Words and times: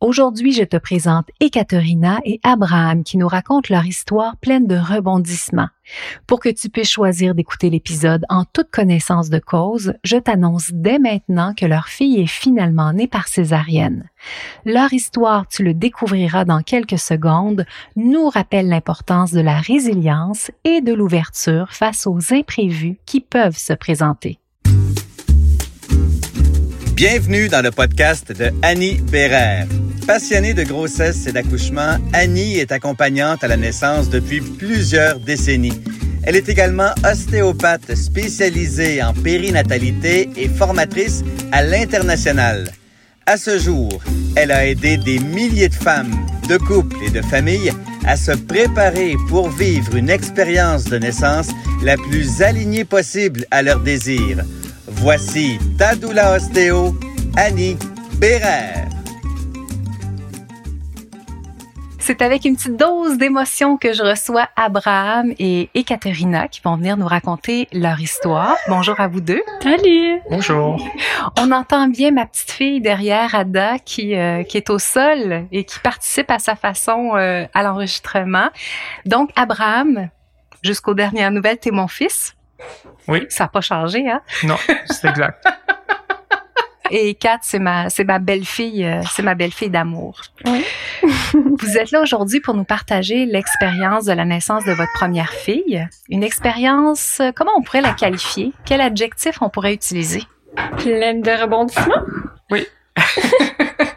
Aujourd'hui, 0.00 0.52
je 0.52 0.64
te 0.64 0.78
présente 0.78 1.28
Ekaterina 1.40 2.20
et 2.24 2.40
Abraham 2.42 3.04
qui 3.04 3.18
nous 3.18 3.28
racontent 3.28 3.68
leur 3.68 3.84
histoire 3.84 4.38
pleine 4.38 4.66
de 4.66 4.76
rebondissements. 4.76 5.68
Pour 6.26 6.40
que 6.40 6.48
tu 6.48 6.70
puisses 6.70 6.88
choisir 6.88 7.34
d'écouter 7.34 7.68
l'épisode 7.68 8.24
en 8.30 8.46
toute 8.46 8.70
connaissance 8.70 9.28
de 9.28 9.38
cause, 9.38 9.92
je 10.02 10.16
t'annonce 10.16 10.70
dès 10.72 10.98
maintenant 10.98 11.52
que 11.52 11.66
leur 11.66 11.88
fille 11.88 12.18
est 12.18 12.26
finalement 12.26 12.94
née 12.94 13.08
par 13.08 13.28
césarienne. 13.28 14.08
Leur 14.64 14.90
histoire, 14.94 15.46
tu 15.48 15.62
le 15.62 15.74
découvriras 15.74 16.46
dans 16.46 16.62
quelques 16.62 16.98
secondes, 16.98 17.66
nous 17.94 18.30
rappelle 18.30 18.70
l'importance 18.70 19.32
de 19.32 19.42
la 19.42 19.58
résilience 19.58 20.50
et 20.64 20.80
de 20.80 20.94
l'ouverture 20.94 21.72
face 21.72 22.06
aux 22.06 22.32
imprévus 22.32 22.96
qui 23.04 23.20
peuvent 23.20 23.58
se 23.58 23.74
présenter. 23.74 24.38
Bienvenue 27.00 27.48
dans 27.48 27.62
le 27.62 27.70
podcast 27.70 28.30
de 28.30 28.50
Annie 28.60 29.00
Bérère. 29.10 29.66
Passionnée 30.06 30.52
de 30.52 30.64
grossesse 30.64 31.26
et 31.26 31.32
d'accouchement, 31.32 31.96
Annie 32.12 32.58
est 32.58 32.72
accompagnante 32.72 33.42
à 33.42 33.48
la 33.48 33.56
naissance 33.56 34.10
depuis 34.10 34.42
plusieurs 34.42 35.18
décennies. 35.18 35.80
Elle 36.24 36.36
est 36.36 36.50
également 36.50 36.90
ostéopathe 37.10 37.94
spécialisée 37.94 39.02
en 39.02 39.14
périnatalité 39.14 40.28
et 40.36 40.50
formatrice 40.50 41.24
à 41.52 41.62
l'international. 41.62 42.70
À 43.24 43.38
ce 43.38 43.58
jour, 43.58 43.88
elle 44.36 44.50
a 44.50 44.66
aidé 44.66 44.98
des 44.98 45.20
milliers 45.20 45.70
de 45.70 45.74
femmes, 45.74 46.14
de 46.50 46.58
couples 46.58 46.98
et 47.02 47.10
de 47.10 47.22
familles 47.22 47.72
à 48.04 48.18
se 48.18 48.32
préparer 48.32 49.14
pour 49.30 49.48
vivre 49.48 49.96
une 49.96 50.10
expérience 50.10 50.84
de 50.84 50.98
naissance 50.98 51.48
la 51.82 51.96
plus 51.96 52.42
alignée 52.42 52.84
possible 52.84 53.46
à 53.50 53.62
leurs 53.62 53.80
désirs. 53.80 54.44
Voici 54.90 55.58
Tadoula 55.78 56.36
Ostéo, 56.36 56.94
Annie 57.36 57.76
Bérère. 58.18 58.86
C'est 61.98 62.22
avec 62.22 62.44
une 62.44 62.56
petite 62.56 62.76
dose 62.76 63.18
d'émotion 63.18 63.76
que 63.76 63.92
je 63.92 64.02
reçois 64.02 64.48
Abraham 64.56 65.32
et 65.38 65.70
Ekaterina 65.74 66.48
qui 66.48 66.60
vont 66.62 66.76
venir 66.76 66.96
nous 66.96 67.06
raconter 67.06 67.68
leur 67.72 68.00
histoire. 68.00 68.56
Bonjour 68.68 68.98
à 68.98 69.06
vous 69.06 69.20
deux. 69.20 69.42
Salut. 69.62 70.20
Bonjour. 70.28 70.84
On 71.38 71.52
entend 71.52 71.86
bien 71.86 72.10
ma 72.10 72.26
petite 72.26 72.50
fille 72.50 72.80
derrière, 72.80 73.34
Ada, 73.34 73.78
qui, 73.78 74.16
euh, 74.16 74.42
qui 74.42 74.56
est 74.56 74.70
au 74.70 74.78
sol 74.78 75.46
et 75.52 75.64
qui 75.64 75.78
participe 75.78 76.30
à 76.30 76.38
sa 76.38 76.56
façon 76.56 77.12
euh, 77.14 77.46
à 77.54 77.62
l'enregistrement. 77.62 78.48
Donc, 79.06 79.30
Abraham, 79.36 80.08
jusqu'aux 80.62 80.94
dernières 80.94 81.30
nouvelles, 81.30 81.58
t'es 81.58 81.70
mon 81.70 81.86
fils. 81.86 82.34
Oui. 83.08 83.26
Ça 83.28 83.44
n'a 83.44 83.48
pas 83.48 83.60
changé, 83.60 84.08
hein? 84.08 84.20
Non, 84.44 84.56
c'est 84.86 85.08
exact. 85.08 85.44
Et 86.92 87.14
Kat, 87.14 87.38
c'est 87.42 87.60
ma, 87.60 87.88
c'est 87.88 88.02
ma 88.02 88.18
belle-fille, 88.18 88.84
euh, 88.84 89.02
c'est 89.08 89.22
ma 89.22 89.36
belle-fille 89.36 89.70
d'amour. 89.70 90.22
Oui. 90.44 90.64
Vous 91.32 91.78
êtes 91.78 91.92
là 91.92 92.02
aujourd'hui 92.02 92.40
pour 92.40 92.54
nous 92.54 92.64
partager 92.64 93.26
l'expérience 93.26 94.06
de 94.06 94.12
la 94.12 94.24
naissance 94.24 94.64
de 94.64 94.72
votre 94.72 94.92
première 94.94 95.30
fille. 95.30 95.86
Une 96.08 96.24
expérience, 96.24 97.18
euh, 97.20 97.30
comment 97.34 97.52
on 97.56 97.62
pourrait 97.62 97.80
la 97.80 97.92
qualifier? 97.92 98.52
Quel 98.64 98.80
adjectif 98.80 99.40
on 99.40 99.50
pourrait 99.50 99.74
utiliser? 99.74 100.24
Pleine 100.78 101.22
de 101.22 101.30
rebondissements? 101.30 102.02
Oui. 102.50 102.66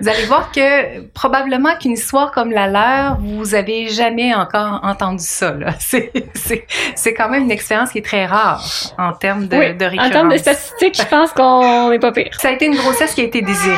Vous 0.00 0.08
allez 0.08 0.24
voir 0.24 0.50
que 0.52 1.00
probablement 1.12 1.74
qu'une 1.80 1.92
histoire 1.92 2.30
comme 2.32 2.50
la 2.50 2.66
leur, 2.66 3.18
vous 3.20 3.54
avez 3.54 3.88
jamais 3.88 4.34
encore 4.34 4.80
entendu 4.82 5.24
ça. 5.24 5.52
Là. 5.52 5.70
C'est, 5.78 6.12
c'est, 6.34 6.66
c'est 6.94 7.14
quand 7.14 7.28
même 7.28 7.44
une 7.44 7.50
expérience 7.50 7.90
qui 7.90 7.98
est 7.98 8.04
très 8.04 8.26
rare 8.26 8.62
en 8.98 9.12
termes 9.12 9.46
de, 9.46 9.56
oui. 9.56 9.74
de 9.74 9.84
récurrence. 9.84 10.08
En 10.08 10.10
termes 10.12 10.32
de 10.32 10.36
statistiques, 10.38 10.96
je 11.00 11.06
pense 11.06 11.32
qu'on 11.32 11.90
n'est 11.90 11.98
pas 11.98 12.12
pire. 12.12 12.30
Ça 12.38 12.48
a 12.48 12.52
été 12.52 12.66
une 12.66 12.76
grossesse 12.76 13.14
qui 13.14 13.20
a 13.22 13.24
été 13.24 13.40
désirée. 13.42 13.74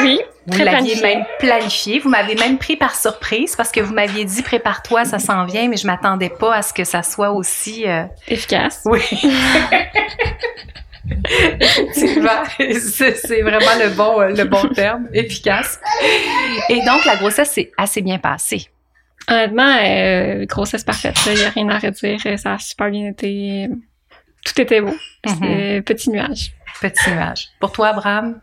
Oui. 0.00 0.20
Vous 0.46 0.62
l'aviez 0.64 1.00
même 1.02 1.24
planifié. 1.38 1.98
Vous 1.98 2.08
m'avez 2.08 2.34
même 2.34 2.56
pris 2.58 2.76
par 2.76 2.94
surprise 2.94 3.54
parce 3.56 3.70
que 3.70 3.80
vous 3.80 3.92
m'aviez 3.92 4.24
dit 4.24 4.42
prépare-toi, 4.42 5.04
ça 5.04 5.18
s'en 5.18 5.44
vient, 5.44 5.68
mais 5.68 5.76
je 5.76 5.86
m'attendais 5.86 6.30
pas 6.30 6.54
à 6.54 6.62
ce 6.62 6.72
que 6.72 6.84
ça 6.84 7.02
soit 7.02 7.30
aussi. 7.32 7.84
euh, 7.86 8.04
Efficace. 8.28 8.80
Oui. 8.86 9.02
Effectivement, 11.60 12.42
c'est 12.56 13.42
vraiment 13.42 13.74
le 13.78 13.94
bon, 13.94 14.20
euh, 14.20 14.28
le 14.28 14.44
bon 14.44 14.68
terme, 14.68 15.08
efficace. 15.12 15.80
Et 16.68 16.82
donc, 16.84 17.04
la 17.04 17.16
grossesse 17.16 17.50
s'est 17.52 17.70
assez 17.76 18.00
bien 18.00 18.18
passée. 18.18 18.68
Honnêtement, 19.28 19.76
euh, 19.82 20.46
grossesse 20.46 20.84
parfaite. 20.84 21.16
Il 21.26 21.34
n'y 21.34 21.44
a 21.44 21.50
rien 21.50 21.68
à 21.68 21.78
redire. 21.78 22.38
Ça 22.38 22.54
a 22.54 22.58
super 22.58 22.90
bien 22.90 23.08
été. 23.08 23.68
Tout 24.44 24.60
était 24.60 24.80
beau. 24.80 24.94
Mhm. 25.26 25.36
C'est 25.40 25.82
Petit 25.84 26.10
nuage. 26.10 26.52
Petit 26.80 27.10
nuage. 27.10 27.48
Pour 27.60 27.72
toi, 27.72 27.88
Abraham? 27.88 28.40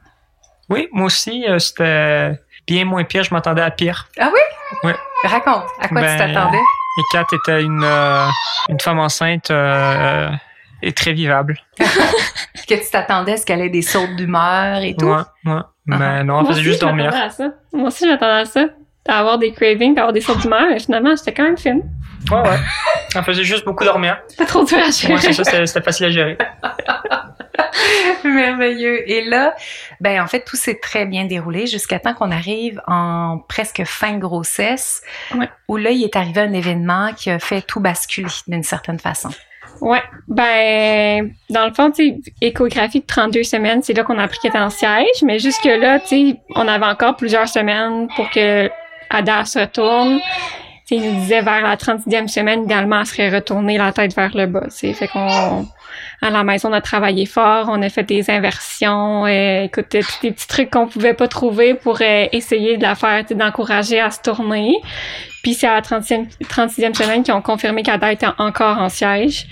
Oui, 0.70 0.88
moi 0.92 1.06
aussi, 1.08 1.46
euh, 1.48 1.58
c'était 1.60 2.40
bien 2.68 2.86
moins 2.86 3.04
pire. 3.04 3.24
Je 3.24 3.34
m'attendais 3.34 3.62
à 3.62 3.72
pire. 3.72 4.08
Ah 4.20 4.30
oui? 4.32 4.40
Oui. 4.84 4.92
Raconte, 5.24 5.64
à 5.80 5.88
quoi 5.88 6.02
tu 6.02 6.08
Ben, 6.08 6.18
t'attendais? 6.34 6.58
Et 6.58 7.02
Kat 7.12 7.26
était 7.34 7.62
une, 7.64 7.84
euh, 7.84 8.28
une 8.70 8.80
femme 8.80 9.00
enceinte 9.00 9.50
et 10.86 10.94
très 10.94 11.12
vivable. 11.14 11.58
Que 12.68 12.74
tu 12.74 12.90
t'attendais 12.92 13.34
à 13.34 13.38
ce 13.38 13.46
qu'elle 13.46 13.62
ait 13.62 13.70
des 13.70 13.84
sautes 13.84 14.16
d'humeur 14.16 14.78
et 14.82 14.96
tout? 14.96 15.06
Ouais, 15.06 15.22
ouais. 15.46 15.60
Mais 15.86 16.24
non, 16.24 16.40
elle 16.40 16.46
Moi 16.46 16.46
faisait 16.46 16.52
aussi, 16.54 16.64
juste 16.64 16.80
je 16.82 16.86
dormir. 16.86 17.06
m'attendais 17.06 17.24
à 17.26 17.30
ça. 17.30 17.50
Moi 17.74 17.88
aussi, 17.90 18.06
je 18.06 18.10
m'attendais 18.10 18.42
à 18.42 18.46
ça. 18.46 18.66
À 19.08 19.20
avoir 19.20 19.38
des 19.38 19.52
cravings, 19.54 19.96
à 19.98 20.02
avoir 20.02 20.14
des 20.14 20.22
sauts 20.22 20.34
d'humeur. 20.34 20.64
Mais 20.72 20.80
finalement, 20.80 21.14
j'étais 21.16 21.32
quand 21.32 21.44
même 21.44 21.60
fine. 21.60 21.84
Ouais, 22.32 22.40
ouais. 22.42 22.58
Elle 23.14 23.24
faisait 23.24 23.44
juste 23.44 23.66
beaucoup 23.66 23.84
dormir. 23.84 24.18
Pas 24.36 24.46
trop 24.48 24.64
dur 24.66 24.80
à 24.80 24.90
gérer. 24.90 25.14
Ouais, 25.14 25.20
c'est 25.20 25.34
ça, 25.34 25.44
c'était 25.44 25.64
c'était 25.68 25.84
facile 25.84 26.08
à 26.08 26.10
gérer. 26.10 26.38
Merveilleux. 28.24 29.08
Et 29.10 29.24
là, 29.26 29.54
ben 30.02 30.22
en 30.24 30.28
fait, 30.28 30.44
tout 30.44 30.56
s'est 30.56 30.80
très 30.82 31.06
bien 31.06 31.26
déroulé 31.26 31.68
jusqu'à 31.68 32.00
temps 32.00 32.14
qu'on 32.14 32.32
arrive 32.32 32.82
en 32.88 33.40
presque 33.48 33.84
fin 33.86 34.14
de 34.14 34.20
grossesse, 34.20 35.04
Ouais. 35.36 35.50
où 35.68 35.78
là, 35.78 35.92
il 35.92 36.04
est 36.04 36.16
arrivé 36.16 36.42
un 36.42 36.54
événement 36.54 37.14
qui 37.14 37.30
a 37.30 37.38
fait 37.40 37.62
tout 37.62 37.80
basculer 37.80 38.28
d'une 38.48 38.64
certaine 38.64 39.00
façon. 39.00 39.30
Ouais, 39.82 40.02
ben 40.28 41.32
dans 41.50 41.66
le 41.66 41.74
fond, 41.74 41.92
tu 41.92 42.22
échographie 42.42 43.02
de 43.02 43.06
32 43.06 43.44
semaines, 43.44 43.82
c'est 43.84 43.94
là 43.94 44.04
qu'on 44.04 44.18
a 44.18 44.24
appris 44.24 44.40
qu'elle 44.40 44.52
était 44.52 44.60
en 44.60 44.70
siège, 44.70 45.24
mais 45.24 45.40
jusque 45.40 45.66
là, 45.66 46.00
tu 46.00 46.36
on 46.56 46.68
avait 46.68 46.86
encore 46.86 47.16
plusieurs 47.16 47.48
semaines 47.48 48.08
pour 48.16 48.30
que 48.30 48.70
Ada 49.10 49.46
se 49.46 49.60
retourne. 49.60 50.20
Tu 50.88 50.98
sais, 51.00 51.04
il 51.04 51.14
nous 51.14 51.20
disait 51.20 51.42
vers 51.42 51.62
la 51.62 51.76
36e 51.76 52.28
semaine, 52.28 52.64
idéalement, 52.64 53.00
elle 53.00 53.06
serait 53.08 53.30
retournée 53.30 53.78
la 53.78 53.92
tête 53.92 54.16
vers 54.16 54.36
le 54.36 54.46
bas. 54.46 54.66
tu 54.66 54.70
sais. 54.72 54.94
Fait 54.94 55.08
qu'on 55.08 55.66
à 56.22 56.30
la 56.30 56.44
maison, 56.44 56.70
on 56.70 56.74
a 56.74 56.82
travaillé 56.82 57.26
fort, 57.26 57.68
on 57.70 57.82
a 57.82 57.90
fait 57.90 58.04
des 58.04 58.30
inversions, 58.30 59.26
euh, 59.26 59.64
écoute, 59.64 59.88
tous 59.90 60.20
des 60.22 60.32
petits 60.32 60.48
trucs 60.48 60.70
qu'on 60.72 60.88
pouvait 60.88 61.14
pas 61.14 61.28
trouver 61.28 61.74
pour 61.74 62.02
euh, 62.02 62.28
essayer 62.32 62.78
de 62.78 62.84
la 62.84 62.96
faire, 62.96 63.24
d'encourager 63.32 64.00
à 64.00 64.12
se 64.12 64.22
tourner. 64.22 64.78
Puis 65.46 65.54
c'est 65.54 65.68
à 65.68 65.76
la 65.76 65.82
30e, 65.82 66.26
36e 66.42 66.96
semaine 66.96 67.22
qu'ils 67.22 67.32
ont 67.32 67.42
confirmé 67.44 67.84
qu'Ada 67.84 68.12
était 68.12 68.26
encore 68.40 68.80
en 68.80 68.90
siège. 68.90 69.46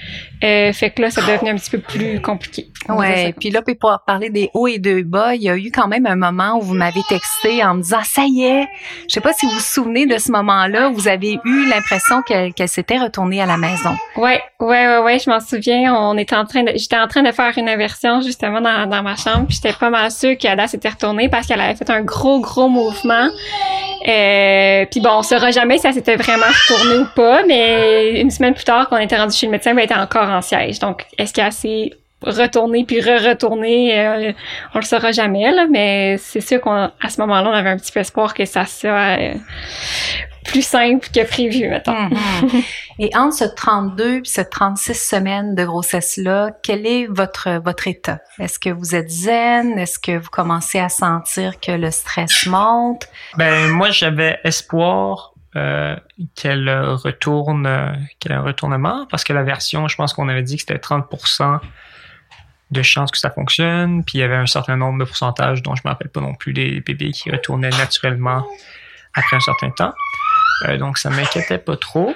Euh, 0.44 0.74
fait 0.74 0.90
que 0.90 1.04
là, 1.04 1.12
ça 1.12 1.22
devenait 1.22 1.52
un 1.52 1.56
petit 1.56 1.70
peu 1.70 1.78
plus 1.78 2.20
compliqué. 2.20 2.68
Ouais. 2.90 3.34
Puis 3.40 3.52
là, 3.52 3.62
puis 3.62 3.76
pour 3.76 3.96
parler 4.06 4.32
des 4.32 4.50
hauts 4.56 4.68
et 4.68 4.80
des 4.80 5.04
bas, 5.04 5.36
il 5.36 5.44
y 5.44 5.50
a 5.50 5.56
eu 5.56 5.70
quand 5.70 5.88
même 5.88 6.08
un 6.08 6.16
moment 6.16 6.58
où 6.58 6.62
vous 6.62 6.74
m'avez 6.74 7.04
texté 7.08 7.64
en 7.64 7.76
me 7.76 7.84
disant 7.84 8.02
ça 8.04 8.24
y 8.26 8.44
est. 8.44 8.68
Je 9.08 9.14
sais 9.14 9.22
pas 9.22 9.34
si 9.34 9.46
vous 9.46 9.52
vous 9.52 9.60
souvenez 9.60 10.08
de 10.08 10.18
ce 10.18 10.32
moment-là 10.32 10.90
où 10.90 10.94
vous 10.96 11.08
avez 11.08 11.40
eu 11.46 11.70
l'impression 11.70 12.24
qu'elle 12.24 12.68
s'était 12.68 12.98
retournée 12.98 13.40
à 13.40 13.46
la 13.46 13.58
maison. 13.58 13.96
Ouais, 14.18 14.42
ouais, 14.62 14.88
ouais, 14.88 14.98
ouais, 14.98 15.20
je 15.20 15.30
m'en 15.30 15.40
souviens. 15.40 15.96
On 15.96 16.18
était 16.18 16.36
en 16.36 16.46
train 16.46 16.66
j'étais 16.76 16.98
en 16.98 17.08
train 17.08 17.22
de 17.22 17.32
faire 17.32 17.56
une 17.56 17.70
inversion 17.70 18.22
justement 18.22 18.62
dans, 18.62 18.90
dans 18.90 19.04
ma 19.04 19.16
chambre, 19.16 19.46
puis 19.48 19.60
j'étais 19.62 19.78
pas 19.78 19.92
mal 19.92 20.10
sûre 20.10 20.36
qu'Ada 20.40 20.66
s'était 20.66 20.90
retournée 20.90 21.30
parce 21.30 21.46
qu'elle 21.46 21.62
avait 21.62 21.76
fait 21.76 21.92
un 21.92 22.02
gros, 22.02 22.40
gros 22.40 22.68
mouvement. 22.68 23.30
Euh, 24.08 24.86
puis 24.92 25.00
bon, 25.00 25.12
on 25.20 25.24
saura 25.24 25.52
jamais 25.52 25.78
si 25.84 25.88
elle 25.88 25.94
s'était 25.96 26.16
vraiment 26.16 26.46
retournée 26.46 27.00
ou 27.00 27.08
pas, 27.14 27.44
mais 27.46 28.22
une 28.22 28.32
semaine 28.32 28.54
plus 28.54 28.64
tard, 28.64 28.88
quand 28.88 28.96
on 28.96 29.02
était 29.02 29.18
rendu 29.18 29.36
chez 29.36 29.48
le 29.48 29.52
médecin, 29.52 29.74
ben, 29.74 29.80
elle 29.80 29.86
était 29.86 29.96
encore 29.96 30.30
en 30.30 30.42
siège. 30.42 30.80
Donc, 30.80 31.06
est-ce 31.18 31.34
qu'elle 31.34 31.52
s'est 31.52 31.92
retournée 32.22 32.86
puis 32.86 33.02
re-retournée, 33.02 34.00
euh, 34.00 34.32
on 34.74 34.80
le 34.80 34.86
saura 34.86 35.12
jamais, 35.12 35.52
là, 35.52 35.68
mais 35.70 36.16
c'est 36.20 36.40
sûr 36.40 36.62
qu'à 36.62 37.10
ce 37.10 37.20
moment-là, 37.20 37.50
on 37.50 37.54
avait 37.54 37.72
un 37.72 37.78
petit 37.78 37.92
peu 37.92 38.00
espoir 38.00 38.34
que 38.34 38.46
ça 38.46 38.66
soit 38.66 39.20
euh, 39.20 39.34
plus 40.46 40.66
simple 40.66 41.06
que 41.14 41.28
prévu, 41.28 41.68
mettons. 41.68 41.92
Mhm. 41.92 42.64
Et 43.00 43.10
entre 43.18 43.36
ce 43.36 43.44
32 43.44 44.18
et 44.18 44.22
ce 44.24 44.40
36 44.40 44.94
semaines 44.94 45.56
de 45.56 45.66
grossesse-là, 45.66 46.52
quel 46.62 46.86
est 46.86 47.08
votre, 47.10 47.60
votre 47.62 47.88
état? 47.90 48.20
Est-ce 48.40 48.60
que 48.60 48.70
vous 48.70 48.96
êtes 48.96 49.10
zen? 49.10 49.80
Est-ce 49.80 49.98
que 49.98 50.18
vous 50.18 50.30
commencez 50.30 50.80
à 50.80 50.90
sentir 50.90 51.60
que 51.60 51.72
le 51.72 51.90
stress 51.90 52.46
monte? 52.46 53.08
Ben, 53.36 53.68
moi, 53.70 53.90
j'avais 53.90 54.40
espoir 54.44 55.33
euh, 55.56 55.96
qu'elle 56.36 56.68
retourne, 56.70 57.68
euh, 57.68 57.94
qu'elle 58.20 58.32
ait 58.32 58.36
un 58.36 58.42
retournement, 58.42 59.06
parce 59.12 59.24
que 59.24 59.34
la 59.34 59.44
version, 59.44 59.88
je 59.88 59.96
pense 59.96 60.14
qu'on 60.14 60.28
avait 60.28 60.42
dit 60.42 60.56
que 60.56 60.62
c'était 60.62 60.78
30% 60.78 61.60
de 62.72 62.82
chances 62.82 63.12
que 63.12 63.20
ça 63.20 63.30
fonctionne, 63.30 64.04
puis 64.04 64.18
il 64.18 64.22
y 64.22 64.24
avait 64.24 64.36
un 64.36 64.48
certain 64.48 64.78
nombre 64.78 64.98
de 64.98 65.06
pourcentages 65.06 65.62
dont 65.62 65.76
je 65.76 65.82
ne 65.84 65.90
me 65.90 65.94
rappelle 65.94 66.10
pas 66.10 66.22
non 66.22 66.34
plus 66.34 66.54
des 66.54 66.82
bébés 66.82 67.12
qui 67.12 67.30
retournaient 67.30 67.70
naturellement 67.70 68.48
après 69.14 69.36
un 69.36 69.42
certain 69.42 69.70
temps. 69.70 69.94
Euh, 70.66 70.78
donc, 70.78 70.98
ça 70.98 71.12
m'inquiétait 71.12 71.60
pas 71.60 71.78
trop. 71.78 72.16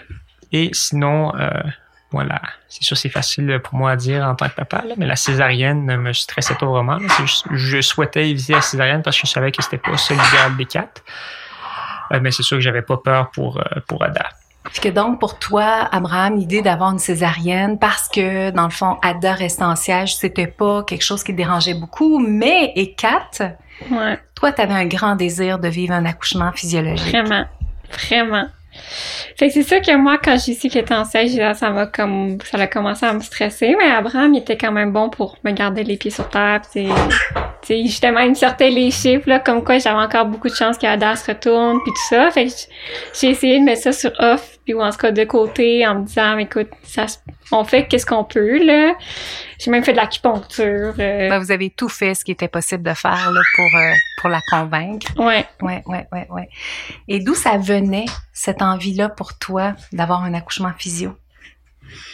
Et 0.51 0.71
sinon, 0.73 1.33
voilà, 2.09 2.41
c'est 2.69 2.83
sûr, 2.83 2.97
c'est 2.97 3.09
facile 3.09 3.59
pour 3.63 3.75
moi 3.75 3.91
à 3.91 3.95
dire 3.97 4.23
en 4.23 4.33
tant 4.33 4.47
que 4.47 4.55
papa, 4.55 4.83
mais 4.97 5.05
la 5.05 5.17
césarienne 5.17 5.85
ne 5.85 5.97
me 5.97 6.13
stressait 6.13 6.55
pas 6.55 6.65
vraiment. 6.65 6.97
je 7.51 7.81
souhaitais 7.81 8.29
éviter 8.29 8.53
la 8.53 8.61
césarienne 8.61 9.03
parce 9.03 9.19
que 9.19 9.27
je 9.27 9.31
savais 9.31 9.51
que 9.51 9.61
c'était 9.61 9.77
pas 9.77 9.97
ça 9.97 10.15
des 10.57 10.65
quatre. 10.65 11.03
Euh, 12.11 12.19
mais 12.21 12.31
c'est 12.31 12.43
sûr 12.43 12.57
que 12.57 12.61
j'avais 12.61 12.81
pas 12.81 12.97
peur 12.97 13.31
pour, 13.31 13.59
euh, 13.59 13.79
pour 13.87 14.03
Ada. 14.03 14.29
Puis 14.71 14.81
que 14.81 14.89
donc, 14.89 15.19
pour 15.19 15.39
toi, 15.39 15.87
Abraham, 15.91 16.37
l'idée 16.37 16.61
d'avoir 16.61 16.91
une 16.91 16.99
césarienne, 16.99 17.79
parce 17.79 18.09
que, 18.09 18.51
dans 18.51 18.65
le 18.65 18.69
fond, 18.69 18.97
Ada 19.01 19.33
restait 19.33 19.63
en 19.63 19.75
siège, 19.75 20.15
c'était 20.17 20.47
pas 20.47 20.83
quelque 20.83 21.03
chose 21.03 21.23
qui 21.23 21.31
te 21.31 21.37
dérangeait 21.37 21.73
beaucoup, 21.73 22.19
mais, 22.19 22.73
et 22.75 22.93
Kat, 22.93 23.29
ouais. 23.89 24.19
toi, 24.35 24.51
tu 24.51 24.61
avais 24.61 24.73
un 24.73 24.85
grand 24.85 25.15
désir 25.15 25.59
de 25.59 25.69
vivre 25.69 25.93
un 25.93 26.05
accouchement 26.05 26.51
physiologique. 26.51 27.15
Vraiment. 27.15 27.45
Vraiment. 27.91 28.47
C'est 29.35 29.63
sûr 29.63 29.81
que 29.81 29.95
moi, 29.95 30.17
quand 30.23 30.37
j'ai 30.43 30.53
su 30.53 30.67
qu'il 30.69 30.81
était 30.81 30.93
en 30.93 31.05
siège, 31.05 31.39
ça 31.55 31.69
m'a 31.69 31.85
comme, 31.85 32.37
ça 32.43 32.57
a 32.57 32.67
commencé 32.67 33.05
à 33.05 33.13
me 33.13 33.19
stresser, 33.19 33.75
mais 33.77 33.89
Abraham, 33.89 34.33
il 34.33 34.39
était 34.39 34.57
quand 34.57 34.71
même 34.71 34.91
bon 34.91 35.09
pour 35.09 35.37
me 35.43 35.51
garder 35.51 35.83
les 35.83 35.97
pieds 35.97 36.11
sur 36.11 36.27
terre, 36.29 36.61
tu 36.71 36.87
sais, 37.63 37.83
justement, 37.83 38.19
il 38.21 38.29
me 38.29 38.35
sortait 38.35 38.69
les 38.69 38.91
chiffres, 38.91 39.27
là, 39.29 39.39
comme 39.39 39.63
quoi 39.63 39.77
j'avais 39.77 39.99
encore 39.99 40.25
beaucoup 40.25 40.49
de 40.49 40.55
chance 40.55 40.77
qu'Ada 40.77 41.15
se 41.15 41.31
retourne, 41.31 41.79
puis 41.83 41.91
tout 41.91 42.15
ça. 42.15 42.31
Fait 42.31 42.47
que 42.47 42.51
j'ai 43.19 43.29
essayé 43.29 43.59
de 43.59 43.63
mettre 43.63 43.83
ça 43.83 43.91
sur 43.91 44.11
off, 44.19 44.56
puis 44.67 44.73
ou 44.73 44.81
en 44.81 44.91
tout 44.91 44.97
cas 44.97 45.13
de 45.13 45.23
côté, 45.23 45.87
en 45.87 46.01
me 46.01 46.05
disant, 46.05 46.37
écoute, 46.39 46.67
ça, 46.83 47.05
on 47.53 47.63
fait 47.63 47.87
qu'est-ce 47.87 48.05
qu'on 48.05 48.25
peut, 48.25 48.61
là. 48.65 48.95
J'ai 49.57 49.71
même 49.71 49.81
fait 49.81 49.93
de 49.93 49.97
l'acupuncture. 49.97 50.93
Euh. 50.99 51.29
Ben, 51.29 51.39
vous 51.39 51.53
avez 51.53 51.69
tout 51.69 51.87
fait 51.87 52.13
ce 52.13 52.25
qui 52.25 52.31
était 52.31 52.49
possible 52.49 52.83
de 52.83 52.93
faire, 52.93 53.31
là, 53.31 53.39
pour, 53.55 53.79
euh, 53.79 53.93
pour 54.19 54.29
la 54.29 54.41
convaincre. 54.51 55.07
Ouais. 55.17 55.45
Ouais, 55.61 55.83
ouais, 55.85 56.05
ouais, 56.11 56.27
ouais. 56.29 56.49
Et 57.07 57.21
d'où 57.21 57.33
ça 57.33 57.57
venait, 57.57 58.07
cette 58.33 58.61
envie-là 58.61 59.07
pour 59.07 59.37
toi 59.37 59.73
d'avoir 59.93 60.25
un 60.25 60.33
accouchement 60.33 60.73
physio? 60.77 61.15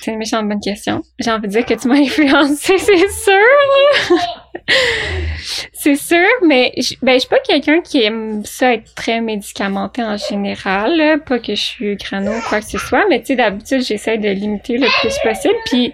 C'est 0.01 0.11
une 0.11 0.19
méchante 0.19 0.47
bonne 0.47 0.59
question. 0.59 1.01
J'ai 1.17 1.31
envie 1.31 1.47
de 1.47 1.53
dire 1.53 1.65
que 1.65 1.73
tu 1.73 1.87
m'as 1.87 1.95
influencé, 2.01 2.77
c'est 2.77 3.09
sûr. 3.09 4.19
c'est 5.73 5.95
sûr, 5.95 6.27
mais 6.45 6.71
je, 6.77 6.95
ben, 7.01 7.19
suis 7.19 7.29
pas 7.29 7.39
quelqu'un 7.39 7.81
qui 7.81 8.03
aime 8.03 8.45
ça 8.45 8.73
être 8.73 8.93
très 8.95 9.21
médicamenté 9.21 10.03
en 10.03 10.17
général. 10.17 11.21
Pas 11.25 11.39
que 11.39 11.55
je 11.55 11.61
suis 11.61 11.95
grano 11.97 12.31
ou 12.31 12.41
quoi 12.47 12.59
que 12.59 12.65
ce 12.65 12.77
soit, 12.77 13.05
mais 13.09 13.19
tu 13.19 13.27
sais, 13.27 13.35
d'habitude, 13.35 13.81
j'essaie 13.81 14.17
de 14.17 14.29
limiter 14.29 14.77
le 14.77 14.87
plus 15.01 15.17
possible. 15.23 15.55
Puis, 15.65 15.93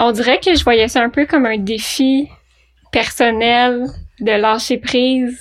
on 0.00 0.12
dirait 0.12 0.40
que 0.40 0.54
je 0.54 0.64
voyais 0.64 0.88
ça 0.88 1.02
un 1.02 1.10
peu 1.10 1.26
comme 1.26 1.46
un 1.46 1.58
défi 1.58 2.28
personnel 2.92 3.86
de 4.20 4.32
lâcher 4.32 4.78
prise. 4.78 5.40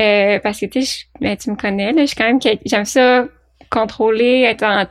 Euh, 0.00 0.38
parce 0.42 0.60
que, 0.60 0.66
tu 0.66 0.82
sais, 0.82 1.04
ben, 1.20 1.36
tu 1.36 1.50
me 1.50 1.56
connais, 1.56 1.92
là, 1.92 2.02
je 2.02 2.06
suis 2.06 2.16
quand 2.16 2.26
même... 2.26 2.40
J'aime 2.64 2.84
ça 2.84 3.26
contrôler, 3.70 4.42
être 4.42 4.64
en, 4.64 4.84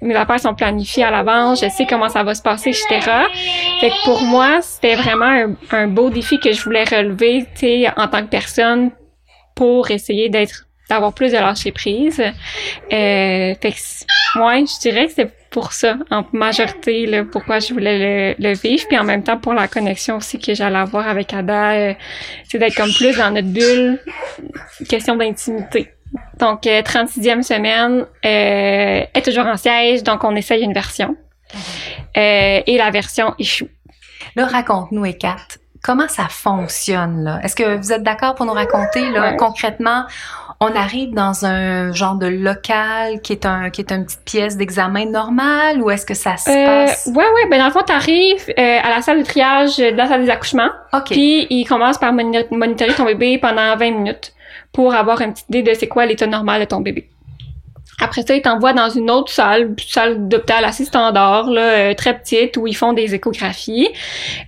mes 0.00 0.14
affaires 0.14 0.40
sont 0.40 0.54
planifiées 0.54 1.04
à 1.04 1.10
l'avance, 1.10 1.60
je 1.60 1.68
sais 1.68 1.86
comment 1.86 2.08
ça 2.08 2.22
va 2.22 2.34
se 2.34 2.42
passer, 2.42 2.70
etc. 2.70 3.10
Fait 3.80 3.90
que 3.90 4.04
pour 4.04 4.22
moi, 4.22 4.60
c'était 4.62 4.94
vraiment 4.94 5.54
un, 5.70 5.88
beau 5.88 6.10
défi 6.10 6.38
que 6.38 6.52
je 6.52 6.62
voulais 6.62 6.84
relever, 6.84 7.46
tu 7.54 7.60
sais, 7.60 7.88
en 7.96 8.08
tant 8.08 8.22
que 8.22 8.28
personne 8.28 8.90
pour 9.54 9.90
essayer 9.90 10.28
d'être 10.28 10.66
d'avoir 10.88 11.12
plus 11.12 11.32
de 11.32 11.36
lâcher 11.36 11.70
prise. 11.70 12.20
Euh, 12.20 12.32
fait 12.90 13.58
que, 13.60 14.40
ouais, 14.40 14.64
je 14.64 14.80
dirais 14.80 15.06
que 15.06 15.12
c'est 15.12 15.30
pour 15.50 15.72
ça, 15.72 15.98
en 16.10 16.24
majorité, 16.32 17.06
là, 17.06 17.24
pourquoi 17.24 17.58
je 17.58 17.72
voulais 17.72 18.36
le, 18.38 18.54
vivre, 18.54 18.84
puis 18.88 18.98
en 18.98 19.04
même 19.04 19.22
temps 19.22 19.38
pour 19.38 19.54
la 19.54 19.68
connexion 19.68 20.16
aussi 20.16 20.38
que 20.38 20.54
j'allais 20.54 20.78
avoir 20.78 21.08
avec 21.08 21.32
Ada, 21.32 21.72
euh, 21.72 21.94
c'est 22.44 22.58
d'être 22.58 22.74
comme 22.74 22.92
plus 22.92 23.16
dans 23.16 23.30
notre 23.30 23.48
bulle, 23.48 23.98
question 24.88 25.16
d'intimité. 25.16 25.92
Donc, 26.38 26.62
36e 26.62 27.38
euh, 27.38 27.42
semaine 27.42 28.06
euh, 28.24 29.04
est 29.14 29.24
toujours 29.24 29.46
en 29.46 29.56
siège, 29.56 30.02
donc 30.02 30.24
on 30.24 30.34
essaye 30.36 30.62
une 30.62 30.72
version. 30.72 31.16
Euh, 32.16 32.60
et 32.66 32.76
la 32.78 32.90
version 32.90 33.34
échoue. 33.38 33.68
Là, 34.36 34.46
raconte-nous, 34.46 35.04
Ekat, 35.04 35.36
comment 35.82 36.08
ça 36.08 36.26
fonctionne, 36.28 37.24
là? 37.24 37.40
Est-ce 37.42 37.56
que 37.56 37.76
vous 37.76 37.92
êtes 37.92 38.02
d'accord 38.02 38.34
pour 38.34 38.46
nous 38.46 38.52
raconter, 38.52 39.10
là, 39.10 39.32
concrètement, 39.34 40.04
on 40.60 40.74
arrive 40.74 41.14
dans 41.14 41.44
un 41.44 41.92
genre 41.92 42.16
de 42.16 42.26
local 42.26 43.20
qui 43.22 43.32
est 43.32 43.46
un 43.46 43.70
qui 43.70 43.80
est 43.80 43.92
une 43.92 44.04
petite 44.04 44.24
pièce 44.24 44.56
d'examen 44.56 45.06
normale 45.06 45.80
ou 45.80 45.88
est-ce 45.88 46.04
que 46.04 46.14
ça 46.14 46.36
se 46.36 46.46
passe? 46.46 47.06
Ouais 47.06 47.14
ouais, 47.14 47.48
ben 47.48 47.60
dans 47.60 47.66
le 47.66 47.70
fond 47.70 47.84
tu 47.86 47.92
arrives 47.92 48.44
à 48.56 48.90
la 48.90 49.00
salle 49.00 49.20
de 49.20 49.24
triage 49.24 49.76
de 49.76 49.96
la 49.96 50.08
salle 50.08 50.24
des 50.24 50.30
accouchements. 50.30 50.70
OK. 50.92 51.10
Puis 51.10 51.46
ils 51.48 51.64
commencent 51.64 51.98
par 51.98 52.12
monitorer 52.12 52.92
ton 52.94 53.04
bébé 53.04 53.38
pendant 53.38 53.76
20 53.76 53.90
minutes 53.92 54.32
pour 54.72 54.94
avoir 54.94 55.20
une 55.20 55.32
petite 55.32 55.48
idée 55.48 55.62
de 55.62 55.74
c'est 55.74 55.88
quoi 55.88 56.06
l'état 56.06 56.26
normal 56.26 56.60
de 56.60 56.66
ton 56.66 56.80
bébé. 56.80 57.08
Après 58.00 58.22
ça, 58.22 58.34
ils 58.34 58.42
t'envoient 58.42 58.72
dans 58.72 58.90
une 58.90 59.10
autre 59.10 59.32
salle, 59.32 59.74
salle 59.88 60.28
d'hôpital 60.28 60.64
assez 60.64 60.84
standard, 60.84 61.50
là, 61.50 61.60
euh, 61.62 61.94
très 61.94 62.16
petite, 62.16 62.56
où 62.56 62.68
ils 62.68 62.76
font 62.76 62.92
des 62.92 63.14
échographies. 63.14 63.88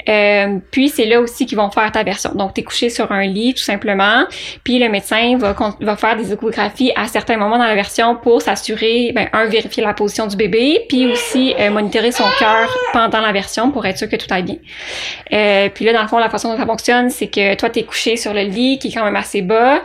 Euh, 0.08 0.58
puis 0.70 0.88
c'est 0.88 1.06
là 1.06 1.20
aussi 1.20 1.46
qu'ils 1.46 1.58
vont 1.58 1.70
faire 1.70 1.90
ta 1.90 2.04
version. 2.04 2.30
Donc, 2.34 2.54
tu 2.54 2.60
es 2.60 2.64
couché 2.64 2.90
sur 2.90 3.10
un 3.10 3.26
lit, 3.26 3.54
tout 3.54 3.62
simplement. 3.62 4.24
Puis 4.62 4.78
le 4.78 4.88
médecin 4.88 5.36
va, 5.36 5.56
va 5.80 5.96
faire 5.96 6.16
des 6.16 6.32
échographies 6.32 6.92
à 6.94 7.08
certains 7.08 7.36
moments 7.36 7.58
dans 7.58 7.64
la 7.64 7.74
version 7.74 8.14
pour 8.14 8.40
s'assurer, 8.40 9.10
ben, 9.14 9.28
un, 9.32 9.46
vérifier 9.46 9.82
la 9.82 9.94
position 9.94 10.28
du 10.28 10.36
bébé, 10.36 10.84
puis 10.88 11.10
aussi 11.10 11.52
euh, 11.58 11.70
monitorer 11.70 12.12
son 12.12 12.24
cœur 12.38 12.72
pendant 12.92 13.20
la 13.20 13.32
version 13.32 13.72
pour 13.72 13.84
être 13.84 13.98
sûr 13.98 14.08
que 14.08 14.16
tout 14.16 14.26
aille 14.30 14.44
bien. 14.44 14.56
Euh, 15.32 15.68
puis 15.74 15.84
là, 15.84 15.92
dans 15.92 16.02
le 16.02 16.08
fond, 16.08 16.18
la 16.18 16.30
façon 16.30 16.52
dont 16.52 16.56
ça 16.56 16.66
fonctionne, 16.66 17.10
c'est 17.10 17.26
que 17.26 17.56
toi, 17.56 17.68
tu 17.68 17.80
es 17.80 17.82
couché 17.82 18.16
sur 18.16 18.32
le 18.32 18.42
lit, 18.42 18.78
qui 18.78 18.88
est 18.88 18.92
quand 18.92 19.04
même 19.04 19.16
assez 19.16 19.42
bas. 19.42 19.80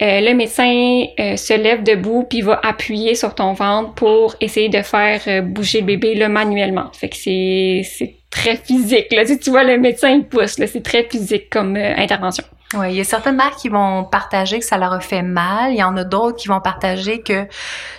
le 0.00 0.32
médecin 0.32 1.04
se 1.18 1.54
lève 1.54 1.82
debout, 1.82 2.26
puis 2.28 2.40
va 2.40 2.58
appuyer 2.62 3.01
sur 3.14 3.34
ton 3.34 3.52
ventre 3.52 3.92
pour 3.94 4.36
essayer 4.40 4.68
de 4.68 4.82
faire 4.82 5.20
euh, 5.26 5.42
bouger 5.42 5.80
le 5.80 5.86
bébé 5.86 6.14
là, 6.14 6.28
manuellement. 6.28 6.90
Fait 6.92 7.08
que 7.08 7.16
c'est, 7.16 7.82
c'est 7.84 8.16
très 8.30 8.56
physique. 8.56 9.12
Là. 9.12 9.24
Tu, 9.24 9.38
tu 9.38 9.50
vois, 9.50 9.64
le 9.64 9.78
médecin 9.78 10.10
il 10.10 10.24
pousse. 10.24 10.58
Là, 10.58 10.66
c'est 10.66 10.82
très 10.82 11.04
physique 11.04 11.50
comme 11.50 11.76
euh, 11.76 11.94
intervention. 11.96 12.44
Oui, 12.74 12.92
il 12.92 12.96
y 12.96 13.00
a 13.00 13.04
certaines 13.04 13.36
mères 13.36 13.56
qui 13.56 13.68
vont 13.68 14.04
partager 14.04 14.58
que 14.58 14.64
ça 14.64 14.78
leur 14.78 14.92
a 14.92 15.00
fait 15.00 15.22
mal. 15.22 15.72
Il 15.72 15.78
y 15.78 15.82
en 15.82 15.96
a 15.96 16.04
d'autres 16.04 16.38
qui 16.38 16.48
vont 16.48 16.60
partager 16.60 17.20
que 17.20 17.46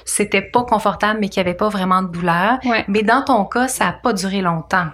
c'était 0.04 0.42
pas 0.42 0.64
confortable, 0.64 1.20
mais 1.22 1.30
qu'il 1.30 1.44
n'y 1.44 1.48
avait 1.48 1.58
pas 1.58 1.70
vraiment 1.70 2.02
de 2.02 2.08
douleur. 2.08 2.58
Mais 2.88 3.04
dans 3.04 3.24
ton 3.24 3.46
cas, 3.46 3.68
ça 3.68 3.86
n'a 3.86 3.94
pas 3.94 4.14
duré 4.14 4.42
longtemps. 4.42 4.88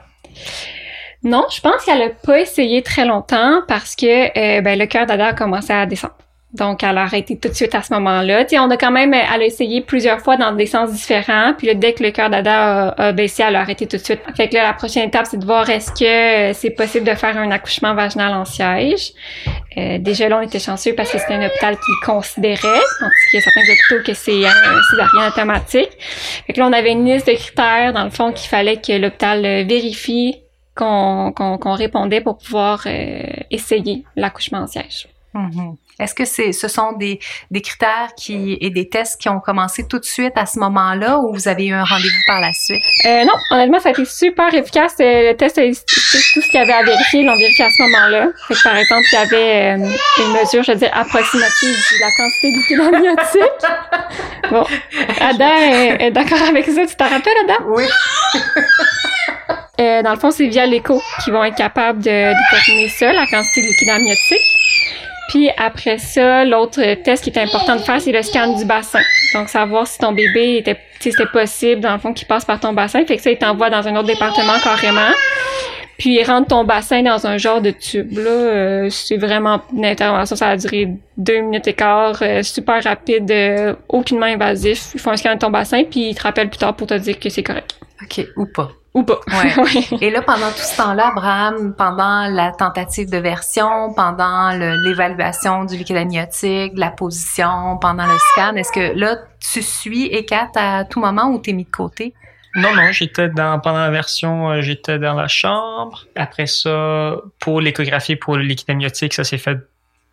Non, 1.23 1.45
je 1.49 1.61
pense 1.61 1.83
qu'elle 1.85 1.99
n'a 1.99 2.09
pas 2.09 2.39
essayé 2.39 2.81
très 2.81 3.05
longtemps 3.05 3.61
parce 3.67 3.95
que 3.95 4.27
euh, 4.37 4.61
ben, 4.61 4.77
le 4.77 4.85
cœur 4.85 5.05
d'Ada 5.05 5.27
a 5.27 5.33
commencé 5.33 5.71
à 5.71 5.85
descendre. 5.85 6.15
Donc, 6.53 6.81
elle 6.81 6.97
a 6.97 7.03
arrêté 7.03 7.37
tout 7.37 7.47
de 7.47 7.53
suite 7.53 7.75
à 7.75 7.83
ce 7.83 7.93
moment-là. 7.93 8.43
On 8.53 8.71
a 8.71 8.77
quand 8.77 8.89
même, 8.89 9.13
elle 9.13 9.41
a 9.41 9.45
essayé 9.45 9.81
plusieurs 9.81 10.19
fois 10.19 10.35
dans 10.35 10.51
des 10.51 10.65
sens 10.65 10.91
différents. 10.91 11.53
Puis 11.55 11.67
là, 11.67 11.75
dès 11.75 11.93
que 11.93 12.01
le 12.01 12.09
cœur 12.09 12.31
d'Ada 12.31 12.89
a, 12.97 13.11
baissé, 13.11 13.43
elle 13.47 13.55
a 13.55 13.61
arrêté 13.61 13.85
tout 13.85 13.97
de 13.97 14.01
suite. 14.01 14.21
Fait 14.35 14.49
que 14.49 14.55
là, 14.55 14.63
la 14.63 14.73
prochaine 14.73 15.07
étape, 15.07 15.27
c'est 15.29 15.37
de 15.37 15.45
voir 15.45 15.69
est-ce 15.69 15.91
que 15.91 16.57
c'est 16.57 16.71
possible 16.71 17.05
de 17.05 17.13
faire 17.13 17.37
un 17.37 17.51
accouchement 17.51 17.93
vaginal 17.93 18.33
en 18.33 18.45
siège. 18.45 19.11
Euh, 19.77 19.99
déjà 19.99 20.27
là, 20.27 20.39
on 20.39 20.41
était 20.41 20.59
chanceux 20.59 20.95
parce 20.95 21.11
que 21.11 21.19
c'était 21.19 21.35
un 21.35 21.45
hôpital 21.45 21.75
qui 21.75 21.91
considérait, 22.03 22.81
qu'il 23.29 23.39
y 23.39 23.43
certains 23.43 23.61
hôpitaux 23.61 24.03
que 24.03 24.15
c'est 24.15 24.45
un 24.45 24.81
césarien 24.89 25.27
automatique. 25.29 25.91
Fait 26.47 26.53
que 26.53 26.59
là, 26.59 26.67
on 26.67 26.73
avait 26.73 26.93
une 26.93 27.05
liste 27.05 27.27
de 27.27 27.33
critères, 27.33 27.93
dans 27.93 28.05
le 28.05 28.09
fond, 28.09 28.31
qu'il 28.31 28.49
fallait 28.49 28.77
que 28.77 28.93
l'hôpital 28.93 29.41
vérifie 29.67 30.41
qu'on 30.73 31.73
répondait 31.75 32.21
pour 32.21 32.37
pouvoir 32.37 32.83
euh, 32.87 33.21
essayer 33.51 34.03
l'accouchement 34.15 34.59
en 34.59 34.67
siège. 34.67 35.07
Mm-hmm. 35.35 35.75
Est-ce 35.99 36.15
que 36.15 36.25
c'est, 36.25 36.53
ce 36.53 36.67
sont 36.67 36.93
des, 36.93 37.19
des 37.51 37.61
critères 37.61 38.13
qui, 38.15 38.57
et 38.61 38.69
des 38.69 38.87
tests 38.87 39.19
qui 39.19 39.27
ont 39.29 39.39
commencé 39.39 39.85
tout 39.85 39.99
de 39.99 40.05
suite 40.05 40.33
à 40.35 40.45
ce 40.45 40.57
moment-là 40.59 41.19
ou 41.19 41.33
vous 41.33 41.47
avez 41.47 41.67
eu 41.67 41.73
un 41.73 41.83
rendez-vous 41.83 42.21
par 42.25 42.39
la 42.39 42.53
suite? 42.53 42.81
Euh, 43.05 43.25
non, 43.25 43.33
honnêtement, 43.51 43.79
ça 43.79 43.89
a 43.89 43.91
été 43.91 44.05
super 44.05 44.53
efficace. 44.53 44.95
Euh, 45.01 45.31
le 45.31 45.33
test, 45.35 45.55
tout 45.57 46.41
ce 46.41 46.49
qu'il 46.49 46.59
y 46.59 46.63
avait 46.63 46.73
à 46.73 46.83
vérifier, 46.83 47.23
l'ont 47.23 47.35
vérifié 47.37 47.65
à 47.65 47.69
ce 47.69 47.81
moment-là. 47.83 48.29
par 48.63 48.77
exemple, 48.77 49.05
il 49.11 49.15
y 49.15 49.17
avait 49.17 49.77
euh, 49.77 50.23
une 50.23 50.31
mesure, 50.31 50.63
je 50.63 50.71
veux 50.71 50.77
dire, 50.77 50.91
approximative 50.93 51.75
de 51.75 51.99
la 51.99 52.11
quantité 52.17 52.75
de 52.75 52.81
amniotique. 52.81 54.49
bon, 54.51 54.65
Ada 55.19 56.05
est, 56.05 56.11
d'accord 56.11 56.41
avec 56.47 56.65
ça. 56.65 56.85
Tu 56.85 56.95
t'en 56.95 57.09
rappelles, 57.09 57.33
Ada? 57.43 57.57
Oui. 57.67 57.83
Euh, 59.79 60.01
dans 60.03 60.13
le 60.13 60.19
fond, 60.19 60.29
c'est 60.29 60.47
via 60.47 60.65
l'écho 60.65 61.01
qu'ils 61.23 61.31
vont 61.31 61.43
être 61.43 61.55
capables 61.55 61.99
de 61.99 62.03
déterminer 62.03 62.89
ça, 62.89 63.13
la 63.13 63.25
quantité 63.27 63.61
de 63.61 63.67
liquide 63.67 63.89
amniotique. 63.89 64.58
Puis 65.29 65.49
après 65.57 65.99
ça, 65.99 66.43
l'autre 66.43 66.81
test 67.03 67.23
qui 67.23 67.29
est 67.29 67.39
important 67.39 67.75
de 67.75 67.81
faire, 67.81 68.01
c'est 68.01 68.11
le 68.11 68.23
scan 68.23 68.57
du 68.57 68.65
bassin. 68.65 69.01
Donc, 69.35 69.47
savoir 69.49 69.85
si 69.85 69.99
ton 69.99 70.11
bébé 70.11 70.57
était, 70.57 70.77
si 70.99 71.11
c'était 71.11 71.27
possible, 71.27 71.81
dans 71.81 71.93
le 71.93 71.99
fond, 71.99 72.13
qu'il 72.13 72.27
passe 72.27 72.45
par 72.45 72.59
ton 72.59 72.73
bassin. 72.73 73.05
Fait 73.05 73.17
que 73.17 73.21
ça, 73.21 73.29
il 73.29 73.37
t'envoie 73.37 73.69
dans 73.69 73.87
un 73.87 73.95
autre 73.95 74.07
département 74.07 74.57
carrément. 74.63 75.11
Puis 75.99 76.17
il 76.17 76.23
rentre 76.23 76.47
ton 76.47 76.63
bassin 76.63 77.03
dans 77.03 77.27
un 77.27 77.37
genre 77.37 77.61
de 77.61 77.71
tube. 77.71 78.17
Là, 78.17 78.29
euh, 78.29 78.89
c'est 78.89 79.17
vraiment 79.17 79.61
une 79.75 79.85
intervention, 79.85 80.35
ça 80.37 80.47
a 80.47 80.57
duré 80.57 80.87
deux 81.17 81.41
minutes 81.41 81.67
et 81.67 81.73
quart, 81.73 82.17
euh, 82.21 82.41
super 82.41 82.81
rapide, 82.81 83.29
euh, 83.29 83.75
aucunement 83.89 84.25
invasif. 84.25 84.91
Ils 84.93 84.99
font 84.99 85.11
un 85.11 85.17
scan 85.17 85.35
de 85.35 85.39
ton 85.39 85.49
bassin, 85.51 85.83
puis 85.83 86.11
ils 86.11 86.15
te 86.15 86.23
rappellent 86.23 86.49
plus 86.49 86.57
tard 86.57 86.73
pour 86.73 86.87
te 86.87 86.93
dire 86.93 87.19
que 87.19 87.29
c'est 87.29 87.43
correct. 87.43 87.78
OK, 88.03 88.27
ou 88.35 88.45
pas. 88.45 88.71
Ou 88.93 89.03
pas. 89.03 89.19
Ouais. 89.27 89.83
Et 90.01 90.09
là, 90.09 90.21
pendant 90.21 90.49
tout 90.49 90.61
ce 90.61 90.77
temps-là, 90.77 91.09
Abraham, 91.09 91.75
pendant 91.75 92.27
la 92.27 92.51
tentative 92.51 93.09
de 93.09 93.17
version, 93.17 93.93
pendant 93.93 94.49
l'évaluation 94.49 95.65
du 95.65 95.77
liquide 95.77 95.97
amniotique, 95.97 96.73
la 96.75 96.89
position, 96.89 97.77
pendant 97.79 98.05
le 98.05 98.17
scan, 98.17 98.55
est-ce 98.55 98.71
que 98.71 98.97
là, 98.97 99.17
tu 99.39 99.61
suis 99.61 100.07
ECAT 100.07 100.51
à 100.55 100.85
tout 100.85 100.99
moment 100.99 101.29
ou 101.29 101.37
t'es 101.37 101.53
mis 101.53 101.65
de 101.65 101.71
côté? 101.71 102.13
Non, 102.55 102.73
non, 102.75 102.91
j'étais 102.91 103.29
dans, 103.29 103.59
pendant 103.59 103.79
la 103.79 103.91
version, 103.91 104.49
euh, 104.49 104.61
j'étais 104.61 104.97
dans 104.97 105.13
la 105.13 105.27
chambre. 105.27 106.05
Après 106.15 106.47
ça, 106.47 107.17
pour 107.39 107.61
l'échographie, 107.61 108.15
pour 108.15 108.37
le 108.37 108.43
liquide 108.43 108.71
amniotique, 108.71 109.13
ça 109.13 109.23
s'est 109.23 109.37
fait 109.37 109.59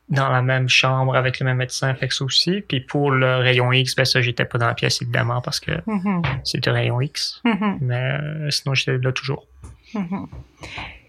dans 0.09 0.29
la 0.29 0.41
même 0.43 0.69
chambre 0.69 1.17
avec 1.17 1.41
le 1.41 1.47
même 1.47 1.57
médecin, 1.57 1.93
fait 1.95 2.07
que 2.09 2.15
ça 2.15 2.25
aussi. 2.25 2.61
Puis 2.69 2.81
pour 2.81 3.11
le 3.11 3.37
rayon 3.39 3.73
X, 3.73 3.97
ben 3.97 4.05
ça, 4.05 4.21
j'étais 4.21 4.45
pas 4.45 4.59
dans 4.59 4.67
la 4.69 4.75
pièce, 4.75 5.03
évidemment, 5.03 5.41
parce 5.41 5.59
que 5.61 5.73
Mhm. 5.87 6.23
c'était 6.45 6.71
rayon 6.71 7.01
X. 7.01 7.41
Mhm. 7.45 7.79
Mais 7.81 8.13
euh, 8.21 8.51
sinon, 8.51 8.75
j'étais 8.75 8.99
là 8.99 9.13
toujours. 9.13 9.47
Mhm. 9.95 10.27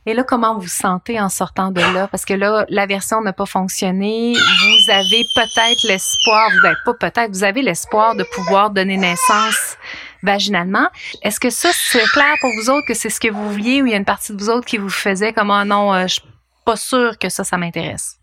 Et 0.07 0.13
là, 0.13 0.23
comment 0.23 0.55
vous 0.55 0.61
vous 0.61 0.67
sentez 0.67 1.19
en 1.19 1.27
sortant 1.27 1.69
de 1.69 1.81
là? 1.81 2.07
Parce 2.07 2.23
que 2.23 2.33
là, 2.33 2.65
la 2.69 2.85
version 2.85 3.21
n'a 3.21 3.33
pas 3.33 3.45
fonctionné. 3.45 4.33
Vous 4.33 4.89
avez 4.89 5.23
peut-être 5.35 5.83
l'espoir, 5.85 6.49
ben 6.63 6.75
pas 6.85 6.93
peut-être, 6.93 7.29
vous 7.31 7.43
avez 7.43 7.61
l'espoir 7.61 8.15
de 8.15 8.23
pouvoir 8.33 8.69
donner 8.69 8.95
naissance 8.95 9.77
vaginalement. 10.23 10.87
Est-ce 11.23 11.39
que 11.41 11.49
ça, 11.49 11.69
c'est 11.73 12.05
clair 12.05 12.35
pour 12.39 12.49
vous 12.59 12.69
autres 12.69 12.87
que 12.87 12.93
c'est 12.93 13.09
ce 13.09 13.19
que 13.19 13.29
vous 13.29 13.51
vouliez 13.51 13.81
ou 13.81 13.85
il 13.85 13.91
y 13.91 13.95
a 13.95 13.97
une 13.97 14.05
partie 14.05 14.31
de 14.33 14.37
vous 14.37 14.49
autres 14.49 14.65
qui 14.65 14.77
vous 14.77 14.89
faisait 14.89 15.33
comme, 15.33 15.51
ah 15.51 15.65
non, 15.65 15.93
euh, 15.93 16.03
je 16.07 16.13
suis 16.15 16.21
pas 16.65 16.77
sûre 16.77 17.17
que 17.19 17.27
ça, 17.29 17.43
ça 17.43 17.57
m'intéresse? 17.57 18.16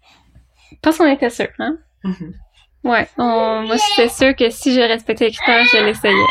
Parce 0.84 0.98
qu'on 0.98 1.10
était 1.10 1.30
sûr, 1.30 1.48
hein? 1.58 1.76
Ouais, 2.84 3.08
on- 3.18 3.62
moi, 3.66 3.76
j'étais 3.96 4.08
sûre 4.10 4.36
que 4.36 4.50
si 4.50 4.74
je 4.74 4.80
respectais 4.80 5.24
les 5.26 5.32
critères, 5.32 5.64
je 5.72 5.84
l'essayais. 5.84 6.26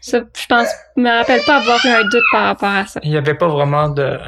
Ça, 0.00 0.20
je 0.20 0.46
pense, 0.46 0.68
je 0.96 1.02
me 1.02 1.10
rappelle 1.10 1.42
pas 1.46 1.56
avoir 1.56 1.84
eu 1.84 1.88
un 1.88 2.02
doute 2.08 2.24
par 2.32 2.44
rapport 2.44 2.70
à 2.70 2.86
ça. 2.86 3.00
Il 3.02 3.10
n'y 3.10 3.16
avait 3.16 3.34
pas 3.34 3.48
vraiment 3.48 3.88
de 3.88 4.18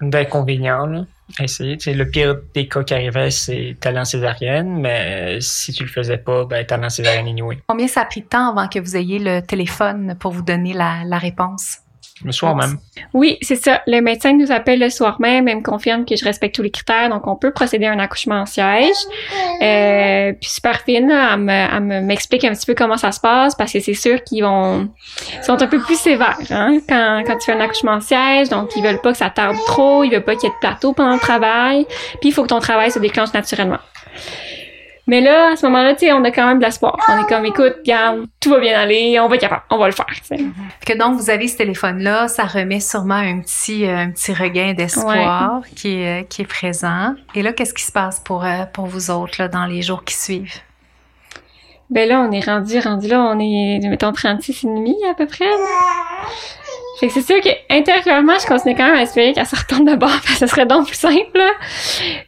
d'inconvénients 0.00 0.86
là, 0.86 1.04
à 1.38 1.44
essayer. 1.44 1.76
Le 1.86 2.04
pire 2.10 2.36
des 2.54 2.66
cas 2.68 2.82
qui 2.82 2.94
arrivait, 2.94 3.30
c'est 3.30 3.76
talent 3.80 4.04
césarienne, 4.06 4.80
mais 4.80 5.38
si 5.40 5.72
tu 5.74 5.82
le 5.84 5.90
faisais 5.90 6.16
pas, 6.16 6.46
ben 6.46 6.64
talent 6.64 6.88
césarienne 6.88 7.26
anyway. 7.28 7.58
Combien 7.68 7.86
ça 7.86 8.02
a 8.02 8.04
pris 8.06 8.22
de 8.22 8.26
temps 8.26 8.48
avant 8.50 8.66
que 8.68 8.78
vous 8.78 8.96
ayez 8.96 9.18
le 9.18 9.40
téléphone 9.42 10.16
pour 10.18 10.32
vous 10.32 10.42
donner 10.42 10.72
la, 10.72 11.02
la 11.04 11.18
réponse? 11.18 11.78
Le 12.24 12.32
soir 12.32 12.54
même. 12.54 12.76
Oui, 13.14 13.38
c'est 13.40 13.56
ça. 13.56 13.80
Le 13.86 14.00
médecin 14.00 14.32
nous 14.34 14.52
appelle 14.52 14.78
le 14.78 14.90
soir 14.90 15.16
même 15.20 15.48
et 15.48 15.54
me 15.54 15.62
confirme 15.62 16.04
que 16.04 16.16
je 16.16 16.24
respecte 16.24 16.54
tous 16.54 16.62
les 16.62 16.70
critères, 16.70 17.08
donc 17.08 17.26
on 17.26 17.34
peut 17.36 17.50
procéder 17.50 17.86
à 17.86 17.92
un 17.92 17.98
accouchement 17.98 18.42
en 18.42 18.46
siège. 18.46 18.94
Euh, 19.62 20.32
puis 20.40 20.50
super 20.50 20.80
fine, 20.80 21.10
elle 21.10 21.38
me- 21.40 21.50
elle 21.52 21.80
me- 21.80 22.00
m'explique 22.02 22.44
un 22.44 22.52
petit 22.52 22.66
peu 22.66 22.74
comment 22.74 22.96
ça 22.96 23.12
se 23.12 23.20
passe 23.20 23.54
parce 23.54 23.72
que 23.72 23.80
c'est 23.80 23.94
sûr 23.94 24.22
qu'ils 24.22 24.42
vont 24.44 24.88
sont 25.42 25.62
un 25.62 25.66
peu 25.66 25.78
plus 25.80 25.98
sévères 25.98 26.38
hein, 26.50 26.78
quand, 26.88 27.22
quand 27.26 27.36
tu 27.38 27.46
fais 27.46 27.52
un 27.52 27.60
accouchement 27.60 27.92
en 27.92 28.00
siège, 28.00 28.48
donc 28.50 28.70
ils 28.76 28.82
veulent 28.82 29.00
pas 29.00 29.12
que 29.12 29.18
ça 29.18 29.30
tarde 29.30 29.56
trop, 29.66 30.04
ils 30.04 30.10
veulent 30.10 30.22
pas 30.24 30.34
qu'il 30.36 30.48
y 30.48 30.52
ait 30.52 30.54
de 30.54 30.60
plateau 30.60 30.92
pendant 30.92 31.14
le 31.14 31.20
travail, 31.20 31.86
puis 32.20 32.28
il 32.30 32.32
faut 32.32 32.42
que 32.42 32.48
ton 32.48 32.60
travail 32.60 32.90
se 32.90 32.98
déclenche 32.98 33.32
naturellement. 33.32 33.78
Mais 35.10 35.20
là, 35.20 35.50
à 35.54 35.56
ce 35.56 35.66
moment-là, 35.66 35.94
tu 35.94 36.06
sais, 36.06 36.12
on 36.12 36.22
a 36.22 36.30
quand 36.30 36.46
même 36.46 36.60
de 36.60 36.64
l'espoir. 36.64 36.96
On 37.08 37.20
est 37.20 37.28
comme, 37.28 37.44
écoute, 37.44 37.78
regarde, 37.80 38.26
tout 38.38 38.48
va 38.48 38.60
bien 38.60 38.78
aller, 38.78 39.18
on 39.18 39.26
va 39.26 39.34
être 39.34 39.40
capable, 39.40 39.62
on 39.68 39.76
va 39.76 39.86
le 39.86 39.92
faire. 39.92 40.06
Que 40.86 40.96
donc, 40.96 41.16
vous 41.16 41.30
avez 41.30 41.48
ce 41.48 41.56
téléphone-là, 41.56 42.28
ça 42.28 42.44
remet 42.44 42.78
sûrement 42.78 43.16
un 43.16 43.40
petit, 43.40 43.86
euh, 43.86 43.96
un 43.96 44.10
petit 44.12 44.32
regain 44.32 44.72
d'espoir 44.72 45.62
qui, 45.74 45.96
est, 45.96 46.20
euh, 46.20 46.24
qui 46.28 46.42
est 46.42 46.46
présent. 46.46 47.16
Et 47.34 47.42
là, 47.42 47.52
qu'est-ce 47.52 47.74
qui 47.74 47.82
se 47.82 47.90
passe 47.90 48.20
pour, 48.20 48.44
euh, 48.44 48.66
pour 48.72 48.86
vous 48.86 49.10
autres 49.10 49.34
là, 49.40 49.48
dans 49.48 49.66
les 49.66 49.82
jours 49.82 50.04
qui 50.04 50.14
suivent? 50.14 50.60
Ben 51.90 52.08
là, 52.08 52.20
on 52.20 52.30
est 52.30 52.46
rendu, 52.46 52.78
rendu 52.78 53.08
là, 53.08 53.20
on 53.20 53.40
est, 53.40 53.80
mettons, 53.88 54.12
36 54.12 54.62
et 54.62 54.66
demi 54.68 54.94
à 55.10 55.14
peu 55.14 55.26
près. 55.26 55.44
là. 55.44 55.56
Fait 56.98 57.06
que 57.06 57.12
c'est 57.14 57.22
sûr 57.22 57.40
que 57.40 57.48
intérieurement, 57.70 58.34
je 58.40 58.46
continue 58.46 58.74
quand 58.74 58.84
même 58.86 58.96
à 58.96 59.02
espérer 59.02 59.32
qu'elle 59.32 59.46
se 59.46 59.56
retourne 59.56 59.84
de 59.84 59.94
bord, 59.96 60.10
parce 60.24 60.26
que 60.26 60.34
ce 60.34 60.46
serait 60.48 60.66
donc 60.66 60.86
plus 60.86 60.96
simple. 60.96 61.30
là. 61.36 61.50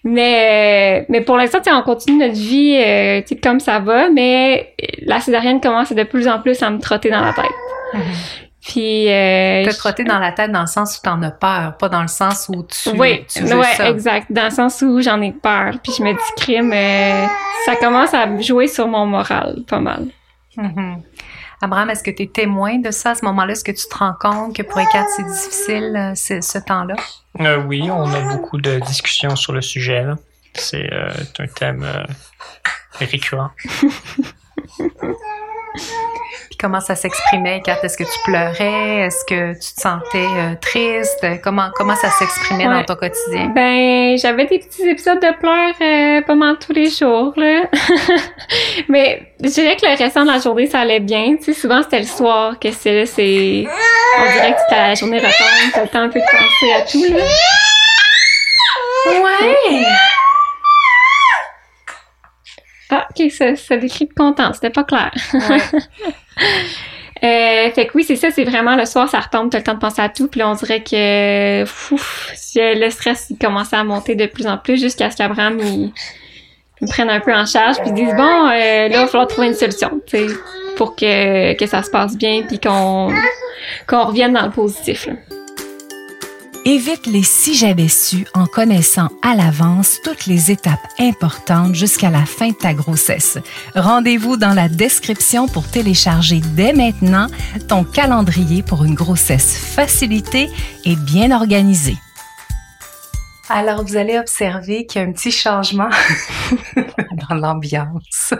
Mais, 0.05 1.05
mais 1.09 1.21
pour 1.21 1.37
l'instant, 1.37 1.59
tu 1.59 1.71
sais, 1.71 1.77
on 1.77 1.83
continue 1.83 2.19
notre 2.19 2.35
vie 2.39 2.77
euh, 2.77 3.21
tu 3.23 3.29
sais, 3.29 3.37
comme 3.37 3.61
ça 3.61 3.79
va, 3.81 4.09
mais 4.11 4.75
la 5.03 5.21
césarienne 5.21 5.61
commence 5.61 5.93
de 5.93 6.03
plus 6.05 6.29
en 6.29 6.41
plus 6.41 6.63
à 6.63 6.71
me 6.71 6.79
trotter 6.79 7.11
dans 7.11 7.21
la 7.23 7.33
tête. 7.33 7.45
Puis, 8.65 9.09
euh, 9.11 9.65
Te 9.65 9.71
je- 9.71 9.77
trotter 9.79 10.05
dans 10.05 10.21
la 10.21 10.31
tête 10.31 10.53
dans 10.53 10.61
le 10.61 10.67
sens 10.69 10.97
où 10.97 11.03
t'en 11.03 11.21
as 11.23 11.33
peur, 11.33 11.77
pas 11.79 11.89
dans 11.89 12.03
le 12.03 12.07
sens 12.09 12.49
où 12.49 12.63
tu, 12.63 12.91
oui, 12.97 13.25
tu 13.27 13.43
veux 13.43 13.59
ouais, 13.59 13.65
ça. 13.75 13.91
exact. 13.91 14.29
Dans 14.31 14.45
le 14.45 14.51
sens 14.51 14.81
où 14.83 15.01
j'en 15.03 15.21
ai 15.21 15.33
peur. 15.33 15.75
Puis 15.83 15.93
je 15.99 16.03
me 16.05 16.13
dis, 16.13 16.19
crime, 16.37 16.73
euh, 16.73 17.27
ça 17.67 17.75
commence 17.75 18.15
à 18.15 18.41
jouer 18.41 18.69
sur 18.69 18.87
mon 18.87 19.05
moral, 19.05 19.57
pas 19.69 19.81
mal. 19.81 20.05
Mhm. 20.57 20.99
Abraham, 21.63 21.91
est-ce 21.91 22.03
que 22.03 22.11
tu 22.11 22.25
es 22.25 22.27
témoin 22.27 22.79
de 22.79 22.91
ça 22.91 23.11
à 23.11 23.15
ce 23.15 23.25
moment-là? 23.25 23.53
Est-ce 23.53 23.63
que 23.63 23.71
tu 23.71 23.87
te 23.89 23.97
rends 23.97 24.15
compte 24.21 24.57
que 24.57 24.63
pour 24.63 24.81
Ekat, 24.81 25.07
c'est 25.17 25.23
difficile 25.25 25.95
euh, 25.97 26.15
ce, 26.17 26.41
ce 26.41 26.59
temps-là? 26.59 26.97
Euh, 27.41 27.63
oui, 27.63 27.89
on 27.89 28.13
a 28.13 28.21
beaucoup 28.35 28.59
de 28.61 28.81
discussions 28.81 29.37
sur 29.37 29.53
le 29.53 29.63
sujet. 29.63 30.03
là. 30.03 30.17
C'est 30.55 30.93
euh, 30.93 31.09
un 31.39 31.47
thème 31.47 31.85
euh, 31.85 32.03
récurrent. 32.99 33.51
Puis 35.75 36.57
comment 36.59 36.81
ça 36.81 36.95
s'exprimait, 36.95 37.61
Kat? 37.65 37.79
Est-ce 37.83 37.97
que 37.97 38.05
tu 38.05 38.19
pleurais? 38.25 39.07
Est-ce 39.07 39.25
que 39.25 39.53
tu 39.55 39.75
te 39.75 39.81
sentais 39.81 40.27
euh, 40.37 40.55
triste? 40.61 41.25
Comment, 41.43 41.71
comment 41.75 41.97
ça 41.97 42.11
s'exprimait 42.11 42.67
Ouais. 42.69 42.75
dans 42.75 42.85
ton 42.85 42.97
quotidien? 42.97 43.47
Ben, 43.55 44.17
j'avais 44.19 44.47
des 44.47 44.59
petits 44.59 44.89
épisodes 44.89 45.21
de 45.21 45.33
pleurs 45.39 45.75
euh, 45.81 46.23
pas 46.23 46.35
mal 46.35 46.57
tous 46.59 46.73
les 46.73 46.91
jours, 46.91 47.33
là. 47.37 47.63
Mais 48.89 49.33
je 49.43 49.49
dirais 49.49 49.77
que 49.77 49.87
le 49.87 49.97
restant 49.97 50.23
de 50.25 50.31
la 50.31 50.39
journée, 50.39 50.67
ça 50.67 50.81
allait 50.81 51.01
bien. 51.01 51.37
Tu 51.37 51.45
sais, 51.45 51.55
souvent, 51.55 51.83
c'était 51.83 52.01
le 52.01 52.07
soir 52.07 52.59
que 52.59 52.71
c'est, 52.71 53.07
c'est... 53.07 53.67
On 54.19 54.33
dirait 54.33 54.53
que 54.53 54.59
c'était 54.69 54.81
la 54.81 54.95
journée 54.95 55.19
retombe, 55.19 55.73
t'as 55.73 55.83
le 55.83 55.89
temps 55.89 56.01
un 56.01 56.09
peu 56.09 56.21
de 56.21 56.25
penser 56.25 56.73
à 56.77 56.83
tout, 56.83 57.15
là. 57.15 57.25
Ouais! 59.23 59.85
Ah, 62.93 63.09
ok, 63.11 63.31
ça, 63.31 63.57
ça 63.57 63.77
décrit 63.79 64.09
content, 64.09 64.53
c'était 64.53 64.71
pas 64.71 64.85
clair. 64.85 65.13
Ouais. 65.33 65.59
Euh, 67.25 67.71
fait 67.71 67.87
que 67.87 67.93
oui, 67.95 68.03
c'est 68.03 68.17
ça, 68.17 68.33
c'est 68.33 68.43
vraiment 68.43 68.75
le 68.75 68.85
soir, 68.85 69.09
ça 69.09 69.21
retombe, 69.21 69.49
t'as 69.49 69.59
le 69.59 69.63
temps 69.63 69.75
de 69.75 69.79
penser 69.79 70.03
à 70.03 70.09
tout, 70.09 70.27
puis 70.27 70.41
là, 70.41 70.51
on 70.51 70.55
dirait 70.55 70.83
que 70.83 71.63
ouf, 71.93 72.33
le 72.57 72.91
stress 72.91 73.29
il 73.31 73.39
commençait 73.39 73.77
à 73.77 73.85
monter 73.85 74.17
de 74.17 74.27
plus 74.27 74.49
en 74.49 74.59
plus 74.59 74.81
jusqu'à 74.81 75.09
ce 75.09 75.19
qu'Abraham 75.19 75.61
il, 75.61 75.93
prenne 76.89 77.11
un 77.11 77.21
peu 77.21 77.33
en 77.33 77.47
charge, 77.47 77.77
puis 77.77 77.91
il 77.91 77.95
dise 77.95 78.13
bon, 78.17 78.23
euh, 78.49 78.49
là, 78.49 78.89
il 78.89 78.97
va 78.97 79.07
falloir 79.07 79.29
trouver 79.29 79.47
une 79.47 79.55
solution, 79.55 80.01
tu 80.05 80.17
sais, 80.17 80.35
pour 80.77 80.97
que, 80.97 81.53
que 81.57 81.67
ça 81.67 81.85
se 81.85 81.91
passe 81.91 82.17
bien, 82.17 82.43
puis 82.43 82.59
qu'on 82.59 83.15
qu'on 83.87 84.07
revienne 84.07 84.33
dans 84.33 84.47
le 84.47 84.51
positif. 84.51 85.07
Là. 85.07 85.13
Évite 86.65 87.09
les 87.09 87.25
si 87.25 87.57
j'avais 87.57 87.89
su 87.89 88.25
en 88.35 88.47
connaissant 88.47 89.09
à 89.21 89.35
l'avance 89.35 89.99
toutes 90.05 90.27
les 90.27 90.53
étapes 90.53 90.87
importantes 91.01 91.75
jusqu'à 91.75 92.09
la 92.09 92.25
fin 92.25 92.51
de 92.51 92.55
ta 92.55 92.73
grossesse. 92.73 93.39
Rendez-vous 93.75 94.37
dans 94.37 94.55
la 94.55 94.69
description 94.69 95.49
pour 95.49 95.69
télécharger 95.69 96.41
dès 96.55 96.73
maintenant 96.73 97.27
ton 97.69 97.83
calendrier 97.83 98.63
pour 98.63 98.85
une 98.85 98.95
grossesse 98.95 99.59
facilitée 99.59 100.51
et 100.85 100.95
bien 100.95 101.33
organisée. 101.33 101.97
Alors, 103.49 103.85
vous 103.85 103.97
allez 103.97 104.17
observer 104.17 104.87
qu'il 104.87 105.03
y 105.03 105.05
a 105.05 105.09
un 105.09 105.13
petit 105.13 105.33
changement 105.33 105.91
dans 107.29 107.35
l'ambiance. 107.35 108.35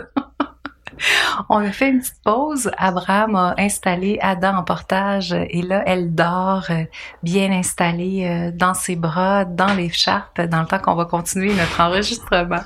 On 1.49 1.57
a 1.57 1.71
fait 1.71 1.89
une 1.89 1.99
petite 1.99 2.21
pause. 2.23 2.71
Abraham 2.77 3.35
a 3.35 3.55
installé 3.57 4.17
Ada 4.21 4.55
en 4.55 4.63
portage 4.63 5.33
et 5.33 5.61
là, 5.61 5.83
elle 5.85 6.13
dort 6.13 6.65
euh, 6.69 6.83
bien 7.23 7.51
installée 7.51 8.25
euh, 8.25 8.51
dans 8.53 8.73
ses 8.73 8.95
bras, 8.95 9.45
dans 9.45 9.73
l'écharpe, 9.73 10.41
dans 10.41 10.61
le 10.61 10.67
temps 10.67 10.79
qu'on 10.79 10.95
va 10.95 11.05
continuer 11.05 11.53
notre 11.53 11.79
enregistrement. 11.81 12.61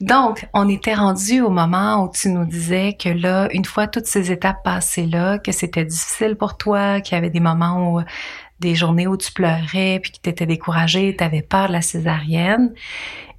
Donc, 0.00 0.48
on 0.52 0.68
était 0.68 0.94
rendu 0.94 1.40
au 1.40 1.50
moment 1.50 2.04
où 2.04 2.10
tu 2.10 2.28
nous 2.28 2.44
disais 2.44 2.96
que 2.98 3.08
là, 3.08 3.48
une 3.52 3.64
fois 3.64 3.86
toutes 3.86 4.06
ces 4.06 4.32
étapes 4.32 4.64
passées 4.64 5.06
là, 5.06 5.38
que 5.38 5.52
c'était 5.52 5.84
difficile 5.84 6.34
pour 6.34 6.56
toi, 6.56 7.00
qu'il 7.00 7.14
y 7.14 7.18
avait 7.18 7.30
des 7.30 7.40
moments 7.40 7.94
où 7.94 8.02
des 8.62 8.74
journées 8.74 9.06
où 9.06 9.16
tu 9.16 9.32
pleurais, 9.32 10.00
puis 10.02 10.12
que 10.12 10.18
tu 10.22 10.30
étais 10.30 10.46
découragée, 10.46 11.14
tu 11.16 11.22
avais 11.22 11.42
peur 11.42 11.68
de 11.68 11.72
la 11.72 11.82
césarienne. 11.82 12.72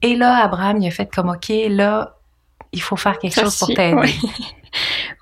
Et 0.01 0.15
là, 0.15 0.43
Abraham, 0.43 0.77
il 0.81 0.87
a 0.87 0.91
fait 0.91 1.13
comme, 1.13 1.29
OK, 1.29 1.51
là, 1.69 2.17
il 2.73 2.81
faut 2.81 2.95
faire 2.95 3.17
quelque 3.19 3.39
chose 3.39 3.57
pour 3.57 3.67
t'aider. 3.69 3.93
Ouais. 3.93 4.09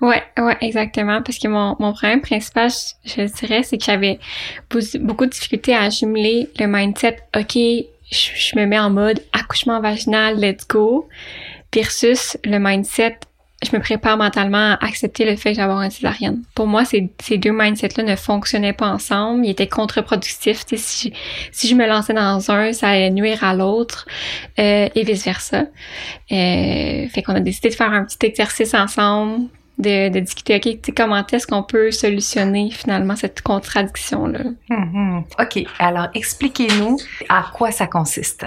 ouais, 0.00 0.22
ouais, 0.38 0.56
exactement. 0.60 1.22
Parce 1.22 1.38
que 1.38 1.48
mon, 1.48 1.76
mon 1.78 1.92
problème 1.92 2.20
principal, 2.20 2.70
je, 3.04 3.26
je 3.26 3.32
dirais, 3.32 3.62
c'est 3.62 3.78
que 3.78 3.84
j'avais 3.84 4.18
beaucoup 5.00 5.26
de 5.26 5.30
difficultés 5.30 5.74
à 5.74 5.90
jumeler 5.90 6.48
le 6.58 6.66
mindset, 6.66 7.18
OK, 7.36 7.54
je, 7.54 7.86
je 8.10 8.58
me 8.58 8.66
mets 8.66 8.78
en 8.78 8.90
mode 8.90 9.22
accouchement 9.32 9.80
vaginal, 9.80 10.40
let's 10.40 10.66
go, 10.66 11.08
versus 11.74 12.36
le 12.44 12.58
mindset, 12.58 13.18
je 13.62 13.76
me 13.76 13.80
prépare 13.80 14.16
mentalement 14.16 14.72
à 14.72 14.84
accepter 14.84 15.24
le 15.24 15.36
fait 15.36 15.50
que 15.50 15.56
j'avais 15.56 15.72
une 15.72 15.90
césarienne. 15.90 16.42
Pour 16.54 16.66
moi, 16.66 16.84
ces, 16.84 17.10
ces 17.22 17.38
deux 17.38 17.52
mindsets-là 17.52 18.02
ne 18.04 18.16
fonctionnaient 18.16 18.72
pas 18.72 18.88
ensemble. 18.88 19.46
Ils 19.46 19.50
étaient 19.50 19.68
contre-productifs. 19.68 20.66
Tu 20.66 20.76
sais, 20.76 20.82
Si, 20.82 21.12
si 21.52 21.68
je 21.68 21.74
me 21.74 21.86
lançais 21.86 22.14
dans 22.14 22.50
un, 22.50 22.72
ça 22.72 22.88
allait 22.88 23.10
nuire 23.10 23.44
à 23.44 23.54
l'autre 23.54 24.06
euh, 24.58 24.88
et 24.94 25.04
vice-versa. 25.04 25.66
Euh, 26.32 27.08
fait 27.08 27.22
qu'on 27.24 27.34
a 27.34 27.40
décidé 27.40 27.68
de 27.70 27.74
faire 27.74 27.92
un 27.92 28.04
petit 28.04 28.26
exercice 28.26 28.74
ensemble, 28.74 29.48
de, 29.78 30.08
de 30.08 30.20
discuter, 30.20 30.56
OK, 30.56 30.94
comment 30.96 31.24
est-ce 31.26 31.46
qu'on 31.46 31.62
peut 31.62 31.90
solutionner 31.90 32.70
finalement 32.70 33.16
cette 33.16 33.42
contradiction-là? 33.42 34.40
Mhm. 34.68 35.24
OK, 35.38 35.64
alors 35.78 36.08
expliquez-nous 36.14 36.98
à 37.28 37.46
quoi 37.54 37.70
ça 37.70 37.86
consiste. 37.86 38.44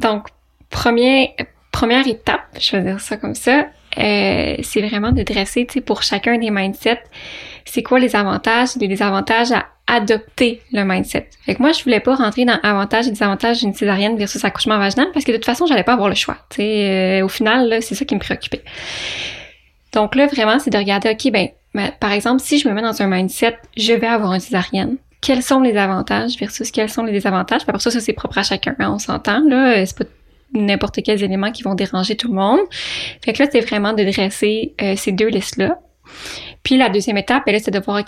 Donc, 0.00 0.28
premier, 0.70 1.34
première 1.72 2.06
étape, 2.06 2.46
je 2.58 2.76
vais 2.76 2.82
dire 2.82 3.00
ça 3.00 3.16
comme 3.16 3.34
ça, 3.34 3.66
euh, 3.96 4.56
c'est 4.62 4.82
vraiment 4.82 5.12
de 5.12 5.22
dresser, 5.22 5.66
pour 5.84 6.02
chacun 6.02 6.38
des 6.38 6.50
mindsets, 6.50 7.02
c'est 7.64 7.82
quoi 7.82 7.98
les 7.98 8.14
avantages? 8.16 8.76
Et 8.76 8.80
les 8.80 8.88
désavantages 8.88 9.52
à 9.52 9.66
adopter 9.86 10.60
le 10.72 10.84
mindset. 10.84 11.28
Fait 11.46 11.54
que 11.54 11.62
moi, 11.62 11.72
je 11.72 11.82
voulais 11.82 12.00
pas 12.00 12.14
rentrer 12.14 12.44
dans 12.44 12.58
avantages 12.62 13.06
et 13.06 13.10
désavantages 13.10 13.60
d'une 13.60 13.72
césarienne 13.72 14.16
versus 14.16 14.44
accouchement 14.44 14.78
vaginal 14.78 15.08
parce 15.12 15.24
que 15.24 15.32
de 15.32 15.36
toute 15.36 15.46
façon, 15.46 15.66
j'allais 15.66 15.84
pas 15.84 15.94
avoir 15.94 16.10
le 16.10 16.14
choix. 16.14 16.36
Tu 16.50 16.56
sais, 16.56 17.20
euh, 17.20 17.24
au 17.24 17.28
final, 17.28 17.78
c'est 17.80 17.94
ça 17.94 18.04
qui 18.04 18.14
me 18.14 18.20
préoccupait. 18.20 18.62
Donc 19.92 20.14
là, 20.14 20.26
vraiment, 20.26 20.58
c'est 20.58 20.70
de 20.70 20.76
regarder, 20.76 21.10
OK, 21.10 21.32
ben, 21.32 21.48
ben, 21.74 21.90
par 22.00 22.12
exemple, 22.12 22.42
si 22.42 22.58
je 22.58 22.68
me 22.68 22.74
mets 22.74 22.82
dans 22.82 23.00
un 23.00 23.06
mindset, 23.06 23.56
je 23.76 23.94
vais 23.94 24.06
avoir 24.06 24.34
une 24.34 24.40
césarienne, 24.40 24.96
quels 25.20 25.42
sont 25.42 25.60
les 25.60 25.76
avantages 25.76 26.38
versus 26.38 26.70
quels 26.70 26.90
sont 26.90 27.02
les 27.02 27.12
désavantages? 27.12 27.62
Puis 27.62 27.70
après 27.70 27.80
ça, 27.80 27.90
ça 27.90 28.00
c'est 28.00 28.12
propre 28.12 28.38
à 28.38 28.42
chacun. 28.42 28.76
Hein, 28.78 28.92
on 28.92 28.98
s'entend, 28.98 29.40
là. 29.48 29.84
C'est 29.84 29.96
pas 29.96 30.04
n'importe 30.52 31.02
quels 31.02 31.22
éléments 31.22 31.52
qui 31.52 31.62
vont 31.62 31.74
déranger 31.74 32.16
tout 32.16 32.28
le 32.28 32.34
monde. 32.34 32.60
Fait 33.24 33.32
que 33.32 33.42
là, 33.42 33.48
c'est 33.50 33.60
vraiment 33.60 33.92
de 33.92 34.04
dresser 34.04 34.74
euh, 34.80 34.94
ces 34.96 35.12
deux 35.12 35.28
listes-là. 35.28 35.78
Puis 36.62 36.76
la 36.76 36.88
deuxième 36.88 37.16
étape, 37.16 37.44
ben 37.46 37.58
c'est 37.62 37.70
de 37.70 37.78
voir 37.78 38.02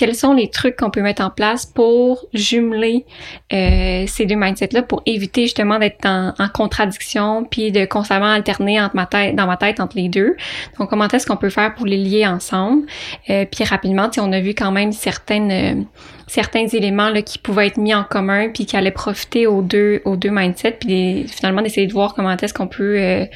quels 0.00 0.14
sont 0.14 0.32
les 0.32 0.48
trucs 0.48 0.76
qu'on 0.76 0.90
peut 0.90 1.02
mettre 1.02 1.22
en 1.22 1.28
place 1.30 1.66
pour 1.66 2.24
jumeler 2.32 3.04
euh, 3.52 4.04
ces 4.06 4.24
deux 4.24 4.36
mindsets-là 4.36 4.82
pour 4.82 5.02
éviter 5.04 5.42
justement 5.42 5.78
d'être 5.78 6.06
en, 6.06 6.32
contradiction 6.54 7.44
puis 7.44 7.70
de 7.70 7.84
constamment 7.84 8.32
alterner 8.32 8.80
entre 8.80 8.96
ma 8.96 9.06
tête, 9.06 9.36
dans 9.36 9.46
ma 9.46 9.58
tête 9.58 9.78
entre 9.78 9.96
les 9.96 10.08
deux. 10.08 10.36
Donc, 10.78 10.88
comment 10.88 11.06
est-ce 11.06 11.26
qu'on 11.26 11.36
peut 11.36 11.50
faire 11.50 11.74
pour 11.74 11.86
les 11.86 11.98
lier 11.98 12.26
ensemble? 12.26 12.86
Euh, 13.28 13.44
puis 13.44 13.62
rapidement, 13.64 14.08
on 14.18 14.32
a 14.32 14.40
vu 14.40 14.54
quand 14.54 14.72
même 14.72 14.92
certaines 14.92 15.50
euh, 15.50 15.82
certains 16.30 16.66
éléments 16.68 17.08
là, 17.08 17.22
qui 17.22 17.38
pouvaient 17.38 17.66
être 17.66 17.76
mis 17.76 17.94
en 17.94 18.04
commun 18.04 18.50
puis 18.50 18.64
qui 18.64 18.76
allaient 18.76 18.90
profiter 18.90 19.46
aux 19.46 19.62
deux 19.62 20.00
aux 20.04 20.16
deux 20.16 20.30
mindsets 20.30 20.78
puis 20.78 21.26
finalement 21.28 21.60
d'essayer 21.60 21.86
de 21.86 21.92
voir 21.92 22.14
comment 22.14 22.36
est-ce 22.36 22.54
qu'on 22.54 22.68
peut 22.68 22.98
euh, 22.98 23.26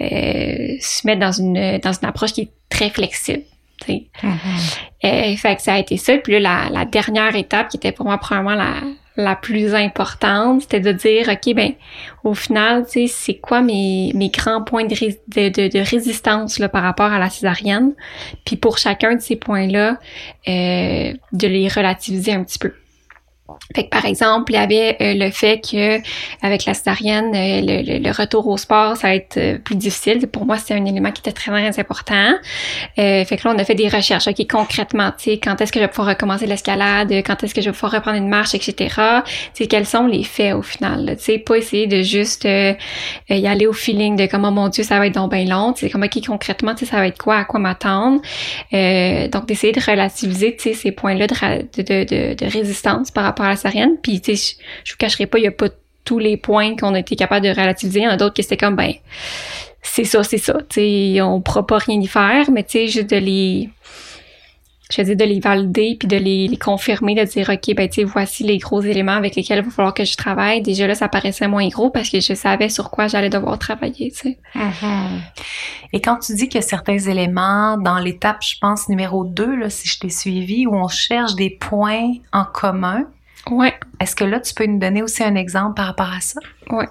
se 0.00 1.06
mettre 1.06 1.20
dans 1.20 1.32
une 1.32 1.78
dans 1.78 1.92
une 1.92 2.08
approche 2.08 2.32
qui 2.32 2.42
est 2.42 2.50
très 2.68 2.90
flexible. 2.90 3.42
Mm-hmm. 3.88 4.78
Euh, 5.04 5.36
fait 5.36 5.56
que 5.56 5.62
ça 5.62 5.74
a 5.74 5.78
été 5.78 5.96
ça. 5.96 6.16
Puis 6.18 6.38
là, 6.38 6.68
la, 6.70 6.84
dernière 6.84 7.34
étape 7.34 7.68
qui 7.68 7.76
était 7.76 7.92
pour 7.92 8.06
moi 8.06 8.18
probablement 8.18 8.54
la, 8.54 8.74
la 9.16 9.36
plus 9.36 9.74
importante, 9.74 10.62
c'était 10.62 10.80
de 10.80 10.92
dire, 10.92 11.28
OK, 11.28 11.54
ben, 11.54 11.72
au 12.24 12.34
final, 12.34 12.84
tu 12.84 13.06
sais, 13.06 13.06
c'est 13.08 13.34
quoi 13.34 13.60
mes, 13.60 14.12
mes 14.14 14.28
grands 14.28 14.62
points 14.62 14.84
de, 14.84 14.94
de, 14.94 15.68
de, 15.68 15.90
résistance 15.90 16.58
là, 16.58 16.68
par 16.68 16.82
rapport 16.82 17.12
à 17.12 17.18
la 17.18 17.28
césarienne? 17.28 17.92
Puis 18.44 18.56
pour 18.56 18.78
chacun 18.78 19.16
de 19.16 19.20
ces 19.20 19.36
points-là, 19.36 19.98
euh, 20.48 21.12
de 21.32 21.46
les 21.48 21.68
relativiser 21.68 22.32
un 22.32 22.44
petit 22.44 22.58
peu. 22.58 22.72
Fait 23.74 23.84
que 23.84 23.88
par 23.88 24.04
exemple, 24.04 24.52
il 24.52 24.56
y 24.56 24.58
avait 24.58 24.96
euh, 25.00 25.14
le 25.14 25.30
fait 25.30 25.60
que 25.60 25.98
avec 26.44 26.64
la 26.64 26.74
césarienne, 26.74 27.32
euh, 27.34 28.00
le, 28.00 28.12
retour 28.12 28.46
au 28.46 28.56
sport, 28.56 28.96
ça 28.96 29.08
va 29.08 29.14
être 29.14 29.36
euh, 29.36 29.58
plus 29.58 29.76
difficile. 29.76 30.26
Pour 30.28 30.44
moi, 30.44 30.58
c'est 30.58 30.74
un 30.74 30.84
élément 30.84 31.10
qui 31.10 31.20
était 31.20 31.32
très, 31.32 31.50
très 31.50 31.80
important. 31.80 32.34
fait 32.96 33.26
que 33.26 33.48
là, 33.48 33.54
on 33.54 33.58
a 33.58 33.64
fait 33.64 33.74
des 33.74 33.88
recherches. 33.88 34.28
OK, 34.28 34.46
concrètement, 34.48 35.10
tu 35.16 35.30
sais, 35.30 35.38
quand 35.38 35.60
est-ce 35.60 35.72
que 35.72 35.78
je 35.78 35.84
vais 35.84 35.90
pouvoir 35.90 36.08
recommencer 36.08 36.46
l'escalade, 36.46 37.12
quand 37.24 37.42
est-ce 37.42 37.54
que 37.54 37.60
je 37.60 37.70
vais 37.70 37.72
pouvoir 37.72 37.92
reprendre 37.92 38.16
une 38.16 38.28
marche, 38.28 38.54
etc. 38.54 38.94
Tu 39.54 39.66
quels 39.66 39.86
sont 39.86 40.06
les 40.06 40.24
faits 40.24 40.54
au 40.54 40.62
final? 40.62 41.16
Tu 41.18 41.24
sais, 41.24 41.38
pas 41.38 41.56
essayer 41.56 41.86
de 41.86 42.02
juste 42.02 42.44
y 42.44 43.46
aller 43.46 43.66
au 43.66 43.72
feeling 43.72 44.16
de 44.16 44.26
comment, 44.26 44.48
oh 44.48 44.52
mon 44.52 44.68
Dieu, 44.68 44.84
ça 44.84 44.98
va 44.98 45.06
être 45.06 45.14
donc 45.14 45.32
bien 45.32 45.44
long. 45.44 45.72
Tu 45.72 45.86
sais, 45.86 45.90
comme, 45.90 46.02
OK, 46.02 46.26
concrètement, 46.26 46.74
tu 46.74 46.84
sais, 46.84 46.90
ça 46.90 46.98
va 46.98 47.06
être 47.06 47.22
quoi, 47.22 47.36
à 47.36 47.44
quoi 47.44 47.60
m'attendre? 47.60 48.20
donc, 48.72 49.46
d'essayer 49.46 49.72
de 49.72 49.80
relativiser, 49.80 50.56
tu 50.56 50.62
sais, 50.62 50.74
ces 50.74 50.92
points-là 50.92 51.26
de, 51.26 51.82
de, 51.82 52.04
de, 52.04 52.34
de 52.34 52.52
résistance 52.52 53.10
par 53.10 53.24
rapport 53.24 53.41
à 53.42 53.50
la 53.50 53.56
sarienne. 53.56 53.96
Puis, 54.02 54.20
tu 54.20 54.36
sais, 54.36 54.56
je 54.84 54.92
vous 54.92 54.96
cacherai 54.98 55.26
pas, 55.26 55.38
il 55.38 55.44
y 55.44 55.48
a 55.48 55.52
pas 55.52 55.68
tous 56.04 56.18
les 56.18 56.36
points 56.36 56.76
qu'on 56.76 56.94
a 56.94 56.98
été 56.98 57.16
capable 57.16 57.46
de 57.46 57.50
relativiser. 57.50 58.00
Il 58.00 58.04
y 58.04 58.08
en 58.08 58.12
a 58.12 58.16
d'autres 58.16 58.34
qui 58.34 58.42
c'était 58.42 58.56
comme, 58.56 58.76
ben, 58.76 58.92
c'est 59.82 60.04
ça, 60.04 60.22
c'est 60.22 60.38
ça. 60.38 60.58
Tu 60.68 61.14
sais, 61.14 61.20
on 61.22 61.40
pourra 61.40 61.66
pas 61.66 61.78
rien 61.78 62.00
y 62.00 62.06
faire, 62.06 62.50
mais 62.50 62.64
tu 62.64 62.72
sais, 62.72 62.88
juste 62.88 63.10
de 63.10 63.16
les, 63.16 63.68
je 64.90 65.14
de 65.14 65.24
les 65.24 65.40
valider 65.40 65.96
puis 65.98 66.08
de 66.08 66.16
les, 66.16 66.56
confirmer, 66.56 67.14
de 67.14 67.24
dire, 67.24 67.48
OK, 67.48 67.74
ben, 67.74 67.88
tu 67.88 67.94
sais, 67.94 68.04
voici 68.04 68.44
les 68.44 68.58
gros 68.58 68.82
éléments 68.82 69.12
avec 69.12 69.34
lesquels 69.36 69.58
il 69.58 69.64
va 69.64 69.70
falloir 69.70 69.94
que 69.94 70.04
je 70.04 70.16
travaille. 70.16 70.60
Déjà 70.60 70.86
là, 70.86 70.94
ça 70.94 71.08
paraissait 71.08 71.48
moins 71.48 71.66
gros 71.68 71.90
parce 71.90 72.10
que 72.10 72.20
je 72.20 72.34
savais 72.34 72.68
sur 72.68 72.90
quoi 72.90 73.06
j'allais 73.06 73.30
devoir 73.30 73.58
travailler, 73.58 74.10
tu 74.10 74.18
sais. 74.18 74.38
Mm-hmm. 74.54 75.20
Et 75.94 76.00
quand 76.00 76.18
tu 76.18 76.34
dis 76.34 76.48
a 76.56 76.62
certains 76.62 76.98
éléments 76.98 77.78
dans 77.78 77.98
l'étape, 77.98 78.42
je 78.42 78.56
pense, 78.60 78.88
numéro 78.88 79.24
2, 79.24 79.56
là, 79.56 79.70
si 79.70 79.88
je 79.88 79.98
t'ai 79.98 80.10
suivi, 80.10 80.66
où 80.66 80.74
on 80.74 80.88
cherche 80.88 81.34
des 81.34 81.50
points 81.50 82.12
en 82.32 82.44
commun, 82.44 83.06
Ouais. 83.50 83.74
Est-ce 84.00 84.14
que 84.14 84.24
là, 84.24 84.40
tu 84.40 84.54
peux 84.54 84.66
nous 84.66 84.78
donner 84.78 85.02
aussi 85.02 85.22
un 85.22 85.34
exemple 85.34 85.74
par 85.74 85.86
rapport 85.86 86.12
à 86.12 86.20
ça? 86.20 86.40
Ouais. 86.70 86.86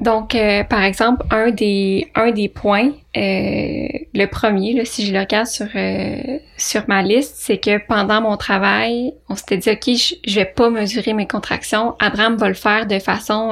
Donc, 0.00 0.34
euh, 0.34 0.62
par 0.62 0.84
exemple, 0.84 1.26
un 1.30 1.50
des, 1.50 2.10
un 2.14 2.30
des 2.30 2.48
points, 2.48 2.90
euh, 3.16 3.88
le 4.14 4.26
premier, 4.26 4.74
là, 4.74 4.84
si 4.84 5.04
je 5.04 5.12
le 5.12 5.18
regarde 5.18 5.48
sur, 5.48 5.66
euh, 5.74 6.38
sur 6.56 6.82
ma 6.88 7.02
liste, 7.02 7.34
c'est 7.36 7.58
que 7.58 7.84
pendant 7.86 8.20
mon 8.20 8.36
travail, 8.36 9.12
on 9.28 9.34
s'était 9.34 9.56
dit, 9.56 9.70
OK, 9.70 9.84
je, 9.86 10.14
je, 10.30 10.34
vais 10.36 10.44
pas 10.44 10.70
mesurer 10.70 11.14
mes 11.14 11.26
contractions. 11.26 11.96
Abraham 11.98 12.36
va 12.36 12.48
le 12.48 12.54
faire 12.54 12.86
de 12.86 12.98
façon 13.00 13.50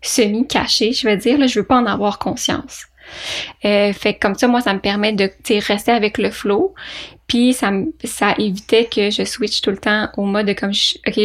semi-cachée, 0.00 0.92
je 0.92 1.08
veux 1.08 1.16
dire. 1.16 1.38
Là, 1.38 1.46
je 1.46 1.60
veux 1.60 1.66
pas 1.66 1.76
en 1.76 1.86
avoir 1.86 2.18
conscience. 2.18 2.86
fait 3.62 3.94
que 4.14 4.18
comme 4.18 4.34
ça, 4.34 4.48
moi, 4.48 4.62
ça 4.62 4.72
me 4.72 4.80
permet 4.80 5.12
de 5.12 5.30
rester 5.66 5.92
avec 5.92 6.16
le 6.16 6.30
flow. 6.30 6.74
Puis 7.26 7.52
ça, 7.52 7.70
ça 8.04 8.34
évitait 8.38 8.86
que 8.86 9.10
je 9.10 9.24
switch 9.24 9.60
tout 9.60 9.70
le 9.70 9.78
temps 9.78 10.08
au 10.16 10.22
mode 10.22 10.46
de 10.46 10.52
comme, 10.52 10.72
ok, 11.06 11.20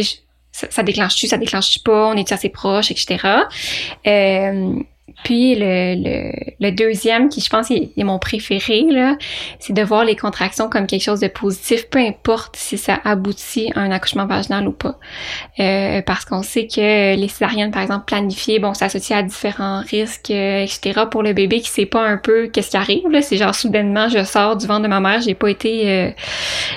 ça, 0.52 0.68
ça 0.70 0.82
déclenche-tu, 0.82 1.26
ça 1.26 1.38
déclenche-tu 1.38 1.80
pas, 1.80 2.08
on 2.08 2.14
est 2.14 2.30
assez 2.30 2.50
proche, 2.50 2.90
etc. 2.90 3.26
puis 5.24 5.54
le, 5.54 5.94
le, 5.96 6.32
le, 6.60 6.70
deuxième, 6.72 7.28
qui 7.28 7.40
je 7.40 7.48
pense 7.48 7.70
est, 7.70 7.90
est 7.96 8.04
mon 8.04 8.18
préféré, 8.18 8.84
là, 8.90 9.16
c'est 9.58 9.72
de 9.72 9.82
voir 9.82 10.04
les 10.04 10.16
contractions 10.16 10.68
comme 10.68 10.86
quelque 10.86 11.02
chose 11.02 11.20
de 11.20 11.28
positif, 11.28 11.88
peu 11.88 11.98
importe 11.98 12.56
si 12.56 12.78
ça 12.78 13.00
aboutit 13.04 13.70
à 13.74 13.80
un 13.80 13.90
accouchement 13.90 14.26
vaginal 14.26 14.66
ou 14.66 14.72
pas. 14.72 14.98
Euh, 15.60 16.02
parce 16.02 16.24
qu'on 16.24 16.42
sait 16.42 16.66
que 16.66 17.16
les 17.16 17.28
césariennes, 17.28 17.70
par 17.70 17.82
exemple, 17.82 18.04
planifiées, 18.06 18.58
bon, 18.58 18.74
s'associent 18.74 19.18
à 19.18 19.22
différents 19.22 19.80
risques, 19.80 20.30
euh, 20.30 20.64
etc. 20.64 21.02
pour 21.10 21.22
le 21.22 21.32
bébé 21.32 21.60
qui 21.60 21.68
sait 21.68 21.86
pas 21.86 22.02
un 22.02 22.16
peu 22.16 22.48
qu'est-ce 22.48 22.70
qui 22.70 22.76
arrive. 22.76 23.08
Là. 23.08 23.22
C'est 23.22 23.36
genre 23.36 23.54
soudainement, 23.54 24.08
je 24.08 24.24
sors 24.24 24.56
du 24.56 24.66
ventre 24.66 24.82
de 24.82 24.88
ma 24.88 25.00
mère, 25.00 25.20
j'ai 25.20 25.34
pas 25.34 25.48
été, 25.48 25.88
euh, 25.88 26.10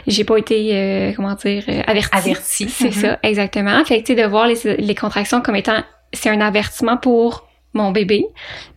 j'ai 0.08 0.23
pas 0.23 0.38
été, 0.38 1.13
comment 1.15 1.34
dire, 1.36 1.63
avertie. 1.88 2.15
Avertie. 2.15 2.69
C'est 2.69 2.89
mm-hmm. 2.89 3.01
ça, 3.01 3.19
exactement. 3.23 3.84
Fait 3.86 4.01
que, 4.01 4.08
tu 4.08 4.15
sais, 4.15 4.21
de 4.21 4.27
voir 4.27 4.47
les, 4.47 4.77
les 4.77 4.95
contractions 4.95 5.41
comme 5.41 5.55
étant, 5.55 5.84
c'est 6.13 6.29
un 6.29 6.41
avertissement 6.41 6.97
pour 6.97 7.44
mon 7.75 7.91
bébé, 7.91 8.25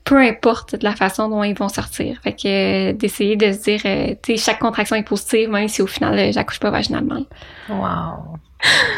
peu 0.05 0.19
importe 0.19 0.77
la 0.83 0.95
façon 0.95 1.29
dont 1.29 1.43
ils 1.43 1.57
vont 1.57 1.69
sortir. 1.69 2.19
Fait 2.23 2.33
que 2.33 2.91
euh, 2.91 2.93
d'essayer 2.93 3.37
de 3.37 3.53
se 3.53 3.63
dire, 3.63 3.81
euh, 3.85 4.15
tu 4.23 4.37
sais, 4.37 4.45
chaque 4.45 4.59
contraction 4.59 4.97
est 4.97 5.03
positive, 5.03 5.49
même 5.49 5.69
si 5.69 5.83
au 5.83 5.87
final, 5.87 6.19
euh, 6.19 6.33
j'accouche 6.33 6.61
pas 6.61 6.71
vaginalement. 6.71 7.23
Wow! 7.69 8.39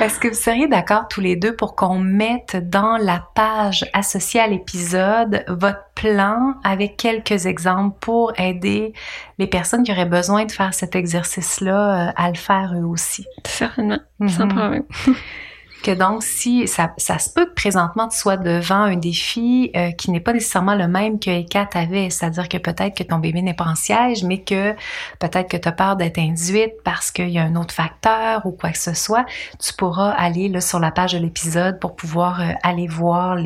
Est-ce 0.00 0.18
que 0.18 0.28
vous 0.28 0.34
seriez 0.34 0.68
d'accord 0.68 1.06
tous 1.08 1.20
les 1.20 1.36
deux 1.36 1.54
pour 1.54 1.76
qu'on 1.76 1.98
mette 1.98 2.56
dans 2.70 2.96
la 2.96 3.22
page 3.34 3.84
associée 3.92 4.40
à 4.40 4.46
l'épisode 4.46 5.44
votre 5.48 5.84
plan 5.94 6.54
avec 6.64 6.96
quelques 6.96 7.44
exemples 7.44 7.94
pour 8.00 8.32
aider 8.40 8.94
les 9.38 9.46
personnes 9.46 9.82
qui 9.82 9.92
auraient 9.92 10.06
besoin 10.06 10.46
de 10.46 10.50
faire 10.52 10.72
cet 10.72 10.96
exercice-là 10.96 12.14
à 12.16 12.28
le 12.30 12.36
faire 12.36 12.72
eux 12.74 12.86
aussi? 12.86 13.26
Certainement, 13.44 13.98
sans 14.28 14.46
mhm. 14.46 14.56
problème. 14.56 14.84
que 15.83 15.90
donc 15.93 16.23
si 16.23 16.66
ça, 16.66 16.93
ça 16.97 17.19
se 17.19 17.31
peut 17.31 17.47
que 17.47 17.55
présentement 17.55 18.09
tu 18.09 18.16
sois 18.16 18.37
devant 18.37 18.83
un 18.83 18.97
défi 18.97 19.71
euh, 19.77 19.90
qui 19.93 20.11
n'est 20.11 20.21
pas 20.21 20.33
nécessairement 20.33 20.75
le 20.75 20.88
même 20.88 21.19
que 21.19 21.31
Eka 21.31 21.69
avait, 21.75 22.11
c'est-à-dire 22.11 22.49
que 22.49 22.59
peut-être 22.59 22.97
que 22.97 23.03
ton 23.03 23.19
bébé 23.19 23.43
n'est 23.43 23.55
pas 23.55 23.64
en 23.64 23.75
siège, 23.75 24.25
mais 24.25 24.43
que 24.43 24.73
peut-être 25.19 25.49
que 25.49 25.57
tu 25.57 25.69
as 25.69 25.73
peur 25.73 25.97
d'être 25.97 26.19
induite 26.19 26.75
parce 26.85 27.11
qu'il 27.11 27.31
y 27.31 27.38
a 27.38 27.43
un 27.43 27.57
autre 27.57 27.75
facteur 27.75 28.45
ou 28.47 28.53
quoi 28.53 28.71
que 28.71 28.79
ce 28.79 28.95
soit, 28.95 29.25
tu 29.59 29.73
pourras 29.73 30.11
aller 30.11 30.49
là, 30.49 30.61
sur 30.61 30.79
la 30.79 30.90
page 30.90 31.12
de 31.12 31.19
l'épisode 31.19 31.79
pour 31.81 31.97
pouvoir 31.97 32.40
euh, 32.40 32.53
aller 32.62 32.87
voir 32.87 33.37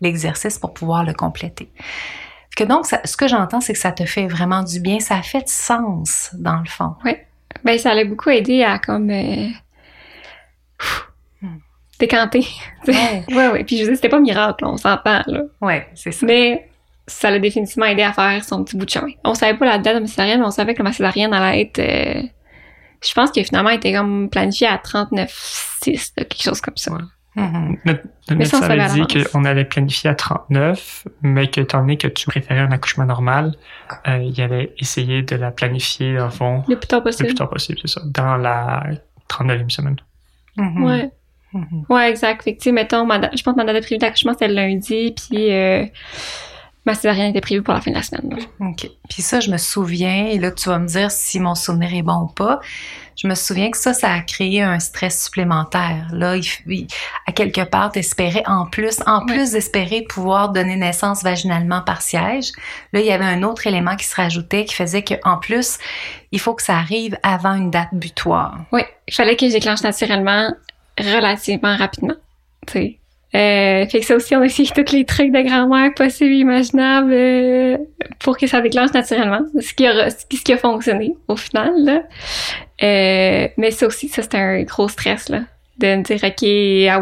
l'exercice 0.00 0.58
pour 0.58 0.74
pouvoir 0.74 1.04
le 1.04 1.12
compléter. 1.12 1.70
Que 2.56 2.64
donc, 2.64 2.86
ce 2.86 3.16
que 3.16 3.26
j'entends, 3.26 3.60
c'est 3.60 3.72
que 3.72 3.78
ça 3.78 3.90
te 3.90 4.04
fait 4.04 4.28
vraiment 4.28 4.62
du 4.62 4.78
bien, 4.78 5.00
ça 5.00 5.16
a 5.16 5.22
fait 5.22 5.48
sens 5.48 6.30
dans 6.34 6.58
le 6.58 6.66
fond. 6.66 6.94
Oui. 7.04 7.16
Ben, 7.64 7.78
ça 7.78 7.94
l'a 7.94 8.04
beaucoup 8.04 8.30
aidé 8.30 8.62
à 8.62 8.78
comme 8.78 9.10
euh, 9.10 9.48
décanté. 11.98 12.46
Ouais. 12.86 13.24
ouais, 13.34 13.48
ouais. 13.48 13.64
Puis 13.64 13.78
je 13.78 13.84
veux 13.84 13.94
c'était 13.94 14.08
pas 14.08 14.20
miracle, 14.20 14.64
on 14.64 14.76
s'entend, 14.76 15.22
là. 15.26 15.42
Ouais, 15.60 15.88
c'est 15.94 16.12
ça. 16.12 16.26
Mais 16.26 16.68
ça 17.06 17.30
l'a 17.30 17.38
définitivement 17.38 17.86
aidé 17.86 18.02
à 18.02 18.12
faire 18.12 18.42
son 18.44 18.64
petit 18.64 18.76
bout 18.76 18.86
de 18.86 18.90
chemin. 18.90 19.12
On 19.24 19.34
savait 19.34 19.58
pas 19.58 19.66
la 19.66 19.78
date 19.78 19.96
de 19.96 20.00
ma 20.00 20.06
césarienne, 20.06 20.40
mais 20.40 20.46
on 20.46 20.50
savait 20.50 20.74
que 20.74 20.82
ma 20.82 20.92
césarienne 20.92 21.32
allait 21.34 21.62
être... 21.62 21.78
Euh, 21.78 22.22
je 23.06 23.12
pense 23.12 23.30
que 23.30 23.42
finalement, 23.42 23.70
elle 23.70 23.76
était 23.76 23.92
comme 23.92 24.30
planifiée 24.30 24.66
à 24.66 24.76
39,6, 24.76 26.14
quelque 26.14 26.42
chose 26.42 26.60
comme 26.62 26.76
ça. 26.76 26.92
Mm-hmm. 27.36 27.78
Notre, 27.84 28.02
médecin 28.34 28.62
avait 28.62 29.04
dit 29.04 29.24
qu'on 29.24 29.44
allait 29.44 29.64
planifier 29.64 30.08
à 30.08 30.14
39, 30.14 31.08
mais 31.22 31.48
que 31.48 31.60
étant 31.60 31.80
donné 31.80 31.98
que 31.98 32.06
tu 32.06 32.26
préférais 32.26 32.60
un 32.60 32.72
accouchement 32.72 33.04
normal, 33.04 33.56
euh, 34.08 34.18
il 34.18 34.40
allait 34.40 34.72
essayer 34.78 35.22
de 35.22 35.36
la 35.36 35.50
planifier, 35.50 36.18
en 36.18 36.30
fond... 36.30 36.64
Le 36.68 36.76
plus 36.76 36.86
tard 36.86 37.02
possible. 37.02 37.24
Le 37.24 37.28
plus 37.34 37.38
tard 37.38 37.50
possible, 37.50 37.78
c'est 37.82 37.90
ça. 37.90 38.00
Dans 38.06 38.36
la 38.36 38.84
39e 39.28 39.68
semaine. 39.68 39.96
Mm-hmm. 40.56 40.82
Ouais. 40.82 41.10
Mhm. 41.54 41.84
Ouais, 41.88 42.10
exact. 42.10 42.42
Fait 42.42 42.54
que, 42.56 42.70
mettons, 42.70 43.06
je 43.08 43.42
pense 43.42 43.54
que 43.54 43.56
ma 43.56 43.64
date 43.64 43.82
prévue 43.84 43.98
d'accouchement, 43.98 44.32
c'était 44.32 44.48
le 44.48 44.54
lundi, 44.54 45.14
puis 45.16 45.50
euh, 45.52 45.84
ma 46.84 46.94
césarienne 46.94 47.30
était 47.30 47.40
prévue 47.40 47.62
pour 47.62 47.72
la 47.74 47.80
fin 47.80 47.90
de 47.90 47.96
la 47.96 48.02
semaine. 48.02 48.28
là. 48.36 48.68
OK. 48.68 48.90
Puis 49.08 49.22
ça, 49.22 49.40
je 49.40 49.50
me 49.50 49.56
souviens, 49.56 50.26
et 50.26 50.38
là, 50.38 50.50
tu 50.50 50.68
vas 50.68 50.78
me 50.78 50.86
dire 50.86 51.10
si 51.10 51.40
mon 51.40 51.54
souvenir 51.54 51.94
est 51.94 52.02
bon 52.02 52.22
ou 52.22 52.26
pas. 52.26 52.60
Je 53.16 53.28
me 53.28 53.36
souviens 53.36 53.70
que 53.70 53.78
ça, 53.78 53.94
ça 53.94 54.12
a 54.12 54.20
créé 54.22 54.60
un 54.60 54.80
stress 54.80 55.24
supplémentaire. 55.26 56.08
Là, 56.12 56.36
il, 56.36 56.44
il- 56.66 56.86
à 57.28 57.32
quelque 57.32 57.60
part, 57.62 57.92
t'espérais 57.92 58.42
en 58.46 58.66
plus, 58.66 58.98
en 59.06 59.20
Ouais. 59.20 59.32
plus 59.34 59.52
d'espérer 59.52 60.02
pouvoir 60.02 60.48
donner 60.50 60.74
naissance 60.74 61.22
vaginalement 61.22 61.80
par 61.80 62.02
siège, 62.02 62.50
là, 62.92 62.98
il 62.98 63.06
y 63.06 63.12
avait 63.12 63.24
un 63.24 63.44
autre 63.44 63.68
élément 63.68 63.94
qui 63.94 64.04
se 64.04 64.16
rajoutait 64.16 64.64
qui 64.64 64.74
faisait 64.74 65.02
que, 65.04 65.14
en 65.22 65.36
plus, 65.38 65.78
il 66.32 66.40
faut 66.40 66.54
que 66.54 66.62
ça 66.64 66.74
arrive 66.76 67.16
avant 67.22 67.54
une 67.54 67.70
date 67.70 67.90
butoir. 67.92 68.58
Oui, 68.72 68.82
il 69.06 69.14
fallait 69.14 69.36
que 69.36 69.46
je 69.46 69.52
déclenche 69.52 69.82
naturellement 69.84 70.50
relativement 70.98 71.76
rapidement. 71.76 72.14
Sais. 72.68 72.98
Euh, 73.34 73.84
fait 73.88 73.98
que 74.00 74.06
ça 74.06 74.14
aussi, 74.14 74.36
on 74.36 74.42
a 74.42 74.44
essayé 74.46 74.68
tous 74.72 74.92
les 74.92 75.04
trucs 75.04 75.32
de 75.32 75.42
grand-mère 75.42 75.92
possibles 75.94 76.32
imaginables 76.34 77.12
euh, 77.12 77.76
pour 78.20 78.38
que 78.38 78.46
ça 78.46 78.60
déclenche 78.60 78.92
naturellement. 78.92 79.40
Ce 79.60 79.74
qui, 79.74 79.86
a, 79.88 80.08
ce 80.10 80.24
qui- 80.26 80.52
a 80.52 80.56
fonctionné 80.56 81.14
au 81.26 81.34
final. 81.34 81.72
Là. 81.78 82.02
Euh, 82.82 83.48
mais 83.56 83.70
ça 83.72 83.86
aussi, 83.88 84.08
ça 84.08 84.22
c'était 84.22 84.38
un 84.38 84.62
gros 84.62 84.88
stress 84.88 85.28
là, 85.30 85.42
de 85.78 85.96
me 85.96 86.02
dire 86.02 86.20
ok, 86.22 86.92
ah 86.92 87.00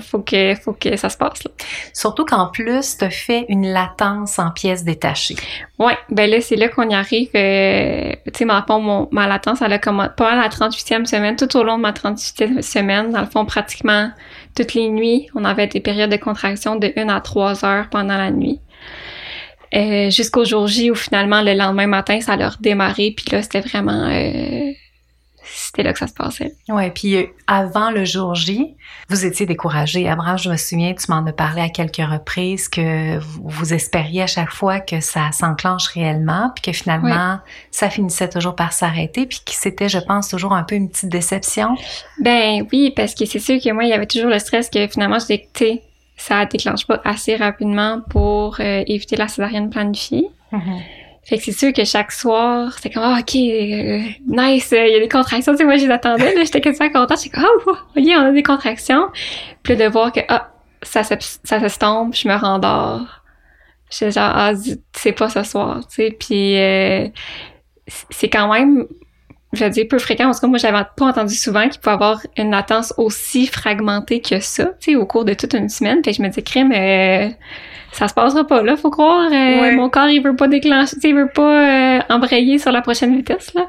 faut 0.00 0.20
que 0.20 0.54
faut 0.56 0.72
que 0.72 0.96
ça 0.96 1.08
se 1.08 1.16
passe. 1.16 1.44
Là. 1.44 1.50
Surtout 1.92 2.24
qu'en 2.24 2.48
plus, 2.48 2.96
tu 2.98 3.10
fait 3.10 3.46
une 3.48 3.66
latence 3.72 4.38
en 4.38 4.50
pièces 4.50 4.84
détachées. 4.84 5.36
Ouais, 5.78 5.96
ben 6.10 6.30
là, 6.30 6.40
c'est 6.40 6.56
là 6.56 6.68
qu'on 6.68 6.88
y 6.88 6.94
arrive. 6.94 7.30
euh, 7.34 8.12
tu 8.32 8.38
sais, 8.38 8.44
fond, 8.66 8.80
mon, 8.80 9.08
ma 9.10 9.26
latence, 9.26 9.62
elle 9.62 9.72
a 9.72 9.78
commencé 9.78 10.10
pas 10.16 10.32
à 10.32 10.36
la 10.36 10.48
38e 10.48 11.06
semaine, 11.06 11.36
tout 11.36 11.56
au 11.56 11.62
long 11.64 11.76
de 11.76 11.82
ma 11.82 11.92
38e 11.92 12.62
semaine. 12.62 13.10
Dans 13.10 13.20
le 13.20 13.26
fond, 13.26 13.44
pratiquement 13.44 14.10
toutes 14.56 14.74
les 14.74 14.88
nuits, 14.88 15.28
on 15.34 15.44
avait 15.44 15.66
des 15.66 15.80
périodes 15.80 16.10
de 16.10 16.16
contraction 16.16 16.76
de 16.76 16.92
1 16.96 17.08
à 17.08 17.20
3 17.20 17.64
heures 17.64 17.88
pendant 17.90 18.16
la 18.16 18.30
nuit. 18.30 18.60
Euh, 19.74 20.08
Jusqu'au 20.10 20.44
jour 20.44 20.66
J 20.68 20.90
où 20.90 20.94
finalement, 20.94 21.42
le 21.42 21.54
lendemain 21.54 21.88
matin, 21.88 22.20
ça 22.20 22.34
a 22.34 22.48
redémarré. 22.48 23.12
Puis 23.16 23.26
là, 23.32 23.42
c'était 23.42 23.60
vraiment... 23.60 24.08
euh, 24.08 24.72
c'était 25.44 25.82
là 25.82 25.92
que 25.92 25.98
ça 25.98 26.06
se 26.06 26.14
passait. 26.14 26.54
Ouais, 26.68 26.90
puis 26.90 27.16
euh, 27.16 27.26
avant 27.46 27.90
le 27.90 28.04
jour 28.04 28.34
J, 28.34 28.74
vous 29.08 29.24
étiez 29.24 29.46
découragé. 29.46 30.08
Abraham, 30.08 30.38
je 30.38 30.50
me 30.50 30.56
souviens, 30.56 30.94
tu 30.94 31.10
m'en 31.10 31.24
as 31.26 31.32
parlé 31.32 31.60
à 31.60 31.68
quelques 31.68 31.96
reprises 31.96 32.68
que 32.68 33.18
vous, 33.18 33.42
vous 33.46 33.74
espériez 33.74 34.22
à 34.22 34.26
chaque 34.26 34.50
fois 34.50 34.80
que 34.80 35.00
ça 35.00 35.32
s'enclenche 35.32 35.88
réellement, 35.88 36.50
puis 36.54 36.70
que 36.70 36.76
finalement, 36.76 37.38
ça 37.70 37.90
finissait 37.90 38.28
toujours 38.28 38.54
par 38.54 38.72
s'arrêter, 38.72 39.26
puis 39.26 39.40
que 39.44 39.52
c'était, 39.52 39.88
je 39.88 39.98
pense, 39.98 40.28
toujours 40.28 40.52
un 40.52 40.62
peu 40.62 40.74
une 40.74 40.88
petite 40.88 41.10
déception. 41.10 41.76
Ben 42.20 42.66
oui, 42.72 42.92
parce 42.94 43.14
que 43.14 43.24
c'est 43.24 43.38
sûr 43.38 43.60
que 43.60 43.70
moi, 43.72 43.84
il 43.84 43.90
y 43.90 43.92
avait 43.92 44.06
toujours 44.06 44.30
le 44.30 44.38
stress 44.38 44.70
que 44.70 44.86
finalement, 44.86 45.18
je 45.18 45.26
dis, 45.26 45.40
tu 45.52 45.64
sais, 45.64 45.82
ça 46.16 46.44
déclenche 46.46 46.86
pas 46.86 47.00
assez 47.04 47.36
rapidement 47.36 48.00
pour 48.10 48.56
euh, 48.60 48.84
éviter 48.86 49.16
la 49.16 49.28
césarienne 49.28 49.70
planifiée. 49.70 50.28
Fait 51.26 51.38
que 51.38 51.42
c'est 51.44 51.52
sûr 51.52 51.72
que 51.72 51.84
chaque 51.84 52.12
soir, 52.12 52.72
c'était 52.74 52.90
comme, 52.90 53.02
ah, 53.04 53.18
ok, 53.20 53.34
euh, 53.36 54.00
nice, 54.26 54.72
euh, 54.72 54.86
il 54.86 54.92
y 54.92 54.96
a 54.96 55.00
des 55.00 55.08
contractions. 55.08 55.52
Tu 55.52 55.58
sais, 55.58 55.64
moi, 55.64 55.76
je 55.76 55.86
les 55.86 55.90
attendais, 55.90 56.34
là, 56.34 56.44
j'étais 56.44 56.60
quasiment 56.60 56.90
contente. 56.90 57.18
J'étais 57.22 57.36
comme, 57.36 57.46
oh, 57.66 57.70
ok, 57.96 58.04
on 58.08 58.20
a 58.26 58.32
des 58.32 58.42
contractions. 58.42 59.08
Puis 59.62 59.76
de 59.76 59.84
voir 59.86 60.12
que, 60.12 60.20
ah, 60.28 60.50
ça, 60.82 61.02
s'es- 61.02 61.38
ça 61.42 61.60
s'estompe, 61.60 62.14
je 62.14 62.28
me 62.28 62.34
rendors. 62.36 63.22
J'étais 63.90 64.12
genre, 64.12 64.32
ah, 64.34 64.52
c'est 64.94 65.12
pas 65.12 65.30
ce 65.30 65.42
soir, 65.44 65.80
tu 65.88 65.94
sais. 65.94 66.16
Puis 66.18 66.58
euh, 66.58 67.08
c'est 68.10 68.28
quand 68.28 68.52
même, 68.52 68.86
je 69.54 69.64
veux 69.64 69.70
dire, 69.70 69.86
peu 69.88 69.98
fréquent. 69.98 70.28
En 70.28 70.32
tout 70.34 70.40
cas, 70.40 70.46
moi, 70.46 70.58
j'avais 70.58 70.84
pas 70.96 71.06
entendu 71.06 71.34
souvent 71.34 71.68
qu'il 71.68 71.80
pouvait 71.80 71.94
avoir 71.94 72.20
une 72.36 72.50
latence 72.50 72.92
aussi 72.98 73.46
fragmentée 73.46 74.20
que 74.20 74.40
ça, 74.40 74.66
tu 74.80 74.92
sais, 74.92 74.96
au 74.96 75.06
cours 75.06 75.24
de 75.24 75.32
toute 75.34 75.54
une 75.54 75.68
semaine. 75.70 76.02
Fait 76.04 76.10
que 76.10 76.16
je 76.18 76.22
me 76.22 76.28
dis, 76.28 76.42
crème, 76.42 76.72
euh, 76.72 77.30
ça 77.94 78.08
se 78.08 78.14
passera 78.14 78.46
pas 78.46 78.62
là, 78.62 78.76
faut 78.76 78.90
croire. 78.90 79.26
euh, 79.26 79.60
Ouais. 79.60 79.74
Mon 79.76 79.88
corps, 79.88 80.08
il 80.08 80.22
veut 80.22 80.36
pas 80.36 80.48
déclencher, 80.48 80.96
il 81.04 81.14
veut 81.14 81.28
pas 81.34 81.98
euh, 81.98 82.00
embrayer 82.10 82.58
sur 82.58 82.72
la 82.72 82.82
prochaine 82.82 83.16
vitesse, 83.16 83.54
là. 83.54 83.66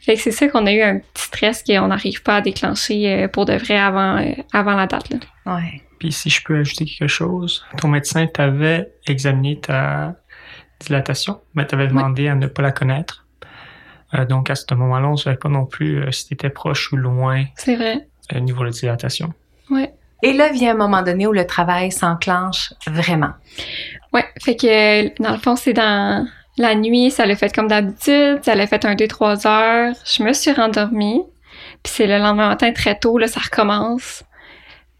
Fait 0.00 0.14
que 0.14 0.20
c'est 0.20 0.30
ça 0.30 0.48
qu'on 0.48 0.66
a 0.66 0.72
eu 0.72 0.82
un 0.82 0.98
petit 0.98 1.22
stress 1.24 1.62
qu'on 1.62 1.88
n'arrive 1.88 2.22
pas 2.22 2.36
à 2.36 2.40
déclencher 2.40 3.12
euh, 3.24 3.28
pour 3.28 3.44
de 3.44 3.52
vrai 3.54 3.76
avant, 3.78 4.16
euh, 4.18 4.32
avant 4.52 4.74
la 4.74 4.86
date, 4.86 5.10
là. 5.10 5.18
Ouais. 5.56 5.82
Puis 5.98 6.12
si 6.12 6.30
je 6.30 6.42
peux 6.44 6.58
ajouter 6.58 6.84
quelque 6.84 7.08
chose, 7.08 7.64
ton 7.80 7.88
médecin 7.88 8.26
t'avait 8.26 8.88
examiné 9.06 9.58
ta 9.60 10.14
dilatation, 10.80 11.40
mais 11.54 11.66
t'avait 11.66 11.88
demandé 11.88 12.28
à 12.28 12.34
ne 12.34 12.46
pas 12.46 12.62
la 12.62 12.70
connaître. 12.72 13.26
Euh, 14.14 14.24
donc 14.24 14.48
à 14.48 14.54
ce 14.54 14.64
moment-là, 14.74 15.08
on 15.08 15.12
ne 15.12 15.16
savait 15.16 15.36
pas 15.36 15.48
non 15.48 15.66
plus 15.66 15.98
euh, 16.02 16.10
si 16.12 16.28
t'étais 16.28 16.50
proche 16.50 16.92
ou 16.92 16.96
loin 16.96 17.44
C'est 17.56 17.74
vrai. 17.76 18.06
au 18.34 18.38
niveau 18.40 18.60
de 18.60 18.66
la 18.66 18.70
dilatation. 18.70 19.32
Ouais. 19.70 19.92
Et 20.22 20.32
là 20.32 20.50
vient 20.50 20.72
un 20.72 20.76
moment 20.76 21.02
donné 21.02 21.26
où 21.26 21.32
le 21.32 21.46
travail 21.46 21.92
s'enclenche 21.92 22.72
vraiment. 22.86 23.32
Ouais, 24.12 24.24
fait 24.42 24.56
que 24.56 25.22
dans 25.22 25.32
le 25.32 25.38
fond, 25.38 25.56
c'est 25.56 25.72
dans 25.72 26.26
la 26.56 26.74
nuit, 26.74 27.10
ça 27.10 27.24
l'a 27.24 27.36
fait 27.36 27.54
comme 27.54 27.68
d'habitude, 27.68 28.40
ça 28.42 28.54
l'a 28.54 28.66
fait 28.66 28.84
un 28.84 28.94
2-3 28.94 29.46
heures. 29.46 29.94
Je 30.04 30.22
me 30.22 30.32
suis 30.32 30.52
rendormie, 30.52 31.22
puis 31.82 31.92
c'est 31.94 32.06
le 32.06 32.18
lendemain 32.18 32.48
matin 32.48 32.72
très 32.72 32.98
tôt, 32.98 33.18
là, 33.18 33.28
ça 33.28 33.40
recommence 33.40 34.24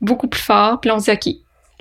beaucoup 0.01 0.29
plus 0.29 0.41
fort, 0.41 0.81
puis 0.81 0.91
on 0.91 1.01
se 1.01 1.11
dit, 1.11 1.11
OK, 1.11 1.35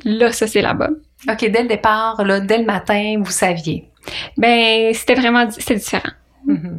là, 0.05 0.31
ça, 0.31 0.47
c'est 0.47 0.61
là-bas. 0.61 0.89
OK, 1.29 1.39
dès 1.39 1.61
le 1.61 1.67
départ, 1.67 2.23
là, 2.23 2.39
dès 2.39 2.57
le 2.57 2.65
matin, 2.65 3.15
vous 3.19 3.31
saviez. 3.31 3.89
Ben, 4.37 4.93
c'était 4.93 5.15
vraiment, 5.15 5.49
c'était 5.51 5.75
différent. 5.75 6.11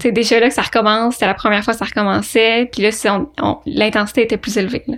C'est 0.00 0.12
déjà 0.12 0.40
là 0.40 0.48
que 0.48 0.54
ça 0.54 0.62
recommence, 0.62 1.14
c'était 1.14 1.26
la 1.26 1.35
première 1.35 1.62
fois 1.62 1.74
que 1.74 1.78
ça 1.78 1.85
recommençait, 1.85 2.68
puis 2.72 2.83
là, 2.83 2.90
l'intensité 3.66 4.22
était 4.22 4.37
plus 4.38 4.57
élevée. 4.57 4.83
Là. 4.87 4.96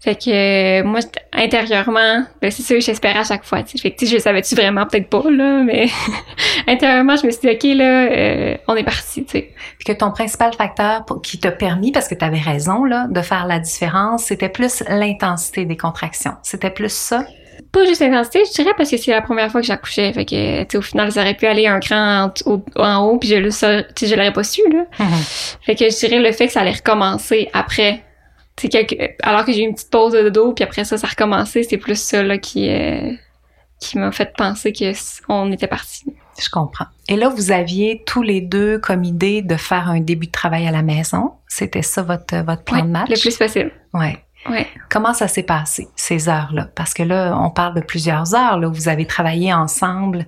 Fait 0.00 0.16
que 0.16 0.30
euh, 0.30 0.84
moi, 0.84 1.00
intérieurement, 1.32 2.24
ben, 2.40 2.50
c'est 2.50 2.62
sûr, 2.62 2.80
j'espérais 2.80 3.20
à 3.20 3.24
chaque 3.24 3.44
fois. 3.44 3.62
tu 3.62 3.76
sais. 3.76 3.82
Fait 3.82 3.92
que 3.92 4.04
je 4.06 4.14
le 4.14 4.18
savais-tu 4.20 4.54
vraiment? 4.54 4.86
Peut-être 4.86 5.08
pas, 5.08 5.22
là, 5.30 5.62
mais 5.64 5.86
intérieurement, 6.66 7.16
je 7.16 7.26
me 7.26 7.30
suis 7.30 7.40
dit, 7.42 7.48
OK, 7.50 7.76
là, 7.76 8.06
euh, 8.10 8.56
on 8.66 8.74
est 8.74 8.84
parti. 8.84 9.22
Puis 9.22 9.44
que 9.86 9.92
ton 9.92 10.10
principal 10.10 10.52
facteur 10.54 11.04
pour- 11.04 11.22
qui 11.22 11.38
t'a 11.38 11.52
permis, 11.52 11.92
parce 11.92 12.08
que 12.08 12.14
tu 12.14 12.24
avais 12.24 12.40
raison, 12.40 12.84
là, 12.84 13.06
de 13.08 13.20
faire 13.20 13.46
la 13.46 13.58
différence, 13.58 14.24
c'était 14.24 14.48
plus 14.48 14.82
l'intensité 14.88 15.64
des 15.64 15.76
contractions. 15.76 16.34
C'était 16.42 16.70
plus 16.70 16.92
ça? 16.92 17.24
Pas 17.70 17.84
juste 17.84 18.00
l'intensité, 18.00 18.42
je 18.46 18.52
dirais, 18.52 18.72
parce 18.76 18.90
que 18.90 18.96
c'est 18.96 19.10
la 19.10 19.22
première 19.22 19.50
fois 19.50 19.60
que 19.60 19.66
j'accouchais. 19.66 20.12
Fait 20.12 20.24
que, 20.24 20.64
tu 20.64 20.76
au 20.76 20.82
final, 20.82 21.12
ça 21.12 21.20
aurait 21.20 21.34
pu 21.36 21.46
aller 21.46 21.66
un 21.66 21.80
cran 21.80 22.24
en, 22.24 22.50
au- 22.50 22.64
en 22.76 23.04
haut, 23.06 23.18
puis 23.18 23.28
je 23.28 23.36
le 23.36 23.50
je 23.50 24.14
l'aurais 24.14 24.32
pas 24.32 24.44
su, 24.44 24.62
là. 24.72 24.84
Fait 25.62 25.74
que 25.74 25.88
je 25.90 25.96
dirais 25.98 26.18
le 26.18 26.32
fait 26.32 26.46
que 26.46 26.52
ça 26.52 26.60
allait 26.60 26.72
recommencer 26.72 27.48
après. 27.52 28.02
Quelque- 28.56 29.16
alors 29.22 29.44
que 29.44 29.52
j'ai 29.52 29.62
eu 29.62 29.66
une 29.66 29.74
petite 29.74 29.90
pause 29.90 30.12
de 30.12 30.22
dodo, 30.28 30.52
puis 30.52 30.62
après 30.64 30.84
ça, 30.84 30.98
ça 30.98 31.06
a 31.06 31.10
recommencé, 31.10 31.62
c'est 31.62 31.78
plus 31.78 31.98
ça, 31.98 32.22
là, 32.22 32.38
qui, 32.38 32.68
euh, 32.70 33.10
qui 33.80 33.98
m'a 33.98 34.12
fait 34.12 34.32
penser 34.36 34.72
que 34.72 34.92
on 35.28 35.50
était 35.50 35.66
parti. 35.66 36.04
Je 36.40 36.48
comprends. 36.48 36.86
Et 37.08 37.16
là, 37.16 37.28
vous 37.28 37.50
aviez 37.50 38.02
tous 38.06 38.22
les 38.22 38.40
deux 38.40 38.78
comme 38.78 39.04
idée 39.04 39.42
de 39.42 39.56
faire 39.56 39.88
un 39.90 40.00
début 40.00 40.26
de 40.26 40.32
travail 40.32 40.66
à 40.66 40.70
la 40.70 40.82
maison. 40.82 41.32
C'était 41.48 41.82
ça 41.82 42.02
votre, 42.02 42.36
votre 42.44 42.62
plan 42.64 42.76
Ouais, 42.76 42.82
de 42.82 42.88
match? 42.88 43.08
le 43.10 43.18
plus 43.20 43.36
possible. 43.36 43.72
Ouais. 43.94 44.18
Ouais. 44.48 44.66
Comment 44.90 45.14
ça 45.14 45.28
s'est 45.28 45.44
passé, 45.44 45.88
ces 45.94 46.28
heures-là? 46.28 46.68
Parce 46.74 46.94
que 46.94 47.02
là, 47.02 47.36
on 47.38 47.50
parle 47.50 47.74
de 47.74 47.80
plusieurs 47.80 48.34
heures. 48.34 48.58
Là, 48.58 48.68
où 48.68 48.72
vous 48.72 48.88
avez 48.88 49.06
travaillé 49.06 49.52
ensemble 49.54 50.26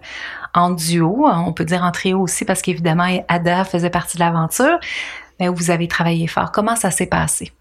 en 0.52 0.70
duo. 0.70 1.26
On 1.26 1.52
peut 1.52 1.64
dire 1.64 1.82
en 1.82 1.90
trio 1.90 2.20
aussi, 2.20 2.44
parce 2.44 2.62
qu'évidemment, 2.62 3.08
Ada 3.28 3.64
faisait 3.64 3.90
partie 3.90 4.16
de 4.16 4.22
l'aventure. 4.22 4.78
Mais 5.40 5.48
où 5.48 5.54
vous 5.54 5.70
avez 5.70 5.88
travaillé 5.88 6.28
fort. 6.28 6.52
Comment 6.52 6.76
ça 6.76 6.92
s'est 6.92 7.08
passé? 7.08 7.52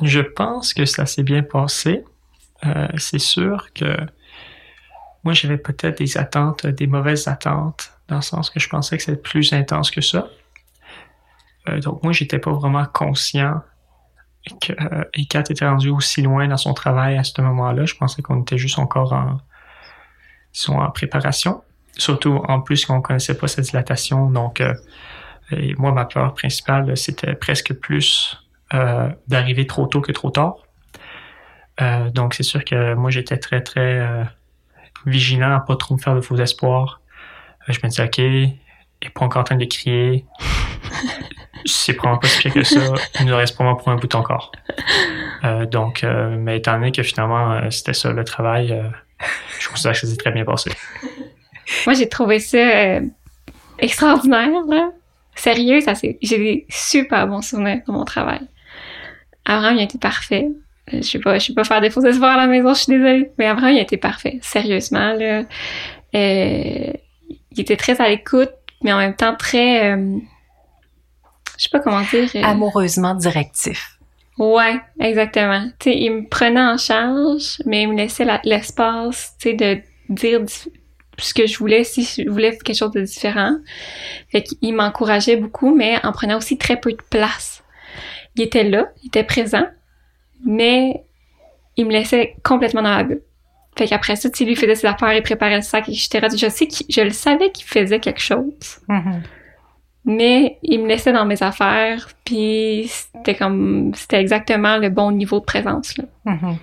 Je 0.00 0.20
pense 0.20 0.72
que 0.72 0.86
ça 0.86 1.04
s'est 1.04 1.22
bien 1.22 1.42
passé. 1.42 2.04
Euh, 2.64 2.88
c'est 2.96 3.18
sûr 3.18 3.68
que 3.74 3.96
moi, 5.22 5.34
j'avais 5.34 5.58
peut-être 5.58 5.98
des 5.98 6.16
attentes, 6.16 6.66
des 6.66 6.86
mauvaises 6.86 7.28
attentes, 7.28 7.92
dans 8.08 8.16
le 8.16 8.22
sens 8.22 8.48
que 8.48 8.58
je 8.58 8.68
pensais 8.68 8.96
que 8.96 9.02
c'était 9.02 9.20
plus 9.20 9.52
intense 9.52 9.90
que 9.90 10.00
ça. 10.00 10.28
Euh, 11.68 11.78
donc, 11.80 12.02
moi, 12.02 12.12
j'étais 12.12 12.38
pas 12.38 12.52
vraiment 12.52 12.86
conscient 12.86 13.60
que 14.60 14.72
euh, 14.72 15.04
Ekat 15.14 15.44
était 15.50 15.66
rendu 15.66 15.90
aussi 15.90 16.22
loin 16.22 16.48
dans 16.48 16.56
son 16.56 16.74
travail 16.74 17.16
à 17.18 17.24
ce 17.24 17.40
moment-là. 17.40 17.84
Je 17.84 17.94
pensais 17.94 18.22
qu'on 18.22 18.42
était 18.42 18.58
juste 18.58 18.78
encore 18.78 19.12
en, 19.12 19.38
en 20.68 20.90
préparation. 20.90 21.62
Surtout, 21.96 22.42
en 22.48 22.60
plus, 22.60 22.86
qu'on 22.86 23.02
connaissait 23.02 23.36
pas 23.36 23.48
cette 23.48 23.66
dilatation. 23.66 24.30
Donc, 24.30 24.60
euh, 24.60 24.74
moi, 25.76 25.92
ma 25.92 26.04
peur 26.04 26.34
principale, 26.34 26.96
c'était 26.96 27.34
presque 27.34 27.74
plus 27.74 28.38
euh, 28.72 29.10
d'arriver 29.28 29.66
trop 29.66 29.86
tôt 29.86 30.00
que 30.00 30.12
trop 30.12 30.30
tard. 30.30 30.56
Euh, 31.80 32.10
donc, 32.10 32.34
c'est 32.34 32.42
sûr 32.42 32.64
que 32.64 32.94
moi, 32.94 33.10
j'étais 33.10 33.38
très, 33.38 33.62
très 33.62 34.00
euh, 34.00 34.24
vigilant 35.06 35.54
à 35.54 35.60
pas 35.60 35.76
trop 35.76 35.94
me 35.94 36.00
faire 36.00 36.14
de 36.14 36.20
faux 36.20 36.36
espoirs. 36.36 37.00
Euh, 37.68 37.72
je 37.72 37.80
me 37.82 37.88
disais, 37.88 38.04
OK, 38.04 38.20
est 39.02 39.10
pas 39.10 39.24
encore 39.24 39.40
en 39.40 39.44
train 39.44 39.56
de 39.56 39.64
crier. 39.64 40.24
c'est 41.64 41.94
probablement 41.94 42.20
pas 42.20 42.28
si 42.28 42.42
pire 42.42 42.54
que 42.54 42.62
ça. 42.62 42.80
Il 43.20 43.26
nous 43.26 43.36
reste 43.36 43.54
probablement 43.54 43.82
pour 43.82 43.88
un 43.88 43.96
bout 43.96 44.14
encore. 44.14 44.52
Euh, 45.44 45.66
donc, 45.66 46.04
euh, 46.04 46.36
mais 46.38 46.58
étant 46.58 46.74
donné 46.74 46.92
que 46.92 47.02
finalement, 47.02 47.52
euh, 47.52 47.70
c'était 47.70 47.94
ça 47.94 48.12
le 48.12 48.24
travail, 48.24 48.78
je 49.58 49.68
considère 49.68 49.92
que 49.92 49.98
ça 49.98 50.06
s'est 50.06 50.16
très 50.16 50.32
bien 50.32 50.44
passé. 50.44 50.70
Moi, 51.86 51.94
j'ai 51.94 52.08
trouvé 52.08 52.38
ça 52.38 53.00
extraordinaire, 53.78 54.50
là. 54.68 54.90
Sérieux, 55.34 55.80
ça 55.80 55.94
c'est. 55.94 56.18
J'ai 56.20 56.38
des 56.38 56.66
super 56.68 57.26
bons 57.26 57.40
souvenirs 57.40 57.80
de 57.86 57.92
mon 57.92 58.04
travail. 58.04 58.40
Abraham, 59.46 59.76
il 59.76 59.80
a 59.80 59.84
été 59.84 59.96
parfait. 59.96 60.48
Je 60.92 61.18
pas, 61.18 61.38
je 61.38 61.46
sais 61.46 61.54
pas 61.54 61.64
faire 61.64 61.80
des 61.80 61.88
faux 61.88 62.04
espoirs 62.04 62.36
à 62.36 62.36
la 62.36 62.46
maison, 62.46 62.74
je 62.74 62.80
suis 62.80 62.92
désolée. 62.92 63.30
Mais 63.38 63.46
Abraham, 63.46 63.72
il 63.72 63.78
a 63.78 63.82
été 63.82 63.96
parfait. 63.96 64.40
Sérieusement, 64.42 65.16
il 66.12 67.60
était 67.60 67.76
très 67.76 68.00
à 68.00 68.08
l'écoute, 68.08 68.52
mais 68.82 68.92
en 68.92 68.98
même 68.98 69.14
temps 69.16 69.36
très, 69.36 69.92
euh, 69.92 70.18
je 71.58 71.64
sais 71.64 71.68
pas 71.70 71.80
comment 71.80 72.02
dire. 72.02 72.28
euh, 72.36 72.42
Amoureusement 72.42 73.14
directif. 73.14 73.98
Ouais, 74.38 74.80
exactement. 74.98 75.66
Tu 75.78 75.90
sais, 75.90 75.98
il 75.98 76.10
me 76.12 76.28
prenait 76.28 76.60
en 76.62 76.78
charge, 76.78 77.58
mais 77.66 77.82
il 77.82 77.88
me 77.90 77.96
laissait 77.96 78.24
la- 78.24 78.40
l'espace, 78.44 79.34
tu 79.38 79.50
sais, 79.50 79.54
de 79.54 79.80
dire 80.08 80.40
di- 80.40 80.72
ce 81.18 81.34
que 81.34 81.46
je 81.46 81.58
voulais, 81.58 81.84
si 81.84 82.04
je 82.04 82.28
voulais 82.30 82.56
quelque 82.56 82.76
chose 82.76 82.92
de 82.92 83.02
différent. 83.02 83.56
Fait 84.32 84.42
qu'il 84.42 84.74
m'encourageait 84.74 85.36
beaucoup, 85.36 85.74
mais 85.74 85.98
en 86.06 86.12
prenant 86.12 86.38
aussi 86.38 86.56
très 86.56 86.80
peu 86.80 86.92
de 86.92 87.02
place. 87.10 87.62
Il 88.36 88.42
était 88.42 88.64
là, 88.64 88.86
il 89.02 89.08
était 89.08 89.24
présent, 89.24 89.66
mais 90.46 91.04
il 91.76 91.84
me 91.86 91.90
laissait 91.92 92.36
complètement 92.42 92.80
dans 92.82 92.96
la 92.96 93.02
bulle. 93.04 93.22
Fait 93.78 93.86
qu'après 93.86 94.16
ça, 94.16 94.28
tu 94.30 94.44
lui 94.44 94.56
faisait 94.56 94.74
ses 94.74 94.86
affaires, 94.86 95.12
il 95.14 95.22
préparait 95.22 95.56
le 95.56 95.62
sac, 95.62 95.88
etc. 95.88 96.26
Je 96.36 96.48
sais 96.48 96.66
qu'il, 96.66 96.86
je 96.90 97.00
le 97.00 97.10
savais 97.10 97.50
qu'il 97.52 97.66
faisait 97.66 98.00
quelque 98.00 98.20
chose 98.20 98.80
Mhm. 98.88 99.22
mais 100.04 100.58
il 100.62 100.82
me 100.82 100.88
laissait 100.88 101.12
dans 101.12 101.24
mes 101.26 101.42
affaires, 101.42 102.08
puis 102.24 102.88
c'était 102.90 103.34
comme 103.36 103.92
c'était 103.94 104.20
exactement 104.20 104.76
le 104.78 104.88
bon 104.88 105.12
niveau 105.12 105.40
de 105.40 105.44
présence 105.44 105.96
là. 105.98 106.04
Mhm. 106.24 106.56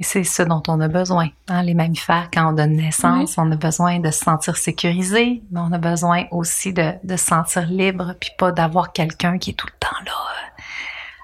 Et 0.00 0.04
c'est 0.04 0.22
ce 0.22 0.44
dont 0.44 0.62
on 0.68 0.80
a 0.80 0.86
besoin. 0.86 1.28
hein, 1.48 1.62
les 1.64 1.74
mammifères, 1.74 2.28
quand 2.32 2.50
on 2.50 2.52
donne 2.52 2.76
naissance, 2.76 3.36
on 3.36 3.50
a 3.50 3.56
besoin 3.56 3.98
de 3.98 4.12
se 4.12 4.20
sentir 4.20 4.56
sécurisé, 4.56 5.42
mais 5.50 5.58
on 5.60 5.72
a 5.72 5.78
besoin 5.78 6.26
aussi 6.30 6.72
de, 6.72 6.92
de 7.02 7.16
se 7.16 7.24
sentir 7.26 7.66
libre, 7.66 8.14
puis 8.20 8.30
pas 8.38 8.52
d'avoir 8.52 8.92
quelqu'un 8.92 9.38
qui 9.38 9.50
est 9.50 9.54
tout 9.54 9.66
le 9.66 9.78
temps 9.80 9.96
là 10.06 10.12
euh, 10.12 10.57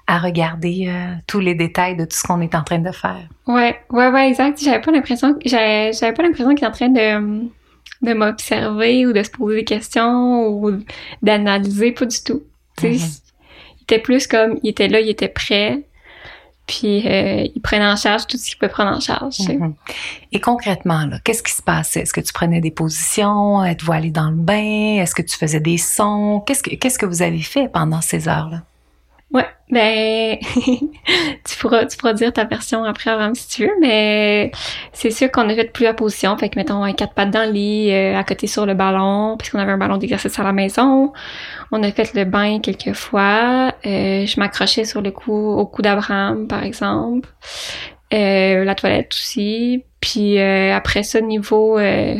à 0.07 0.19
regarder 0.19 0.85
euh, 0.87 1.15
tous 1.27 1.39
les 1.39 1.55
détails 1.55 1.95
de 1.95 2.05
tout 2.05 2.15
ce 2.15 2.23
qu'on 2.23 2.41
est 2.41 2.53
en 2.55 2.63
train 2.63 2.79
de 2.79 2.91
faire. 2.91 3.27
Ouais, 3.47 3.79
ouais, 3.89 4.09
ouais, 4.09 4.29
exact. 4.29 4.61
J'avais 4.61 4.81
pas 4.81 4.91
l'impression, 4.91 5.35
j'avais, 5.45 5.93
j'avais 5.93 6.13
pas 6.13 6.23
l'impression 6.23 6.49
qu'il 6.49 6.57
était 6.57 6.67
en 6.67 6.71
train 6.71 6.89
de 6.89 7.49
de 8.01 8.13
m'observer 8.13 9.05
ou 9.05 9.13
de 9.13 9.23
se 9.23 9.29
poser 9.29 9.57
des 9.57 9.63
questions 9.63 10.47
ou 10.47 10.79
d'analyser, 11.21 11.91
pas 11.91 12.05
du 12.05 12.17
tout. 12.23 12.43
Mhm. 12.83 12.91
il 12.91 13.83
était 13.83 13.99
plus 13.99 14.27
comme, 14.27 14.59
il 14.63 14.69
était 14.69 14.87
là, 14.87 14.99
il 14.99 15.09
était 15.09 15.29
prêt, 15.29 15.83
puis 16.67 17.07
euh, 17.07 17.47
il 17.55 17.61
prenait 17.61 17.85
en 17.85 17.95
charge 17.95 18.27
tout 18.27 18.37
ce 18.37 18.45
qu'il 18.45 18.57
pouvait 18.57 18.71
prendre 18.71 18.95
en 18.95 18.99
charge. 18.99 19.39
Mhm. 19.39 19.75
Et 20.31 20.39
concrètement, 20.39 21.05
là, 21.05 21.19
qu'est-ce 21.23 21.43
qui 21.43 21.53
se 21.53 21.61
passait? 21.61 22.01
Est-ce 22.01 22.13
que 22.13 22.21
tu 22.21 22.33
prenais 22.33 22.59
des 22.59 22.71
positions? 22.71 23.63
Êtes-vous 23.63 23.93
allé 23.93 24.09
dans 24.09 24.29
le 24.29 24.37
bain? 24.37 25.01
Est-ce 25.01 25.15
que 25.15 25.21
tu 25.21 25.37
faisais 25.37 25.59
des 25.59 25.77
sons? 25.77 26.43
Qu'est-ce 26.45 26.63
que, 26.63 26.75
qu'est-ce 26.75 26.99
que 26.99 27.05
vous 27.05 27.21
avez 27.21 27.41
fait 27.41 27.69
pendant 27.69 28.01
ces 28.01 28.27
heures-là? 28.27 28.63
Ouais, 29.31 29.45
ben 29.69 30.37
tu 31.45 31.57
pourras 31.59 31.85
tu 31.85 31.97
pourras 31.97 32.13
dire 32.13 32.31
ta 32.31 32.45
version 32.45 32.83
après 32.85 33.09
Abraham 33.09 33.35
si 33.35 33.47
tu 33.49 33.63
veux, 33.65 33.73
mais 33.81 34.51
c'est 34.93 35.09
sûr 35.11 35.31
qu'on 35.31 35.49
a 35.49 35.55
fait 35.55 35.73
plusieurs 35.73 35.95
positions, 35.95 36.37
fait 36.37 36.49
que 36.49 36.57
mettons 36.57 36.83
un 36.83 36.93
quatre 36.93 37.13
pattes 37.13 37.31
dans 37.31 37.45
le 37.45 37.51
lit, 37.51 37.91
euh, 37.91 38.15
à 38.15 38.23
côté 38.23 38.47
sur 38.47 38.65
le 38.65 38.75
ballon, 38.75 39.35
puisqu'on 39.37 39.59
avait 39.59 39.71
un 39.71 39.77
ballon 39.77 39.97
d'exercice 39.97 40.37
à 40.39 40.43
la 40.43 40.53
maison. 40.53 41.11
On 41.71 41.83
a 41.83 41.91
fait 41.91 42.13
le 42.13 42.23
bain 42.25 42.59
quelques 42.59 42.93
fois. 42.93 43.73
Euh, 43.85 44.25
je 44.25 44.39
m'accrochais 44.39 44.85
sur 44.85 45.01
le 45.01 45.11
cou 45.11 45.33
au 45.33 45.65
cou 45.65 45.81
d'Abraham 45.81 46.47
par 46.47 46.63
exemple. 46.63 47.29
Euh, 48.13 48.63
la 48.63 48.75
toilette 48.75 49.11
aussi. 49.13 49.83
Puis 49.99 50.39
euh, 50.39 50.73
après 50.75 51.03
ça 51.03 51.19
niveau 51.19 51.79
euh, 51.79 52.15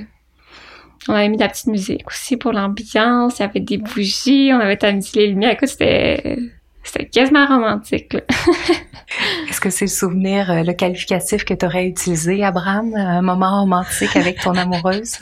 on 1.08 1.14
avait 1.14 1.30
mis 1.30 1.38
de 1.38 1.44
la 1.44 1.50
petite 1.50 1.68
musique 1.68 2.08
aussi 2.08 2.38
pour 2.38 2.52
l'ambiance. 2.52 3.40
Il 3.40 3.42
y 3.44 3.46
avait 3.46 3.60
des 3.60 3.78
bougies, 3.78 4.50
on 4.52 4.60
avait 4.60 4.78
tamisé 4.78 5.20
les 5.20 5.28
lumières. 5.28 5.52
Écoute, 5.52 5.68
c'était 5.68 6.38
c'était 6.86 7.08
quasiment 7.08 7.46
romantique. 7.48 8.14
Là. 8.14 8.22
Est-ce 9.50 9.62
que 9.62 9.70
c'est 9.70 9.86
le 9.86 9.90
souvenir, 9.90 10.50
euh, 10.52 10.64
le 10.64 10.74
qualificatif 10.74 11.44
que 11.46 11.54
tu 11.54 11.66
aurais 11.66 11.88
utilisé, 11.88 12.44
Abraham, 12.44 12.94
un 12.96 13.22
moment 13.22 13.62
romantique 13.62 14.16
avec 14.16 14.40
ton 14.40 14.56
amoureuse? 14.56 15.20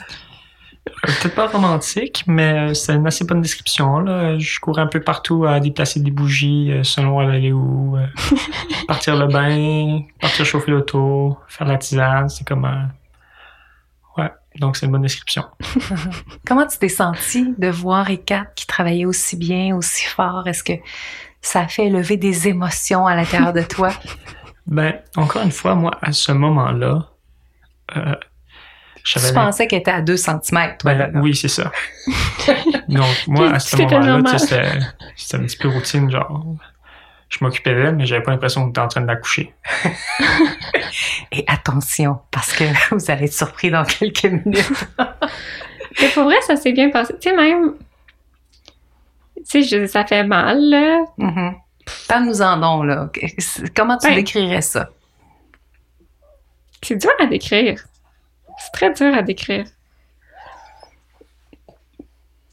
Euh, 0.88 0.90
Peut-être 1.22 1.34
pas 1.34 1.46
romantique, 1.46 2.24
mais 2.26 2.70
euh, 2.70 2.74
c'est 2.74 2.94
une 2.94 3.06
assez 3.06 3.24
bonne 3.24 3.40
description. 3.40 4.00
Là. 4.00 4.38
Je 4.38 4.60
courais 4.60 4.82
un 4.82 4.86
peu 4.86 5.00
partout 5.00 5.44
à 5.44 5.60
déplacer 5.60 6.00
des 6.00 6.10
bougies 6.10 6.72
selon 6.82 7.20
elle 7.22 7.30
allait 7.30 7.52
où. 7.52 7.96
partir 8.88 9.16
le 9.16 9.26
bain, 9.26 10.02
partir 10.20 10.44
chauffer 10.44 10.70
l'auto, 10.70 11.38
faire 11.48 11.66
la 11.66 11.78
tisane. 11.78 12.28
C'est 12.28 12.46
comme... 12.46 12.64
euh, 12.64 12.84
Ouais, 14.16 14.30
donc 14.60 14.76
c'est 14.76 14.86
une 14.86 14.92
bonne 14.92 15.02
description. 15.02 15.44
Comment 16.46 16.66
tu 16.66 16.78
t'es 16.78 16.88
senti 16.88 17.52
de 17.58 17.68
voir 17.68 18.08
Ekat 18.10 18.46
qui 18.54 18.64
travaillait 18.64 19.06
aussi 19.06 19.36
bien, 19.36 19.74
aussi 19.74 20.04
fort? 20.04 20.46
Est-ce 20.46 20.62
que 20.62 20.74
ça 21.46 21.68
fait 21.68 21.88
lever 21.88 22.16
des 22.16 22.48
émotions 22.48 23.06
à 23.06 23.14
l'intérieur 23.14 23.52
de 23.52 23.62
toi? 23.62 23.90
Ben, 24.66 24.94
encore 25.16 25.42
une 25.42 25.52
fois, 25.52 25.74
moi, 25.74 25.90
à 26.00 26.12
ce 26.12 26.32
moment-là, 26.32 27.10
euh, 27.98 28.14
Tu 29.04 29.18
j'avais... 29.20 29.34
pensais 29.34 29.66
qu'elle 29.66 29.80
était 29.80 29.90
à 29.90 30.00
2 30.00 30.16
cm, 30.16 30.40
toi, 30.78 30.94
Ben, 30.94 31.10
oui, 31.16 31.36
c'est 31.36 31.48
ça. 31.48 31.70
Donc, 32.88 33.04
moi, 33.26 33.50
à 33.50 33.58
ce 33.58 33.72
C'était 33.76 33.82
moment-là, 33.84 34.06
normal. 34.12 34.32
tu 34.40 34.46
sais, 34.46 34.62
c'était 35.16 35.36
un 35.36 35.40
petit 35.44 35.58
peu 35.58 35.68
routine, 35.68 36.10
genre, 36.10 36.46
je 37.28 37.36
m'occupais 37.42 37.74
d'elle, 37.74 37.94
mais 37.96 38.06
j'avais 38.06 38.22
pas 38.22 38.30
l'impression 38.30 38.62
que 38.62 38.68
j'étais 38.68 38.80
en 38.80 38.88
train 38.88 39.00
de 39.02 39.06
la 39.06 39.16
coucher. 39.16 39.52
Et 41.32 41.44
attention, 41.46 42.20
parce 42.30 42.54
que 42.54 42.64
vous 42.94 43.10
allez 43.10 43.24
être 43.26 43.34
surpris 43.34 43.70
dans 43.70 43.84
quelques 43.84 44.24
minutes. 44.24 44.86
Mais 46.00 46.08
pour 46.08 46.24
vrai, 46.24 46.36
ça 46.46 46.56
s'est 46.56 46.72
bien 46.72 46.88
passé. 46.88 47.14
Tu 47.20 47.28
sais, 47.28 47.36
même... 47.36 47.74
Tu 49.48 49.62
sais, 49.62 49.82
je- 49.82 49.86
ça 49.86 50.04
fait 50.04 50.24
mal, 50.24 50.58
là. 50.70 51.04
Mhm. 51.18 51.54
Parle-nous-en 52.08 52.56
donc, 52.58 52.86
là. 52.86 53.10
Comment 53.76 53.98
tu 53.98 54.08
Ben. 54.08 54.14
décrirais 54.14 54.62
ça? 54.62 54.88
C'est 56.82 56.96
dur 56.96 57.10
à 57.20 57.26
décrire. 57.26 57.82
C'est 58.58 58.72
très 58.72 58.92
dur 58.92 59.14
à 59.16 59.22
décrire. 59.22 59.64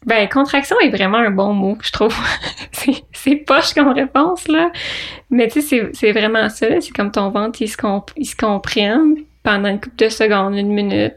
Ben, 0.06 0.27
contraction 0.27 0.80
est 0.80 0.89
vraiment 0.89 1.19
un 1.19 1.30
bon 1.30 1.54
mot, 1.54 1.77
je 1.82 1.91
trouve. 1.91 2.15
c'est, 3.13 3.36
poche 3.36 3.73
comme 3.73 3.89
réponse, 3.89 4.47
là. 4.47 4.71
Mais 5.30 5.47
tu 5.47 5.62
sais, 5.62 5.91
c'est, 5.93 6.12
vraiment 6.12 6.49
ça. 6.49 6.82
C'est 6.82 6.91
comme 6.91 7.12
ton 7.12 7.30
ventre, 7.30 7.62
il 7.62 7.69
se, 7.69 7.77
comp- 7.77 8.12
il 8.17 8.25
se 8.25 8.36
comprime 8.36 9.17
pendant 9.43 9.69
une 9.69 9.80
couple 9.80 9.97
de 9.97 10.10
secondes, 10.10 10.56
une 10.58 10.73
minute. 10.73 11.15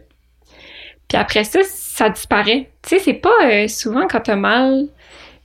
Puis 1.09 1.17
après 1.19 1.45
ça, 1.45 1.61
ça 1.65 2.11
disparaît. 2.11 2.71
Tu 2.83 2.91
sais, 2.91 2.99
c'est 2.99 3.15
pas 3.15 3.31
euh, 3.45 3.69
souvent 3.69 4.07
quand 4.07 4.21
t'as 4.21 4.37
mal, 4.37 4.89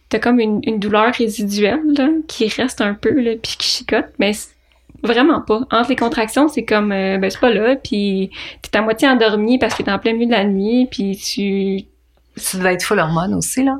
t'as 0.09 0.19
comme 0.19 0.39
une, 0.39 0.59
une 0.63 0.79
douleur 0.79 1.13
résiduelle, 1.13 1.81
là, 1.97 2.07
qui 2.27 2.47
reste 2.47 2.81
un 2.81 2.93
peu, 2.93 3.11
là, 3.11 3.31
puis 3.41 3.55
qui 3.57 3.67
chicote. 3.67 4.07
Mais 4.19 4.31
vraiment 5.03 5.41
pas. 5.41 5.61
Entre 5.71 5.89
les 5.89 5.95
contractions, 5.95 6.47
c'est 6.49 6.65
comme, 6.65 6.91
euh, 6.91 7.17
ben, 7.17 7.29
c'est 7.29 7.39
pas 7.39 7.53
là, 7.53 7.75
puis 7.75 8.31
t'es 8.61 8.77
à 8.77 8.81
moitié 8.81 9.07
endormi 9.07 9.57
parce 9.59 9.73
que 9.75 9.83
t'es 9.83 9.91
en 9.91 9.99
plein 9.99 10.13
milieu 10.13 10.25
de 10.27 10.31
la 10.31 10.43
nuit, 10.45 10.87
puis 10.91 11.15
tu 11.17 11.85
Tu 12.41 12.57
devais 12.57 12.73
être 12.73 12.83
full 12.83 12.99
hormone 12.99 13.33
aussi, 13.33 13.63
là. 13.63 13.77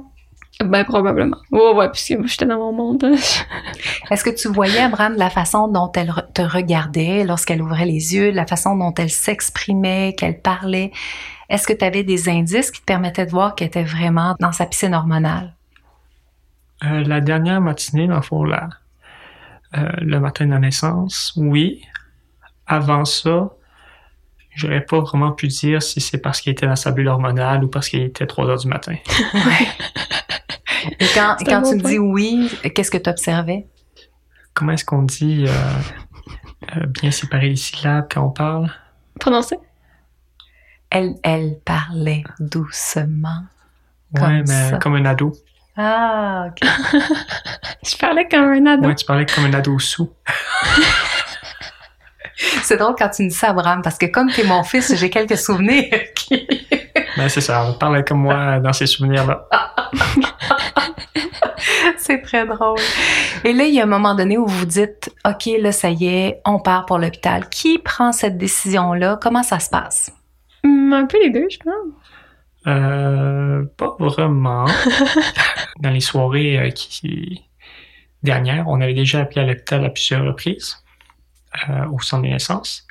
Ben, 0.64 0.84
probablement. 0.84 1.38
Ouais, 1.52 1.72
ouais, 1.74 1.90
puisque 1.90 2.12
moi, 2.18 2.28
j'étais 2.28 2.46
dans 2.46 2.58
mon 2.58 2.74
monde. 2.74 3.06
Est-ce 4.12 4.24
que 4.26 4.30
tu 4.30 4.50
voyais, 4.50 4.80
Abraham, 4.82 5.16
la 5.16 5.30
façon 5.30 5.70
dont 5.70 5.90
elle 5.96 6.10
re- 6.10 6.34
te 6.34 6.42
regardait 6.42 7.24
lorsqu'elle 7.24 7.62
ouvrait 7.62 7.86
les 7.86 8.14
yeux, 8.14 8.32
la 8.32 8.46
façon 8.46 8.76
dont 8.76 8.94
elle 8.98 9.10
s'exprimait, 9.10 10.16
qu'elle 10.18 10.42
parlait? 10.42 10.92
Est-ce 11.50 11.66
que 11.66 11.72
tu 11.74 11.86
avais 11.86 12.04
des 12.04 12.28
indices 12.28 12.72
qui 12.72 12.82
te 12.82 12.86
permettaient 12.86 13.26
de 13.26 13.32
voir 13.32 13.56
qu'elle 13.56 13.68
était 13.70 13.84
vraiment 13.84 14.36
dans 14.42 14.52
sa 14.52 14.66
piscine 14.66 14.94
hormonale? 14.94 15.56
Euh, 16.84 17.04
la 17.04 17.22
dernière 17.22 17.62
matinée, 17.62 18.08
dans 18.08 18.16
le 18.16 18.22
fond, 18.22 18.44
la, 18.44 18.70
euh, 19.78 19.92
le 20.02 20.20
matin 20.20 20.46
de 20.46 20.52
la 20.52 20.60
naissance, 20.60 21.34
oui. 21.36 21.86
Avant 22.66 23.06
ça, 23.06 23.50
j'aurais 24.56 24.82
pas 24.82 25.00
vraiment 25.00 25.32
pu 25.32 25.48
dire 25.48 25.82
si 25.82 26.02
c'est 26.02 26.20
parce 26.20 26.42
qu'il 26.42 26.52
était 26.52 26.68
dans 26.68 26.76
sa 26.76 26.92
bulle 26.92 27.08
hormonale 27.08 27.64
ou 27.64 27.68
parce 27.68 27.90
qu'il 27.90 28.02
était 28.02 28.26
3 28.28 28.48
heures 28.48 28.60
du 28.60 28.68
matin. 28.68 28.96
Et 31.00 31.06
quand, 31.14 31.36
tu 31.38 31.76
me 31.76 31.82
dis 31.82 32.00
oui, 32.00 32.50
qu'est-ce 32.74 32.92
que 32.92 32.98
tu 32.98 33.10
observais? 33.10 33.68
Comment 34.54 34.72
est-ce 34.74 34.86
qu'on 34.86 35.04
dit 35.04 35.46
euh, 35.48 35.52
euh, 36.78 36.86
bien 36.86 37.12
séparer 37.12 37.50
les 37.50 37.56
syllabes 37.56 38.08
quand 38.12 38.26
on 38.26 38.32
parle? 38.32 38.72
Prononcé? 39.20 39.58
Elle, 40.90 41.16
elle 41.24 41.60
parlait 41.64 42.24
doucement. 42.40 43.44
Ouais, 44.14 44.22
Comme 44.22 44.44
mais 44.48 44.70
ça. 44.70 44.78
comme 44.78 44.96
un 44.96 45.06
ado. 45.06 45.34
Ah, 45.82 46.48
OK. 46.50 46.58
Je 47.86 47.96
parlais 47.96 48.28
comme 48.28 48.52
un 48.52 48.66
ado. 48.66 48.86
Ouais, 48.86 48.96
tu 48.96 49.06
parlais 49.06 49.26
comme 49.26 49.46
un 49.46 49.54
ado 49.54 49.80
sous. 49.80 50.12
C'est 52.36 52.76
drôle 52.76 52.96
quand 52.98 53.08
tu 53.08 53.24
me 53.24 53.30
dis 53.30 53.36
ça, 53.36 53.52
Abraham, 53.52 53.82
parce 53.82 53.98
que 53.98 54.06
comme 54.08 54.30
tu 54.30 54.42
es 54.42 54.44
mon 54.44 54.64
fils, 54.64 54.94
j'ai 54.96 55.10
quelques 55.10 55.38
souvenirs 55.38 56.14
qui... 56.16 56.48
Ben, 57.18 57.28
c'est 57.28 57.42
ça, 57.42 57.66
on 57.66 57.74
parlait 57.74 58.04
comme 58.04 58.22
moi 58.22 58.60
dans 58.60 58.72
ces 58.72 58.86
souvenirs-là. 58.86 59.50
C'est 61.98 62.22
très 62.22 62.46
drôle. 62.46 62.78
Et 63.44 63.52
là, 63.52 63.66
il 63.66 63.74
y 63.74 63.82
a 63.82 63.84
un 63.84 63.88
moment 63.88 64.16
donné 64.16 64.38
où 64.38 64.46
vous 64.46 64.66
dites, 64.66 65.12
OK, 65.26 65.50
là, 65.60 65.72
ça 65.72 65.90
y 65.90 66.08
est, 66.08 66.40
on 66.46 66.60
part 66.60 66.86
pour 66.86 66.98
l'hôpital. 66.98 67.50
Qui 67.50 67.80
prend 67.80 68.12
cette 68.14 68.38
décision-là? 68.38 69.18
Comment 69.22 69.44
ça 69.44 69.60
se 69.60 69.70
passe? 69.70 70.12
Hum, 70.64 70.94
un 70.94 71.06
peu 71.08 71.18
les 71.22 71.32
deux, 71.32 71.48
je 71.50 71.58
pense. 71.58 71.99
Euh, 72.70 73.66
pas 73.78 73.96
vraiment. 74.00 74.66
Dans 75.80 75.90
les 75.90 76.00
soirées 76.00 76.60
euh, 76.60 76.70
qui 76.70 77.46
dernières, 78.22 78.68
on 78.68 78.82
avait 78.82 78.94
déjà 78.94 79.22
appelé 79.22 79.42
à 79.42 79.46
l'hôpital 79.46 79.86
à 79.86 79.90
plusieurs 79.90 80.26
reprises 80.26 80.84
euh, 81.70 81.86
au 81.88 82.00
centre 82.02 82.24
de 82.24 82.28
naissance. 82.28 82.86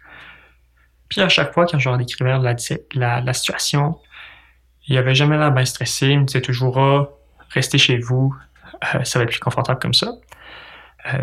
Puis 1.09 1.21
à 1.21 1.29
chaque 1.29 1.53
fois, 1.53 1.67
quand 1.67 1.79
je 1.79 1.89
leur 1.89 1.99
décrivais 1.99 2.39
la, 2.39 2.57
la, 2.95 3.21
la 3.21 3.33
situation, 3.33 3.99
il 4.87 4.97
avait 4.97 5.15
jamais 5.15 5.37
l'air 5.37 5.53
bien 5.53 5.65
stressé. 5.65 6.09
Il 6.09 6.21
me 6.21 6.25
disait 6.25 6.41
toujours, 6.41 6.79
ah, 6.79 7.09
restez 7.51 7.79
chez 7.79 7.99
vous, 7.99 8.35
euh, 8.95 9.05
ça 9.05 9.19
va 9.19 9.25
être 9.25 9.31
plus 9.31 9.41
confortable 9.41 9.81
comme 9.81 9.95
ça. 9.95 10.13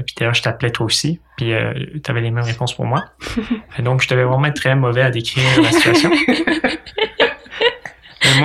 Puis 0.07 0.15
d'ailleurs, 0.17 0.33
je 0.33 0.41
t'appelais 0.41 0.71
toi 0.71 0.87
aussi, 0.87 1.19
puis 1.37 1.51
tu 2.03 2.11
avais 2.11 2.21
les 2.21 2.31
mêmes 2.31 2.43
réponses 2.43 2.73
pour 2.73 2.85
moi. 2.85 3.03
donc, 3.79 4.01
je 4.01 4.07
devais 4.07 4.23
vraiment 4.23 4.45
être 4.45 4.55
très 4.55 4.75
mauvais 4.75 5.03
à 5.03 5.11
décrire 5.11 5.61
la 5.61 5.71
situation. 5.71 6.09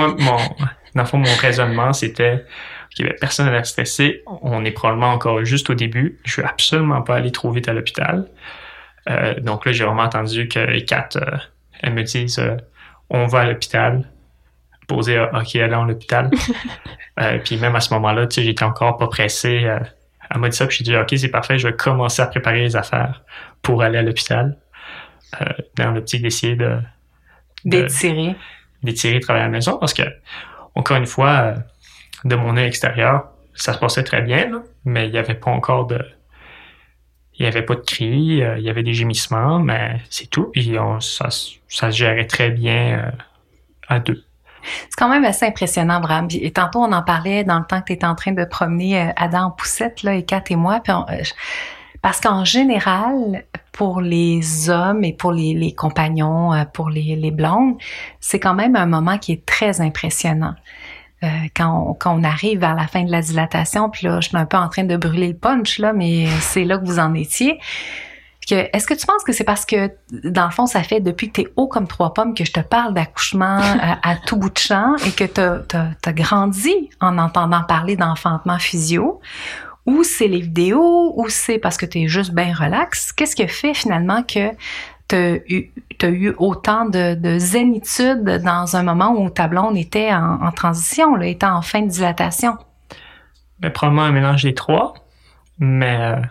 Moi, 0.07 0.15
mon, 0.19 0.37
dans 0.95 1.01
le 1.03 1.05
fond, 1.05 1.17
mon 1.17 1.35
raisonnement, 1.35 1.93
c'était 1.93 2.45
qu'il 2.95 3.05
ben, 3.05 3.15
personne 3.19 3.49
n'a 3.49 3.63
stressé. 3.63 4.23
On 4.41 4.65
est 4.65 4.71
probablement 4.71 5.11
encore 5.11 5.43
juste 5.45 5.69
au 5.69 5.73
début. 5.73 6.19
Je 6.25 6.33
suis 6.33 6.43
absolument 6.43 7.01
pas 7.01 7.15
allé 7.15 7.31
trop 7.31 7.51
vite 7.51 7.67
à 7.69 7.73
l'hôpital. 7.73 8.27
Euh, 9.09 9.39
donc 9.39 9.65
là, 9.65 9.71
j'ai 9.71 9.83
vraiment 9.83 10.03
entendu 10.03 10.47
que 10.47 10.79
Kat, 10.81 11.09
euh, 11.15 11.37
elle 11.81 11.93
me 11.93 12.03
dise 12.03 12.39
euh, 12.39 12.57
on 13.09 13.27
va 13.27 13.41
à 13.41 13.45
l'hôpital. 13.45 14.09
Poser 14.87 15.19
OK, 15.19 15.55
allez 15.55 15.73
à 15.73 15.85
l'hôpital. 15.85 16.29
puis 17.45 17.57
même 17.57 17.75
à 17.75 17.79
ce 17.79 17.93
moment-là, 17.93 18.27
tu 18.27 18.35
sais, 18.35 18.43
j'étais 18.43 18.63
encore 18.63 18.97
pas 18.97 19.07
pressé. 19.07 19.65
elle 20.29 20.37
m'a 20.37 20.49
dit 20.49 20.57
ça, 20.57 20.67
puis 20.67 20.77
j'ai 20.79 20.83
dit 20.83 20.97
OK, 20.97 21.13
c'est 21.17 21.29
parfait, 21.29 21.57
je 21.57 21.67
vais 21.67 21.75
commencer 21.75 22.21
à 22.21 22.25
préparer 22.25 22.61
les 22.61 22.75
affaires 22.75 23.23
pour 23.61 23.83
aller 23.83 23.97
à 23.97 24.01
l'hôpital. 24.01 24.57
dans 25.77 25.91
le 25.91 26.01
petit 26.01 26.19
d'essayer 26.19 26.55
de. 26.55 26.79
D'étirer. 27.63 28.35
D'étirer, 28.83 29.19
travailler 29.19 29.43
à 29.43 29.47
la 29.47 29.51
maison 29.51 29.77
parce 29.77 29.93
que, 29.93 30.03
encore 30.75 30.97
une 30.97 31.05
fois, 31.05 31.55
de 32.23 32.35
mon 32.35 32.57
œil 32.57 32.65
extérieur, 32.67 33.25
ça 33.53 33.73
se 33.73 33.77
passait 33.79 34.03
très 34.03 34.21
bien, 34.21 34.63
mais 34.85 35.07
il 35.07 35.11
n'y 35.11 35.17
avait 35.17 35.35
pas 35.35 35.51
encore 35.51 35.87
de. 35.87 35.99
Il 37.37 37.43
n'y 37.43 37.47
avait 37.47 37.63
pas 37.63 37.75
de 37.75 37.81
cris, 37.81 38.43
euh, 38.43 38.57
il 38.57 38.63
y 38.63 38.69
avait 38.69 38.83
des 38.83 38.93
gémissements, 38.93 39.59
mais 39.59 39.99
c'est 40.09 40.29
tout. 40.29 40.49
Puis 40.51 40.75
ça, 40.99 41.29
ça, 41.29 41.91
se 41.91 41.97
gérait 41.97 42.27
très 42.27 42.51
bien 42.51 42.99
euh, 42.99 43.11
à 43.87 43.99
deux. 43.99 44.23
C'est 44.63 44.95
quand 44.95 45.09
même 45.09 45.25
assez 45.25 45.47
impressionnant, 45.47 46.01
Bram. 46.01 46.27
Et 46.31 46.51
tantôt, 46.51 46.79
on 46.79 46.91
en 46.91 47.01
parlait 47.01 47.43
dans 47.43 47.57
le 47.57 47.65
temps 47.65 47.79
que 47.81 47.87
tu 47.87 47.93
étais 47.93 48.05
en 48.05 48.13
train 48.13 48.33
de 48.33 48.45
promener 48.45 49.01
euh, 49.01 49.11
Adam 49.15 49.45
en 49.45 49.51
poussette, 49.51 50.03
là, 50.03 50.13
et 50.13 50.23
Kat 50.23 50.43
et 50.49 50.55
moi. 50.55 50.83
parce 52.01 52.21
qu'en 52.21 52.45
général, 52.45 53.43
pour 53.71 54.01
les 54.01 54.69
hommes 54.69 55.03
et 55.03 55.13
pour 55.13 55.31
les, 55.31 55.53
les 55.53 55.73
compagnons, 55.73 56.51
pour 56.73 56.89
les, 56.89 57.15
les 57.15 57.31
blondes, 57.31 57.75
c'est 58.19 58.39
quand 58.39 58.53
même 58.53 58.75
un 58.75 58.85
moment 58.85 59.17
qui 59.17 59.31
est 59.31 59.45
très 59.45 59.81
impressionnant. 59.81 60.55
Euh, 61.23 61.27
quand, 61.55 61.89
on, 61.89 61.93
quand 61.93 62.17
on 62.19 62.23
arrive 62.23 62.61
vers 62.61 62.73
la 62.73 62.87
fin 62.87 63.03
de 63.03 63.11
la 63.11 63.21
dilatation, 63.21 63.91
puis 63.91 64.07
là, 64.07 64.19
je 64.21 64.29
suis 64.29 64.37
un 64.37 64.47
peu 64.47 64.57
en 64.57 64.69
train 64.69 64.83
de 64.83 64.97
brûler 64.97 65.27
le 65.27 65.37
punch, 65.37 65.77
là, 65.77 65.93
mais 65.93 66.25
c'est 66.39 66.63
là 66.63 66.79
que 66.79 66.85
vous 66.85 66.97
en 66.97 67.13
étiez. 67.13 67.59
Est-ce 68.49 68.87
que 68.87 68.95
tu 68.95 69.05
penses 69.05 69.23
que 69.23 69.31
c'est 69.31 69.43
parce 69.43 69.65
que, 69.65 69.91
dans 70.23 70.45
le 70.45 70.51
fond, 70.51 70.65
ça 70.65 70.81
fait 70.81 70.99
depuis 70.99 71.31
que 71.31 71.41
tu 71.41 71.47
es 71.47 71.53
haut 71.55 71.67
comme 71.67 71.87
trois 71.87 72.13
pommes 72.13 72.33
que 72.33 72.43
je 72.43 72.51
te 72.51 72.59
parle 72.59 72.95
d'accouchement 72.95 73.59
à, 74.03 74.15
tout 74.15 74.35
bout 74.35 74.49
de 74.49 74.57
champ 74.57 74.95
et 75.05 75.11
que 75.11 75.23
tu 75.23 75.39
as, 75.39 76.13
grandi 76.13 76.89
en 76.99 77.19
entendant 77.19 77.63
parler 77.63 77.95
d'enfantement 77.95 78.57
physio? 78.57 79.21
Ou 79.85 80.03
c'est 80.03 80.27
les 80.27 80.41
vidéos, 80.41 81.13
ou 81.15 81.27
c'est 81.29 81.57
parce 81.57 81.77
que 81.77 81.85
tu 81.85 82.01
es 82.01 82.07
juste 82.07 82.33
bien 82.33 82.53
relax? 82.53 83.11
Qu'est-ce 83.11 83.35
qui 83.35 83.47
fait 83.47 83.73
finalement 83.73 84.23
que 84.23 84.51
tu 85.07 86.05
as 86.05 86.09
eu 86.09 86.33
autant 86.37 86.85
de, 86.85 87.15
de, 87.15 87.37
zénitude 87.37 88.23
dans 88.43 88.75
un 88.75 88.83
moment 88.83 89.11
où 89.11 89.29
ta 89.29 89.47
blonde 89.47 89.77
était 89.77 90.13
en, 90.13 90.51
transition, 90.51 91.15
là, 91.15 91.25
était 91.25 91.45
en 91.45 91.61
fin 91.61 91.81
de 91.81 91.89
dilatation? 91.89 92.57
Ben, 93.59 93.71
probablement 93.71 94.03
un 94.03 94.11
mélange 94.11 94.43
des 94.43 94.53
trois, 94.53 94.93
mais 95.59 95.97
euh, 95.99 96.21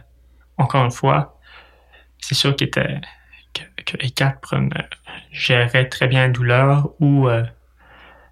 encore 0.56 0.84
une 0.84 0.90
fois, 0.90 1.38
c'est 2.18 2.34
sûr 2.34 2.54
que, 2.56 2.64
que 2.64 3.96
les 4.00 4.10
quatre 4.10 4.54
gérait 5.32 5.88
très 5.88 6.06
bien 6.06 6.26
la 6.26 6.28
douleur 6.28 6.90
ou 7.00 7.28
euh, 7.28 7.44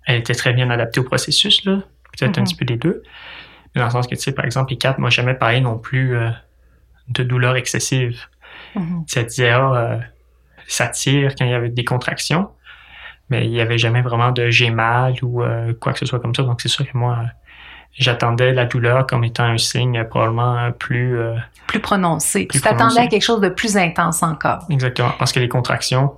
elle 0.07 0.17
était 0.17 0.35
très 0.35 0.53
bien 0.53 0.71
adaptée 0.71 1.01
au 1.01 1.05
processus, 1.05 1.65
là, 1.65 1.83
peut-être 2.13 2.39
un 2.39 2.43
mm-hmm. 2.43 2.45
petit 2.45 2.55
peu 2.55 2.65
des 2.65 2.77
deux. 2.77 3.03
Dans 3.79 3.85
le 3.85 3.91
sens 3.91 4.07
que, 4.07 4.15
tu 4.15 4.21
sais, 4.21 4.33
par 4.33 4.45
exemple, 4.45 4.73
les 4.73 4.79
quatre, 4.79 4.99
moi, 4.99 5.09
jamais 5.09 5.35
parlé 5.35 5.61
non 5.61 5.79
plus 5.79 6.17
euh, 6.17 6.31
de 7.09 7.23
douleur 7.23 7.57
excessive. 7.57 8.21
Mm-hmm. 8.77 9.05
Ça 9.07 9.23
disait, 9.23 9.51
ah, 9.51 10.01
ça 10.69 10.87
tire 10.87 11.35
quand 11.37 11.45
il 11.45 11.51
y 11.51 11.55
avait 11.55 11.71
des 11.71 11.85
contractions, 11.85 12.51
mais 13.31 13.47
il 13.47 13.51
n'y 13.51 13.61
avait 13.61 13.79
jamais 13.79 14.03
vraiment 14.03 14.31
de 14.31 14.51
j'ai 14.51 14.71
mal 14.71 15.15
ou 15.23 15.43
euh, 15.43 15.73
quoi 15.75 15.93
que 15.93 15.99
ce 15.99 16.07
soit 16.07 16.21
comme 16.21 16.35
ça. 16.35 16.43
Donc 16.43 16.61
c'est 16.61 16.69
sûr 16.69 16.87
que 16.87 16.97
moi, 16.97 17.25
j'attendais 17.93 18.53
la 18.53 18.67
douleur 18.67 19.07
comme 19.07 19.25
étant 19.25 19.45
un 19.45 19.59
signe 19.59 20.05
probablement 20.05 20.71
plus... 20.73 21.19
Euh, 21.19 21.35
plus 21.67 21.81
prononcé. 21.81 22.47
tu 22.51 22.61
t'attendais 22.61 23.01
à 23.01 23.07
quelque 23.09 23.25
chose 23.25 23.41
de 23.41 23.49
plus 23.49 23.77
intense 23.77 24.23
encore. 24.23 24.65
Exactement, 24.71 25.13
parce 25.19 25.33
que 25.33 25.41
les 25.41 25.49
contractions, 25.49 26.15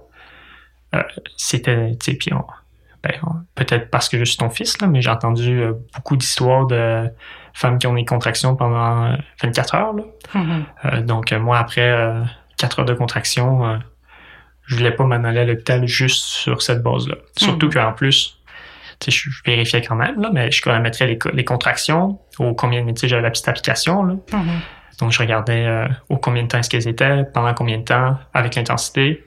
euh, 0.95 1.03
c'était... 1.37 1.97
Tu 2.01 2.13
sais, 2.13 2.19
puis 2.19 2.33
ben, 3.03 3.13
peut-être 3.55 3.89
parce 3.89 4.11
que 4.11 4.19
je 4.19 4.25
suis 4.25 4.37
ton 4.37 4.51
fils, 4.51 4.79
là, 4.81 4.87
mais 4.87 5.01
j'ai 5.01 5.09
entendu 5.09 5.65
beaucoup 5.95 6.17
d'histoires 6.17 6.67
de 6.67 7.09
femmes 7.55 7.79
qui 7.79 7.87
ont 7.87 7.95
des 7.95 8.05
contractions 8.05 8.57
pendant 8.57 9.17
24 9.43 9.75
heures. 9.75 9.93
Là. 9.93 10.03
Mm-hmm. 10.35 11.05
donc 11.05 11.33
moi, 11.33 11.59
après 11.59 12.09
4 12.59 12.81
heures 12.81 12.85
de 12.85 12.95
contractions 12.95 13.81
je 14.71 14.77
voulais 14.77 14.93
pas 14.93 15.05
m'en 15.05 15.17
aller 15.17 15.41
à 15.41 15.45
l'hôpital 15.45 15.85
juste 15.87 16.25
sur 16.25 16.63
cette 16.63 16.81
base-là. 16.81 17.17
Surtout 17.37 17.67
hmm. 17.67 17.73
qu'en 17.73 17.93
plus, 17.93 18.39
je 19.05 19.29
vérifiais 19.45 19.83
quand 19.83 19.97
même, 19.97 20.21
là, 20.21 20.31
mais 20.33 20.53
je 20.53 20.63
chronométrais 20.63 21.09
les, 21.09 21.19
les 21.33 21.45
contractions, 21.45 22.21
au 22.39 22.55
combien 22.55 22.79
de 22.79 22.85
minutes 22.85 23.05
j'avais 23.05 23.21
la 23.21 23.31
petite 23.31 23.49
application. 23.49 24.05
Là. 24.05 24.15
Hmm. 24.33 24.61
Donc, 25.01 25.11
je 25.11 25.19
regardais 25.19 25.67
euh, 25.67 25.89
au 26.09 26.19
combien 26.19 26.45
de 26.45 26.49
temps 26.49 26.59
est-ce 26.59 26.71
qu'elles 26.71 26.87
étaient, 26.87 27.25
pendant 27.35 27.53
combien 27.53 27.79
de 27.79 27.85
temps, 27.85 28.17
avec 28.33 28.55
l'intensité. 28.55 29.25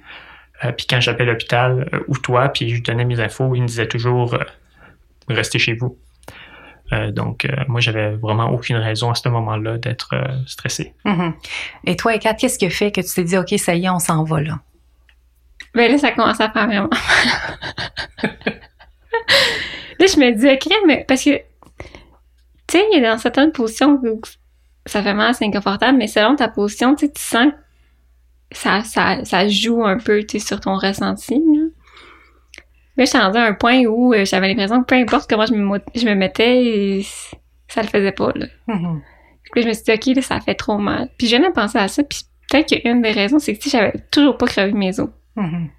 Euh, 0.64 0.72
puis 0.72 0.88
quand 0.90 1.02
j'appelais 1.02 1.26
l'hôpital 1.26 1.90
euh, 1.94 2.00
ou 2.08 2.18
toi, 2.18 2.48
puis 2.48 2.74
je 2.74 2.82
donnais 2.82 3.04
mes 3.04 3.20
infos, 3.20 3.54
ils 3.54 3.64
me 3.64 3.68
disaient 3.68 3.88
toujours 3.88 4.38
restez 5.28 5.60
chez 5.60 5.74
vous. 5.74 5.98
Donc, 7.12 7.48
moi, 7.68 7.82
j'avais 7.82 8.16
vraiment 8.16 8.50
aucune 8.50 8.78
raison 8.78 9.12
à 9.12 9.16
ce 9.16 9.28
moment-là 9.30 9.78
d'être 9.78 10.16
stressé. 10.46 10.94
Hmm. 11.06 11.32
Et 11.86 11.96
toi, 11.96 12.18
Kat, 12.18 12.34
qu'est-ce 12.34 12.58
qui 12.58 12.66
a 12.66 12.70
fait 12.70 12.92
que 12.92 13.02
tu 13.02 13.14
t'es 13.14 13.24
dit, 13.24 13.38
OK, 13.38 13.54
ça 13.58 13.76
y 13.76 13.86
est, 13.86 13.90
on 13.90 14.00
s'en 14.00 14.24
va 14.24 14.42
là? 14.42 14.60
Ben 15.74 15.92
là, 15.92 15.98
ça 15.98 16.12
commence 16.12 16.40
à 16.40 16.50
faire 16.50 16.68
vraiment. 16.68 16.90
là, 18.24 20.06
je 20.08 20.20
me 20.20 20.32
dis, 20.32 20.48
ok, 20.48 20.74
mais 20.86 21.04
parce 21.08 21.24
que, 21.24 21.38
tu 22.68 22.78
sais, 22.78 22.86
il 22.92 23.02
y 23.02 23.06
a 23.06 23.12
dans 23.12 23.18
certaines 23.18 23.52
positions 23.52 24.00
où 24.04 24.22
ça 24.86 25.02
fait 25.02 25.14
mal, 25.14 25.34
c'est 25.34 25.46
inconfortable, 25.46 25.98
mais 25.98 26.08
selon 26.08 26.36
ta 26.36 26.48
position, 26.48 26.96
tu 26.96 27.10
sens 27.16 27.52
que 27.52 28.58
ça, 28.58 28.84
ça, 28.84 29.26
ça 29.26 29.48
joue 29.48 29.84
un 29.84 29.98
peu, 29.98 30.24
tu 30.24 30.40
sur 30.40 30.60
ton 30.60 30.76
ressenti, 30.76 31.36
là. 31.36 31.66
Là, 32.98 33.06
suis 33.06 33.18
rendu 33.18 33.38
à 33.38 33.44
un 33.44 33.54
point 33.54 33.86
où 33.86 34.14
euh, 34.14 34.26
j'avais 34.26 34.48
l'impression 34.48 34.82
que 34.82 34.86
peu 34.86 34.96
importe 34.96 35.30
comment 35.30 35.46
je 35.46 35.54
me, 35.54 35.80
je 35.96 36.06
me 36.06 36.14
mettais, 36.14 37.02
ça 37.68 37.82
le 37.82 37.88
faisait 37.88 38.12
pas, 38.12 38.32
là. 38.36 38.46
Mm-hmm. 38.68 39.02
Puis 39.52 39.64
je 39.64 39.68
me 39.68 39.74
suis 39.74 39.84
dit, 39.84 39.92
OK, 39.92 40.16
là, 40.16 40.22
ça 40.22 40.40
fait 40.40 40.56
trop 40.56 40.78
mal. 40.78 41.10
Puis 41.18 41.28
je 41.28 41.38
viens 41.38 41.50
de 41.50 41.54
penser 41.54 41.80
à 41.80 41.88
ça, 41.88 42.04
puis 42.04 42.22
peut-être 42.50 42.82
qu'une 42.82 43.02
des 43.02 43.12
raisons, 43.12 43.40
c'est 43.40 43.56
que, 43.56 43.70
j'avais 43.70 43.94
toujours 44.12 44.38
pas 44.38 44.46
crevé 44.46 44.74
mes 44.74 45.00
os. 45.00 45.10
Mm-hmm. 45.36 45.70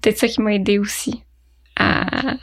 Peut-être 0.00 0.18
ça 0.18 0.28
qui 0.28 0.40
m'a 0.40 0.54
aidé 0.54 0.78
aussi 0.78 1.22
à, 1.76 2.36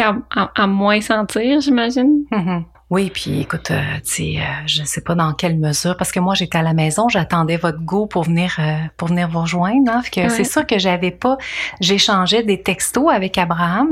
à, 0.00 0.66
moins 0.66 1.00
sentir, 1.00 1.60
j'imagine. 1.60 2.24
Mm-hmm. 2.30 2.64
Oui, 2.90 3.10
puis 3.10 3.40
écoute, 3.40 3.70
euh, 3.70 3.80
tu 4.04 4.12
sais, 4.12 4.36
euh, 4.38 4.42
je 4.66 4.84
sais 4.84 5.00
pas 5.00 5.14
dans 5.14 5.32
quelle 5.32 5.58
mesure, 5.58 5.96
parce 5.96 6.12
que 6.12 6.20
moi 6.20 6.34
j'étais 6.34 6.58
à 6.58 6.62
la 6.62 6.74
maison, 6.74 7.08
j'attendais 7.08 7.56
votre 7.56 7.80
go 7.80 8.06
pour 8.06 8.24
venir 8.24 8.56
euh, 8.58 8.76
pour 8.98 9.08
venir 9.08 9.28
vous 9.28 9.40
rejoindre. 9.40 9.90
Hein, 9.90 10.02
que 10.12 10.28
c'est 10.28 10.44
sûr 10.44 10.66
que 10.66 10.78
j'avais 10.78 11.10
pas, 11.10 11.38
j'échangeais 11.80 12.42
des 12.42 12.62
textos 12.62 13.10
avec 13.10 13.38
Abraham, 13.38 13.88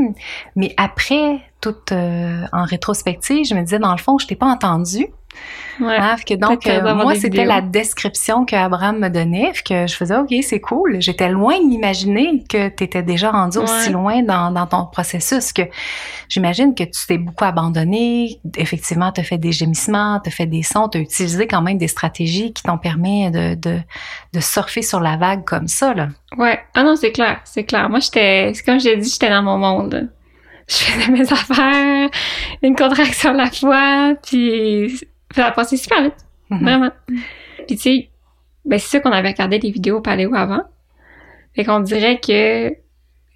mais 0.57 0.74
après, 0.76 1.40
tout 1.61 1.74
en 1.92 2.64
rétrospective, 2.64 3.46
je 3.46 3.55
me 3.55 3.62
disais 3.62 3.78
dans 3.78 3.92
le 3.92 3.98
fond, 3.98 4.18
je 4.18 4.26
t'ai 4.26 4.37
pas 4.37 4.46
entendu. 4.46 5.07
Ouais, 5.81 5.99
que 6.27 6.35
donc, 6.35 6.66
euh, 6.66 6.95
moi, 6.95 7.14
c'était 7.14 7.45
la 7.45 7.61
description 7.61 8.45
que 8.45 8.55
Abraham 8.55 8.99
me 8.99 9.09
donnait, 9.09 9.53
que 9.64 9.87
je 9.87 9.95
faisais, 9.95 10.16
OK, 10.16 10.33
c'est 10.42 10.61
cool. 10.61 11.01
J'étais 11.01 11.31
loin 11.31 11.59
de 11.59 11.66
m'imaginer 11.66 12.45
que 12.49 12.68
tu 12.68 12.85
étais 12.85 13.03
déjà 13.03 13.31
rendu 13.31 13.59
aussi 13.59 13.90
loin 13.90 14.23
dans, 14.23 14.51
dans, 14.51 14.66
ton 14.66 14.87
processus, 14.87 15.53
que 15.53 15.62
j'imagine 16.29 16.75
que 16.75 16.85
tu 16.85 17.07
t'es 17.07 17.18
beaucoup 17.18 17.45
abandonné, 17.45 18.40
effectivement, 18.57 19.12
tu 19.12 19.21
as 19.21 19.25
fait 19.25 19.38
des 19.38 19.53
gémissements, 19.53 20.21
tu 20.23 20.29
as 20.29 20.33
fait 20.33 20.47
des 20.47 20.62
sons, 20.62 20.88
tu 20.88 20.99
as 20.99 21.01
utilisé 21.01 21.47
quand 21.47 21.62
même 21.62 21.79
des 21.79 21.88
stratégies 21.88 22.53
qui 22.53 22.62
t'ont 22.62 22.79
permis 22.79 23.31
de, 23.31 23.55
de, 23.55 23.79
de, 24.33 24.40
surfer 24.40 24.83
sur 24.83 25.01
la 25.01 25.16
vague 25.16 25.45
comme 25.45 25.68
ça, 25.68 25.95
là. 25.95 26.09
Ouais. 26.37 26.61
Ah 26.74 26.83
non, 26.83 26.97
c'est 26.97 27.12
clair, 27.12 27.41
c'est 27.45 27.64
clair. 27.64 27.89
Moi, 27.89 28.01
j'étais, 28.01 28.53
comme 28.64 28.78
j'ai 28.78 28.97
dit, 28.97 29.09
j'étais 29.09 29.30
dans 29.30 29.43
mon 29.43 29.59
monde. 29.59 30.11
Je 30.68 30.74
faisais 30.76 31.11
mes 31.11 31.33
affaires, 31.33 32.09
une 32.62 32.76
contraction 32.76 33.30
à 33.30 33.33
la 33.33 33.51
fois, 33.51 34.14
puis 34.22 35.01
ça 35.35 35.47
a 35.47 35.53
passé 35.53 35.76
super 35.76 36.03
vite. 36.03 36.16
Mhm. 36.51 36.62
Vraiment. 36.62 36.91
Puis 37.66 37.76
tu 37.76 37.78
sais, 37.78 38.11
ben 38.64 38.78
c'est 38.78 38.89
ça 38.89 39.01
qu'on 39.01 39.12
avait 39.12 39.30
regardé 39.30 39.59
les 39.59 39.70
vidéos 39.70 40.01
paléo 40.01 40.35
avant. 40.35 40.62
Fait 41.55 41.64
qu'on 41.64 41.80
dirait 41.80 42.20
que 42.20 42.70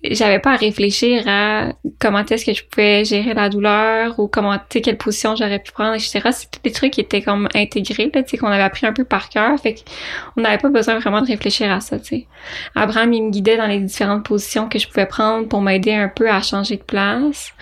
j'avais 0.05 0.39
pas 0.39 0.53
à 0.53 0.57
réfléchir 0.57 1.25
à 1.27 1.73
comment 1.99 2.25
est-ce 2.25 2.45
que 2.45 2.55
je 2.55 2.63
pouvais 2.65 3.05
gérer 3.05 3.35
la 3.35 3.49
douleur 3.49 4.19
ou 4.19 4.29
comment, 4.29 4.57
tu 4.57 4.65
sais, 4.71 4.81
quelle 4.81 4.99
position 4.99 5.35
j'aurais 5.37 5.59
pu 5.59 5.73
prendre, 5.73 5.95
etc. 5.95 6.21
C'était 6.33 6.59
des 6.65 6.73
trucs 6.73 6.93
qui 6.93 7.01
étaient 7.01 7.23
comme 7.23 7.49
intégrés, 7.55 8.11
là, 8.15 8.23
tu 8.23 8.31
sais, 8.31 8.37
qu'on 8.37 8.49
avait 8.49 8.63
appris 8.63 8.87
un 8.87 8.93
peu 8.93 9.05
par 9.05 9.29
cœur. 9.29 9.59
Fait 9.59 9.75
qu'on 9.75 10.43
n'avait 10.43 10.59
pas 10.59 10.69
besoin 10.69 10.99
vraiment 10.99 11.23
de 11.23 11.27
réfléchir 11.27 11.71
à 11.73 11.81
ça, 11.81 11.99
tu 11.99 12.07
sais. 12.07 12.27
Abraham, 12.75 13.13
il 13.13 13.25
me 13.25 13.31
guidait 13.31 13.57
dans 13.57 13.67
les 13.67 13.79
différentes 13.81 14.25
positions 14.25 14.69
que 14.69 14.79
je 14.79 14.87
pouvais 14.87 15.07
prendre 15.07 15.49
pour 15.49 15.61
m'aider 15.61 15.93
un 15.93 16.09
peu 16.09 16.31
à 16.31 16.43
changer 16.43 16.77
de 16.77 16.83
place. 16.83 17.53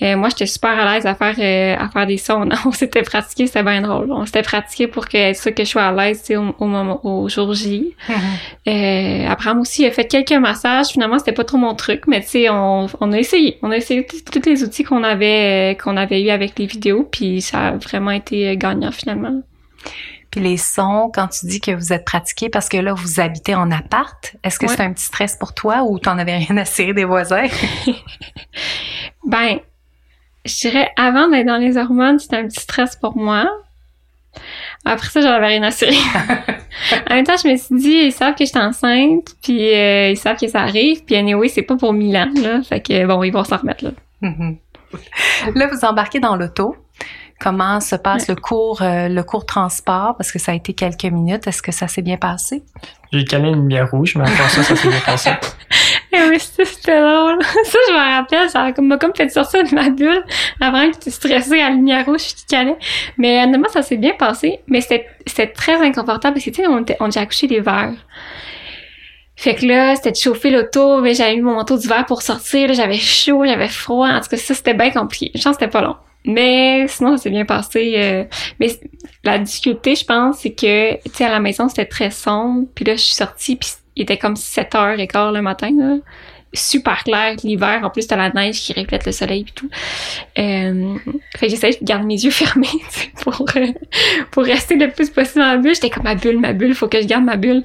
Et 0.00 0.16
moi, 0.16 0.30
j'étais 0.30 0.46
super 0.46 0.76
à 0.76 0.92
l'aise 0.92 1.06
à 1.06 1.14
faire 1.14 1.36
euh, 1.38 1.76
à 1.78 1.88
faire 1.88 2.06
des 2.06 2.16
sons. 2.16 2.48
On 2.66 2.72
s'était 2.72 3.02
pratiqué, 3.02 3.46
c'était 3.46 3.62
bien 3.62 3.82
drôle. 3.82 4.10
On 4.10 4.26
s'était 4.26 4.42
pratiqué 4.42 4.88
pour 4.88 5.06
que 5.06 5.32
ça 5.32 5.52
que 5.52 5.64
je 5.64 5.68
sois 5.68 5.84
à 5.84 5.92
l'aise, 5.92 6.20
tu 6.20 6.26
sais, 6.26 6.36
au, 6.36 6.54
au 6.58 6.66
moment 6.66 7.00
au 7.06 7.28
jour 7.28 7.54
J. 7.54 7.94
Euh, 8.66 9.28
Abraham 9.28 9.60
aussi 9.60 9.86
a 9.86 9.92
fait 9.92 10.06
quelques 10.06 10.32
massages. 10.32 10.88
Finalement, 10.88 11.18
c'était 11.18 11.32
pas 11.32 11.44
trop 11.44 11.58
mon 11.58 11.71
truc, 11.74 12.06
mais 12.06 12.20
tu 12.22 12.28
sais, 12.28 12.48
on, 12.50 12.86
on 13.00 13.12
a 13.12 13.18
essayé. 13.18 13.58
On 13.62 13.70
a 13.70 13.76
essayé 13.76 14.06
tous 14.06 14.42
les 14.48 14.62
outils 14.64 14.84
qu'on 14.84 15.02
avait 15.04 15.72
euh, 15.72 15.82
qu'on 15.82 15.96
avait 15.96 16.22
eu 16.22 16.30
avec 16.30 16.58
les 16.58 16.66
vidéos, 16.66 17.04
puis 17.10 17.40
ça 17.40 17.68
a 17.68 17.70
vraiment 17.76 18.10
été 18.10 18.48
euh, 18.50 18.54
gagnant 18.56 18.92
finalement. 18.92 19.42
Puis 20.30 20.40
les 20.40 20.56
sons, 20.56 21.10
quand 21.14 21.28
tu 21.28 21.46
dis 21.46 21.60
que 21.60 21.72
vous 21.72 21.92
êtes 21.92 22.06
pratiqué, 22.06 22.48
parce 22.48 22.68
que 22.70 22.78
là, 22.78 22.94
vous 22.94 23.20
habitez 23.20 23.54
en 23.54 23.70
appart, 23.70 24.34
est-ce 24.42 24.58
que 24.58 24.64
Ouais. 24.66 24.72
c'est 24.74 24.82
un 24.82 24.92
petit 24.92 25.04
stress 25.04 25.36
pour 25.36 25.52
toi 25.52 25.82
ou 25.82 25.98
t'en 25.98 26.16
avais 26.18 26.36
rien 26.38 26.56
à 26.56 26.64
cirer 26.64 26.94
des 26.94 27.04
voisins? 27.04 27.46
Ben, 29.26 29.58
je 30.44 30.60
dirais 30.60 30.90
avant 30.96 31.28
d'être 31.28 31.46
dans 31.46 31.58
les 31.58 31.76
hormones, 31.76 32.18
c'était 32.18 32.36
un 32.36 32.48
petit 32.48 32.60
stress 32.60 32.96
pour 32.96 33.16
moi. 33.16 33.48
Après 34.84 35.08
ça, 35.08 35.20
j'en 35.20 35.30
avais 35.30 35.46
rien 35.46 35.62
à 35.62 35.70
cirer. 35.70 35.94
en 37.10 37.14
même 37.14 37.24
temps, 37.24 37.36
je 37.42 37.48
me 37.48 37.56
suis 37.56 37.76
dit, 37.76 38.06
ils 38.06 38.12
savent 38.12 38.34
que 38.34 38.44
j'étais 38.44 38.58
enceinte, 38.58 39.28
puis 39.42 39.74
euh, 39.74 40.10
ils 40.10 40.16
savent 40.16 40.36
que 40.36 40.48
ça 40.48 40.60
arrive, 40.60 41.04
puis 41.04 41.16
anyway, 41.16 41.48
c'est 41.48 41.62
pas 41.62 41.76
pour 41.76 41.92
mille 41.92 42.16
ans, 42.16 42.30
là. 42.42 42.62
Fait 42.62 42.80
que 42.80 43.06
bon, 43.06 43.22
ils 43.22 43.30
vont 43.30 43.44
s'en 43.44 43.58
remettre, 43.58 43.84
là. 43.84 43.90
Mhm. 44.22 44.56
là, 45.54 45.66
vous 45.66 45.84
embarquez 45.84 46.20
dans 46.20 46.36
l'auto. 46.36 46.76
Comment 47.40 47.80
se 47.80 47.96
passe 47.96 48.28
le 48.28 48.36
cours, 48.36 48.82
euh, 48.82 49.08
le 49.08 49.22
cours 49.24 49.44
transport? 49.44 50.14
Parce 50.16 50.30
que 50.30 50.38
ça 50.38 50.52
a 50.52 50.54
été 50.54 50.74
quelques 50.74 51.06
minutes. 51.06 51.48
Est-ce 51.48 51.60
que 51.60 51.72
ça 51.72 51.88
s'est 51.88 52.02
bien 52.02 52.16
passé? 52.16 52.62
J'ai 53.12 53.24
calé 53.24 53.48
une 53.48 53.56
lumière 53.56 53.90
rouge, 53.90 54.14
mais 54.14 54.22
encore 54.22 54.48
ça, 54.48 54.62
ça 54.62 54.76
s'est 54.76 54.88
bien 54.88 55.00
passé. 55.00 55.30
Eh 56.14 56.28
oui, 56.28 56.38
ça, 56.38 56.64
c'était 56.64 57.00
drôle. 57.00 57.38
Ça, 57.64 57.78
je 57.88 57.92
me 57.92 58.16
rappelle, 58.16 58.50
ça 58.50 58.72
comme, 58.72 58.98
fait 59.16 59.30
sortir 59.30 59.64
de 59.64 59.74
ma 59.74 59.88
bulle 59.88 60.22
avant 60.60 60.90
que 60.90 60.98
tu 60.98 61.10
stressée 61.10 61.58
à 61.60 61.70
la 61.70 61.74
lumière 61.74 62.04
rouge 62.04 62.34
qui 62.34 62.44
calait. 62.46 62.76
Mais 63.16 63.42
honnêtement, 63.42 63.68
ça 63.70 63.80
s'est 63.80 63.96
bien 63.96 64.12
passé. 64.18 64.60
Mais 64.66 64.82
c'était, 64.82 65.46
très 65.48 65.76
inconfortable 65.76 66.34
parce 66.34 66.44
que, 66.44 66.50
tu 66.50 66.62
sais, 66.62 66.66
on 66.68 66.80
était, 66.80 66.98
on 67.00 67.08
accouché 67.08 67.46
l'hiver. 67.46 67.94
Fait 69.36 69.54
que 69.54 69.64
là, 69.64 69.96
c'était 69.96 70.12
de 70.12 70.16
chauffer 70.16 70.50
l'auto, 70.50 71.00
mais 71.00 71.14
j'avais 71.14 71.36
mis 71.36 71.40
mon 71.40 71.54
manteau 71.54 71.78
d'hiver 71.78 72.04
pour 72.06 72.20
sortir, 72.20 72.72
j'avais 72.74 72.98
chaud, 72.98 73.44
j'avais 73.46 73.68
froid. 73.68 74.08
En 74.08 74.20
tout 74.20 74.28
cas, 74.28 74.36
ça, 74.36 74.54
c'était 74.54 74.74
bien 74.74 74.90
compliqué. 74.90 75.30
Je 75.34 75.42
pense 75.42 75.56
que 75.56 75.64
c'était 75.64 75.72
pas 75.72 75.80
long. 75.80 75.96
Mais 76.24 76.86
sinon, 76.88 77.16
ça 77.16 77.24
s'est 77.24 77.30
bien 77.30 77.46
passé. 77.46 77.94
euh, 77.96 78.24
mais 78.60 78.68
la 79.24 79.38
difficulté, 79.38 79.94
je 79.96 80.04
pense, 80.04 80.40
c'est 80.40 80.52
que, 80.52 80.94
tu 80.94 81.10
sais, 81.14 81.24
à 81.24 81.30
la 81.30 81.40
maison, 81.40 81.68
c'était 81.68 81.86
très 81.86 82.10
sombre. 82.10 82.66
Puis 82.74 82.84
là, 82.84 82.96
je 82.96 83.00
suis 83.00 83.14
sortie, 83.14 83.56
puis 83.56 83.70
il 83.96 84.02
était 84.02 84.18
comme 84.18 84.34
7h15 84.34 85.32
le 85.34 85.42
matin, 85.42 85.70
là. 85.78 85.96
Super 86.54 87.02
clair, 87.02 87.34
l'hiver. 87.44 87.80
En 87.82 87.88
plus, 87.88 88.06
t'as 88.06 88.16
la 88.16 88.28
neige 88.28 88.60
qui 88.60 88.74
reflète 88.74 89.06
le 89.06 89.12
soleil 89.12 89.40
et 89.48 89.52
tout. 89.54 89.70
Euh, 90.38 90.96
fait 91.38 91.48
j'essayais 91.48 91.78
de 91.80 91.84
garder 91.84 92.04
mes 92.04 92.22
yeux 92.22 92.30
fermés, 92.42 92.66
pour, 93.22 93.42
euh, 93.56 93.66
pour 94.30 94.44
rester 94.44 94.76
le 94.76 94.90
plus 94.90 95.08
possible 95.08 95.40
dans 95.40 95.52
la 95.52 95.56
bulle. 95.56 95.74
J'étais 95.74 95.88
comme 95.88 96.02
ma 96.04 96.14
bulle, 96.14 96.38
ma 96.38 96.52
bulle, 96.52 96.74
faut 96.74 96.88
que 96.88 97.00
je 97.00 97.06
garde 97.06 97.24
ma 97.24 97.36
bulle. 97.36 97.64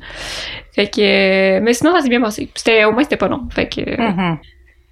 Fait 0.74 0.88
que, 0.90 1.02
euh, 1.02 1.60
mais 1.62 1.74
sinon, 1.74 1.94
ça 1.94 2.02
s'est 2.02 2.08
bien 2.10 2.22
passé. 2.22 2.50
C'était, 2.56 2.86
au 2.86 2.94
moins, 2.94 3.04
c'était 3.04 3.18
pas 3.18 3.28
long. 3.28 3.42
Fait 3.54 3.68
que, 3.68 3.82
Mhm. 3.82 4.38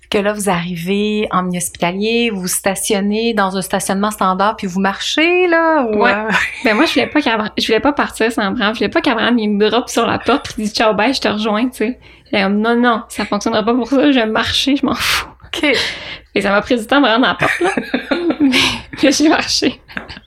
Que 0.09 0.17
là, 0.19 0.33
vous 0.33 0.49
arrivez 0.49 1.27
en 1.31 1.43
milieu 1.43 1.57
hospitalier, 1.57 2.29
vous 2.33 2.47
stationnez 2.47 3.33
dans 3.33 3.57
un 3.57 3.61
stationnement 3.61 4.11
standard, 4.11 4.55
puis 4.55 4.67
vous 4.67 4.79
marchez, 4.79 5.47
là? 5.47 5.83
Ou, 5.83 6.03
Ouais. 6.03 6.13
euh, 6.13 6.29
Ben 6.63 6.75
moi, 6.75 6.85
je 6.85 6.93
voulais 6.93 7.07
pas 7.07 7.21
qu'Abraham, 7.21 7.51
je 7.57 7.65
voulais 7.65 7.79
pas 7.79 7.93
partir 7.93 8.31
sans 8.31 8.43
Abraham. 8.43 8.73
Je 8.73 8.79
voulais 8.79 8.89
pas 8.89 9.01
qu'Abraham, 9.01 9.37
il 9.39 9.49
me 9.49 9.69
drop 9.69 9.89
sur 9.89 10.05
la 10.05 10.19
porte 10.19 10.51
et 10.57 10.61
dise 10.63 10.73
ciao, 10.73 10.93
bye, 10.93 11.13
je 11.13 11.21
te 11.21 11.27
rejoins, 11.27 11.69
tu 11.69 11.77
sais. 11.77 11.99
Comme, 12.31 12.59
non, 12.59 12.75
non, 12.75 13.03
ça 13.09 13.25
fonctionnera 13.25 13.63
pas 13.63 13.73
pour 13.73 13.87
ça, 13.87 14.11
je 14.11 14.19
vais 14.19 14.25
marcher, 14.25 14.75
je 14.75 14.85
m'en 14.85 14.93
fous. 14.95 15.27
OK. 15.45 15.69
Et 16.33 16.41
ça 16.41 16.49
m'a 16.51 16.61
pris 16.61 16.77
du 16.77 16.85
temps 16.85 16.99
vraiment 17.01 17.19
dans 17.19 17.27
la 17.29 17.35
porte, 17.35 17.59
là. 17.61 17.71
mais, 18.41 18.49
mais 19.01 19.11
j'ai 19.11 19.29
marché. 19.29 19.81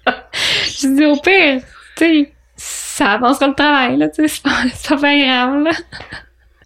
je 0.06 0.86
dis, 0.94 1.04
au 1.04 1.16
pire, 1.16 1.60
tu 1.96 2.04
sais, 2.04 2.32
ça 2.56 3.12
avancera 3.12 3.48
le 3.48 3.54
travail, 3.54 3.96
là, 3.98 4.08
tu 4.08 4.26
sais, 4.26 4.28
c'est 4.28 4.42
pas, 4.42 4.96
pas 4.96 5.16
grave, 5.18 5.62
là. 5.62 5.70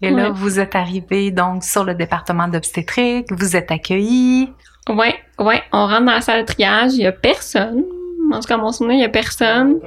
Et 0.03 0.09
là, 0.11 0.23
Ouais. 0.25 0.31
vous 0.35 0.59
êtes 0.59 0.75
arrivé 0.75 1.31
donc 1.31 1.63
sur 1.63 1.83
le 1.83 1.95
département 1.95 2.47
d'obstétrique, 2.47 3.27
vous 3.31 3.55
êtes 3.55 3.71
accueillis. 3.71 4.51
Ouais, 4.89 5.15
ouais, 5.39 5.63
on 5.71 5.87
rentre 5.87 6.05
dans 6.05 6.11
la 6.11 6.21
salle 6.21 6.41
de 6.41 6.45
triage, 6.45 6.91
il 6.93 7.01
y 7.03 7.05
a 7.07 7.11
personne. 7.13 7.83
En 8.31 8.39
tout 8.39 8.47
cas, 8.47 8.55
à 8.55 8.57
mon 8.57 8.71
souvenir, 8.71 8.97
il 8.97 9.01
y 9.01 9.05
a 9.05 9.09
personne. 9.09 9.79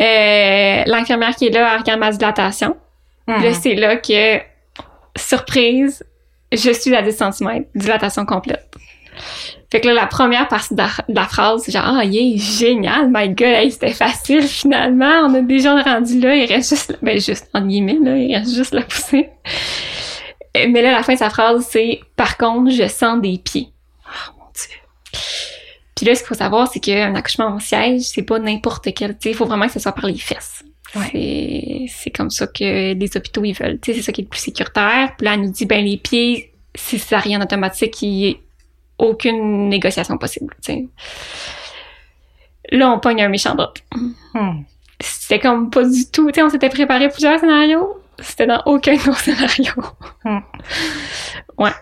Euh, 0.00 0.82
l'infirmière 0.86 1.34
qui 1.34 1.46
est 1.46 1.50
là, 1.50 1.72
elle 1.74 1.80
regarde 1.80 1.98
ma 2.00 2.10
dilatation. 2.12 2.76
Mhm. 3.26 3.42
Là, 3.42 3.52
c'est 3.54 3.74
là 3.74 3.96
que, 3.96 4.38
surprise, 5.16 6.04
je 6.52 6.70
suis 6.72 6.94
à 6.94 7.02
10 7.02 7.16
cm, 7.16 7.64
dilatation 7.74 8.24
complète. 8.24 8.68
Fait 9.70 9.80
que 9.80 9.88
là, 9.88 9.92
la 9.92 10.06
première 10.06 10.48
partie 10.48 10.74
de 10.74 10.78
la, 10.78 10.88
de 11.08 11.14
la 11.14 11.26
phrase, 11.26 11.62
c'est 11.64 11.72
genre, 11.72 11.84
ah, 11.84 12.04
yeah, 12.04 12.38
génial, 12.38 13.10
my 13.12 13.28
god, 13.28 13.48
hey, 13.48 13.70
c'était 13.70 13.92
facile, 13.92 14.42
finalement, 14.42 15.26
on 15.26 15.34
a 15.34 15.42
déjà 15.42 15.80
rendu 15.82 16.20
là, 16.20 16.34
il 16.36 16.46
reste 16.46 16.70
juste, 16.70 16.98
ben, 17.02 17.20
juste, 17.20 17.50
en 17.52 17.66
guillemets, 17.66 17.98
là, 18.02 18.16
il 18.16 18.34
reste 18.34 18.54
juste 18.54 18.72
la 18.72 18.82
poussée. 18.82 19.28
Mais 20.54 20.80
là, 20.80 20.92
la 20.92 21.02
fin 21.02 21.12
de 21.12 21.18
sa 21.18 21.28
phrase, 21.28 21.66
c'est, 21.68 22.00
par 22.16 22.38
contre, 22.38 22.70
je 22.70 22.88
sens 22.88 23.20
des 23.20 23.36
pieds. 23.38 23.68
Oh, 24.06 24.32
mon 24.38 24.44
Dieu. 24.54 25.20
Puis 25.94 26.06
là, 26.06 26.14
ce 26.14 26.20
qu'il 26.20 26.28
faut 26.28 26.34
savoir, 26.34 26.72
c'est 26.72 26.80
qu'un 26.80 27.14
accouchement 27.14 27.48
en 27.48 27.60
siège, 27.60 28.02
c'est 28.02 28.22
pas 28.22 28.38
n'importe 28.38 28.88
quel, 28.94 29.12
tu 29.12 29.24
sais, 29.24 29.30
il 29.30 29.36
faut 29.36 29.44
vraiment 29.44 29.66
que 29.66 29.72
ce 29.72 29.80
soit 29.80 29.92
par 29.92 30.06
les 30.06 30.16
fesses. 30.16 30.64
Ouais. 30.94 31.10
C'est, 31.12 31.86
c'est 31.88 32.10
comme 32.10 32.30
ça 32.30 32.46
que 32.46 32.94
les 32.94 33.16
hôpitaux, 33.16 33.44
ils 33.44 33.52
veulent. 33.52 33.78
Tu 33.80 33.92
sais, 33.92 33.98
c'est 33.98 34.06
ça 34.06 34.12
qui 34.12 34.22
est 34.22 34.24
le 34.24 34.30
plus 34.30 34.40
sécuritaire. 34.40 35.12
Puis 35.16 35.26
là, 35.26 35.34
elle 35.34 35.42
nous 35.42 35.50
dit, 35.50 35.66
ben, 35.66 35.84
les 35.84 35.98
pieds, 35.98 36.52
si 36.74 36.98
ça 36.98 37.18
rien 37.18 37.42
automatique, 37.42 38.00
il 38.00 38.30
a 38.30 38.34
aucune 38.98 39.68
négociation 39.68 40.18
possible, 40.18 40.54
tu 40.64 40.72
sais. 40.72 40.88
Là, 42.70 42.90
on 42.90 42.98
pogne 43.00 43.22
un 43.22 43.28
méchant 43.28 43.54
drop. 43.54 43.78
Hmm. 44.34 44.62
C'était 45.00 45.38
comme 45.38 45.70
pas 45.70 45.84
du 45.84 46.10
tout, 46.10 46.28
tu 46.28 46.34
sais, 46.34 46.42
on 46.42 46.50
s'était 46.50 46.68
préparé 46.68 47.08
plusieurs 47.08 47.38
scénarios. 47.40 47.98
C'était 48.18 48.46
dans 48.46 48.62
aucun 48.66 48.96
de 48.96 49.06
nos 49.06 49.14
scénarios. 49.14 49.84
Hmm. 50.24 50.40
Ouais. 51.56 51.72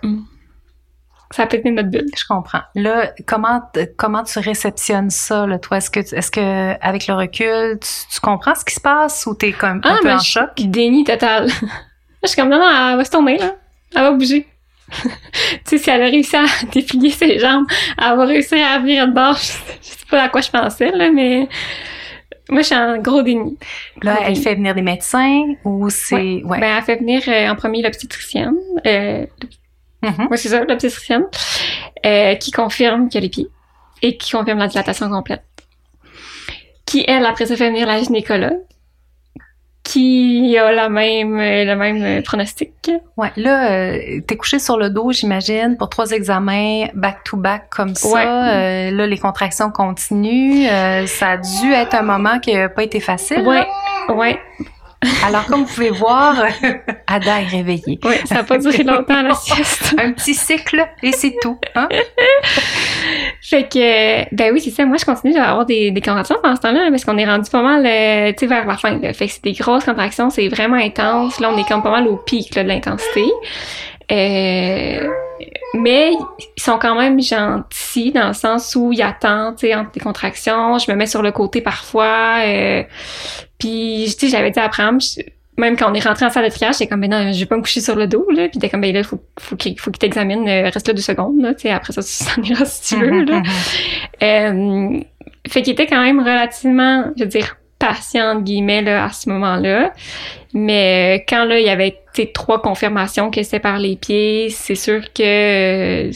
Ça 1.32 1.42
a 1.42 1.46
pété 1.46 1.70
notre 1.70 1.90
bulle. 1.90 2.06
Je 2.16 2.24
comprends. 2.26 2.62
Là, 2.74 3.12
comment 3.26 3.60
comment 3.98 4.22
tu 4.22 4.38
réceptionnes 4.38 5.10
ça, 5.10 5.46
là, 5.46 5.58
toi? 5.58 5.76
Est-ce 5.76 5.90
que 5.90 6.00
est-ce 6.00 6.30
que 6.30 6.82
avec 6.82 7.06
le 7.08 7.14
recul, 7.14 7.78
tu, 7.78 7.88
tu 8.10 8.20
comprends 8.20 8.54
ce 8.54 8.64
qui 8.64 8.74
se 8.74 8.80
passe 8.80 9.26
ou 9.26 9.34
t'es 9.34 9.52
comme 9.52 9.82
un 9.84 9.96
Ah, 9.96 9.98
peu 10.00 10.12
en 10.12 10.18
choc? 10.18 10.50
Déni 10.56 11.04
total. 11.04 11.48
je 12.22 12.28
suis 12.28 12.36
comme, 12.40 12.48
non, 12.48 12.58
non, 12.58 12.90
elle 12.90 12.96
va 12.96 13.04
se 13.04 13.10
tourner, 13.10 13.36
là. 13.36 13.56
Elle 13.94 14.02
va 14.02 14.12
bouger. 14.12 14.46
tu 15.02 15.08
sais, 15.64 15.78
si 15.78 15.90
elle 15.90 16.02
a 16.02 16.06
réussi 16.06 16.36
à 16.36 16.44
déplier 16.72 17.10
ses 17.10 17.38
jambes, 17.38 17.66
elle 17.98 18.16
va 18.16 18.24
réussir 18.24 18.58
à 18.64 18.74
abrir 18.74 19.04
une 19.04 19.12
barre. 19.12 19.36
Je 19.36 19.42
sais, 19.44 19.78
je 19.82 19.88
sais 19.88 20.06
pas 20.10 20.22
à 20.22 20.28
quoi 20.28 20.40
je 20.40 20.50
pensais, 20.50 20.90
là, 20.92 21.10
mais 21.10 21.48
moi, 22.48 22.60
je 22.62 22.66
suis 22.66 22.76
en 22.76 22.98
gros 22.98 23.22
déni. 23.22 23.58
Là, 24.02 24.14
Gros 24.14 24.22
elle 24.24 24.32
déni. 24.34 24.44
fait 24.44 24.54
venir 24.54 24.74
des 24.74 24.82
médecins 24.82 25.42
ou 25.64 25.90
c'est 25.90 26.42
ouais. 26.44 26.60
Ben, 26.60 26.76
elle 26.78 26.84
fait 26.84 26.96
venir 26.96 27.22
euh, 27.26 27.48
en 27.50 27.56
premier 27.56 27.82
l'obstétricienne. 27.82 28.54
Euh, 28.86 29.26
oui, 30.02 30.38
c'est 30.38 30.50
ça, 30.50 30.64
l'obstétricienne. 30.64 31.24
Euh, 32.04 32.34
qui 32.36 32.52
confirme 32.52 33.08
qu'il 33.08 33.16
y 33.16 33.18
a 33.18 33.22
les 33.22 33.30
pieds. 33.30 33.48
Et 34.02 34.16
qui 34.16 34.30
confirme 34.30 34.58
la 34.58 34.68
dilatation 34.68 35.08
complète. 35.10 35.42
Qui, 36.84 37.04
elle, 37.08 37.26
après 37.26 37.46
ça, 37.46 37.56
fait 37.56 37.68
venir 37.68 37.86
la 37.86 38.00
gynécologue. 38.00 38.60
Qui 39.88 40.58
a 40.58 40.72
la 40.72 40.88
même, 40.88 41.38
le 41.38 41.74
même 41.76 42.22
pronostic. 42.24 42.90
Ouais, 43.16 43.30
là, 43.36 43.70
euh, 43.70 44.20
t'es 44.26 44.36
couché 44.36 44.58
sur 44.58 44.76
le 44.76 44.90
dos, 44.90 45.12
j'imagine, 45.12 45.76
pour 45.78 45.88
trois 45.88 46.10
examens 46.10 46.86
back-to-back 46.94 47.68
comme 47.70 47.94
ça. 47.94 48.08
Ouais. 48.08 48.24
Euh, 48.26 48.90
là, 48.90 49.06
les 49.06 49.18
contractions 49.18 49.70
continuent. 49.70 50.66
Euh, 50.68 51.06
ça 51.06 51.30
a 51.30 51.36
dû 51.36 51.72
être 51.72 51.94
un 51.94 52.02
moment 52.02 52.40
qui 52.40 52.52
n'a 52.54 52.68
pas 52.68 52.82
été 52.82 52.98
facile. 52.98 53.44
là. 53.44 53.66
Ouais, 54.08 54.14
ouais, 54.14 54.40
Alors, 55.24 55.46
comme 55.46 55.60
vous 55.64 55.72
pouvez 55.72 55.90
voir, 55.90 56.34
Ada 57.06 57.42
est 57.42 57.46
réveillée. 57.46 58.00
ouais, 58.02 58.20
ça 58.24 58.40
a 58.40 58.42
pas 58.42 58.58
duré 58.58 58.82
longtemps 58.82 59.22
la 59.22 59.34
sieste. 59.34 59.94
Un 59.98 60.10
petit 60.12 60.34
cycle 60.34 60.84
et 61.04 61.12
c'est 61.12 61.36
tout. 61.40 61.58
Hein? 61.76 61.88
Fait 63.42 63.64
que, 63.68 64.34
ben 64.34 64.52
oui, 64.52 64.60
c'est 64.60 64.70
ça. 64.70 64.84
Moi, 64.84 64.96
je 64.98 65.04
continue 65.04 65.36
à 65.36 65.50
avoir 65.50 65.66
des, 65.66 65.90
des 65.90 66.00
contractions 66.00 66.36
pendant 66.42 66.56
ce 66.56 66.60
temps-là, 66.62 66.88
parce 66.90 67.04
qu'on 67.04 67.18
est 67.18 67.26
rendu 67.26 67.50
pas 67.50 67.62
mal, 67.62 67.84
euh, 67.86 68.32
tu 68.32 68.38
sais, 68.40 68.46
vers 68.46 68.66
la 68.66 68.76
fin. 68.76 68.98
Là. 68.98 69.12
Fait 69.12 69.26
que 69.26 69.32
c'est 69.32 69.44
des 69.44 69.52
grosses 69.52 69.84
contractions, 69.84 70.30
c'est 70.30 70.48
vraiment 70.48 70.76
intense. 70.76 71.38
Là, 71.40 71.50
on 71.52 71.58
est 71.58 71.66
comme 71.68 71.82
pas 71.82 71.90
mal 71.90 72.06
au 72.08 72.16
pic 72.16 72.54
là, 72.54 72.62
de 72.64 72.68
l'intensité. 72.68 73.24
Euh, 74.12 75.08
mais 75.74 76.12
ils 76.56 76.62
sont 76.62 76.78
quand 76.78 76.94
même 76.94 77.20
gentils 77.20 78.12
dans 78.12 78.28
le 78.28 78.34
sens 78.34 78.74
où 78.76 78.92
ils 78.92 79.02
attendent, 79.02 79.56
tu 79.56 79.66
sais, 79.66 79.74
entre 79.74 79.90
les 79.94 80.00
contractions. 80.00 80.78
Je 80.78 80.90
me 80.90 80.96
mets 80.96 81.06
sur 81.06 81.22
le 81.22 81.32
côté 81.32 81.60
parfois. 81.60 82.36
Euh, 82.44 82.82
puis, 83.58 84.04
tu 84.18 84.26
sais, 84.26 84.28
j'avais 84.28 84.50
dit 84.50 84.60
à 84.60 84.70
je- 84.70 85.22
même 85.56 85.76
quand 85.76 85.90
on 85.90 85.94
est 85.94 86.00
rentré 86.06 86.26
en 86.26 86.30
salle 86.30 86.44
de 86.44 86.50
triage, 86.50 86.74
j'étais 86.74 86.86
comme, 86.86 87.00
ben 87.00 87.10
non, 87.10 87.32
je 87.32 87.38
vais 87.38 87.46
pas 87.46 87.56
me 87.56 87.62
coucher 87.62 87.80
sur 87.80 87.96
le 87.96 88.06
dos, 88.06 88.26
là. 88.30 88.48
Puis 88.48 88.58
t'es 88.58 88.68
comme, 88.68 88.80
ben 88.82 88.92
là, 88.94 89.02
faut, 89.02 89.20
faut 89.38 89.56
qu'il 89.56 89.78
faut 89.78 89.90
qu'il 89.90 89.98
t'examine, 89.98 90.48
euh, 90.48 90.70
reste 90.70 90.86
là 90.86 90.94
deux 90.94 91.00
secondes, 91.02 91.40
là. 91.40 91.52
Après 91.74 91.92
ça, 91.92 92.02
tu 92.02 92.08
s'en 92.08 92.42
iras 92.42 92.64
si 92.66 92.94
tu 92.94 93.00
veux, 93.00 93.24
là. 93.24 93.42
Euh, 94.22 95.00
fait 95.48 95.62
qu'il 95.62 95.72
était 95.72 95.86
quand 95.86 96.02
même 96.02 96.20
relativement, 96.20 97.06
je 97.16 97.24
veux 97.24 97.28
dire, 97.30 97.56
patient, 97.78 98.32
entre 98.36 98.42
guillemets, 98.44 98.82
là, 98.82 99.04
à 99.04 99.10
ce 99.10 99.28
moment-là. 99.30 99.92
Mais 100.54 101.18
euh, 101.18 101.24
quand, 101.28 101.44
là, 101.44 101.58
il 101.60 101.66
y 101.66 101.70
avait, 101.70 101.98
tu 102.14 102.32
trois 102.32 102.60
confirmations 102.62 103.30
que 103.30 103.42
c'était 103.42 103.60
par 103.60 103.78
les 103.78 103.96
pieds, 103.96 104.48
c'est 104.50 104.74
sûr 104.74 105.12
que... 105.12 106.08
euh, 106.08 106.12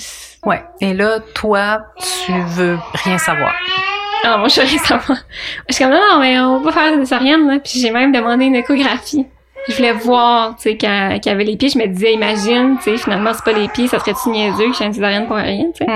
Ouais. 0.47 0.62
Et 0.80 0.95
là, 0.95 1.18
toi, 1.34 1.82
tu 2.24 2.32
veux 2.32 2.78
rien 3.05 3.18
savoir. 3.18 3.55
Ah, 4.24 4.42
je 4.48 4.60
veux 4.60 4.66
rien 4.66 4.78
savoir. 4.78 5.18
Je 5.68 5.74
suis 5.74 5.84
comme, 5.84 5.92
non, 5.92 6.00
non, 6.12 6.20
mais 6.20 6.38
on 6.38 6.60
va 6.60 6.72
faire 6.72 6.92
des 6.92 7.04
césariennes, 7.04 7.46
là. 7.46 7.58
Puis 7.58 7.80
j'ai 7.80 7.90
même 7.90 8.12
demandé 8.12 8.46
une 8.46 8.56
échographie. 8.56 9.26
Je 9.68 9.74
voulais 9.74 9.92
voir, 9.92 10.56
tu 10.56 10.62
sais, 10.62 10.76
quand, 10.78 11.18
qu'il 11.20 11.30
y 11.30 11.34
avait 11.34 11.44
les 11.44 11.56
pieds. 11.56 11.68
Je 11.68 11.78
me 11.78 11.86
disais, 11.86 12.14
imagine, 12.14 12.76
tu 12.78 12.84
sais, 12.84 12.96
finalement, 12.96 13.32
c'est 13.34 13.44
pas 13.44 13.52
les 13.52 13.68
pieds, 13.68 13.88
ça 13.88 13.98
serait-tu 13.98 14.30
niaiseux 14.30 14.70
que 14.70 14.76
j'ai 14.76 14.86
une 14.86 14.92
césarienne 14.92 15.26
pour 15.26 15.36
rien, 15.36 15.66
tu 15.74 15.84
sais. 15.84 15.90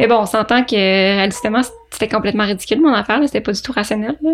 Mais 0.00 0.06
bon, 0.06 0.16
on 0.16 0.26
s'entend 0.26 0.64
que, 0.64 0.74
réalistement, 0.74 1.60
c'était 1.90 2.08
complètement 2.08 2.44
ridicule, 2.44 2.80
mon 2.80 2.94
affaire, 2.94 3.20
là. 3.20 3.26
C'était 3.26 3.42
pas 3.42 3.52
du 3.52 3.60
tout 3.60 3.72
rationnel, 3.72 4.16
là. 4.22 4.30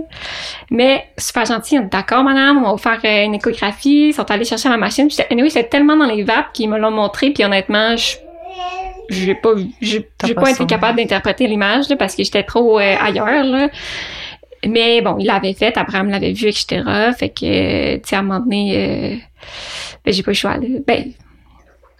Mais, 0.70 1.06
super 1.18 1.44
gentil, 1.44 1.78
on 1.78 1.82
est 1.82 1.92
d'accord, 1.92 2.22
madame, 2.22 2.58
on 2.58 2.62
va 2.62 2.70
vous 2.72 2.78
faire 2.78 3.00
euh, 3.04 3.24
une 3.24 3.34
échographie. 3.34 4.08
Ils 4.08 4.14
sont 4.14 4.30
allés 4.30 4.44
chercher 4.44 4.68
ma 4.68 4.76
machine. 4.76 5.08
Puis, 5.08 5.18
anyway, 5.30 5.48
j'étais 5.48 5.68
tellement 5.68 5.96
dans 5.96 6.06
les 6.06 6.22
vapes 6.22 6.52
qu'ils 6.52 6.70
me 6.70 6.78
l'ont 6.78 6.92
montré. 6.92 7.30
Puis, 7.30 7.44
honnêtement, 7.44 7.96
je 7.96 8.16
j'ai 9.08 9.34
pas 9.34 9.54
j'ai 9.80 10.00
pas 10.00 10.28
pas, 10.34 10.50
été 10.50 10.66
capable 10.66 10.98
d'interpréter 10.98 11.46
l'image 11.46 11.86
parce 11.98 12.14
que 12.14 12.24
j'étais 12.24 12.42
trop 12.42 12.78
euh, 12.78 12.94
ailleurs 13.00 13.44
là. 13.44 13.68
Mais 14.66 15.02
bon, 15.02 15.16
il 15.18 15.26
l'avait 15.26 15.54
fait, 15.54 15.76
Abraham 15.76 16.08
l'avait 16.08 16.32
vu, 16.32 16.46
etc. 16.46 16.84
Fait 17.18 17.30
que, 17.30 17.44
euh, 17.44 17.96
tu 17.96 18.08
sais, 18.08 18.16
à 18.16 18.20
un 18.20 18.22
moment 18.22 18.38
donné, 18.38 18.76
euh, 18.76 19.16
ben, 20.04 20.14
j'ai 20.14 20.22
pas 20.22 20.30
eu 20.30 20.34
le 20.34 20.38
choix. 20.38 20.56
là. 20.56 20.66
Ben, 20.86 21.12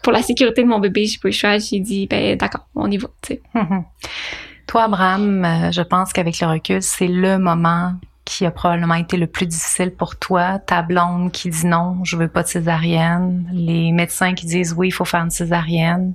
pour 0.01 0.13
la 0.13 0.23
sécurité 0.23 0.63
de 0.63 0.69
mon 0.69 0.79
bébé, 0.79 1.07
j'ai 1.07 1.19
pas 1.19 1.27
eu 1.27 1.33
le 1.33 1.37
choix. 1.37 1.59
J'ai 1.59 1.81
dit, 1.81 2.07
ben, 2.07 2.37
d'accord, 2.37 2.69
on 2.77 2.89
y 2.89 2.99
va, 2.99 3.09
tu 3.21 3.35
sais. 3.35 3.43
Toi, 4.69 4.85
Abraham, 4.85 5.71
je 5.73 5.83
pense 5.83 6.13
qu'avec 6.13 6.39
le 6.39 6.47
recul, 6.47 6.81
c'est 6.83 7.09
le 7.09 7.37
moment 7.37 7.95
qui 8.25 8.47
a 8.47 8.51
probablement 8.51 8.95
été 8.95 9.17
le 9.17 9.27
plus 9.27 9.47
difficile 9.47 9.91
pour 9.95 10.17
toi. 10.17 10.59
Ta 10.59 10.83
blonde 10.83 11.33
qui 11.33 11.51
dit 11.51 11.67
non, 11.67 12.05
je 12.05 12.17
veux 12.17 12.29
pas 12.29 12.43
de 12.43 12.49
césarienne. 12.49 13.49
Les 13.53 13.93
médecins 13.93 14.35
qui 14.35 14.47
disent 14.47 14.75
oui, 14.77 14.89
il 14.89 14.93
faut 14.93 15.05
faire 15.05 15.23
une 15.23 15.31
césarienne. 15.31 16.15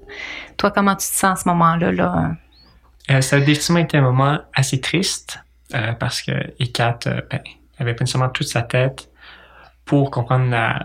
Toi, 0.57 0.71
comment 0.71 0.95
tu 0.95 1.07
te 1.07 1.13
sens 1.13 1.39
à 1.39 1.43
ce 1.43 1.49
moment-là? 1.49 1.91
Là? 1.91 2.31
Ça 3.21 3.37
a 3.37 3.39
définitivement 3.39 3.79
été 3.79 3.97
un 3.97 4.01
moment 4.01 4.39
assez 4.53 4.79
triste 4.79 5.39
euh, 5.73 5.93
parce 5.93 6.21
que 6.21 6.31
Ekat 6.59 6.99
euh, 7.07 7.21
ben, 7.29 7.41
avait 7.79 7.93
pas 7.93 8.03
nécessairement 8.03 8.29
toute 8.29 8.47
sa 8.47 8.61
tête 8.61 9.09
pour 9.85 10.11
comprendre 10.11 10.49
la, 10.49 10.83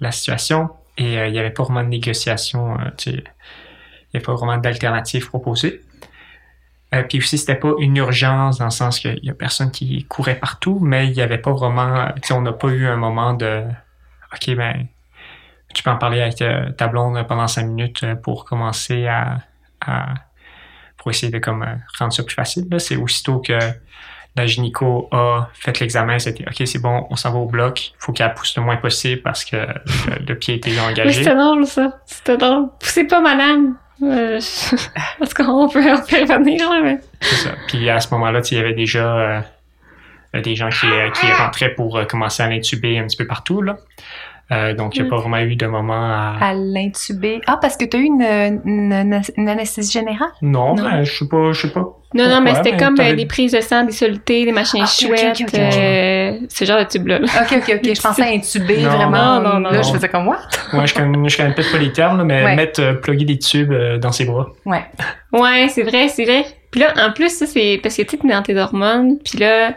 la, 0.00 0.12
situation 0.12 0.70
et 0.98 1.18
euh, 1.18 1.28
il 1.28 1.32
n'y 1.32 1.38
avait 1.38 1.50
pas 1.50 1.62
vraiment 1.62 1.82
de 1.82 1.88
négociation, 1.88 2.78
euh, 2.78 2.90
il 3.06 3.12
n'y 3.12 3.22
avait 4.14 4.24
pas 4.24 4.34
vraiment 4.34 4.58
d'alternative 4.58 5.28
proposée. 5.28 5.82
Euh, 6.94 7.02
puis 7.04 7.18
aussi, 7.18 7.38
c'était 7.38 7.54
pas 7.54 7.72
une 7.78 7.96
urgence 7.96 8.58
dans 8.58 8.64
le 8.64 8.70
sens 8.70 8.98
qu'il 8.98 9.20
y 9.22 9.30
a 9.30 9.34
personne 9.34 9.70
qui 9.70 10.04
courait 10.06 10.34
partout, 10.38 10.78
mais 10.80 11.06
il 11.06 11.12
n'y 11.12 11.22
avait 11.22 11.38
pas 11.38 11.52
vraiment, 11.52 12.08
on 12.32 12.40
n'a 12.40 12.52
pas 12.52 12.68
eu 12.68 12.86
un 12.86 12.96
moment 12.96 13.34
de, 13.34 13.62
ok, 14.32 14.56
ben, 14.56 14.86
tu 15.74 15.82
peux 15.82 15.90
en 15.90 15.98
parler 15.98 16.20
avec 16.20 16.42
euh, 16.42 16.70
ta 16.72 16.88
blonde 16.88 17.24
pendant 17.28 17.46
cinq 17.46 17.66
minutes 17.66 18.02
euh, 18.02 18.14
pour 18.16 18.44
commencer 18.44 19.06
à, 19.06 19.38
à 19.80 20.14
pour 20.96 21.10
essayer 21.10 21.32
de 21.32 21.38
comme 21.38 21.62
euh, 21.62 21.76
rendre 21.98 22.12
ça 22.12 22.22
plus 22.22 22.34
facile. 22.34 22.66
C'est 22.78 22.96
aussitôt 22.96 23.38
que 23.38 23.58
la 24.36 24.46
gynéco 24.46 25.08
a 25.12 25.48
fait 25.54 25.78
l'examen, 25.80 26.18
c'était 26.18 26.44
OK, 26.46 26.66
c'est 26.66 26.80
bon, 26.80 27.06
on 27.10 27.16
s'en 27.16 27.32
va 27.32 27.38
au 27.38 27.46
bloc, 27.46 27.88
il 27.88 27.94
faut 27.98 28.12
qu'elle 28.12 28.32
pousse 28.34 28.56
le 28.56 28.62
moins 28.62 28.76
possible 28.76 29.22
parce 29.22 29.44
que 29.44 29.56
le, 29.56 30.26
le 30.26 30.38
pied 30.38 30.56
était 30.56 30.78
engagé. 30.78 31.12
c'était 31.12 31.34
drôle, 31.34 31.66
ça. 31.66 32.00
C'était 32.06 32.36
drôle. 32.36 32.68
Poussez 32.78 33.04
pas, 33.04 33.20
madame. 33.20 33.76
Euh, 34.02 34.40
je- 34.40 34.76
Parce 35.18 35.34
qu'on 35.34 35.68
peut, 35.68 35.80
on 35.92 36.00
peut 36.00 36.22
revenir, 36.32 36.70
là, 36.70 36.80
mais... 36.82 36.98
C'est 37.20 37.36
ça. 37.48 37.50
Puis 37.68 37.88
à 37.90 38.00
ce 38.00 38.12
moment-là, 38.14 38.40
il 38.50 38.56
y 38.56 38.60
avait 38.60 38.72
déjà 38.74 39.42
euh, 40.34 40.40
des 40.42 40.54
gens 40.56 40.68
qui, 40.70 40.86
euh, 40.86 41.10
qui 41.10 41.30
rentraient 41.32 41.74
pour 41.74 41.96
euh, 41.98 42.04
commencer 42.04 42.42
à 42.42 42.48
l'intuber 42.48 42.98
un 42.98 43.04
petit 43.06 43.16
peu 43.16 43.26
partout. 43.26 43.62
Là. 43.62 43.76
Euh, 44.52 44.74
donc, 44.74 44.96
il 44.96 45.02
n'y 45.02 45.04
a 45.04 45.06
Mm. 45.06 45.10
pas 45.10 45.16
vraiment 45.18 45.38
eu 45.38 45.54
de 45.56 45.66
moment 45.66 45.92
à... 45.94 46.36
À 46.40 46.54
l'intuber. 46.54 47.40
Ah, 47.46 47.56
parce 47.60 47.76
que 47.76 47.84
tu 47.84 47.96
as 47.96 48.00
eu 48.00 48.04
une, 48.04 48.22
une, 48.64 49.20
une 49.36 49.48
anesthésie 49.48 49.92
générale? 49.92 50.30
Non, 50.42 50.74
Non. 50.74 50.82
ben, 50.82 51.04
je 51.04 51.18
sais 51.18 51.28
pas, 51.28 51.52
je 51.52 51.60
sais 51.62 51.72
pas. 51.72 51.86
Non, 52.12 52.28
non, 52.28 52.40
mais 52.40 52.54
c'était 52.56 52.76
comme 52.76 52.96
euh, 52.98 53.14
des 53.14 53.26
prises 53.26 53.52
de 53.52 53.60
sang, 53.60 53.84
des 53.84 53.92
solutés, 53.92 54.44
des 54.44 54.50
machines 54.50 54.80
Ah, 54.82 54.86
chouettes, 54.86 55.40
euh, 55.54 56.38
ce 56.48 56.64
genre 56.64 56.80
de 56.80 56.84
tube-là. 56.88 57.20
là. 57.20 57.26
OK, 57.42 57.58
OK, 57.58 57.72
OK. 57.76 57.94
Je 57.94 58.00
pensais 58.00 58.22
à 58.22 58.30
intuber 58.34 58.78
Non, 58.82 58.88
vraiment. 58.90 59.40
non, 59.40 59.48
non, 59.54 59.60
non, 59.60 59.70
Là, 59.70 59.82
je 59.82 59.92
faisais 59.92 60.08
comme 60.08 60.24
moi. 60.24 60.38
Moi, 60.72 60.86
je 60.86 60.94
connais, 60.94 61.28
je 61.28 61.36
connais 61.36 61.54
peut-être 61.54 61.70
pas 61.70 61.78
les 61.78 61.92
termes, 61.92 62.18
là, 62.18 62.24
mais 62.24 62.42
Ouais. 62.44 62.56
mettre, 62.56 62.80
euh, 62.82 62.94
plugger 62.94 63.24
des 63.26 63.38
tubes 63.38 63.70
euh, 63.70 63.98
dans 63.98 64.10
ses 64.10 64.24
bras. 64.24 64.48
Ouais. 64.66 64.82
Ouais, 65.32 65.68
c'est 65.68 65.84
vrai, 65.84 66.08
c'est 66.08 66.24
vrai. 66.24 66.44
Puis 66.72 66.80
là, 66.80 66.92
en 67.06 67.12
plus, 67.12 67.28
ça, 67.28 67.46
c'est 67.46 67.78
parce 67.80 67.96
que 67.96 68.02
tu 68.02 68.08
sais, 68.10 68.16
t'es 68.18 68.28
dans 68.28 68.42
tes 68.42 68.56
hormones, 68.58 69.18
puis 69.24 69.38
là, 69.38 69.74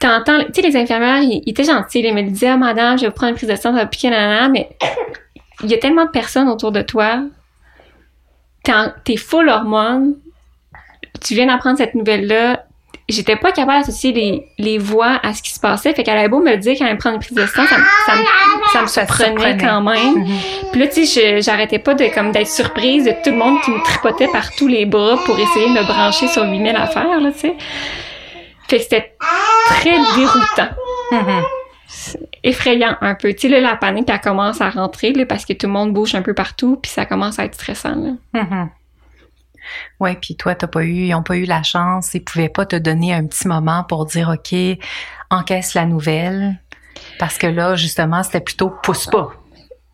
t'entends, 0.00 0.38
tu 0.44 0.52
sais, 0.54 0.62
les 0.62 0.76
infirmières, 0.76 1.22
ils, 1.22 1.42
ils 1.46 1.50
étaient 1.50 1.64
gentils, 1.64 2.00
ils 2.00 2.14
me 2.14 2.22
disaient, 2.22 2.48
ah, 2.48 2.56
madame, 2.56 2.96
je 2.98 3.02
vais 3.02 3.08
vous 3.08 3.14
prendre 3.14 3.30
une 3.30 3.36
prise 3.36 3.48
de 3.48 3.56
sang, 3.56 3.72
ça 3.72 3.78
va 3.78 3.86
piquer, 3.86 4.10
nanana, 4.10 4.48
mais 4.48 4.68
il 5.62 5.70
y 5.70 5.74
a 5.74 5.78
tellement 5.78 6.04
de 6.04 6.10
personnes 6.10 6.48
autour 6.48 6.72
de 6.72 6.82
toi, 6.82 7.20
t'es, 9.04 9.16
full 9.16 9.48
hormones, 9.48 10.14
tu 11.24 11.34
viens 11.34 11.46
d'apprendre 11.46 11.78
cette 11.78 11.94
nouvelle-là, 11.94 12.64
j'étais 13.08 13.36
pas 13.36 13.50
capable 13.52 13.78
d'associer 13.80 14.12
les, 14.12 14.46
les 14.58 14.76
voix 14.78 15.18
à 15.22 15.32
ce 15.32 15.42
qui 15.42 15.50
se 15.50 15.58
passait, 15.60 15.94
fait 15.94 16.02
qu'elle 16.04 16.18
avait 16.18 16.28
beau 16.28 16.40
me 16.40 16.50
le 16.50 16.58
dire 16.58 16.74
qu'elle 16.76 16.86
allait 16.86 16.94
me 16.94 17.00
prendre 17.00 17.16
une 17.16 17.22
prise 17.22 17.36
de 17.36 17.46
sang, 17.46 17.64
ça, 17.66 17.78
me- 17.78 17.84
ça, 18.06 18.14
me, 18.16 18.24
ça 18.72 18.82
me 18.82 18.86
Ça 18.86 19.06
te 19.06 19.12
surprenait 19.12 19.56
quand 19.56 19.80
même. 19.80 20.14
Mhm. 20.18 20.36
Puis 20.70 20.80
là, 20.80 20.86
tu 20.88 21.06
sais, 21.06 21.36
je- 21.38 21.42
j'arrêtais 21.42 21.78
pas 21.78 21.94
de 21.94 22.04
comme 22.14 22.32
d'être 22.32 22.46
surprise 22.48 23.04
de 23.04 23.12
tout 23.24 23.30
le 23.30 23.36
monde 23.36 23.60
qui 23.62 23.70
me 23.70 23.82
tripotait 23.82 24.28
par 24.28 24.50
tous 24.54 24.68
les 24.68 24.84
bras 24.84 25.16
pour 25.24 25.38
essayer 25.38 25.66
de 25.68 25.72
me 25.72 25.82
brancher 25.86 26.28
sur 26.28 26.44
8000 26.44 26.76
affaires, 26.76 27.18
là, 27.20 27.32
tu 27.32 27.38
sais. 27.38 27.54
Fait 28.68 28.78
que 28.78 28.82
c'était 28.82 29.16
très 29.66 29.96
déroutant. 30.16 30.74
Effrayant 32.42 32.96
un 33.00 33.14
peu. 33.14 33.32
Tu 33.32 33.40
sais, 33.40 33.48
là, 33.48 33.60
la 33.60 33.76
panique, 33.76 34.10
elle 34.10 34.20
commence 34.20 34.60
à 34.60 34.70
rentrer, 34.70 35.12
parce 35.26 35.44
que 35.44 35.52
tout 35.54 35.66
le 35.66 35.72
monde 35.72 35.92
bouge 35.92 36.14
un 36.14 36.22
peu 36.22 36.34
partout, 36.34 36.78
puis 36.80 36.90
ça 36.90 37.06
commence 37.06 37.38
à 37.38 37.44
être 37.44 37.54
stressant, 37.54 37.96
là. 37.96 38.12
Mhm. 38.34 38.70
Ouais, 40.00 40.16
puis 40.20 40.36
toi, 40.36 40.54
t'as 40.54 40.66
pas 40.66 40.82
eu, 40.82 41.06
ils 41.06 41.14
ont 41.14 41.22
pas 41.22 41.36
eu 41.36 41.44
la 41.44 41.62
chance, 41.62 42.14
ils 42.14 42.24
pouvaient 42.24 42.48
pas 42.48 42.64
te 42.64 42.76
donner 42.76 43.12
un 43.12 43.26
petit 43.26 43.48
moment 43.48 43.84
pour 43.84 44.06
dire, 44.06 44.30
OK, 44.30 44.56
encaisse 45.30 45.74
la 45.74 45.84
nouvelle. 45.84 46.58
Parce 47.18 47.38
que 47.38 47.46
là, 47.46 47.74
justement, 47.74 48.22
c'était 48.22 48.40
plutôt 48.40 48.70
pousse 48.82 49.06
pas. 49.06 49.32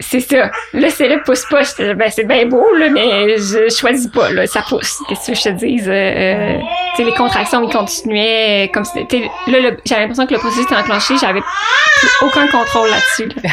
C'est 0.01 0.21
ça. 0.21 0.51
Là, 0.73 0.91
c'est 0.91 1.09
le 1.09 1.23
pousse 1.23 1.45
pas. 1.49 1.63
Là, 1.79 1.95
ben, 1.95 2.11
c'est 2.11 2.25
bien 2.25 2.47
beau, 2.47 2.67
là, 2.75 2.91
mais 2.91 3.39
je 3.39 3.69
choisis 3.73 4.09
pas, 4.09 4.31
là. 4.33 4.47
Ça 4.47 4.63
pousse. 4.69 4.99
Qu'est-ce 5.09 5.29
que 5.29 5.35
je 5.37 5.43
te 5.43 5.49
dise? 5.51 5.89
Euh, 5.89 5.93
euh, 5.93 6.59
tu 6.97 6.97
sais, 6.97 7.05
les 7.05 7.15
contractions, 7.15 7.63
ils 7.63 7.73
continuaient 7.73 8.67
euh, 8.67 8.73
comme 8.73 8.85
si, 8.85 8.99
là, 8.99 9.59
j'avais 9.85 10.01
l'impression 10.03 10.27
que 10.27 10.35
le 10.35 10.41
processus 10.41 10.65
était 10.65 10.75
enclenché. 10.75 11.15
J'avais 11.17 11.41
plus 11.41 12.11
aucun 12.23 12.49
contrôle 12.49 12.91
là-dessus, 12.91 13.29
là. 13.43 13.51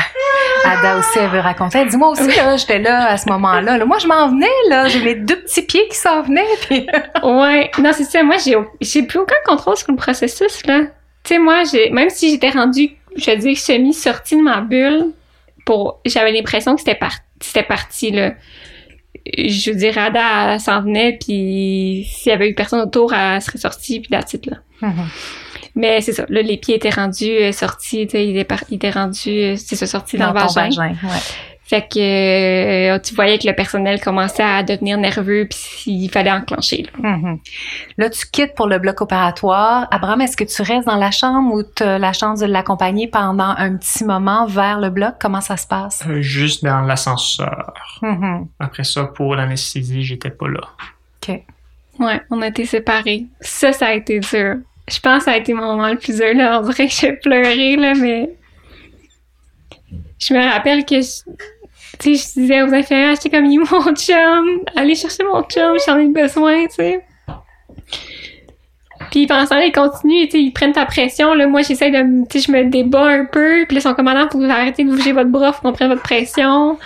Ada 0.66 0.98
aussi, 0.98 1.20
elle 1.20 1.30
veut 1.30 1.40
raconter. 1.40 1.80
Elle 1.80 1.90
dit, 1.90 1.98
moi 1.98 2.10
aussi, 2.10 2.28
là, 2.36 2.58
j'étais 2.58 2.80
là 2.80 3.10
à 3.10 3.18
ce 3.18 3.30
moment-là. 3.30 3.78
Là, 3.78 3.86
moi, 3.86 4.00
je 4.00 4.08
m'en 4.08 4.28
venais, 4.30 4.48
là. 4.70 4.88
J'ai 4.88 5.00
mes 5.00 5.16
deux 5.16 5.42
petits 5.42 5.62
pieds 5.62 5.88
qui 5.90 5.98
s'en 5.98 6.24
venaient. 6.24 6.46
Puis... 6.68 6.88
Ouais, 7.24 7.70
non, 7.78 7.92
c'est 7.94 8.04
ça. 8.04 8.24
Moi, 8.24 8.38
j'ai, 8.44 8.56
j'ai 8.82 9.04
plus 9.04 9.20
aucun 9.20 9.36
contrôle 9.46 9.78
sur 9.78 9.92
le 9.92 9.98
processus, 9.98 10.66
là. 10.66 10.82
Tu 11.24 11.36
sais, 11.36 11.40
moi, 11.40 11.64
j'ai, 11.72 11.92
même 11.92 12.10
si 12.10 12.32
j'étais 12.32 12.50
rendue, 12.50 12.90
je 13.16 13.30
veux 13.30 13.38
dire, 13.38 13.58
semi-sortie 13.58 14.38
de 14.38 14.42
ma 14.42 14.62
bulle, 14.62 15.12
pour, 15.66 16.02
j'avais 16.06 16.32
l'impression 16.32 16.74
que 16.76 16.82
c'était 16.82 16.96
par, 16.96 17.14
c'était 17.40 17.64
parti, 17.64 18.12
là. 18.12 18.34
Je 19.26 19.72
veux 19.72 19.78
dire, 19.78 19.98
Ada, 19.98 20.58
s'en 20.60 20.82
venait, 20.82 21.18
puis 21.20 22.08
s'il 22.12 22.32
y 22.32 22.34
avait 22.34 22.50
eu 22.50 22.56
personne 22.56 22.80
autour, 22.82 23.14
elle 23.14 23.42
serait 23.42 23.60
sortie, 23.60 24.00
puis 24.00 24.10
la 24.12 24.24
titre, 24.24 24.50
là. 24.52 24.58
Mhm. 24.88 25.08
Mais 25.76 26.02
c'est 26.02 26.12
ça, 26.14 26.26
là, 26.28 26.42
les 26.42 26.58
pieds 26.58 26.76
étaient 26.76 26.90
rendus 26.90 27.30
euh, 27.32 27.52
sortis, 27.52 28.06
tu 28.08 28.12
sais, 28.12 28.26
ils 28.26 28.32
étaient, 28.32 28.44
par- 28.44 28.64
ils 28.70 28.76
étaient 28.76 28.90
rendus, 28.90 29.30
euh, 29.30 29.56
c'est 29.56 29.76
ça, 29.76 29.86
sortis 29.88 30.18
dans, 30.18 30.34
Dans 30.34 30.42
le 30.46 30.54
vagin, 30.54 30.90
ouais. 30.90 30.96
Fait 31.72 31.88
que 31.88 32.00
euh, 32.96 33.00
tu 33.00 33.16
voyais 33.16 33.40
que 33.40 33.48
le 33.48 33.56
personnel 33.56 34.02
commençait 34.02 34.44
à 34.44 34.62
devenir 34.62 34.98
nerveux, 34.98 35.48
puis 35.50 35.84
il 35.94 36.10
fallait 36.10 36.30
enclencher, 36.34 36.84
là. 37.02 37.10
Mhm. 37.12 37.40
Là, 37.98 38.10
tu 38.10 38.26
quittes 38.30 38.56
pour 38.56 38.68
le 38.68 38.78
bloc 38.78 39.00
opératoire. 39.00 39.88
Abraham, 39.90 40.20
est-ce 40.20 40.36
que 40.36 40.44
tu 40.44 40.62
restes 40.64 40.86
dans 40.86 40.98
la 40.98 41.12
chambre 41.12 41.54
ou 41.54 41.64
tu 41.64 41.82
as 41.84 41.98
la 41.98 42.12
chance 42.12 42.42
de 42.42 42.46
l'accompagner 42.46 43.08
pendant 43.08 43.56
un 43.58 43.78
petit 43.78 44.04
moment 44.04 44.46
vers 44.48 44.82
le 44.82 44.90
bloc? 44.90 45.14
Comment 45.18 45.40
ça 45.40 45.56
se 45.56 45.66
passe? 45.66 46.04
Euh, 46.10 46.22
juste 46.22 46.62
dans 46.62 46.82
l'ascenseur. 46.82 47.74
Mhm. 48.02 48.50
Après 48.60 48.84
ça, 48.84 49.06
pour 49.06 49.36
l'anesthésie, 49.38 50.04
j'étais 50.04 50.30
pas 50.32 50.50
là. 50.50 50.60
OK. 51.24 51.42
Ouais, 52.00 52.20
on 52.32 52.42
a 52.42 52.48
été 52.48 52.66
séparés. 52.66 53.28
Ça, 53.40 53.72
ça 53.72 53.88
a 53.88 53.94
été 53.94 54.20
dur. 54.20 54.56
Je 54.90 55.00
pense 55.00 55.20
que 55.20 55.24
ça 55.24 55.32
a 55.32 55.38
été 55.38 55.54
mon 55.54 55.68
moment 55.78 55.88
le 55.88 55.98
plus 55.98 56.18
dur, 56.18 56.34
là. 56.36 56.60
On 56.62 56.68
dirait 56.68 56.88
que 56.88 56.94
j'ai 56.94 57.14
pleuré, 57.14 57.78
là, 57.78 57.94
mais... 57.94 58.30
Je 60.20 60.34
me 60.34 60.52
rappelle 60.52 60.84
que, 60.86 61.02
je- 61.02 61.24
sais, 62.04 62.34
je 62.36 62.40
disais 62.42 62.62
aux 62.62 62.74
infirmières, 62.74 63.16
j'étais 63.16 63.30
comme, 63.30 63.46
il 63.46 63.60
mon 63.60 63.96
chum, 63.96 64.64
allez 64.76 64.96
chercher 64.96 65.24
mon 65.24 65.44
chum, 65.44 65.78
j'en 65.86 66.00
ai 66.00 66.08
besoin, 66.08 66.66
tu 66.68 66.76
sais. 66.76 67.06
Puis 69.12 69.28
pendant 69.28 69.44
ce 69.44 69.50
temps-là, 69.50 69.66
ils 69.66 69.72
continuent, 69.72 70.26
tu 70.26 70.32
sais, 70.32 70.42
ils 70.42 70.52
prennent 70.52 70.72
ta 70.72 70.86
pression. 70.86 71.34
Là, 71.34 71.46
moi, 71.48 71.62
j'essaie 71.64 71.92
de, 71.92 72.26
tu 72.30 72.40
sais, 72.40 72.48
je 72.48 72.52
me 72.52 72.70
débat 72.70 73.08
un 73.08 73.26
peu. 73.26 73.66
Puis 73.68 73.76
là, 73.76 73.80
ils 73.80 73.82
sont 73.82 73.94
commandants 73.94 74.28
pour 74.28 74.44
arrêter 74.46 74.86
de 74.86 74.90
bouger 74.90 75.12
votre 75.12 75.30
bras, 75.30 75.52
faut 75.52 75.62
qu'on 75.62 75.74
prenne 75.74 75.90
votre 75.90 76.02
pression. 76.02 76.78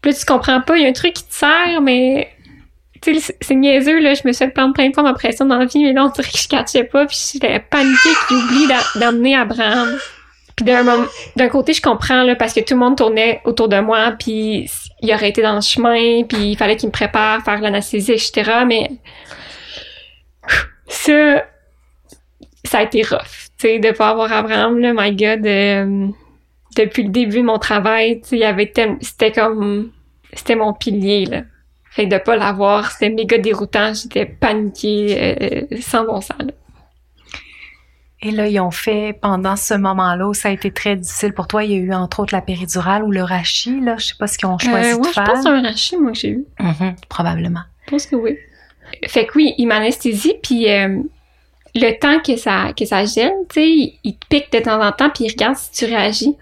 Puis 0.00 0.12
là, 0.12 0.18
tu 0.18 0.24
comprends 0.24 0.60
pas, 0.62 0.78
il 0.78 0.82
y 0.82 0.86
a 0.86 0.88
un 0.88 0.92
truc 0.92 1.12
qui 1.12 1.24
te 1.24 1.34
sert, 1.34 1.80
mais 1.82 2.30
tu 3.02 3.20
sais, 3.20 3.36
c'est 3.40 3.54
niaiseux, 3.54 4.00
là. 4.00 4.14
Je 4.14 4.22
me 4.26 4.32
suis 4.32 4.44
fait 4.46 4.50
prendre 4.52 4.72
plein 4.72 4.88
de 4.88 4.94
fois 4.94 5.02
ma 5.02 5.12
pression 5.12 5.44
dans 5.44 5.58
la 5.58 5.66
vie, 5.66 5.84
mais 5.84 5.92
là, 5.92 6.06
on 6.06 6.08
dirait 6.08 6.30
que 6.30 6.38
je 6.38 6.48
catchais 6.48 6.84
pas. 6.84 7.04
Puis 7.06 7.18
j'étais 7.32 7.58
paniquée 7.58 8.08
qu'il 8.26 8.36
oublie 8.36 8.68
d'emmener 8.96 9.36
Abraham. 9.36 9.98
Puis 10.56 10.64
d'un 11.36 11.48
côté, 11.48 11.74
je 11.74 11.82
comprends, 11.82 12.22
là, 12.22 12.34
parce 12.34 12.54
que 12.54 12.60
tout 12.60 12.72
le 12.72 12.80
monde 12.80 12.96
tournait 12.96 13.42
autour 13.44 13.68
de 13.68 13.78
moi, 13.78 14.12
puis 14.18 14.70
il 15.02 15.12
aurait 15.12 15.28
été 15.28 15.42
dans 15.42 15.54
le 15.54 15.60
chemin, 15.60 16.22
puis 16.22 16.52
il 16.52 16.56
fallait 16.56 16.76
qu'il 16.76 16.88
me 16.88 16.92
prépare, 16.92 17.44
faire 17.44 17.60
l'anesthésie, 17.60 18.12
etc. 18.12 18.64
Mais 18.66 18.90
ça, 20.88 21.44
ça 22.64 22.78
a 22.78 22.82
été 22.84 23.02
rough, 23.02 23.50
tu 23.58 23.68
sais, 23.68 23.78
de 23.78 23.90
pas 23.90 24.08
avoir 24.08 24.32
Abraham, 24.32 24.78
là, 24.78 24.92
my 24.94 25.14
God, 25.14 25.46
euh, 25.46 26.06
depuis 26.74 27.02
le 27.02 27.10
début 27.10 27.40
de 27.40 27.46
mon 27.46 27.58
travail, 27.58 28.22
tu 28.22 28.28
sais, 28.28 28.36
il 28.36 28.40
y 28.40 28.44
avait 28.44 28.72
c'était 29.02 29.32
comme, 29.32 29.92
c'était 30.32 30.56
mon 30.56 30.72
pilier, 30.72 31.26
là. 31.26 31.42
Fait 31.90 32.06
de 32.06 32.16
pas 32.16 32.36
l'avoir, 32.36 32.90
c'était 32.92 33.10
méga 33.10 33.36
déroutant, 33.36 33.92
j'étais 33.92 34.24
paniquée, 34.24 35.66
euh, 35.70 35.76
sans 35.80 36.04
bon 36.04 36.22
sens, 36.22 36.38
là. 36.38 36.52
Et 38.22 38.30
là, 38.30 38.48
ils 38.48 38.58
ont 38.60 38.70
fait, 38.70 39.18
pendant 39.20 39.56
ce 39.56 39.74
moment-là, 39.74 40.26
où 40.28 40.34
ça 40.34 40.48
a 40.48 40.52
été 40.52 40.70
très 40.70 40.96
difficile 40.96 41.34
pour 41.34 41.46
toi, 41.46 41.64
il 41.64 41.72
y 41.72 41.74
a 41.74 41.78
eu 41.78 41.92
entre 41.92 42.20
autres 42.20 42.34
la 42.34 42.40
péridurale 42.40 43.02
ou 43.02 43.10
le 43.10 43.22
rachis, 43.22 43.80
là. 43.80 43.96
Je 43.98 44.06
sais 44.06 44.14
pas 44.18 44.26
ce 44.26 44.38
qu'ils 44.38 44.48
ont 44.48 44.58
choisi 44.58 44.92
euh, 44.92 44.98
de 44.98 45.06
faire. 45.06 45.24
je 45.26 45.30
pense 45.30 45.38
que 45.38 45.42
c'est 45.42 45.48
un 45.48 45.62
rachis, 45.62 45.96
moi, 45.98 46.12
que 46.12 46.18
j'ai 46.18 46.30
eu. 46.30 46.46
Mm-hmm, 46.58 46.94
probablement. 47.08 47.60
Je 47.86 47.90
pense 47.90 48.06
que 48.06 48.16
oui. 48.16 48.38
Fait 49.06 49.26
que 49.26 49.32
oui, 49.36 49.54
il 49.58 49.66
m'anesthésie, 49.66 50.34
puis 50.42 50.70
euh, 50.70 51.02
le 51.74 51.98
temps 51.98 52.20
que 52.20 52.36
ça, 52.36 52.72
que 52.76 52.86
ça 52.86 53.04
gêne, 53.04 53.34
tu 53.50 53.60
sais, 53.60 53.98
il, 54.02 54.16
te 54.16 54.26
pique 54.28 54.50
de 54.50 54.60
temps 54.60 54.82
en 54.82 54.92
temps, 54.92 55.10
puis 55.10 55.24
il 55.24 55.30
regarde 55.30 55.56
si 55.56 55.70
tu 55.72 55.84
réagis. 55.84 56.34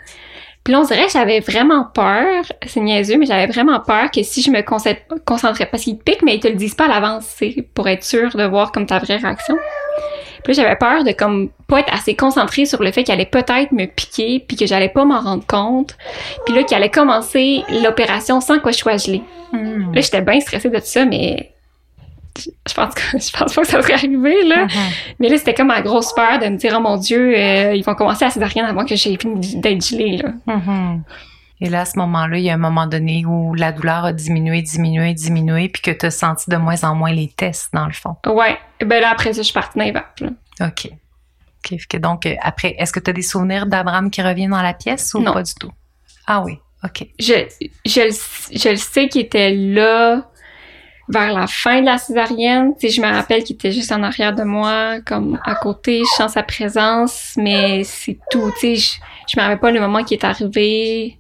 Puis 0.63 0.73
là, 0.73 0.81
on 0.81 0.85
dirait 0.85 1.07
que 1.07 1.13
j'avais 1.13 1.41
vraiment 1.41 1.85
peur, 1.85 2.45
c'est 2.67 2.81
niaiseux, 2.81 3.19
mais 3.19 3.27
j'avais 3.27 3.47
vraiment 3.47 3.81
peur 3.81 4.11
que 4.11 4.23
si 4.23 4.41
je 4.41 4.51
me 4.51 4.63
concentrais, 4.63 5.67
parce 5.67 5.83
qu'il 5.83 5.99
te 5.99 6.05
pique, 6.05 6.23
mais 6.23 6.37
ils 6.37 6.41
te 6.41 6.49
le 6.49 6.55
disent 6.55 6.75
pas 6.75 6.87
à 6.87 6.89
l'avance, 6.89 7.27
c'est 7.27 7.69
pour 7.75 7.89
être 7.89 8.05
sûr 8.05 8.35
de 8.35 8.45
voir 8.45 8.73
comme 8.73 8.87
ta 8.87 8.99
vraie 8.99 9.17
réaction. 9.17 9.57
Puis 10.45 10.55
j'avais 10.55 10.77
peur 10.77 11.05
de 11.05 11.13
comme 11.13 11.49
pas 11.67 11.81
être 11.81 11.93
assez 11.93 12.15
concentrée 12.15 12.67
sur 12.67 12.83
le 12.83 12.93
fait 12.93 13.03
qu'il 13.03 13.15
allait 13.15 13.25
peut-être 13.25 13.73
me 13.73 13.87
piquer, 13.87 14.45
puis 14.47 14.57
que 14.57 14.67
j'allais 14.67 14.91
pas 14.91 15.05
m'en 15.05 15.21
rendre 15.21 15.47
compte. 15.47 15.97
Puis 16.45 16.55
là, 16.55 16.63
qu'il 16.63 16.77
allait 16.77 16.91
commencer 16.91 17.65
l'opération 17.83 18.41
sans 18.41 18.59
que 18.59 18.71
je 18.71 18.77
sois 18.77 18.99
gelée. 18.99 19.23
Hmm. 19.53 19.95
Là, 19.95 20.01
j'étais 20.01 20.21
bien 20.21 20.39
stressée 20.41 20.69
de 20.69 20.79
tout 20.79 20.85
ça, 20.85 21.05
mais 21.07 21.55
je 22.37 22.75
pense 22.75 22.95
que 22.95 23.03
je 23.13 23.37
pense 23.37 23.55
pas 23.55 23.63
que 23.63 23.69
ça 23.69 23.83
serait 23.83 23.95
arrivé 23.95 24.45
là. 24.45 24.67
Uh-huh. 24.67 25.15
Mais 25.19 25.29
là, 25.29 25.39
c'était 25.39 25.55
comme 25.55 25.69
ma 25.69 25.81
grosse 25.81 26.13
peur 26.13 26.39
de 26.39 26.47
me 26.47 26.57
dire 26.57 26.75
oh 26.77 26.81
mon 26.81 26.97
Dieu, 26.97 27.35
euh, 27.37 27.75
ils 27.75 27.85
vont 27.85 27.95
commencer 27.95 28.25
à 28.25 28.31
césarienne 28.31 28.67
avant 28.67 28.85
que 28.85 28.97
j'ai 28.97 29.17
fini 29.17 29.57
d'être 29.57 29.87
gelée 29.87 30.19
là. 30.19 30.31
Mm-hmm. 30.47 31.01
Et 31.65 31.71
là, 31.71 31.81
à 31.81 31.85
ce 31.87 31.99
moment-là, 31.99 32.37
il 32.37 32.45
y 32.45 32.51
a 32.51 32.55
un 32.55 32.59
moment 32.59 32.87
donné 32.87 33.25
où 33.25 33.55
la 33.55 33.73
douleur 33.73 34.05
a 34.05 34.13
diminué, 34.13 34.61
diminué, 34.61 35.15
diminué, 35.15 35.69
puis 35.71 35.81
que 35.81 35.91
tu 35.91 36.05
as 36.07 36.11
senti 36.11 36.51
de 36.51 36.57
moins 36.57 36.83
en 36.85 36.95
moins 36.95 37.13
les 37.13 37.29
tests, 37.29 37.73
dans 37.73 37.87
le 37.87 37.93
fond. 37.93 38.17
Ouais. 38.27 38.59
Ben 38.85 39.01
là, 39.01 39.11
après 39.11 39.33
ça, 39.33 39.39
je 39.41 39.45
suis 39.47 39.55
partie 39.55 39.79
dans 39.79 39.85
les 39.85 39.93
vapes, 39.93 40.21
là. 40.21 40.29
OK. 40.69 40.91
OK. 41.73 41.97
Donc, 42.01 42.27
euh, 42.27 42.35
après, 42.43 42.75
est-ce 42.79 42.93
que 42.93 43.01
tu 43.01 43.09
as 43.09 43.13
des 43.15 43.23
souvenirs 43.23 43.65
d'Abraham 43.67 44.11
qui 44.11 44.21
revient 44.21 44.49
dans 44.49 44.61
la 44.61 44.75
pièce 44.75 45.15
ou 45.15 45.21
Non. 45.21 45.33
pas 45.33 45.43
du 45.43 45.55
tout? 45.55 45.71
Ah 46.27 46.43
oui. 46.45 46.59
OK. 46.85 47.07
Je, 47.19 47.47
je, 47.87 48.01
le- 48.01 48.59
je 48.59 48.69
le 48.69 48.77
sais 48.77 49.09
qu'il 49.09 49.23
était 49.23 49.51
là 49.55 50.29
vers 51.09 51.33
la 51.33 51.47
fin 51.47 51.81
de 51.81 51.87
la 51.87 51.97
césarienne. 51.97 52.75
Tu 52.79 52.89
sais, 52.89 52.95
je 52.95 53.01
me 53.01 53.07
rappelle 53.11 53.43
qu'il 53.43 53.55
était 53.57 53.73
juste 53.73 53.91
en 53.93 54.03
arrière 54.03 54.35
de 54.35 54.43
moi, 54.43 55.01
comme 55.07 55.39
à 55.47 55.55
côté. 55.55 56.01
Je 56.01 56.15
sens 56.17 56.33
sa 56.33 56.43
présence, 56.43 57.33
mais 57.39 57.85
c'est 57.85 58.19
tout. 58.31 58.51
Tu 58.61 58.77
sais, 58.77 58.77
je, 58.77 58.93
je 59.35 59.41
me 59.41 59.43
rappelle 59.43 59.61
pas 59.61 59.71
le 59.71 59.81
moment 59.81 60.05
qui 60.05 60.13
est 60.15 60.25
arrivé. 60.25 61.19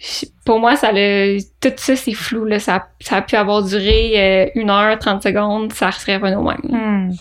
Je- 0.00 0.26
Pour 0.46 0.58
moi, 0.60 0.76
ça 0.76 0.90
le, 0.92 1.38
tout 1.60 1.72
ça, 1.76 1.94
c'est 1.94 2.14
flou, 2.14 2.44
là. 2.46 2.58
Ça, 2.58 2.88
ça 3.00 3.16
a 3.16 3.22
pu 3.22 3.36
avoir 3.36 3.62
duré 3.62 4.46
euh, 4.46 4.50
une 4.54 4.70
heure, 4.70 4.98
30 4.98 5.22
secondes. 5.22 5.72
Ça 5.74 5.92
serait 5.92 6.16
revenu 6.16 6.36
au 6.36 6.42
même. 6.42 6.60
Hmm. 6.62 7.12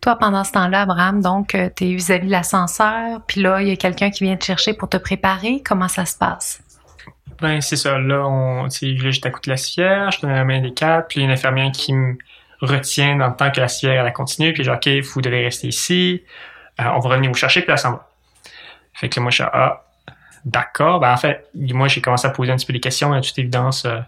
Toi, 0.00 0.16
pendant 0.16 0.44
ce 0.44 0.52
temps-là, 0.52 0.82
Abraham, 0.82 1.22
donc, 1.22 1.56
tu 1.76 1.84
es 1.84 1.94
vis-à-vis 1.94 2.26
de 2.26 2.30
l'ascenseur, 2.32 3.20
puis 3.26 3.40
là, 3.40 3.62
il 3.62 3.68
y 3.68 3.70
a 3.70 3.76
quelqu'un 3.76 4.10
qui 4.10 4.24
vient 4.24 4.36
te 4.36 4.44
chercher 4.44 4.74
pour 4.74 4.88
te 4.88 4.96
préparer. 4.96 5.62
Comment 5.64 5.88
ça 5.88 6.04
se 6.04 6.16
passe? 6.18 6.60
Ben, 7.40 7.60
c'est 7.60 7.76
ça. 7.76 7.98
Là, 7.98 8.26
on, 8.26 8.64
là, 8.64 8.68
j'étais 9.10 9.28
à 9.28 9.30
côté 9.30 9.50
de 9.50 9.52
la 9.52 9.56
civière, 9.56 10.10
je 10.10 10.20
tenais 10.20 10.34
la 10.34 10.44
main 10.44 10.60
des 10.60 10.74
quatre, 10.74 11.08
puis 11.08 11.20
il 11.20 11.22
y 11.22 11.24
a 11.24 11.28
une 11.28 11.32
infirmière 11.32 11.70
qui 11.72 11.92
me 11.94 12.16
retient 12.60 13.16
dans 13.16 13.28
le 13.28 13.36
temps 13.36 13.50
que 13.50 13.60
la 13.60 13.68
civière, 13.68 14.00
elle 14.00 14.06
a 14.06 14.10
continué, 14.12 14.52
puis 14.52 14.62
j'ai 14.64 14.70
dit, 14.76 15.00
OK, 15.00 15.04
vous 15.14 15.20
devez 15.22 15.44
rester 15.44 15.68
ici, 15.68 16.22
Euh, 16.80 16.84
on 16.94 17.00
va 17.00 17.10
revenir 17.10 17.30
vous 17.30 17.36
chercher, 17.36 17.60
puis 17.62 17.70
là, 17.70 17.76
ça 17.76 17.90
va. 17.90 18.08
Fait 18.94 19.08
que 19.08 19.18
là, 19.18 19.22
moi, 19.22 19.30
je 19.30 19.36
suis 19.36 19.44
ah, 19.52 19.84
d'accord. 20.44 21.00
Ben, 21.00 21.12
en 21.12 21.16
fait, 21.16 21.48
moi, 21.54 21.88
j'ai 21.88 22.00
commencé 22.00 22.26
à 22.26 22.30
poser 22.30 22.52
un 22.52 22.56
petit 22.56 22.66
peu 22.66 22.72
des 22.72 22.80
questions, 22.80 23.12
à 23.12 23.20
toute 23.20 23.38
évidence, 23.38 23.84
euh, 23.84 23.98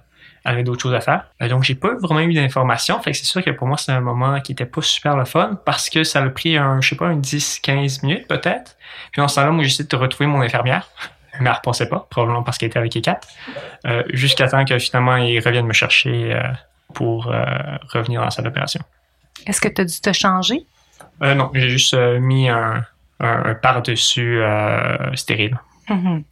avait 0.44 0.62
d'autres 0.62 0.82
choses 0.82 0.94
à 0.94 1.00
faire. 1.00 1.26
Euh, 1.42 1.48
donc, 1.48 1.64
j'ai 1.64 1.74
pas 1.74 1.94
vraiment 1.94 2.20
eu 2.20 2.34
d'informations. 2.34 3.00
Fait 3.00 3.12
que 3.12 3.16
c'est 3.16 3.24
sûr 3.24 3.42
que 3.42 3.50
pour 3.50 3.66
moi, 3.66 3.76
c'est 3.76 3.92
un 3.92 4.00
moment 4.00 4.40
qui 4.40 4.52
était 4.52 4.66
pas 4.66 4.82
super 4.82 5.16
le 5.16 5.24
fun 5.24 5.58
parce 5.64 5.88
que 5.88 6.04
ça 6.04 6.22
a 6.22 6.28
pris 6.28 6.56
un, 6.56 6.80
je 6.80 6.90
sais 6.90 6.96
pas, 6.96 7.06
un 7.06 7.18
10-15 7.18 8.04
minutes 8.04 8.28
peut-être. 8.28 8.76
Puis 9.12 9.20
dans 9.20 9.28
ce 9.28 9.36
temps-là, 9.36 9.50
moi, 9.50 9.64
j'essaie 9.64 9.84
de 9.84 9.96
retrouver 9.96 10.26
mon 10.26 10.40
infirmière. 10.40 10.88
Mais 11.40 11.50
elle 11.50 11.56
repassait 11.56 11.88
pas, 11.88 12.06
probablement 12.10 12.44
parce 12.44 12.58
qu'elle 12.58 12.68
était 12.68 12.78
avec 12.78 12.94
les 12.94 13.00
quatre. 13.00 13.26
Euh, 13.86 14.04
jusqu'à 14.12 14.46
temps 14.46 14.64
que 14.64 14.78
finalement, 14.78 15.16
ils 15.16 15.40
reviennent 15.40 15.66
me 15.66 15.72
chercher 15.72 16.32
euh, 16.32 16.42
pour 16.94 17.26
euh, 17.26 17.44
revenir 17.92 18.20
dans 18.20 18.26
la 18.26 18.30
salle 18.30 18.44
d'opération. 18.44 18.80
Est-ce 19.44 19.60
que 19.60 19.66
tu 19.66 19.80
as 19.80 19.84
dû 19.84 20.00
te 20.00 20.12
changer? 20.12 20.64
Non, 21.20 21.50
j'ai 21.52 21.68
juste 21.70 21.94
mis 21.94 22.48
un, 22.48 22.84
un, 23.20 23.50
un 23.50 23.54
par-dessus 23.54 24.40
euh, 24.42 25.14
Mhm. 25.88 26.24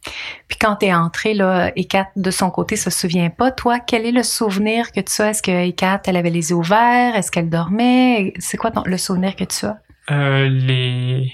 Puis 0.47 0.57
quand 0.59 0.77
tu 0.77 0.87
es 0.87 0.93
entré, 0.93 1.33
là, 1.33 1.71
Ekat, 1.75 2.07
de 2.15 2.31
son 2.31 2.49
côté, 2.51 2.75
se 2.75 2.89
souvient 2.89 3.29
pas. 3.29 3.51
Toi, 3.51 3.79
quel 3.79 4.05
est 4.05 4.11
le 4.11 4.23
souvenir 4.23 4.91
que 4.91 4.99
tu 5.01 5.21
as? 5.21 5.29
Est-ce 5.29 5.43
que 5.43 5.51
Ekat, 5.51 6.01
elle 6.07 6.17
avait 6.17 6.29
les 6.29 6.49
yeux 6.49 6.55
ouverts? 6.55 7.15
Est-ce 7.15 7.31
qu'elle 7.31 7.49
dormait? 7.49 8.33
C'est 8.39 8.57
quoi 8.57 8.71
ton- 8.71 8.83
le 8.85 8.97
souvenir 8.97 9.35
que 9.35 9.43
tu 9.43 9.65
as? 9.65 9.77
Euh, 10.11 10.49
les, 10.49 11.31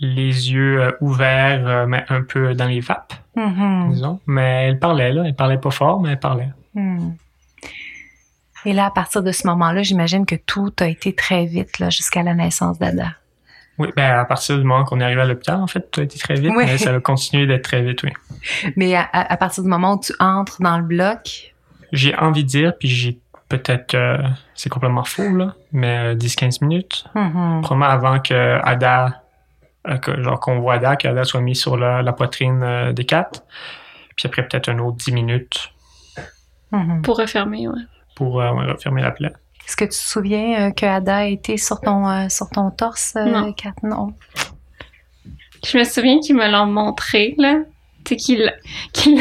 les 0.00 0.52
yeux 0.52 0.80
euh, 0.82 0.92
ouverts, 1.00 1.66
euh, 1.66 1.86
mais 1.86 2.04
un 2.08 2.22
peu 2.22 2.54
dans 2.54 2.66
les 2.66 2.80
vapes, 2.80 3.14
Mhm. 3.36 3.90
disons. 3.92 4.20
Mais 4.26 4.68
elle 4.68 4.78
parlait, 4.78 5.12
là. 5.12 5.24
Elle 5.26 5.34
parlait 5.34 5.58
pas 5.58 5.70
fort, 5.70 6.00
mais 6.00 6.10
elle 6.10 6.20
parlait. 6.20 6.48
Hmm. 6.74 7.10
Et 8.64 8.72
là, 8.72 8.86
à 8.86 8.90
partir 8.90 9.22
de 9.22 9.30
ce 9.32 9.46
moment-là, 9.46 9.82
j'imagine 9.82 10.26
que 10.26 10.34
tout 10.34 10.72
a 10.80 10.86
été 10.86 11.14
très 11.14 11.46
vite, 11.46 11.78
là, 11.78 11.90
jusqu'à 11.90 12.22
la 12.22 12.34
naissance 12.34 12.78
d'Ada. 12.78 13.12
Oui, 13.78 13.88
ben 13.96 14.18
à 14.18 14.24
partir 14.24 14.56
du 14.58 14.64
moment 14.64 14.84
qu'on 14.84 15.00
est 15.00 15.04
arrivé 15.04 15.20
à 15.20 15.24
l'hôpital, 15.24 15.56
en 15.60 15.66
fait, 15.66 15.90
tout 15.90 16.00
a 16.00 16.04
été 16.04 16.18
très 16.18 16.34
vite, 16.34 16.52
Oui. 16.56 16.64
mais 16.66 16.78
ça 16.78 16.94
a 16.94 17.00
continué 17.00 17.46
d'être 17.46 17.62
très 17.64 17.82
vite, 17.82 18.02
oui. 18.02 18.10
Mais 18.76 18.94
à, 18.96 19.08
à- 19.12 19.36
partir 19.36 19.62
du 19.62 19.68
moment 19.68 19.94
où 19.94 20.00
tu 20.00 20.12
entres 20.20 20.60
dans 20.60 20.76
le 20.78 20.84
bloc, 20.84 21.54
J'ai 21.92 22.14
envie 22.16 22.42
de 22.44 22.48
dire, 22.48 22.72
puis 22.78 22.88
j'ai 22.88 23.18
peut-être, 23.48 23.94
euh, 23.94 24.18
c'est 24.54 24.68
complètement 24.68 25.04
faux, 25.04 25.34
là, 25.34 25.54
mais 25.72 26.12
euh, 26.12 26.14
10-15 26.14 26.62
minutes. 26.62 27.04
mhm. 27.14 27.60
Probablement 27.62 27.86
avant 27.90 28.18
que 28.20 28.58
Ada, 28.62 29.22
euh, 29.88 29.96
que, 29.96 30.20
genre 30.22 30.38
qu'on 30.40 30.58
voit 30.60 30.74
Ada, 30.74 30.96
qu'Ada 30.96 31.24
soit 31.24 31.40
mise 31.40 31.60
sur 31.60 31.76
la, 31.76 32.02
la 32.02 32.12
poitrine 32.12 32.62
euh, 32.62 32.92
des 32.92 33.04
quatre. 33.04 33.42
Puis 34.16 34.26
après 34.26 34.42
peut-être 34.46 34.68
un 34.68 34.78
autre 34.80 34.96
10 34.98 35.12
minutes 35.12 35.72
Mhm. 36.72 37.00
Pour 37.02 37.16
refermer, 37.18 37.66
ouais. 37.68 37.80
pour 38.16 38.42
euh, 38.42 38.50
refermer 38.50 39.00
la 39.00 39.10
plaie. 39.12 39.32
Est-ce 39.68 39.76
que 39.76 39.84
tu 39.84 39.90
te 39.90 39.94
souviens 39.94 40.68
euh, 40.68 40.70
que 40.70 40.86
Ada 40.86 41.26
était 41.26 41.58
sur 41.58 41.78
ton, 41.82 42.08
euh, 42.08 42.30
sur 42.30 42.48
ton 42.48 42.70
torse, 42.70 43.12
euh, 43.16 43.26
Non. 43.26 43.52
Kat? 43.52 43.74
Non. 43.82 44.14
Je 45.62 45.76
me 45.76 45.84
souviens 45.84 46.20
qu'ils 46.20 46.36
me 46.36 46.50
l'ont 46.50 46.64
montré, 46.64 47.34
là. 47.36 47.58
Sais, 48.08 48.16
qu'ils 48.16 48.50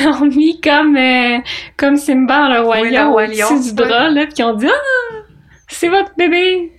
l'ont 0.01 0.25
mis 0.25 0.61
comme, 0.61 0.95
euh, 0.95 1.39
comme 1.75 1.97
Simba, 1.97 2.47
le 2.47 2.65
Oui, 2.65 2.97
roi 2.97 3.25
au-dessus 3.25 3.69
du 3.69 3.75
bras, 3.75 4.09
là, 4.09 4.23
puis 4.23 4.35
qu'ils 4.35 4.45
ont 4.45 4.55
dit 4.55 4.67
«Ah! 4.69 5.15
C'est 5.67 5.89
votre 5.89 6.15
bébé!» 6.15 6.71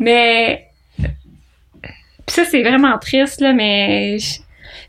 Mais... 0.00 0.66
Puis 0.98 2.34
ça, 2.34 2.44
c'est 2.44 2.64
vraiment 2.64 2.98
triste, 2.98 3.40
là, 3.40 3.52
mais... 3.52 4.18
Je, 4.18 4.40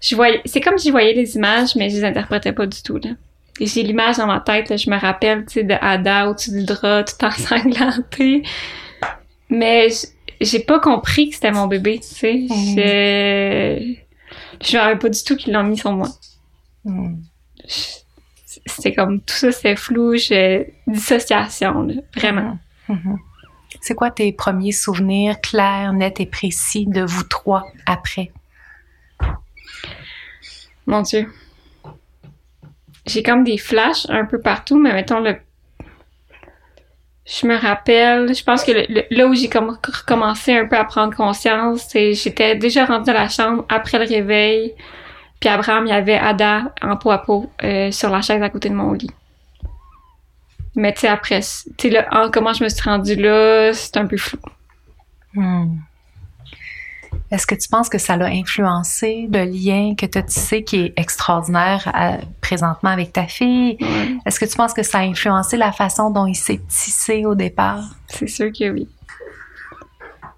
je 0.01 0.15
voyais... 0.15 0.41
C'est 0.45 0.61
comme 0.61 0.79
si 0.79 0.87
je 0.87 0.91
voyais 0.91 1.13
les 1.13 1.35
images, 1.35 1.75
mais 1.75 1.91
je 1.91 1.97
les 1.97 2.03
interprétais 2.03 2.51
pas 2.53 2.65
du 2.65 2.81
tout, 2.81 2.97
là. 2.97 3.11
J'ai 3.59 3.83
l'image 3.83 4.17
dans 4.17 4.27
ma 4.27 4.41
tête, 4.41 4.69
là, 4.69 4.75
je 4.77 4.89
me 4.89 4.97
rappelle, 4.99 5.45
tu 5.45 5.53
sais, 5.53 5.63
de 5.63 5.75
Ada 5.79 6.29
au-dessus 6.29 6.51
du 6.51 6.63
drap, 6.65 7.03
tout 7.05 7.13
ensanglantée. 7.25 8.43
Mais 9.49 9.87
j'ai 10.41 10.59
pas 10.59 10.79
compris 10.79 11.29
que 11.29 11.35
c'était 11.35 11.51
mon 11.51 11.67
bébé, 11.67 11.99
tu 11.99 12.07
sais. 12.07 12.33
Mhm. 12.33 12.75
Je... 12.77 13.95
Je 14.61 14.77
rappelle 14.77 14.99
pas 14.99 15.09
du 15.09 15.23
tout 15.23 15.35
qu'ils 15.37 15.53
l'ont 15.53 15.63
mis 15.63 15.77
sur 15.77 15.91
moi. 15.93 16.07
Je- 16.85 18.01
C'était 18.65 18.93
comme, 18.93 19.21
tout 19.21 19.33
ça, 19.35 19.51
c'était 19.51 19.75
flou, 19.75 20.15
je... 20.17 20.65
dissociation, 20.87 21.83
là, 21.83 21.93
vraiment. 22.15 22.57
Mhm. 22.89 23.17
C'est 23.81 23.93
quoi 23.95 24.09
tes 24.11 24.31
premiers 24.33 24.71
souvenirs 24.71 25.39
clairs, 25.41 25.93
nets 25.93 26.19
et 26.19 26.25
précis 26.25 26.87
de 26.87 27.01
vous 27.03 27.23
trois 27.23 27.65
après? 27.85 28.31
Mon 30.87 31.01
Dieu. 31.01 31.31
J'ai 33.05 33.23
comme 33.23 33.43
des 33.43 33.57
flashs 33.57 34.07
un 34.09 34.25
peu 34.25 34.39
partout, 34.39 34.79
mais 34.79 34.93
mettons 34.93 35.19
le. 35.19 35.37
Je 37.25 37.47
me 37.47 37.55
rappelle, 37.55 38.35
je 38.35 38.43
pense 38.43 38.63
que 38.63 38.71
là 39.15 39.25
où 39.25 39.33
j'ai 39.33 39.49
comme 39.49 39.69
recommencé 39.83 40.55
un 40.55 40.67
peu 40.67 40.77
à 40.77 40.83
prendre 40.85 41.15
conscience, 41.15 41.87
c'est 41.89 42.13
j'étais 42.13 42.55
déjà 42.55 42.85
rendue 42.85 43.05
dans 43.07 43.13
la 43.13 43.29
chambre 43.29 43.65
après 43.67 43.97
le 43.97 44.05
réveil. 44.05 44.75
Puis 45.39 45.49
Abraham, 45.49 45.85
il 45.87 45.89
y 45.89 45.93
avait 45.93 46.17
Ada 46.17 46.73
en 46.81 46.97
peau 46.97 47.11
à 47.11 47.17
peau 47.17 47.49
euh, 47.63 47.91
sur 47.91 48.09
la 48.09 48.21
chaise 48.21 48.41
à 48.41 48.49
côté 48.49 48.69
de 48.69 48.75
mon 48.75 48.93
lit. 48.93 49.11
Mais 50.75 50.93
tu 50.93 51.01
sais, 51.01 51.07
après, 51.07 51.39
tu 51.77 51.89
sais, 51.89 52.05
comment 52.31 52.53
je 52.53 52.63
me 52.63 52.69
suis 52.69 52.87
rendue 52.87 53.15
là, 53.15 53.73
c'est 53.73 53.97
un 53.97 54.05
peu 54.05 54.17
flou. 54.17 54.39
Hmm. 55.33 55.77
Est-ce 57.31 57.47
que 57.47 57.55
tu 57.55 57.67
penses 57.67 57.89
que 57.89 57.97
ça 57.97 58.15
l'a 58.17 58.27
influencé 58.27 59.27
le 59.31 59.43
lien 59.45 59.95
que 59.95 60.05
tu 60.05 60.17
as 60.17 60.23
tissé 60.23 60.63
qui 60.63 60.77
est 60.85 60.93
extraordinaire 60.97 61.89
à- 61.93 62.17
présentement 62.41 62.89
avec 62.91 63.13
ta 63.13 63.25
fille? 63.27 63.77
Ouais, 63.81 64.17
Est-ce 64.25 64.39
que 64.39 64.45
tu 64.45 64.55
penses 64.55 64.73
que 64.73 64.83
ça 64.83 64.99
a 64.99 65.01
influencé 65.01 65.57
la 65.57 65.71
façon 65.71 66.09
dont 66.11 66.25
il 66.27 66.35
s'est 66.35 66.61
tissé 66.67 67.25
au 67.25 67.35
départ? 67.35 67.83
c'est 68.07 68.27
sûr 68.27 68.51
que 68.51 68.69
oui. 68.69 68.87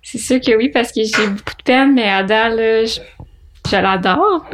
C'est 0.02 0.18
sûr 0.20 0.40
que 0.40 0.56
oui, 0.56 0.70
parce 0.70 0.92
que 0.94 1.02
j'ai 1.04 1.28
beaucoup 1.28 1.56
de 1.58 1.64
peine, 1.66 1.94
mais 1.94 2.10
Ada, 2.10 2.50
là, 2.50 2.86
je, 2.86 3.00
je 3.70 3.76
l'adore. 3.76 4.46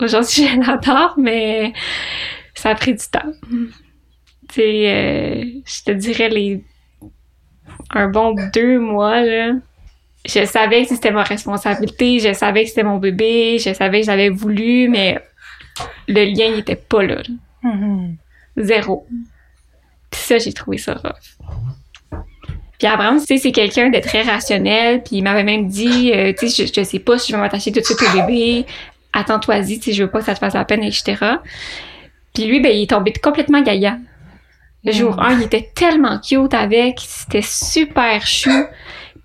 Aujourd'hui, 0.00 0.48
je 0.52 0.60
l'adore, 0.66 1.14
mais 1.16 1.72
ça 2.54 2.70
a 2.70 2.74
pris 2.74 2.94
du 2.94 3.04
temps. 3.10 3.30
Tu 3.48 4.54
sais, 4.54 4.90
euh, 4.90 5.44
je 5.64 5.82
te 5.84 5.92
dirais 5.92 6.28
les 6.30 6.64
un 7.90 8.08
bon 8.08 8.34
deux 8.52 8.78
mois, 8.80 9.20
là. 9.20 9.52
Je 10.28 10.44
savais 10.44 10.82
que 10.82 10.88
c'était 10.90 11.10
ma 11.10 11.22
responsabilité, 11.22 12.18
je 12.18 12.34
savais 12.34 12.64
que 12.64 12.68
c'était 12.68 12.82
mon 12.82 12.98
bébé, 12.98 13.58
je 13.58 13.72
savais 13.72 14.00
que 14.00 14.06
j'avais 14.06 14.28
voulu, 14.28 14.88
mais 14.88 15.18
le 16.06 16.24
lien, 16.24 16.46
il 16.52 16.58
était 16.58 16.76
pas 16.76 17.02
là. 17.02 17.22
Mhm. 17.62 18.16
Zéro. 18.58 19.06
Puis 20.10 20.20
ça, 20.20 20.38
j'ai 20.38 20.52
trouvé 20.52 20.76
ça 20.78 20.94
rough. 20.94 22.20
Puis 22.78 22.86
Abraham, 22.86 23.18
tu 23.18 23.26
sais, 23.26 23.38
c'est 23.38 23.52
quelqu'un 23.52 23.88
de 23.90 23.98
très 23.98 24.22
rationnel, 24.22 25.02
puis 25.02 25.16
il 25.16 25.22
m'avait 25.22 25.42
même 25.44 25.66
dit, 25.66 26.12
euh, 26.12 26.32
tu 26.38 26.48
sais, 26.48 26.66
je, 26.66 26.72
je 26.80 26.84
sais 26.84 26.98
pas 27.00 27.18
si 27.18 27.32
je 27.32 27.36
vais 27.36 27.42
m'attacher 27.42 27.72
tout 27.72 27.80
de 27.80 27.84
suite 27.84 27.98
au 28.02 28.20
bébé, 28.20 28.66
attends-toi-y, 29.12 29.78
tu 29.80 29.86
sais, 29.86 29.92
je 29.94 30.04
veux 30.04 30.10
pas 30.10 30.20
que 30.20 30.26
ça 30.26 30.34
te 30.34 30.38
fasse 30.38 30.54
la 30.54 30.64
peine, 30.64 30.84
etc. 30.84 31.16
Puis 32.34 32.44
lui, 32.44 32.60
ben, 32.60 32.70
il 32.70 32.82
est 32.82 32.90
tombé 32.90 33.12
complètement 33.12 33.62
gaillard. 33.62 33.96
Le 34.84 34.92
jour 34.92 35.16
Mm. 35.16 35.20
1, 35.20 35.38
il 35.38 35.42
était 35.44 35.70
tellement 35.74 36.20
cute 36.20 36.54
avec, 36.54 37.00
c'était 37.00 37.42
super 37.42 38.24
chou. 38.26 38.50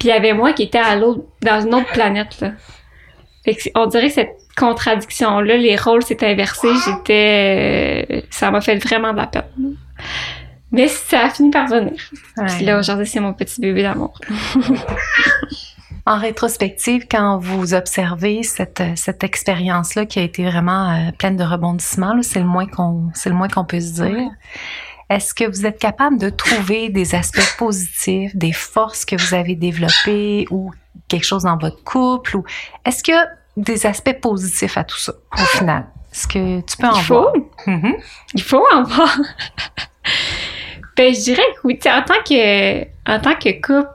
Puis 0.03 0.09
il 0.09 0.15
y 0.15 0.17
avait 0.17 0.33
moi 0.33 0.51
qui 0.51 0.63
était 0.63 0.79
à 0.79 0.97
l'autre, 0.97 1.21
dans 1.43 1.61
une 1.65 1.73
autre 1.75 1.87
planète, 1.93 2.41
là. 2.41 2.51
Fait 3.45 3.55
que 3.55 3.61
c'est- 3.61 3.71
on 3.73 3.85
dirait 3.85 4.07
que 4.09 4.13
cette 4.15 4.35
contradiction-là, 4.57 5.55
les 5.55 5.77
rôles 5.77 6.03
s'étaient 6.03 6.27
inversés, 6.29 6.67
j'étais... 6.85 8.05
euh, 8.11 8.21
ça 8.29 8.51
m'a 8.51 8.59
fait 8.59 8.75
vraiment 8.75 9.13
de 9.13 9.17
la 9.19 9.27
peine. 9.27 9.45
Mais 10.73 10.89
ça 10.89 11.21
a 11.21 11.29
fini 11.29 11.51
par 11.51 11.67
venir. 11.67 11.93
Ouais. 12.35 12.47
Puis 12.57 12.65
là, 12.65 12.79
aujourd'hui, 12.79 13.07
c'est 13.07 13.21
mon 13.21 13.31
petit 13.33 13.61
bébé 13.61 13.81
d'amour. 13.83 14.19
En 16.05 16.17
rétrospective, 16.19 17.05
quand 17.09 17.37
vous 17.37 17.73
observez 17.73 18.43
cette, 18.43 18.83
cette 18.95 19.23
expérience-là 19.23 20.05
qui 20.05 20.19
a 20.19 20.21
été 20.23 20.43
vraiment 20.43 20.91
euh, 20.91 21.11
pleine 21.17 21.37
de 21.37 21.45
rebondissements, 21.45 22.21
c'est 22.23 22.39
le 22.39 22.45
moins 22.45 22.65
qu'on 22.67 23.09
c'est 23.13 23.29
le 23.29 23.35
moins 23.35 23.47
qu'on 23.47 23.63
peut 23.63 23.79
se 23.79 23.93
dire. 23.93 24.11
Ouais. 24.11 24.27
Est-ce 25.13 25.35
que 25.35 25.43
vous 25.43 25.67
êtes 25.67 25.77
capable 25.77 26.17
de 26.17 26.29
trouver 26.31 26.89
des 26.89 27.13
aspects 27.13 27.55
positifs, 27.59 28.35
des 28.35 28.51
forces 28.51 29.05
que 29.05 29.15
vous 29.15 29.35
avez 29.35 29.53
développées 29.53 30.47
ou 30.49 30.71
quelque 31.07 31.23
chose 31.23 31.43
dans 31.43 31.55
votre 31.55 31.83
couple 31.83 32.37
ou 32.37 32.43
est-ce 32.83 33.03
qu'il 33.03 33.13
y 33.13 33.17
a 33.17 33.27
des 33.55 33.85
aspects 33.85 34.19
positifs 34.19 34.75
à 34.75 34.83
tout 34.83 34.97
ça 34.97 35.13
au 35.33 35.45
final? 35.57 35.85
Est-ce 36.11 36.27
que 36.27 36.61
tu 36.61 36.77
peux 36.77 36.87
en 36.87 36.95
Il 36.95 37.03
faut, 37.03 37.21
voir? 37.21 37.33
Mhm. 37.67 37.95
il 38.33 38.41
faut 38.41 38.65
en 38.73 38.81
voir. 38.81 39.17
ben, 40.97 41.13
je 41.13 41.19
dirais 41.19 41.43
que 41.55 41.59
oui, 41.63 41.79
en 41.85 42.01
tant 42.01 42.23
que, 42.27 42.83
en 43.07 43.19
tant 43.19 43.35
que 43.35 43.51
couple, 43.61 43.89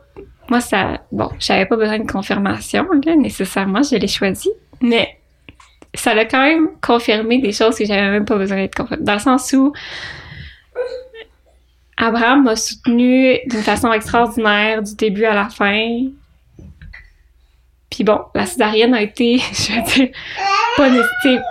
moi, 0.49 0.61
ça, 0.61 1.03
bon, 1.11 1.31
j'avais 1.41 1.67
pas 1.67 1.77
besoin 1.77 1.99
de 1.99 2.11
confirmation, 2.11 2.87
là, 3.05 3.17
nécessairement, 3.17 3.83
je 3.83 3.97
l'ai 3.97 4.07
choisi, 4.07 4.51
mais 4.81 5.19
ça 5.95 6.15
l'a 6.15 6.27
quand 6.27 6.43
même 6.43 6.69
confirmé 6.81 7.39
des 7.39 7.53
choses 7.53 7.77
que 7.77 7.85
j'avais 7.85 8.09
même 8.09 8.25
pas 8.25 8.37
besoin 8.37 8.59
d'être 8.59 8.77
confirmée. 8.77 9.03
Dans 9.05 9.15
le 9.15 9.19
sens 9.19 9.53
où 9.53 9.73
Abraham 11.99 12.45
m'a 12.45 12.55
soutenu 12.55 13.41
d'une 13.47 13.63
façon 13.63 13.93
extraordinaire 13.93 14.83
du 14.83 14.95
début 14.95 15.25
à 15.25 15.35
la 15.35 15.49
fin. 15.49 16.03
Puis 17.91 18.05
bon, 18.05 18.21
la 18.35 18.47
césarienne 18.47 18.95
a 18.95 19.03
été, 19.03 19.39
je 19.53 19.73
veux 19.73 19.83
dire, 19.83 20.09
pas 20.77 20.89
nécessaire. 20.89 21.43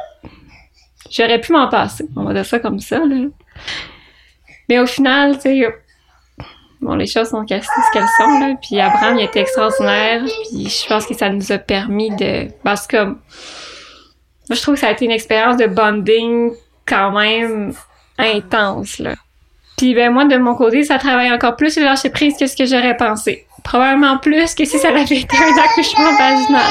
J'aurais 1.12 1.42
pu 1.42 1.52
m'en 1.52 1.68
passer, 1.68 2.06
on 2.16 2.24
va 2.24 2.34
dire 2.34 2.46
ça 2.46 2.60
comme 2.60 2.80
ça, 2.80 3.00
là. 3.00 3.28
Mais 4.70 4.80
au 4.80 4.86
final, 4.86 5.36
tu 5.36 5.42
sais, 5.42 5.68
bon, 6.82 6.96
les 6.96 7.08
choses 7.08 7.30
sont 7.30 7.46
cassées 7.46 7.68
ce 7.68 7.92
qu'elles 7.92 8.08
sont, 8.18 8.40
là. 8.40 8.56
Puis 8.62 8.80
Abraham, 8.80 9.18
il 9.18 9.26
était 9.26 9.42
extraordinaire. 9.42 10.24
Puis 10.50 10.70
je 10.70 10.88
pense 10.88 11.06
que 11.06 11.14
ça 11.14 11.30
nous 11.30 11.52
a 11.52 11.58
permis 11.58 12.10
de... 12.16 12.48
Parce 12.64 12.88
que 12.88 13.04
moi, 13.04 14.56
je 14.56 14.62
trouve 14.62 14.76
que 14.76 14.82
ça 14.82 14.88
a 14.88 14.92
été 14.92 15.06
une 15.06 15.12
expérience 15.12 15.58
de 15.58 15.68
bonding 15.68 16.54
quand 16.86 17.12
même 17.12 17.74
intense, 18.18 19.00
là. 19.00 19.16
Puis 19.78 19.94
ben 19.94 20.12
moi, 20.12 20.26
de 20.26 20.38
mon 20.38 20.56
côté, 20.56 20.84
ça 20.84 20.98
travaille 20.98 21.32
encore 21.32 21.56
plus 21.56 21.78
le 21.78 21.84
lâcher 21.84 22.10
prise 22.10 22.36
que 22.38 22.48
ce 22.48 22.56
que 22.58 22.66
j'aurais 22.66 22.98
pensé. 22.98 23.46
Probablement 23.64 24.18
plus 24.18 24.56
que 24.56 24.66
si 24.66 24.78
ça 24.80 24.90
avait 24.90 25.04
été 25.04 25.16
un 25.38 25.58
accouchement 25.64 26.18
vaginal. 26.18 26.62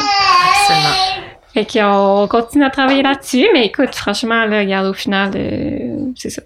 Absolument. 0.60 1.22
Fait 1.54 1.64
qu'on 1.72 2.26
continue 2.28 2.64
à 2.64 2.70
travailler 2.70 3.02
là-dessus, 3.02 3.46
mais 3.54 3.66
écoute, 3.66 3.94
franchement, 3.94 4.44
là, 4.46 4.58
regarde, 4.58 4.86
au 4.86 4.92
final, 4.92 5.30
euh, 5.36 6.10
c'est 6.16 6.30
ça. 6.30 6.42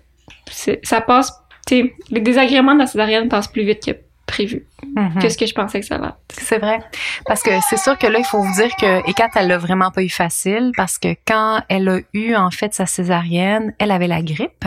Ça 0.82 1.00
passe, 1.00 1.32
tu 1.66 1.76
sais, 1.82 1.94
les 2.10 2.20
désagréments 2.20 2.74
de 2.74 2.80
la 2.80 2.86
césarienne 2.86 3.28
passent 3.28 3.48
plus 3.48 3.64
vite 3.64 3.84
que 3.84 3.92
prévu, 4.26 4.66
Mhm. 4.94 5.18
que 5.20 5.28
ce 5.28 5.36
que 5.38 5.46
je 5.46 5.54
pensais 5.54 5.80
que 5.80 5.86
ça 5.86 5.98
va. 5.98 6.18
C'est 6.30 6.58
vrai. 6.58 6.78
Parce 7.26 7.42
que 7.42 7.50
c'est 7.68 7.78
sûr 7.78 7.98
que 7.98 8.06
là, 8.06 8.18
il 8.20 8.24
faut 8.24 8.40
vous 8.40 8.54
dire 8.54 8.70
que 8.76 9.08
Ekat, 9.08 9.30
elle 9.34 9.48
l'a 9.48 9.58
vraiment 9.58 9.90
pas 9.90 10.02
eu 10.02 10.08
facile 10.08 10.70
parce 10.76 10.98
que 10.98 11.08
quand 11.26 11.62
elle 11.68 11.88
a 11.88 11.98
eu, 12.12 12.36
en 12.36 12.50
fait, 12.52 12.72
sa 12.74 12.86
césarienne, 12.86 13.74
elle 13.78 13.90
avait 13.90 14.06
la 14.06 14.22
grippe. 14.22 14.64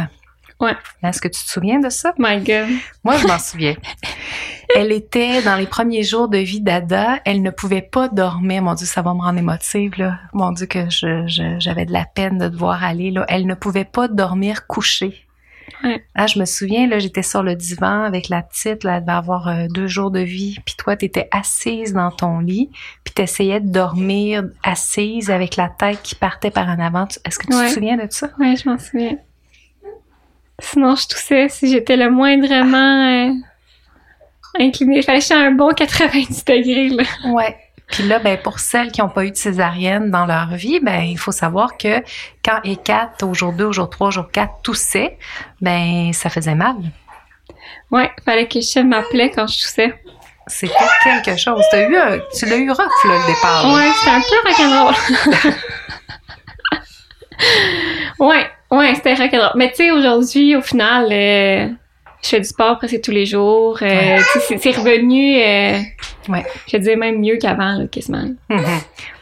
Ouais. 0.63 0.75
Est-ce 1.03 1.19
que 1.21 1.27
tu 1.27 1.43
te 1.43 1.49
souviens 1.49 1.79
de 1.79 1.89
ça? 1.89 2.13
My 2.17 2.37
God. 2.39 2.69
Moi, 3.03 3.17
je 3.17 3.27
m'en 3.27 3.37
souviens. 3.39 3.75
Elle 4.75 4.91
était 4.91 5.41
dans 5.43 5.55
les 5.55 5.67
premiers 5.67 6.03
jours 6.03 6.29
de 6.29 6.37
vie 6.37 6.61
d'Ada. 6.61 7.19
Elle 7.25 7.41
ne 7.41 7.51
pouvait 7.51 7.81
pas 7.81 8.07
dormir. 8.07 8.61
Mon 8.63 8.73
Dieu, 8.73 8.85
ça 8.87 9.01
va 9.01 9.13
me 9.13 9.19
rendre 9.21 9.37
émotive, 9.39 9.91
là. 9.97 10.19
Mon 10.33 10.51
Dieu, 10.51 10.65
que 10.65 10.89
je, 10.89 11.27
je- 11.27 11.59
j'avais 11.59 11.85
de 11.85 11.91
la 11.93 12.05
peine 12.05 12.37
de 12.37 12.47
devoir 12.47 12.83
aller, 12.83 13.11
là. 13.11 13.25
Elle 13.27 13.45
ne 13.45 13.53
pouvait 13.55 13.85
pas 13.85 14.07
dormir 14.07 14.65
couchée. 14.65 15.25
Ouais. 15.83 16.03
Ah, 16.15 16.27
je 16.27 16.39
me 16.39 16.45
souviens, 16.45 16.87
là, 16.87 16.99
j'étais 16.99 17.23
sur 17.23 17.43
le 17.43 17.55
divan 17.55 18.03
avec 18.03 18.29
la 18.29 18.41
petite, 18.41 18.83
là, 18.83 18.95
elle 18.97 19.01
devait 19.01 19.11
avoir 19.13 19.47
euh, 19.49 19.67
deux 19.69 19.87
jours 19.87 20.11
de 20.11 20.19
vie. 20.19 20.57
Puis 20.65 20.75
toi, 20.77 20.95
t'étais 20.95 21.27
assise 21.31 21.93
dans 21.93 22.11
ton 22.11 22.39
lit, 22.39 22.69
puis 23.03 23.13
t'essayais 23.13 23.59
de 23.59 23.69
dormir 23.69 24.43
assise 24.63 25.29
avec 25.29 25.55
la 25.57 25.69
tête 25.69 26.01
qui 26.01 26.15
partait 26.15 26.51
par 26.51 26.67
en 26.69 26.79
avant. 26.79 27.07
Est-ce 27.25 27.37
que 27.37 27.47
tu 27.47 27.53
Ouais. 27.55 27.67
te 27.67 27.73
souviens 27.73 27.97
de 27.97 28.07
ça? 28.09 28.29
Ouais, 28.39 28.55
je 28.55 28.67
m'en 28.69 28.77
souviens. 28.79 29.17
Sinon, 30.59 30.95
je 30.95 31.07
toussais 31.07 31.49
si 31.49 31.69
j'étais 31.69 31.97
le 31.97 32.09
moindrement 32.09 33.27
euh, 33.27 33.31
inclinée. 34.59 34.97
Il 34.97 35.03
fallait 35.03 35.19
que 35.19 35.33
un 35.33 35.51
bon 35.51 35.73
90 35.73 36.45
degrés, 36.45 36.89
là. 36.89 37.03
Ouais. 37.31 37.57
Puis 37.87 38.03
là, 38.03 38.19
ben, 38.19 38.37
pour 38.37 38.59
celles 38.59 38.91
qui 38.91 39.01
n'ont 39.01 39.09
pas 39.09 39.25
eu 39.25 39.31
de 39.31 39.35
césarienne 39.35 40.09
dans 40.09 40.25
leur 40.25 40.47
vie, 40.55 40.79
ben, 40.79 41.01
il 41.01 41.17
faut 41.17 41.31
savoir 41.31 41.77
que 41.77 42.01
quand 42.43 42.59
E4, 42.63 43.23
au 43.25 43.33
jour 43.33 43.51
2, 43.53 43.65
au 43.65 43.73
jour 43.73 43.89
3, 43.89 44.07
au 44.07 44.11
jour 44.11 44.31
4, 44.31 44.61
toussait, 44.63 45.17
ben, 45.61 46.11
ça 46.13 46.29
faisait 46.29 46.55
mal. 46.55 46.75
Ouais, 47.91 48.09
fallait 48.25 48.47
que 48.47 48.61
je 48.61 48.79
ma 48.79 49.01
plaie 49.03 49.29
quand 49.31 49.45
je 49.47 49.57
toussais. 49.59 50.01
C'était 50.47 50.73
quelque 51.23 51.37
chose. 51.37 51.63
T'as 51.71 51.87
eu 51.87 51.95
un- 51.95 52.19
tu 52.37 52.45
l'as 52.45 52.57
eu 52.57 52.69
rough, 52.69 52.79
là, 53.05 53.17
le 53.17 53.27
départ. 53.33 53.67
là. 53.67 53.73
Ouais, 53.75 53.91
c'était 53.93 54.11
un 54.11 54.21
peu 54.21 54.37
rock'n'roll. 54.49 55.55
ouais, 58.19 58.49
ouais, 58.77 58.95
c'était 58.95 59.13
rock'n'roll. 59.15 59.51
Mais 59.55 59.69
tu 59.69 59.77
sais, 59.77 59.91
aujourd'hui, 59.91 60.55
au 60.55 60.61
final, 60.61 61.07
euh, 61.11 61.67
je 62.23 62.29
fais 62.29 62.39
du 62.39 62.45
sport 62.47 62.77
presque 62.77 63.01
tous 63.01 63.11
les 63.11 63.25
jours. 63.25 63.77
Euh, 63.81 63.85
Ouais. 63.85 64.19
c'est- 64.59 64.71
revenu, 64.77 65.37
euh, 65.41 65.79
Ouais. 66.29 66.45
je 66.71 66.77
disais 66.77 66.95
même 66.95 67.19
mieux 67.19 67.37
qu'avant, 67.37 67.73
là, 67.77 67.85
quasiment. 67.91 68.27
Mhm. 68.49 68.63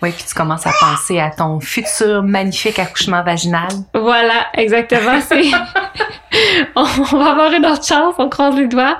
Oui, 0.01 0.11
puis 0.11 0.23
tu 0.27 0.33
commences 0.35 0.67
à 0.67 0.71
penser 0.79 1.19
à 1.19 1.31
ton 1.31 1.59
futur 1.59 2.21
magnifique 2.23 2.77
accouchement 2.79 3.23
vaginal. 3.23 3.69
Voilà, 3.93 4.47
exactement. 4.53 5.19
On 6.75 6.83
va 6.83 7.31
avoir 7.31 7.51
une 7.53 7.65
autre 7.65 7.85
chance, 7.85 8.15
on 8.17 8.29
croise 8.29 8.55
les 8.55 8.67
doigts. 8.67 8.97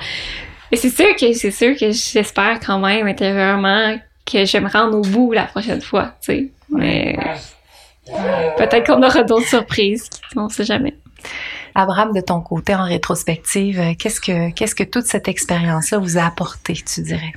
Et 0.71 0.75
c'est 0.77 0.89
sûr 0.89 1.15
que 1.15 1.33
c'est 1.33 1.51
sûr 1.51 1.73
que 1.77 1.91
j'espère 1.91 2.59
quand 2.65 2.79
même 2.79 3.07
intérieurement 3.07 3.97
que 4.25 4.45
je 4.45 4.51
vais 4.53 4.61
me 4.61 4.69
rendre 4.69 4.97
au 4.97 5.01
bout 5.01 5.31
la 5.33 5.43
prochaine 5.43 5.81
fois, 5.81 6.13
tu 6.21 6.33
sais. 6.33 6.47
Mais 6.69 7.17
peut-être 8.57 8.85
qu'on 8.87 9.01
aura 9.03 9.23
d'autres 9.23 9.47
surprises, 9.47 10.09
on 10.35 10.49
sait 10.49 10.65
jamais. 10.65 10.95
Abraham, 11.75 12.11
de 12.13 12.21
ton 12.21 12.41
côté, 12.41 12.75
en 12.75 12.83
rétrospective, 12.83 13.79
euh, 13.79 13.93
qu'est-ce 13.97 14.19
que, 14.19 14.51
qu'est-ce 14.51 14.75
que 14.75 14.83
toute 14.83 15.05
cette 15.05 15.27
expérience-là 15.27 15.99
vous 15.99 16.17
a 16.17 16.23
apporté, 16.25 16.73
tu 16.73 17.01
dirais? 17.01 17.31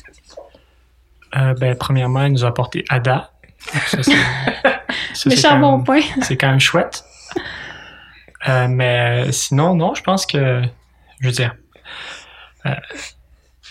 Euh, 1.36 1.54
ben, 1.54 1.76
premièrement, 1.76 2.22
elle 2.22 2.32
nous 2.32 2.44
a 2.44 2.48
apporté 2.48 2.84
Ada. 2.88 3.30
Ça, 3.86 4.02
ça, 4.02 4.12
Méchant 5.26 5.58
bon 5.60 5.76
même- 5.76 5.84
point. 5.84 6.00
C'est 6.22 6.36
quand 6.36 6.48
même 6.50 6.60
chouette. 6.60 7.04
Euh, 8.48 8.66
mais 8.68 9.30
sinon, 9.32 9.74
non, 9.74 9.94
je 9.94 10.02
pense 10.02 10.26
que, 10.26 10.62
je 11.20 11.26
veux 11.26 11.32
dire, 11.32 11.54
euh, 12.66 12.74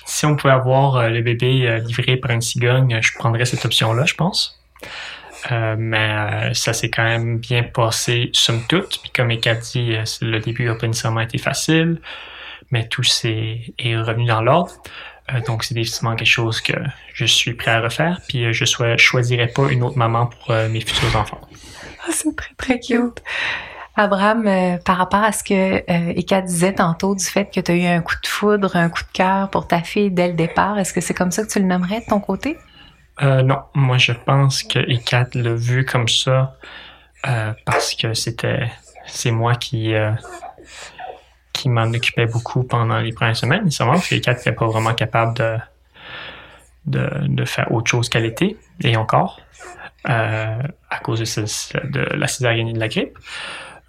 si 0.05 0.25
on 0.25 0.35
pouvait 0.35 0.53
avoir 0.53 0.95
euh, 0.95 1.09
le 1.09 1.21
bébé 1.21 1.67
euh, 1.67 1.79
livré 1.79 2.17
par 2.17 2.31
une 2.31 2.41
cigogne, 2.41 2.99
je 3.01 3.11
prendrais 3.17 3.45
cette 3.45 3.65
option-là, 3.65 4.05
je 4.05 4.15
pense. 4.15 4.59
Euh, 5.51 5.75
mais 5.77 6.53
ça 6.53 6.73
s'est 6.73 6.89
quand 6.89 7.03
même 7.03 7.39
bien 7.39 7.63
passé, 7.63 8.29
somme 8.33 8.63
toute. 8.67 9.01
Puis 9.01 9.11
comme 9.11 9.31
Eka 9.31 9.55
dit, 9.55 9.95
le 10.21 10.39
début 10.39 10.65
n'a 10.65 10.75
pas 10.75 10.87
nécessairement 10.87 11.21
été 11.21 11.37
facile, 11.37 11.99
mais 12.71 12.87
tout 12.87 13.03
est, 13.25 13.73
est 13.77 13.97
revenu 13.97 14.25
dans 14.25 14.41
l'ordre. 14.41 14.71
donc 15.47 15.63
c'est 15.63 15.73
définitivement 15.73 16.15
quelque 16.15 16.27
chose 16.27 16.61
que 16.61 16.73
je 17.13 17.25
suis 17.25 17.53
prêt 17.53 17.71
à 17.71 17.81
refaire. 17.81 18.21
Puis 18.27 18.53
je 18.53 18.83
ne 18.83 18.97
choisirais 18.97 19.47
pas 19.47 19.69
une 19.69 19.83
autre 19.83 19.97
maman 19.97 20.27
pour 20.27 20.55
mes 20.69 20.81
futurs 20.81 21.15
enfants. 21.15 21.41
Ah, 22.05 22.11
c'est 22.11 22.35
très, 22.35 22.53
très 22.55 22.79
cute. 22.79 23.21
Abraham, 23.95 24.47
euh, 24.47 24.77
par 24.83 24.97
rapport 24.97 25.23
à 25.23 25.31
ce 25.31 25.43
que 25.43 25.53
euh, 25.53 26.13
Eka 26.15 26.41
disait 26.41 26.73
tantôt 26.73 27.13
du 27.13 27.23
fait 27.23 27.45
que 27.53 27.59
tu 27.59 27.71
as 27.71 27.75
eu 27.75 27.85
un 27.85 28.01
coup 28.01 28.15
de 28.21 28.27
foudre, 28.27 28.75
un 28.75 28.89
coup 28.89 29.03
de 29.03 29.11
cœur 29.13 29.49
pour 29.49 29.67
ta 29.67 29.81
fille 29.81 30.09
dès 30.09 30.29
le 30.29 30.33
départ, 30.33 30.79
est-ce 30.79 30.93
que 30.93 31.01
c'est 31.01 31.13
comme 31.13 31.31
ça 31.31 31.43
que 31.43 31.49
tu 31.49 31.59
le 31.59 31.65
nommerais 31.65 31.99
de 31.99 32.05
ton 32.05 32.19
côté? 32.19 32.57
Euh, 33.21 33.43
non, 33.43 33.59
moi 33.75 33.97
je 33.97 34.11
pense 34.11 34.63
que 34.63 34.79
Eka 34.79 35.27
l'a 35.35 35.53
vu 35.53 35.85
comme 35.85 36.07
ça 36.07 36.57
euh, 37.27 37.53
parce 37.65 37.93
que 37.93 38.13
c'était 38.13 38.71
c'est 39.05 39.31
moi 39.31 39.55
qui 39.55 39.93
qui 41.53 41.69
m'en 41.69 41.83
occupais 41.83 42.25
beaucoup 42.25 42.63
pendant 42.63 42.99
les 42.99 43.13
premières 43.13 43.37
semaines, 43.37 43.65
nécessairement, 43.65 43.93
parce 43.93 44.09
qu'Eka 44.09 44.33
n'était 44.33 44.51
pas 44.51 44.65
vraiment 44.65 44.95
capable 44.95 45.35
de, 46.85 47.09
de, 47.27 47.45
faire 47.45 47.71
autre 47.71 47.91
chose 47.91 48.09
qu'elle 48.09 48.25
était, 48.25 48.57
et 48.81 48.97
encore, 48.97 49.39
à 50.05 50.99
cause 51.03 51.19
de, 51.19 52.15
la 52.17 52.27
césarienne 52.27 52.69
et 52.69 52.73
de 52.73 52.79
la 52.79 52.87
grippe. 52.87 53.17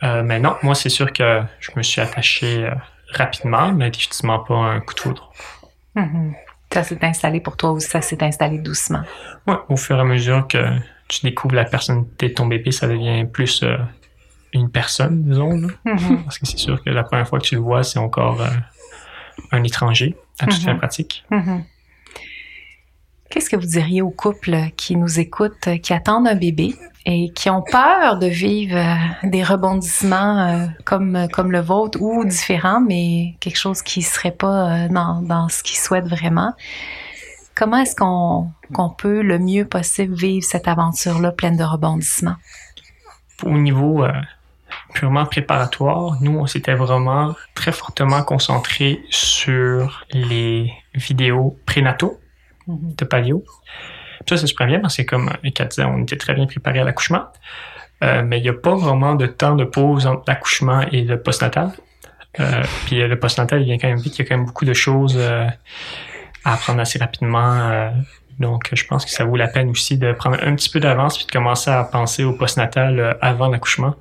Euh, 0.05 0.23
mais 0.23 0.39
non, 0.41 0.57
moi, 0.63 0.75
c'est 0.75 0.89
sûr 0.89 1.13
que 1.13 1.43
je 1.61 1.71
me 1.77 1.83
suis 1.83 2.01
attaché 2.01 2.65
euh, 2.65 2.75
rapidement, 3.13 3.73
mais 3.73 3.91
définitivement 3.91 4.41
pas 4.41 4.55
un 4.55 4.81
coup 4.81 4.95
de 4.95 5.01
foudre. 5.01 5.33
Mm-hmm. 5.97 6.33
Ça 6.75 6.83
s'est 6.83 7.05
installé 7.05 7.41
pour 7.41 7.57
toi 7.57 7.73
ou 7.73 7.81
ça 7.81 8.03
s'est 8.03 8.23
installé 8.23 8.59
doucement? 8.59 9.03
Oui, 9.47 9.55
au 9.69 9.77
fur 9.77 9.97
et 9.97 10.01
à 10.01 10.05
mesure 10.05 10.47
que 10.49 10.59
tu 11.09 11.25
découvres 11.25 11.55
la 11.55 11.65
personne 11.65 12.07
de 12.19 12.29
ton 12.29 12.47
bébé, 12.47 12.73
ça 12.73 12.89
devient 12.89 13.25
plus 13.33 13.63
euh, 13.63 13.77
une 14.53 14.69
personne, 14.71 15.23
disons. 15.23 15.51
Mm-hmm. 15.87 16.25
Parce 16.25 16.39
que 16.39 16.47
c'est 16.47 16.59
sûr 16.59 16.83
que 16.83 16.91
la 16.91 17.05
première 17.05 17.29
fois 17.29 17.39
que 17.39 17.45
tu 17.45 17.55
le 17.55 17.61
vois, 17.61 17.85
c'est 17.85 18.01
encore 18.01 18.45
un 19.53 19.63
étranger 19.63 20.17
à 20.41 20.47
toute 20.47 20.61
mm-hmm. 20.61 20.65
fin 20.65 20.75
pratique. 20.75 21.25
Qu'est-ce 23.31 23.51
que 23.51 23.57
vous 23.57 23.67
diriez 23.67 24.03
aux 24.03 24.11
couples 24.11 24.57
qui 24.77 24.97
nous 24.97 25.21
écoutent, 25.21 25.81
qui 25.83 25.93
attendent 25.93 26.27
un 26.29 26.35
bébé? 26.37 26.75
Et 27.07 27.31
qui 27.33 27.51
ont 27.51 27.63
peur 27.63 28.19
de 28.19 28.27
vivre 28.27 28.77
euh, 28.77 29.29
des 29.29 29.43
rebondissements 29.43 30.39
euh, 30.41 30.67
comme, 30.85 31.29
comme 31.33 31.53
le 31.53 31.61
vôtre 31.61 32.01
ou 32.01 32.25
différents, 32.25 32.81
mais 32.81 33.35
quelque 33.41 33.59
chose 33.59 33.83
qui 33.83 34.03
serait 34.03 34.31
pas 34.31 34.85
euh, 34.85 34.89
dans, 34.89 35.21
dans 35.23 35.49
ce 35.49 35.63
qu'ils 35.63 35.79
souhaitent 35.79 36.09
vraiment? 36.09 36.55
Comment 37.55 37.79
est-ce 37.79 37.95
qu'on 37.95 38.51
qu'on 38.73 38.91
peut 38.91 39.23
le 39.23 39.39
mieux 39.39 39.65
possible 39.65 40.15
vivre 40.15 40.45
cette 40.45 40.67
aventure-là 40.67 41.31
pleine 41.31 41.57
de 41.57 41.63
rebondissements? 41.63 42.37
Au 43.45 43.57
niveau 43.59 44.05
purement 44.95 45.25
préparatoire, 45.27 46.17
nous, 46.21 46.37
on 46.37 46.47
s'était 46.47 46.75
vraiment 46.75 47.35
très 47.55 47.71
fortement 47.71 48.23
concentré 48.23 49.05
sur 49.11 50.05
les 50.11 50.73
vidéos 50.95 51.57
prénataux 51.65 52.19
Mhm. 52.67 52.95
de 52.97 53.05
palio. 53.05 53.45
Ça, 54.29 54.37
c'est 54.37 54.47
super 54.47 54.67
bien 54.67 54.81
parce 54.81 54.97
que 54.97 55.03
comme 55.03 55.31
Kat 55.55 55.67
disait, 55.67 55.85
on 55.85 56.03
était 56.03 56.17
très 56.17 56.35
bien 56.35 56.47
préparé 56.47 56.81
à 56.81 56.85
l'accouchement. 56.85 57.27
Euh, 58.03 58.23
mais 58.25 58.39
il 58.39 58.43
n'y 58.43 58.49
a 58.49 58.55
pas 58.55 58.75
vraiment 58.75 59.15
de 59.15 59.27
temps 59.27 59.55
de 59.55 59.65
pause 59.65 60.07
entre 60.07 60.25
l'accouchement 60.27 60.83
et 60.93 61.03
le 61.03 61.21
postnatal. 61.21 61.71
Euh, 62.41 62.63
puis 62.87 63.01
euh, 63.01 63.09
le 63.09 63.19
postnatal, 63.19 63.63
il 63.63 63.65
vient 63.65 63.79
quand 63.79 63.89
même 63.89 63.99
vite. 63.99 64.19
Il 64.19 64.23
y 64.23 64.25
a 64.25 64.29
quand 64.29 64.37
même 64.37 64.47
beaucoup 64.47 64.65
de 64.65 64.75
choses 64.75 65.19
à 65.19 66.53
apprendre 66.53 66.81
assez 66.81 66.99
rapidement. 66.99 67.91
donc, 68.39 68.69
je 68.73 68.85
pense 68.85 69.05
que 69.05 69.11
ça 69.11 69.25
vaut 69.25 69.37
la 69.37 69.49
peine 69.49 69.71
aussi 69.71 69.97
de 69.97 70.13
prendre 70.13 70.37
un 70.43 70.55
petit 70.55 70.69
peu 70.69 70.81
d'avance 70.81 71.17
puis 71.17 71.27
de 71.27 71.31
commencer 71.31 71.71
à 71.71 71.85
penser 71.85 72.25
au 72.25 72.35
postnatal 72.35 73.17
avant 73.23 73.49
l'accouchement 73.49 73.95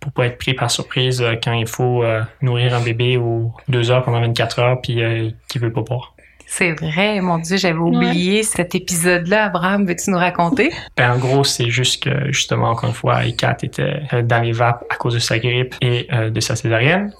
pour 0.00 0.12
pas 0.12 0.26
être 0.26 0.36
pris 0.36 0.52
par 0.52 0.70
surprise 0.70 1.24
quand 1.42 1.54
il 1.54 1.66
faut 1.66 2.04
nourrir 2.42 2.74
un 2.74 2.82
bébé 2.82 3.16
ou 3.16 3.54
deux 3.68 3.90
heures 3.90 4.02
pendant 4.02 4.20
24 4.20 4.58
heures 4.58 4.80
puis 4.82 5.00
qui 5.48 5.58
veut 5.58 5.72
pas 5.72 5.80
boire. 5.80 6.13
C'est 6.46 6.72
vrai, 6.72 7.20
mon 7.20 7.38
Dieu, 7.38 7.56
j'avais 7.56 7.78
oublié 7.78 8.42
cet 8.42 8.74
épisode-là. 8.74 9.46
Abraham, 9.46 9.86
veux-tu 9.86 10.10
nous 10.10 10.18
raconter? 10.18 10.72
Ben, 10.96 11.12
en 11.12 11.18
gros, 11.18 11.44
c'est 11.44 11.70
juste 11.70 12.02
que, 12.04 12.32
justement, 12.32 12.70
encore 12.70 12.88
une 12.88 12.94
fois, 12.94 13.24
Ikat 13.24 13.56
était 13.62 14.02
euh, 14.12 14.22
dans 14.22 14.40
les 14.40 14.52
vapes 14.52 14.84
à 14.90 14.96
cause 14.96 15.14
de 15.14 15.18
sa 15.18 15.38
grippe 15.38 15.74
et 15.80 16.06
euh, 16.12 16.30
de 16.30 16.40
sa 16.40 16.54
césarienne. 16.54 17.12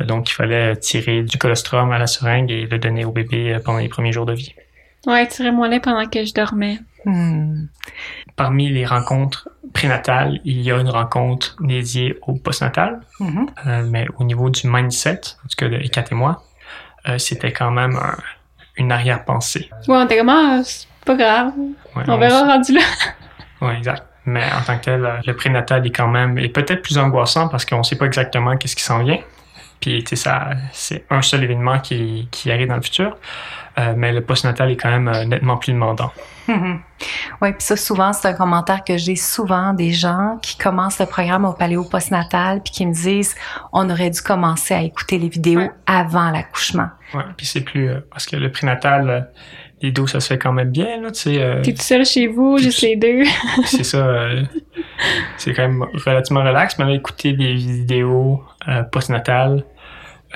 Euh, 0.00 0.04
donc, 0.04 0.30
il 0.30 0.32
fallait 0.32 0.76
tirer 0.76 1.22
du 1.22 1.36
colostrum 1.38 1.90
à 1.92 1.98
la 1.98 2.06
seringue 2.06 2.50
et 2.50 2.66
le 2.66 2.78
donner 2.78 3.04
au 3.04 3.12
bébé 3.12 3.58
pendant 3.64 3.78
les 3.78 3.88
premiers 3.88 4.12
jours 4.12 4.26
de 4.26 4.32
vie. 4.32 4.54
Ouais, 5.06 5.26
tirer 5.26 5.52
mon 5.52 5.64
lait 5.64 5.80
pendant 5.80 6.06
que 6.06 6.24
je 6.24 6.32
dormais. 6.32 6.78
Hmm. 7.04 7.66
Parmi 8.36 8.70
les 8.70 8.86
rencontres 8.86 9.48
prénatales, 9.72 10.40
il 10.44 10.60
y 10.62 10.70
a 10.70 10.78
une 10.78 10.88
rencontre 10.88 11.56
dédiée 11.60 12.18
au 12.26 12.34
postnatal. 12.34 13.00
Mm-hmm. 13.20 13.90
mais 13.90 14.06
au 14.18 14.24
niveau 14.24 14.48
du 14.50 14.66
mindset, 14.66 15.20
en 15.44 15.48
tout 15.48 15.56
cas 15.56 15.68
de 15.68 15.76
Ikat 15.76 16.04
et 16.10 16.14
moi, 16.14 16.42
c'était 17.16 17.52
quand 17.52 17.70
même 17.70 17.96
un, 17.96 18.16
une 18.78 18.92
arrière-pensée. 18.92 19.68
Ouais, 19.86 19.96
on 19.96 20.04
était 20.04 20.18
comme, 20.18 20.28
ah, 20.30 20.60
c'est 20.64 20.86
pas 21.04 21.14
grave. 21.14 21.52
on, 21.94 22.18
verra 22.18 22.44
rendu 22.44 22.72
là. 22.72 22.80
ouais, 23.60 23.76
exact. 23.76 24.04
Mais 24.24 24.44
en 24.44 24.62
tant 24.62 24.78
que 24.78 24.84
tel, 24.84 25.04
euh, 25.04 25.16
le 25.26 25.34
prénatal 25.34 25.86
est 25.86 25.90
quand 25.90 26.08
même, 26.08 26.38
est 26.38 26.48
peut-être 26.48 26.82
plus 26.82 26.98
angoissant 26.98 27.48
parce 27.48 27.64
qu'on 27.64 27.82
sait 27.82 27.96
pas 27.96 28.06
exactement 28.06 28.56
qu'est-ce 28.56 28.76
qui 28.76 28.82
s'en 28.82 29.02
vient. 29.02 29.18
Puis, 29.80 30.02
tu 30.04 30.10
sais, 30.10 30.16
ça, 30.16 30.50
c'est 30.72 31.04
un 31.08 31.22
seul 31.22 31.44
événement 31.44 31.78
qui, 31.78 32.28
qui 32.30 32.50
arrive 32.50 32.68
dans 32.68 32.76
le 32.76 32.82
futur. 32.82 33.16
Euh, 33.78 33.94
mais 33.96 34.12
le 34.12 34.20
postnatal 34.20 34.70
est 34.70 34.76
quand 34.76 34.90
même 34.90 35.08
euh, 35.08 35.24
nettement 35.24 35.56
plus 35.56 35.72
demandant. 35.72 36.12
Oui, 37.40 37.52
puis 37.52 37.62
ça, 37.62 37.76
souvent, 37.76 38.12
c'est 38.12 38.26
un 38.26 38.32
commentaire 38.32 38.82
que 38.82 38.96
j'ai 38.96 39.14
souvent 39.14 39.72
des 39.72 39.92
gens 39.92 40.38
qui 40.42 40.58
commencent 40.58 40.98
le 40.98 41.06
programme 41.06 41.44
au 41.44 41.52
paléo 41.52 41.84
postnatal 41.84 42.60
puis 42.62 42.72
qui 42.72 42.86
me 42.86 42.92
disent 42.92 43.36
on 43.72 43.88
aurait 43.88 44.10
dû 44.10 44.20
commencer 44.20 44.74
à 44.74 44.82
écouter 44.82 45.18
les 45.18 45.28
vidéos 45.28 45.70
avant 45.86 46.30
l'accouchement. 46.30 46.88
Oui, 47.14 47.22
puis 47.36 47.46
c'est 47.46 47.60
plus... 47.60 47.88
Euh, 47.88 48.00
parce 48.10 48.26
que 48.26 48.34
le 48.34 48.50
prénatal, 48.50 49.30
les 49.80 49.92
dos, 49.92 50.08
ça 50.08 50.18
se 50.18 50.26
fait 50.26 50.38
quand 50.38 50.52
même 50.52 50.70
bien, 50.70 51.00
là, 51.00 51.12
tu 51.12 51.20
sais. 51.20 51.60
T'es 51.62 51.74
tout 51.74 51.82
seul 51.82 52.04
chez 52.04 52.26
vous, 52.26 52.58
juste 52.58 52.80
les 52.80 52.96
deux. 52.96 53.22
c'est 53.64 53.84
ça. 53.84 54.28
c'est 55.36 55.54
quand 55.54 55.62
même 55.62 55.84
relativement 56.04 56.42
relax, 56.42 56.76
mais 56.78 56.86
là, 56.86 56.94
écouter 56.94 57.34
des 57.34 57.54
vidéos 57.54 58.42
postnatales, 58.90 59.62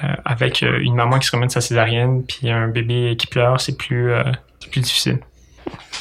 euh, 0.02 0.08
avec 0.24 0.62
euh, 0.62 0.78
une 0.80 0.94
maman 0.94 1.18
qui 1.18 1.26
se 1.26 1.32
remet 1.32 1.46
de 1.46 1.52
sa 1.52 1.60
césarienne 1.60 2.24
puis 2.24 2.50
un 2.50 2.68
bébé 2.68 3.14
qui 3.18 3.26
pleure, 3.26 3.60
c'est 3.60 3.76
plus, 3.76 4.10
euh, 4.10 4.22
plus 4.70 4.80
difficile. 4.80 5.18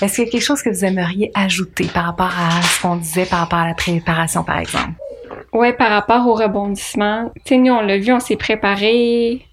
Est-ce 0.02 0.16
qu'il 0.16 0.26
y 0.26 0.28
a 0.28 0.32
quelque 0.32 0.44
chose 0.44 0.62
que 0.62 0.70
vous 0.70 0.86
aimeriez 0.86 1.32
ajouter 1.36 1.86
par 1.94 2.06
rapport 2.06 2.32
à 2.38 2.62
ce 2.62 2.82
qu'on 2.82 2.96
disait 2.96 3.26
par 3.26 3.40
rapport 3.40 3.60
à 3.60 3.68
la 3.68 3.74
préparation, 3.74 4.44
par 4.44 4.60
exemple? 4.60 4.94
Oui, 5.54 5.74
par 5.74 5.90
rapport 5.90 6.28
au 6.28 6.34
rebondissement. 6.34 7.32
Tu 7.46 7.56
sais, 7.56 7.58
nous, 7.58 7.74
on 7.74 7.82
l'a 7.82 7.98
vu, 7.98 8.12
on 8.14 8.20
s'est 8.20 8.38
préparé. 8.38 9.46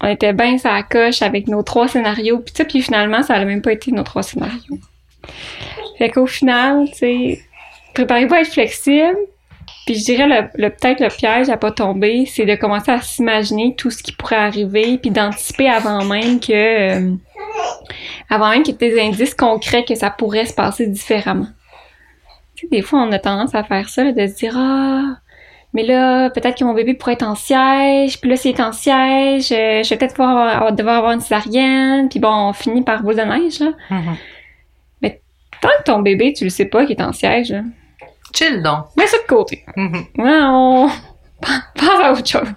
On 0.00 0.08
était 0.08 0.32
bien 0.32 0.58
ça 0.58 0.82
coche 0.82 1.22
avec 1.22 1.46
nos 1.46 1.62
trois 1.62 1.88
scénarios. 1.88 2.40
Puis, 2.40 2.64
puis 2.64 2.82
finalement, 2.82 3.22
ça 3.22 3.38
n'a 3.38 3.44
même 3.44 3.62
pas 3.62 3.72
été 3.72 3.92
nos 3.92 4.02
trois 4.02 4.22
scénarios. 4.22 4.78
Fait 5.98 6.10
qu'au 6.10 6.26
final, 6.26 6.86
tu 6.90 6.98
sais, 6.98 7.40
préparez-vous 7.94 8.34
à 8.34 8.40
être 8.40 8.52
flexible, 8.52 9.16
puis 9.86 9.94
je 9.94 10.04
dirais 10.04 10.26
le 10.26 10.68
peut-être 10.70 11.00
le 11.00 11.08
piège 11.08 11.48
à 11.48 11.56
pas 11.56 11.70
tomber, 11.70 12.26
c'est 12.26 12.46
de 12.46 12.54
commencer 12.56 12.90
à 12.90 13.00
s'imaginer 13.00 13.74
tout 13.76 13.90
ce 13.90 14.02
qui 14.02 14.12
pourrait 14.12 14.36
arriver, 14.36 14.98
puis 14.98 15.10
d'anticiper 15.10 15.68
avant 15.68 16.04
même 16.04 16.40
que 16.40 16.52
euh, 16.52 17.14
avant 18.30 18.50
même 18.50 18.62
qu'il 18.62 18.74
y 18.80 18.84
ait 18.84 18.90
des 18.90 19.00
indices 19.00 19.34
concrets 19.34 19.84
que 19.84 19.94
ça 19.94 20.10
pourrait 20.10 20.46
se 20.46 20.54
passer 20.54 20.86
différemment. 20.86 21.48
Tu 22.56 22.66
sais, 22.66 22.68
des 22.70 22.82
fois 22.82 23.00
on 23.00 23.12
a 23.12 23.18
tendance 23.18 23.54
à 23.54 23.64
faire 23.64 23.88
ça, 23.88 24.12
de 24.12 24.26
se 24.26 24.34
dire 24.34 24.54
ah 24.56 25.16
mais 25.72 25.82
là 25.82 26.30
peut-être 26.30 26.58
que 26.58 26.64
mon 26.64 26.74
bébé 26.74 26.94
pourrait 26.94 27.14
être 27.14 27.26
en 27.26 27.34
siège, 27.34 28.20
puis 28.20 28.30
là 28.30 28.36
s'il 28.36 28.54
est 28.54 28.60
en 28.60 28.72
siège, 28.72 29.50
euh, 29.52 29.82
je 29.82 29.90
vais 29.90 29.96
peut-être 29.96 30.12
devoir, 30.12 30.72
devoir 30.72 30.96
avoir 30.98 31.12
une 31.12 31.20
césarienne, 31.20 32.08
puis 32.08 32.20
bon 32.20 32.32
on 32.32 32.52
finit 32.52 32.82
par 32.82 33.02
boule 33.02 33.16
de 33.16 33.22
neige 33.22 33.60
là. 33.60 33.72
Mm-hmm. 33.90 34.16
Mais 35.02 35.20
tant 35.60 35.68
que 35.78 35.84
ton 35.84 36.00
bébé 36.00 36.32
tu 36.32 36.44
le 36.44 36.50
sais 36.50 36.66
pas 36.66 36.86
qu'il 36.86 36.96
est 36.96 37.02
en 37.02 37.12
siège 37.12 37.50
là, 37.50 37.62
Chill 38.34 38.62
donc. 38.62 38.86
Mets 38.96 39.06
ça 39.06 39.18
de 39.18 39.26
côté. 39.26 39.64
Mm-hmm. 39.76 40.06
on 40.18 40.90
pense 41.74 42.04
à 42.04 42.12
autre 42.12 42.26
chose. 42.26 42.48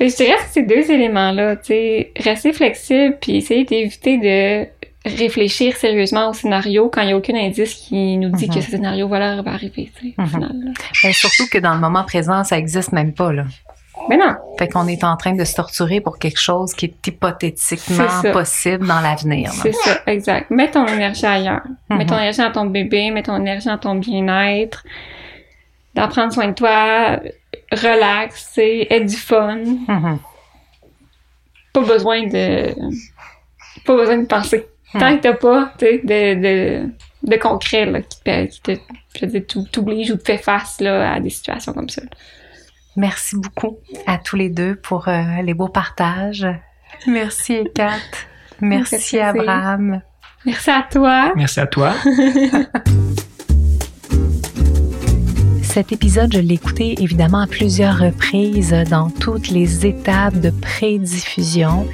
Je 0.00 0.16
dirais 0.16 0.36
que 0.36 0.50
ces 0.50 0.62
deux 0.62 0.90
éléments-là, 0.90 1.56
tu 1.56 1.66
sais, 1.66 2.12
rester 2.16 2.52
flexible 2.52 3.18
puis 3.20 3.36
essayer 3.36 3.64
d'éviter 3.64 4.16
de 4.18 4.66
réfléchir 5.04 5.76
sérieusement 5.76 6.30
au 6.30 6.32
scénario 6.32 6.90
quand 6.92 7.02
il 7.02 7.08
n'y 7.08 7.12
a 7.12 7.16
aucun 7.16 7.34
indice 7.34 7.74
qui 7.74 8.16
nous 8.16 8.30
dit 8.30 8.48
que 8.48 8.54
mm-hmm. 8.54 8.62
ce 8.62 8.70
scénario 8.70 9.08
va 9.08 9.16
arriver, 9.46 9.90
tu 9.98 10.08
sais, 10.08 10.14
au 10.18 10.26
final. 10.26 10.52
Ben, 11.02 11.12
surtout 11.12 11.46
que 11.50 11.58
dans 11.58 11.74
le 11.74 11.80
moment 11.80 12.04
présent, 12.04 12.44
ça 12.44 12.58
existe 12.58 12.92
même 12.92 13.12
pas, 13.12 13.32
là. 13.32 13.44
Mais 14.08 14.16
non. 14.16 14.34
Fait 14.58 14.68
qu'on 14.68 14.86
est 14.86 15.04
en 15.04 15.16
train 15.16 15.34
de 15.34 15.44
se 15.44 15.54
torturer 15.54 16.00
pour 16.00 16.18
quelque 16.18 16.40
chose 16.40 16.72
qui 16.74 16.86
est 16.86 17.06
hypothétiquement 17.06 18.22
possible 18.32 18.86
dans 18.86 19.00
l'avenir. 19.00 19.50
C'est 19.52 19.74
ça, 19.74 20.00
exact. 20.06 20.50
Mets 20.50 20.70
ton 20.70 20.86
énergie 20.86 21.26
ailleurs. 21.26 21.62
Mets 21.90 22.06
ton 22.06 22.14
mhm. 22.14 22.20
énergie 22.20 22.38
dans 22.38 22.52
ton 22.52 22.66
bébé, 22.66 23.10
mets 23.10 23.22
ton 23.22 23.36
énergie 23.36 23.66
dans 23.66 23.78
ton 23.78 23.94
bien-être, 23.96 24.84
d'en 25.94 26.08
prendre 26.08 26.32
soin 26.32 26.48
de 26.48 26.54
toi, 26.54 27.20
relax, 27.72 28.58
aie 28.58 29.00
du 29.00 29.16
fun. 29.16 29.64
Mhm. 29.88 30.18
pas 31.72 31.82
besoin 31.82 32.26
de 32.26 32.74
pas 33.84 33.96
besoin 33.96 34.18
de 34.18 34.26
penser. 34.26 34.66
Tant 34.92 35.16
que 35.16 35.22
t'as 35.22 35.34
pas 35.34 35.72
de, 35.78 36.04
de, 36.04 36.90
de 37.22 37.36
concret 37.36 37.86
là, 37.86 38.02
qui 38.02 38.20
te, 38.22 38.46
qui 38.46 38.60
te 38.60 38.72
je 39.14 39.26
veux 39.26 39.40
dire, 39.40 39.42
t'oblige 39.70 40.10
ou 40.10 40.16
te 40.16 40.24
fait 40.24 40.38
face 40.38 40.80
là, 40.80 41.14
à 41.14 41.20
des 41.20 41.30
situations 41.30 41.72
comme 41.72 41.88
ça. 41.88 42.02
Merci 42.96 43.36
beaucoup 43.36 43.78
à 44.06 44.18
tous 44.18 44.36
les 44.36 44.48
deux 44.48 44.74
pour 44.74 45.08
euh, 45.08 45.42
les 45.42 45.54
beaux 45.54 45.68
partages. 45.68 46.46
Merci 47.06 47.64
Kat. 47.74 47.98
Merci 48.60 49.18
Abraham. 49.18 50.02
Merci 50.44 50.70
à 50.70 50.86
toi. 50.90 51.32
Merci 51.36 51.60
à 51.60 51.66
toi. 51.66 51.94
Cet 55.72 55.92
épisode, 55.92 56.32
je 56.32 56.40
l'ai 56.40 56.54
écouté 56.54 57.00
évidemment 57.00 57.42
à 57.42 57.46
plusieurs 57.46 57.96
reprises 57.96 58.74
dans 58.90 59.08
toutes 59.08 59.50
les 59.50 59.86
étapes 59.86 60.40
de 60.40 60.50
pré-diffusion. 60.50 61.86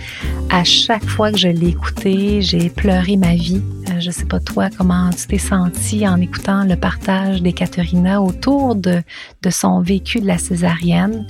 À 0.49 0.64
chaque 0.64 1.05
fois 1.05 1.31
que 1.31 1.37
je 1.37 1.49
l'ai 1.49 1.68
écouté, 1.68 2.41
j'ai 2.41 2.70
pleuré 2.70 3.18
ma 3.18 3.35
vie. 3.35 3.61
Euh, 3.91 4.01
je 4.01 4.11
sais 4.11 4.24
pas 4.24 4.41
toi 4.41 4.70
comment 4.74 5.11
tu 5.11 5.27
t'es 5.27 5.37
senti 5.37 6.09
en 6.09 6.18
écoutant 6.22 6.64
le 6.64 6.77
partage 6.77 7.43
d'Ekaterina 7.43 8.22
autour 8.22 8.77
de, 8.77 9.03
son 9.51 9.83
vécu 9.83 10.20
de 10.20 10.27
la 10.27 10.39
césarienne. 10.39 11.27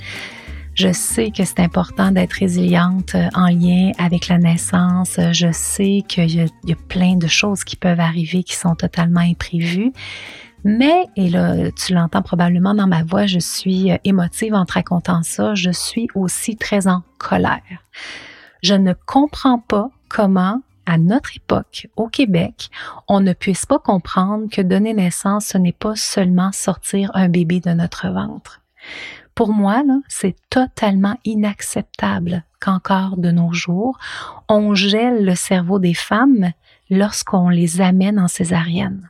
Je 0.73 0.93
sais 0.93 1.31
que 1.31 1.43
c'est 1.43 1.59
important 1.59 2.11
d'être 2.11 2.31
résiliente 2.31 3.13
euh, 3.15 3.27
en 3.35 3.47
lien 3.47 3.91
avec 3.97 4.29
la 4.29 4.37
naissance. 4.37 5.19
Je 5.33 5.51
sais 5.51 6.01
qu'il 6.07 6.31
y, 6.31 6.71
a 6.71 6.75
plein 6.87 7.17
de 7.17 7.27
choses 7.27 7.65
qui 7.65 7.75
peuvent 7.75 7.99
arriver 7.99 8.43
qui 8.43 8.55
sont 8.55 8.75
totalement 8.75 9.19
imprévues. 9.19 9.91
Mais, 10.69 11.05
et 11.15 11.29
là, 11.29 11.71
tu 11.71 11.93
l'entends 11.93 12.21
probablement 12.21 12.73
dans 12.73 12.87
ma 12.87 13.01
voix, 13.01 13.25
je 13.25 13.39
suis 13.39 13.89
euh, 13.89 13.97
émotive 14.03 14.53
en 14.53 14.65
te 14.65 14.73
racontant 14.73 15.23
ça. 15.23 15.55
Je 15.55 15.71
suis 15.71 16.09
aussi 16.13 16.57
très 16.57 16.87
en 16.87 17.03
colère. 17.19 17.61
Je 18.61 18.73
ne 18.73 18.91
comprends 19.05 19.59
pas 19.59 19.89
comment, 20.09 20.61
à 20.85 20.97
notre 20.97 21.37
époque, 21.37 21.87
au 21.95 22.09
Québec, 22.09 22.69
on 23.07 23.21
ne 23.21 23.31
puisse 23.31 23.65
pas 23.65 23.79
comprendre 23.79 24.49
que 24.51 24.61
donner 24.61 24.93
naissance, 24.93 25.45
ce 25.45 25.57
n'est 25.57 25.71
pas 25.71 25.95
seulement 25.95 26.51
sortir 26.51 27.11
un 27.13 27.29
bébé 27.29 27.61
de 27.61 27.71
notre 27.71 28.09
ventre. 28.09 28.59
Pour 29.35 29.53
moi, 29.53 29.83
c'est 30.09 30.35
totalement 30.49 31.15
inacceptable 31.23 32.43
qu'encore 32.59 33.15
de 33.15 33.31
nos 33.31 33.53
jours, 33.53 33.97
on 34.49 34.75
gèle 34.75 35.23
le 35.23 35.35
cerveau 35.35 35.79
des 35.79 35.93
femmes 35.93 36.51
lorsqu'on 36.89 37.47
les 37.47 37.79
amène 37.79 38.19
en 38.19 38.27
césarienne. 38.27 39.09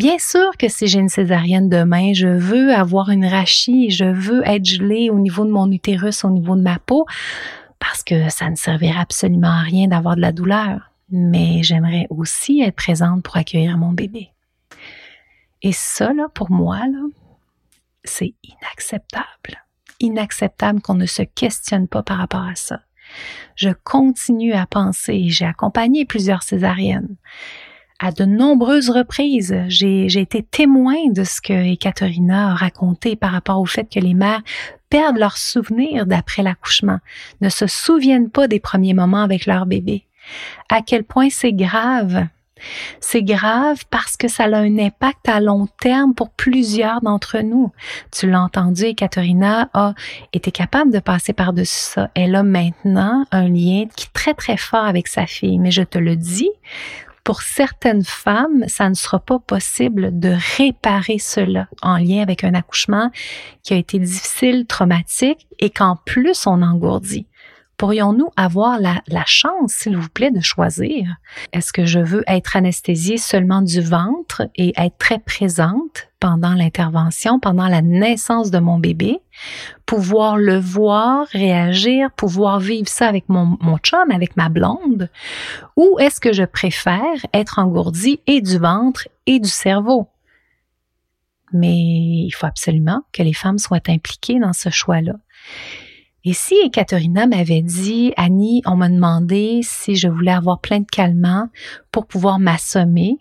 Bien 0.00 0.18
sûr 0.18 0.56
que 0.58 0.68
si 0.68 0.86
j'ai 0.86 0.98
une 0.98 1.10
césarienne 1.10 1.68
demain, 1.68 2.14
je 2.14 2.26
veux 2.26 2.72
avoir 2.72 3.10
une 3.10 3.26
rachie, 3.26 3.90
je 3.90 4.06
veux 4.06 4.40
être 4.48 4.64
gelée 4.64 5.10
au 5.10 5.18
niveau 5.18 5.44
de 5.44 5.50
mon 5.50 5.70
utérus, 5.70 6.24
au 6.24 6.30
niveau 6.30 6.56
de 6.56 6.62
ma 6.62 6.78
peau, 6.78 7.04
parce 7.78 8.02
que 8.02 8.30
ça 8.30 8.48
ne 8.48 8.56
servirait 8.56 8.98
absolument 8.98 9.50
à 9.50 9.60
rien 9.60 9.88
d'avoir 9.88 10.16
de 10.16 10.22
la 10.22 10.32
douleur. 10.32 10.90
Mais 11.10 11.62
j'aimerais 11.62 12.06
aussi 12.08 12.62
être 12.62 12.76
présente 12.76 13.22
pour 13.22 13.36
accueillir 13.36 13.76
mon 13.76 13.92
bébé. 13.92 14.30
Et 15.60 15.72
ça, 15.72 16.10
pour 16.32 16.50
moi, 16.50 16.80
c'est 18.02 18.32
inacceptable. 18.42 19.66
Inacceptable 20.00 20.80
qu'on 20.80 20.94
ne 20.94 21.04
se 21.04 21.24
questionne 21.24 21.88
pas 21.88 22.02
par 22.02 22.16
rapport 22.16 22.46
à 22.46 22.54
ça. 22.54 22.80
Je 23.54 23.68
continue 23.84 24.54
à 24.54 24.64
penser, 24.64 25.26
j'ai 25.28 25.44
accompagné 25.44 26.06
plusieurs 26.06 26.42
césariennes 26.42 27.16
à 28.00 28.12
de 28.12 28.24
nombreuses 28.24 28.88
reprises, 28.88 29.54
j'ai 29.68 30.06
été 30.06 30.42
témoin 30.42 31.10
de 31.10 31.22
ce 31.22 31.42
que 31.42 31.52
Ekaterina 31.52 32.52
a 32.52 32.54
raconté 32.54 33.14
par 33.14 33.30
rapport 33.30 33.60
au 33.60 33.66
fait 33.66 33.88
que 33.92 34.00
les 34.00 34.14
mères 34.14 34.42
perdent 34.88 35.18
leurs 35.18 35.36
souvenirs 35.36 36.06
d'après 36.06 36.42
l'accouchement, 36.42 36.98
ne 37.42 37.50
se 37.50 37.66
souviennent 37.66 38.30
pas 38.30 38.48
des 38.48 38.58
premiers 38.58 38.94
moments 38.94 39.22
avec 39.22 39.44
leur 39.44 39.66
bébé. 39.66 40.06
À 40.70 40.80
quel 40.80 41.04
point 41.04 41.28
c'est 41.30 41.52
grave. 41.52 42.26
C'est 43.00 43.22
grave 43.22 43.84
parce 43.90 44.16
que 44.16 44.28
ça 44.28 44.44
a 44.44 44.56
un 44.56 44.78
impact 44.78 45.28
à 45.28 45.40
long 45.40 45.66
terme 45.80 46.14
pour 46.14 46.30
plusieurs 46.30 47.00
d'entre 47.00 47.38
nous. 47.38 47.70
Tu 48.12 48.28
l'as 48.28 48.42
entendu, 48.42 48.84
Ekaterina 48.84 49.70
a 49.74 49.94
été 50.32 50.50
capable 50.50 50.90
de 50.90 50.98
passer 50.98 51.32
par-dessus 51.32 51.92
ça. 51.94 52.10
Elle 52.14 52.34
a 52.34 52.42
maintenant 52.42 53.24
un 53.30 53.48
lien 53.48 53.86
qui 53.94 54.06
est 54.06 54.12
très 54.12 54.34
très 54.34 54.56
fort 54.56 54.84
avec 54.84 55.06
sa 55.06 55.26
fille. 55.26 55.58
Mais 55.58 55.70
je 55.70 55.82
te 55.82 55.98
le 55.98 56.16
dis, 56.16 56.50
pour 57.24 57.42
certaines 57.42 58.04
femmes, 58.04 58.64
ça 58.66 58.88
ne 58.88 58.94
sera 58.94 59.18
pas 59.18 59.38
possible 59.38 60.18
de 60.18 60.34
réparer 60.56 61.18
cela 61.18 61.68
en 61.82 61.96
lien 61.96 62.22
avec 62.22 62.44
un 62.44 62.54
accouchement 62.54 63.10
qui 63.62 63.74
a 63.74 63.76
été 63.76 63.98
difficile, 63.98 64.66
traumatique 64.66 65.46
et 65.58 65.70
qu'en 65.70 65.96
plus 65.96 66.46
on 66.46 66.62
engourdit. 66.62 67.26
Pourrions-nous 67.80 68.28
avoir 68.36 68.78
la, 68.78 69.24
chance, 69.24 69.72
s'il 69.72 69.96
vous 69.96 70.10
plaît, 70.10 70.30
de 70.30 70.40
choisir? 70.40 71.16
Est-ce 71.54 71.72
que 71.72 71.86
je 71.86 71.98
veux 71.98 72.22
être 72.26 72.54
anesthésiée 72.54 73.16
seulement 73.16 73.62
du 73.62 73.80
ventre 73.80 74.42
et 74.54 74.74
être 74.76 74.98
très 74.98 75.18
présente 75.18 76.10
pendant 76.20 76.52
l'intervention, 76.52 77.40
pendant 77.40 77.68
la 77.68 77.80
naissance 77.80 78.50
de 78.50 78.58
mon 78.58 78.78
bébé, 78.78 79.20
pouvoir 79.86 80.36
le 80.36 80.58
voir, 80.58 81.26
réagir, 81.28 82.10
pouvoir 82.10 82.60
vivre 82.60 82.86
ça 82.86 83.08
avec 83.08 83.30
mon, 83.30 83.56
mon 83.62 83.78
chum, 83.78 84.10
avec 84.10 84.36
ma 84.36 84.50
blonde, 84.50 85.08
ou 85.74 85.96
est-ce 86.00 86.20
que 86.20 86.34
je 86.34 86.44
préfère 86.44 87.24
être 87.32 87.58
engourdie 87.58 88.20
et 88.26 88.42
du 88.42 88.58
ventre 88.58 89.08
et 89.24 89.40
du 89.40 89.48
cerveau? 89.48 90.06
Mais 91.54 91.78
il 91.78 92.32
faut 92.32 92.44
absolument 92.44 93.04
que 93.14 93.22
les 93.22 93.32
femmes 93.32 93.56
soient 93.56 93.88
impliquées 93.88 94.38
dans 94.38 94.52
ce 94.52 94.68
choix-là. 94.68 95.14
Et 96.24 96.34
si 96.34 96.54
Ekaterina 96.64 97.26
m'avait 97.26 97.62
dit, 97.62 98.12
Annie, 98.16 98.62
on 98.66 98.76
m'a 98.76 98.88
demandé 98.88 99.60
si 99.62 99.96
je 99.96 100.08
voulais 100.08 100.32
avoir 100.32 100.60
plein 100.60 100.80
de 100.80 100.86
calmants 100.86 101.48
pour 101.92 102.06
pouvoir 102.06 102.38
m'assommer, 102.38 103.18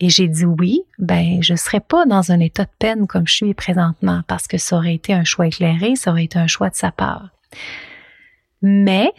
et 0.00 0.08
j'ai 0.08 0.28
dit 0.28 0.46
oui, 0.46 0.82
ben 0.98 1.42
je 1.42 1.54
serais 1.54 1.80
pas 1.80 2.06
dans 2.06 2.32
un 2.32 2.40
état 2.40 2.64
de 2.64 2.70
peine 2.78 3.06
comme 3.06 3.28
je 3.28 3.34
suis 3.34 3.54
présentement 3.54 4.22
parce 4.26 4.48
que 4.48 4.56
ça 4.56 4.76
aurait 4.76 4.94
été 4.94 5.12
un 5.12 5.24
choix 5.24 5.46
éclairé, 5.46 5.94
ça 5.94 6.10
aurait 6.10 6.24
été 6.24 6.38
un 6.38 6.46
choix 6.46 6.70
de 6.70 6.74
sa 6.74 6.90
part. 6.90 7.28
Mais 8.62 9.12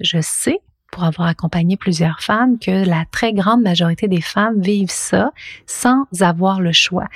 je 0.00 0.20
sais 0.20 0.60
pour 0.94 1.02
avoir 1.02 1.26
accompagné 1.26 1.76
plusieurs 1.76 2.20
femmes 2.20 2.56
que 2.56 2.86
la 2.86 3.04
très 3.10 3.32
grande 3.32 3.62
majorité 3.62 4.06
des 4.06 4.20
femmes 4.20 4.60
vivent 4.60 4.92
ça 4.92 5.32
sans 5.66 6.04
avoir 6.20 6.60
le 6.60 6.70
choix. 6.70 7.08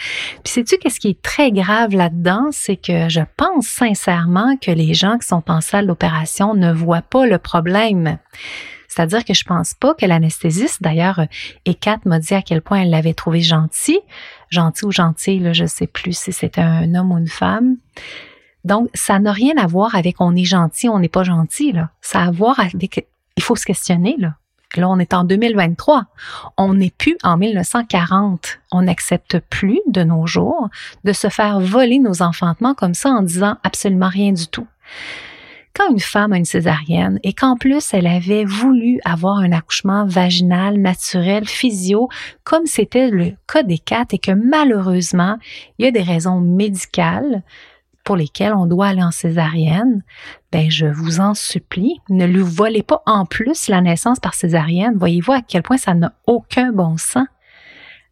Puis 0.43 0.55
sais-tu 0.55 0.79
qu'est-ce 0.79 0.99
qui 0.99 1.11
est 1.11 1.23
très 1.23 1.53
grave 1.53 1.95
là-dedans, 1.95 2.49
c'est 2.51 2.77
que 2.77 3.09
je 3.09 3.21
pense 3.37 3.69
sincèrement 3.69 4.57
que 4.57 4.73
les 4.73 4.95
gens 4.95 5.17
qui 5.17 5.29
sont 5.29 5.45
en 5.49 5.61
salle 5.61 5.87
d'opération 5.87 6.55
ne 6.55 6.73
voient 6.73 7.03
pas 7.03 7.25
le 7.27 7.39
problème. 7.39 8.19
C'est-à-dire 8.89 9.25
que 9.25 9.33
je 9.33 9.45
pense 9.45 9.75
pas 9.75 9.95
que 9.95 10.07
l'anesthésiste, 10.07 10.83
d'ailleurs, 10.83 11.21
Ekat 11.65 12.01
m'a 12.05 12.19
dit 12.19 12.35
à 12.35 12.43
quel 12.43 12.63
point 12.63 12.81
elle 12.81 12.91
l'avait 12.91 13.15
trouvé 13.15 13.43
gentil, 13.43 14.01
gentil 14.51 14.87
ou 14.87 14.91
gentil, 14.91 15.39
là, 15.39 15.53
je 15.53 15.67
sais 15.67 15.87
plus 15.87 16.19
si 16.19 16.33
c'était 16.33 16.63
un 16.63 16.97
homme 16.97 17.13
ou 17.13 17.19
une 17.19 17.29
femme. 17.29 17.77
Donc, 18.65 18.89
ça 18.95 19.21
n'a 19.21 19.31
rien 19.31 19.55
à 19.57 19.69
voir 19.69 19.95
avec 19.95 20.21
on 20.21 20.35
est 20.35 20.45
gentil, 20.45 20.89
on 20.89 20.99
n'est 20.99 21.09
pas 21.09 21.23
gentil, 21.23 21.71
là. 21.71 21.91
Ça 22.01 22.23
a 22.23 22.27
à 22.27 22.31
voir 22.33 22.59
avec 22.59 23.07
il 23.39 23.43
faut 23.43 23.55
se 23.55 23.65
questionner, 23.65 24.17
là. 24.19 24.35
Là, 24.77 24.91
on 24.91 24.99
est 24.99 25.15
en 25.15 25.23
2023. 25.23 26.07
On 26.57 26.75
n'est 26.75 26.91
plus 26.91 27.17
en 27.23 27.37
1940. 27.37 28.59
On 28.73 28.83
n'accepte 28.83 29.39
plus 29.49 29.81
de 29.87 30.03
nos 30.03 30.27
jours 30.27 30.69
de 31.05 31.13
se 31.13 31.29
faire 31.29 31.61
voler 31.61 32.01
nos 32.01 32.21
enfantements 32.21 32.75
comme 32.75 32.95
ça 32.95 33.11
en 33.11 33.23
disant 33.23 33.57
absolument 33.63 34.09
rien 34.09 34.33
du 34.33 34.47
tout. 34.49 34.67
Quand 35.75 35.91
une 35.91 36.01
femme 36.01 36.33
a 36.33 36.37
une 36.37 36.45
césarienne 36.45 37.21
et 37.23 37.33
qu'en 37.33 37.57
plus 37.57 37.95
elle 37.95 38.09
avait 38.09 38.45
voulu 38.45 39.01
avoir 39.05 39.39
un 39.39 39.53
accouchement 39.53 40.05
vaginal, 40.05 40.77
naturel, 40.77 41.47
physio, 41.47 42.09
comme 42.43 42.67
c'était 42.67 43.09
le 43.09 43.35
cas 43.51 43.63
des 43.63 43.79
quatre 43.79 44.13
et 44.13 44.19
que 44.19 44.33
malheureusement, 44.33 45.39
il 45.79 45.85
y 45.85 45.89
a 45.89 45.93
des 45.93 46.03
raisons 46.03 46.41
médicales, 46.41 47.43
pour 48.09 48.17
lesquels 48.17 48.55
on 48.55 48.65
doit 48.65 48.87
aller 48.87 49.03
en 49.03 49.11
césarienne, 49.11 50.03
ben 50.51 50.71
je 50.71 50.87
vous 50.87 51.21
en 51.21 51.35
supplie, 51.35 52.01
ne 52.09 52.25
lui 52.25 52.41
volez 52.41 52.83
pas 52.83 53.03
en 53.05 53.27
plus 53.27 53.69
la 53.69 53.83
naissance 53.83 54.19
par 54.19 54.33
césarienne. 54.33 54.95
Voyez-vous 54.97 55.33
à 55.33 55.43
quel 55.43 55.63
point 55.63 55.77
ça 55.77 55.93
n'a 55.93 56.15
aucun 56.27 56.73
bon 56.73 56.97
sens 56.97 57.27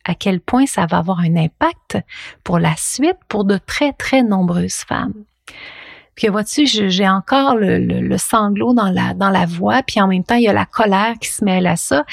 à 0.04 0.14
quel 0.14 0.40
point 0.40 0.66
ça 0.66 0.84
va 0.84 0.98
avoir 0.98 1.20
un 1.20 1.34
impact 1.34 1.96
pour 2.44 2.58
la 2.58 2.76
suite 2.76 3.16
pour 3.26 3.46
de 3.46 3.56
très, 3.56 3.94
très 3.94 4.22
nombreuses 4.22 4.84
femmes. 4.86 5.14
Puis 6.14 6.28
vois-tu, 6.28 6.66
j'ai 6.66 7.08
encore 7.08 7.56
le, 7.56 8.18
sanglot 8.18 8.74
dans 8.74 8.90
la, 8.90 9.14
dans 9.14 9.30
la 9.30 9.46
voix, 9.46 9.82
puis 9.82 9.98
en 10.02 10.08
même 10.08 10.24
temps, 10.24 10.34
il 10.34 10.42
y 10.42 10.48
a 10.48 10.52
la 10.52 10.66
colère 10.66 11.14
qui 11.18 11.28
se 11.28 11.42
mêle 11.42 11.66
à 11.66 11.76
ça. 11.76 12.04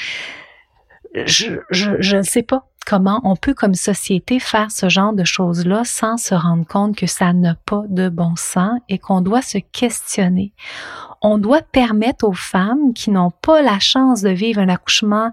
Je 1.14 2.16
ne 2.16 2.22
sais 2.22 2.42
pas 2.42 2.66
comment 2.86 3.20
on 3.24 3.36
peut 3.36 3.54
comme 3.54 3.74
société 3.74 4.38
faire 4.38 4.70
ce 4.70 4.88
genre 4.88 5.12
de 5.12 5.24
choses-là 5.24 5.82
sans 5.84 6.16
se 6.16 6.34
rendre 6.34 6.66
compte 6.66 6.96
que 6.96 7.06
ça 7.06 7.32
n'a 7.32 7.54
pas 7.66 7.84
de 7.88 8.08
bon 8.08 8.34
sens 8.36 8.78
et 8.88 8.98
qu'on 8.98 9.20
doit 9.20 9.42
se 9.42 9.58
questionner. 9.58 10.52
On 11.22 11.38
doit 11.38 11.62
permettre 11.62 12.28
aux 12.28 12.34
femmes 12.34 12.92
qui 12.94 13.10
n'ont 13.10 13.30
pas 13.30 13.62
la 13.62 13.78
chance 13.78 14.20
de 14.20 14.28
vivre 14.28 14.60
un 14.60 14.68
accouchement 14.68 15.30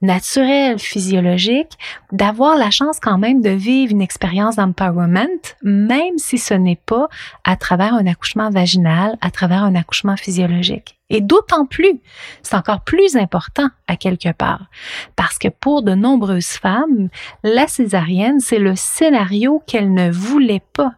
naturel, 0.00 0.78
physiologique, 0.78 1.72
d'avoir 2.12 2.56
la 2.56 2.70
chance 2.70 2.98
quand 3.00 3.18
même 3.18 3.42
de 3.42 3.50
vivre 3.50 3.92
une 3.92 4.02
expérience 4.02 4.56
d'empowerment, 4.56 5.54
même 5.62 6.16
si 6.16 6.38
ce 6.38 6.54
n'est 6.54 6.80
pas 6.86 7.08
à 7.44 7.56
travers 7.56 7.94
un 7.94 8.06
accouchement 8.06 8.50
vaginal, 8.50 9.16
à 9.20 9.30
travers 9.30 9.64
un 9.64 9.74
accouchement 9.74 10.16
physiologique. 10.16 10.98
Et 11.10 11.20
d'autant 11.20 11.66
plus, 11.66 12.00
c'est 12.42 12.56
encore 12.56 12.82
plus 12.82 13.16
important 13.16 13.68
à 13.88 13.96
quelque 13.96 14.32
part, 14.32 14.66
parce 15.16 15.38
que 15.38 15.48
pour 15.48 15.82
de 15.82 15.94
nombreuses 15.94 16.52
femmes, 16.52 17.08
la 17.42 17.66
césarienne, 17.66 18.40
c'est 18.40 18.58
le 18.58 18.74
scénario 18.74 19.62
qu'elles 19.66 19.92
ne 19.92 20.10
voulaient 20.10 20.64
pas. 20.72 20.94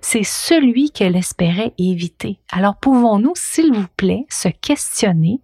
C'est 0.00 0.24
celui 0.24 0.90
qu'elles 0.90 1.16
espéraient 1.16 1.74
éviter. 1.78 2.40
Alors 2.50 2.76
pouvons-nous, 2.76 3.34
s'il 3.36 3.72
vous 3.72 3.86
plaît, 3.96 4.24
se 4.30 4.48
questionner 4.48 5.40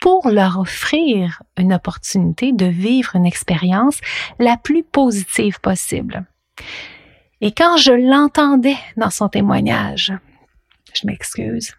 pour 0.00 0.28
leur 0.28 0.60
offrir 0.60 1.42
une 1.56 1.72
opportunité 1.72 2.52
de 2.52 2.66
vivre 2.66 3.16
une 3.16 3.26
expérience 3.26 3.98
la 4.38 4.56
plus 4.56 4.84
positive 4.84 5.58
possible? 5.60 6.26
Et 7.40 7.52
quand 7.52 7.76
je 7.78 7.92
l'entendais 7.92 8.76
dans 8.96 9.10
son 9.10 9.28
témoignage, 9.28 10.12
je 10.92 11.06
m'excuse, 11.06 11.74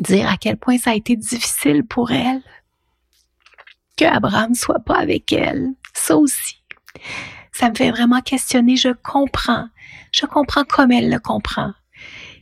dire 0.00 0.28
à 0.28 0.36
quel 0.36 0.56
point 0.56 0.78
ça 0.78 0.90
a 0.90 0.94
été 0.94 1.16
difficile 1.16 1.84
pour 1.84 2.10
elle, 2.10 2.42
que 3.96 4.04
Abraham 4.04 4.54
soit 4.54 4.80
pas 4.80 4.96
avec 4.96 5.32
elle, 5.32 5.70
ça 5.92 6.16
aussi. 6.16 6.62
Ça 7.52 7.70
me 7.70 7.74
fait 7.74 7.90
vraiment 7.90 8.20
questionner, 8.20 8.76
je 8.76 8.90
comprends, 9.02 9.68
je 10.12 10.26
comprends 10.26 10.64
comme 10.64 10.92
elle 10.92 11.10
le 11.10 11.18
comprend 11.18 11.72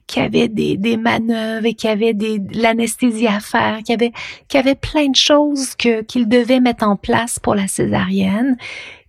qu'il 0.06 0.22
y 0.22 0.26
avait 0.26 0.48
des, 0.48 0.96
manœuvres 0.96 1.66
et 1.66 1.74
qu'il 1.74 1.90
y 1.90 1.92
avait 1.92 2.14
de 2.14 2.38
l'anesthésie 2.60 3.26
à 3.26 3.40
faire, 3.40 3.78
qu'il 3.78 3.98
y 4.00 4.56
avait, 4.56 4.74
plein 4.74 5.08
de 5.08 5.16
choses 5.16 5.74
qu'il 5.74 6.28
devait 6.28 6.60
mettre 6.60 6.86
en 6.86 6.96
place 6.96 7.38
pour 7.38 7.54
la 7.54 7.66
césarienne 7.66 8.56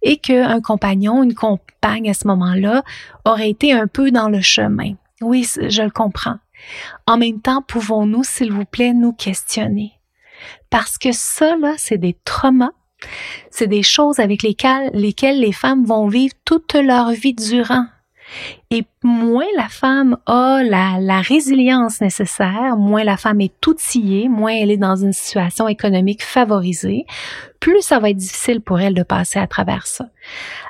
et 0.01 0.17
qu'un 0.17 0.61
compagnon, 0.61 1.23
une 1.23 1.35
compagne 1.35 2.09
à 2.09 2.13
ce 2.13 2.27
moment-là 2.27 2.83
aurait 3.25 3.49
été 3.49 3.73
un 3.73 3.87
peu 3.87 4.11
dans 4.11 4.29
le 4.29 4.41
chemin. 4.41 4.93
Oui, 5.21 5.47
je 5.69 5.81
le 5.81 5.91
comprends. 5.91 6.37
En 7.05 7.17
même 7.17 7.41
temps, 7.41 7.61
pouvons-nous, 7.61 8.23
s'il 8.23 8.51
vous 8.51 8.65
plaît, 8.65 8.93
nous 8.93 9.13
questionner? 9.13 9.93
Parce 10.69 10.97
que 10.97 11.11
ça, 11.11 11.55
là, 11.57 11.73
c'est 11.77 11.97
des 11.97 12.15
traumas, 12.25 12.71
c'est 13.51 13.67
des 13.67 13.83
choses 13.83 14.19
avec 14.19 14.43
lesquelles, 14.43 14.91
lesquelles 14.93 15.39
les 15.39 15.51
femmes 15.51 15.85
vont 15.85 16.07
vivre 16.07 16.33
toute 16.45 16.73
leur 16.73 17.11
vie 17.11 17.33
durant. 17.33 17.85
Et 18.69 18.85
moins 19.03 19.45
la 19.55 19.69
femme 19.69 20.17
a 20.25 20.61
la, 20.63 21.21
résilience 21.21 22.01
nécessaire, 22.01 22.75
moins 22.77 23.03
la 23.03 23.17
femme 23.17 23.41
est 23.41 23.65
outillée, 23.65 24.27
moins 24.27 24.51
elle 24.51 24.71
est 24.71 24.77
dans 24.77 24.95
une 24.95 25.13
situation 25.13 25.67
économique 25.67 26.23
favorisée, 26.23 27.05
plus 27.59 27.81
ça 27.81 27.99
va 27.99 28.09
être 28.09 28.17
difficile 28.17 28.61
pour 28.61 28.79
elle 28.79 28.93
de 28.93 29.03
passer 29.03 29.39
à 29.39 29.47
travers 29.47 29.87
ça. 29.87 30.09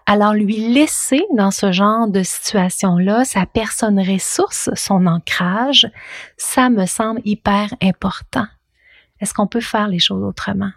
Alors 0.05 0.33
lui 0.33 0.57
laisser 0.57 1.23
dans 1.35 1.51
ce 1.51 1.71
genre 1.71 2.07
de 2.07 2.23
situation-là 2.23 3.25
sa 3.25 3.45
personne 3.45 3.99
ressource, 3.99 4.69
son 4.75 5.05
ancrage, 5.07 5.89
ça 6.37 6.69
me 6.69 6.85
semble 6.85 7.21
hyper 7.25 7.73
important. 7.81 8.45
Est-ce 9.19 9.33
qu'on 9.33 9.47
peut 9.47 9.61
faire 9.61 9.87
les 9.87 9.99
choses 9.99 10.23
autrement? 10.23 10.71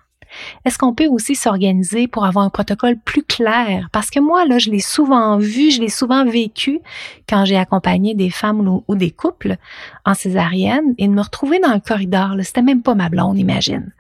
Est-ce 0.65 0.79
qu'on 0.79 0.95
peut 0.95 1.07
aussi 1.07 1.35
s'organiser 1.35 2.09
pour 2.09 2.25
avoir 2.25 2.45
un 2.45 2.51
protocole 2.51 2.97
plus 2.97 3.23
clair? 3.23 3.89
Parce 3.93 4.11
que 4.11 4.21
moi, 4.21 4.45
là, 4.47 4.59
je 4.59 4.71
l'ai 4.71 4.81
souvent 4.81 5.39
vu, 5.39 5.71
je 5.71 5.81
l'ai 5.81 5.89
souvent 5.89 6.25
vécu 6.25 6.81
quand 7.29 7.45
j'ai 7.45 7.57
accompagné 7.57 8.15
des 8.15 8.31
femmes 8.31 8.83
ou, 8.87 8.95
des 8.95 9.11
couples 9.11 9.57
en 10.05 10.15
césarienne 10.15 10.95
et 10.99 11.07
de 11.07 11.13
me 11.13 11.23
retrouver 11.23 11.61
dans 11.61 11.73
le 11.73 11.81
corridor, 11.81 12.35
c'était 12.43 12.63
même 12.63 12.83
pas 12.83 12.95
ma 12.95 13.09
blonde, 13.09 13.39
imagine. 13.39 13.93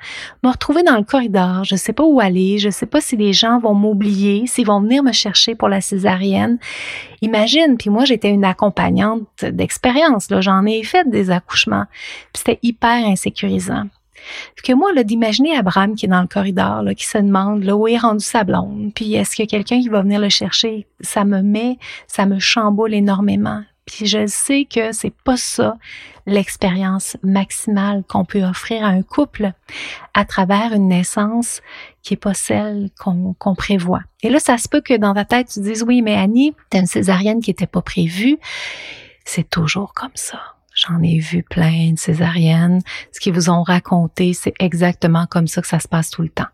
Me 0.42 0.50
retrouver 0.50 0.82
dans 0.82 0.96
le 0.96 1.04
corridor, 1.04 1.64
je 1.64 1.76
sais 1.76 1.92
pas 1.92 2.04
où 2.04 2.20
aller, 2.20 2.58
je 2.58 2.70
sais 2.70 2.86
pas 2.86 3.00
si 3.00 3.16
les 3.16 3.32
gens 3.32 3.58
vont 3.58 3.74
m'oublier, 3.74 4.46
s'ils 4.46 4.66
vont 4.66 4.80
venir 4.80 5.02
me 5.02 5.12
chercher 5.12 5.54
pour 5.54 5.68
la 5.68 5.80
césarienne. 5.80 6.58
Imagine, 7.22 7.76
puis 7.78 7.90
moi, 7.90 8.04
j'étais 8.04 8.30
une 8.30 8.44
accompagnante 8.44 9.22
d'expérience, 9.42 10.30
là, 10.30 10.40
j'en 10.40 10.64
ai 10.66 10.82
fait 10.82 11.08
des 11.08 11.30
accouchements. 11.30 11.86
C'était 12.34 12.58
hyper 12.62 13.06
insécurisant 13.06 13.84
que 14.62 14.72
moi, 14.72 14.92
là, 14.94 15.04
d'imaginer 15.04 15.56
Abraham 15.56 15.94
qui 15.94 16.06
est 16.06 16.08
dans 16.08 16.22
le 16.22 16.28
corridor, 16.28 16.82
là, 16.82 16.94
qui 16.94 17.06
se 17.06 17.18
demande 17.18 17.64
là, 17.64 17.76
où 17.76 17.88
est 17.88 17.98
rendu 17.98 18.24
sa 18.24 18.44
blonde, 18.44 18.92
puis 18.94 19.14
est-ce 19.14 19.34
qu'il 19.34 19.44
y 19.44 19.48
a 19.48 19.50
quelqu'un 19.50 19.80
qui 19.80 19.88
va 19.88 20.02
venir 20.02 20.20
le 20.20 20.28
chercher, 20.28 20.86
ça 21.00 21.24
me 21.24 21.42
met, 21.42 21.78
ça 22.06 22.26
me 22.26 22.38
chamboule 22.38 22.94
énormément. 22.94 23.62
Puis 23.86 24.06
je 24.06 24.26
sais 24.26 24.66
que 24.72 24.92
c'est 24.92 25.12
pas 25.24 25.36
ça 25.36 25.76
l'expérience 26.26 27.16
maximale 27.22 28.04
qu'on 28.06 28.24
peut 28.24 28.44
offrir 28.44 28.84
à 28.84 28.88
un 28.88 29.02
couple 29.02 29.52
à 30.14 30.24
travers 30.24 30.72
une 30.72 30.88
naissance 30.88 31.60
qui 32.02 32.14
est 32.14 32.18
pas 32.18 32.34
celle 32.34 32.90
qu'on 32.98 33.54
prévoit. 33.56 34.02
Et 34.22 34.30
là, 34.30 34.38
ça 34.38 34.58
se 34.58 34.68
peut 34.68 34.80
que 34.80 34.96
dans 34.96 35.14
ta 35.14 35.24
tête, 35.24 35.48
tu 35.52 35.60
dises, 35.60 35.82
oui, 35.82 36.02
mais 36.02 36.14
Annie, 36.14 36.54
t'as 36.68 36.80
une 36.80 36.86
césarienne 36.86 37.40
qui 37.40 37.50
était 37.50 37.66
pas 37.66 37.82
prévue. 37.82 38.38
C'est 39.24 39.48
toujours 39.48 39.92
comme 39.92 40.10
ça. 40.14 40.40
J'en 40.80 41.02
ai 41.02 41.18
vu 41.18 41.42
plein 41.42 41.92
de 41.92 41.98
césariennes. 41.98 42.80
Ce 43.12 43.20
qu'ils 43.20 43.34
vous 43.34 43.50
ont 43.50 43.62
raconté, 43.62 44.32
c'est 44.32 44.54
exactement 44.58 45.26
comme 45.26 45.46
ça 45.46 45.60
que 45.60 45.68
ça 45.68 45.78
se 45.78 45.86
passe 45.86 46.08
tout 46.08 46.22
le 46.22 46.30
temps. 46.30 46.46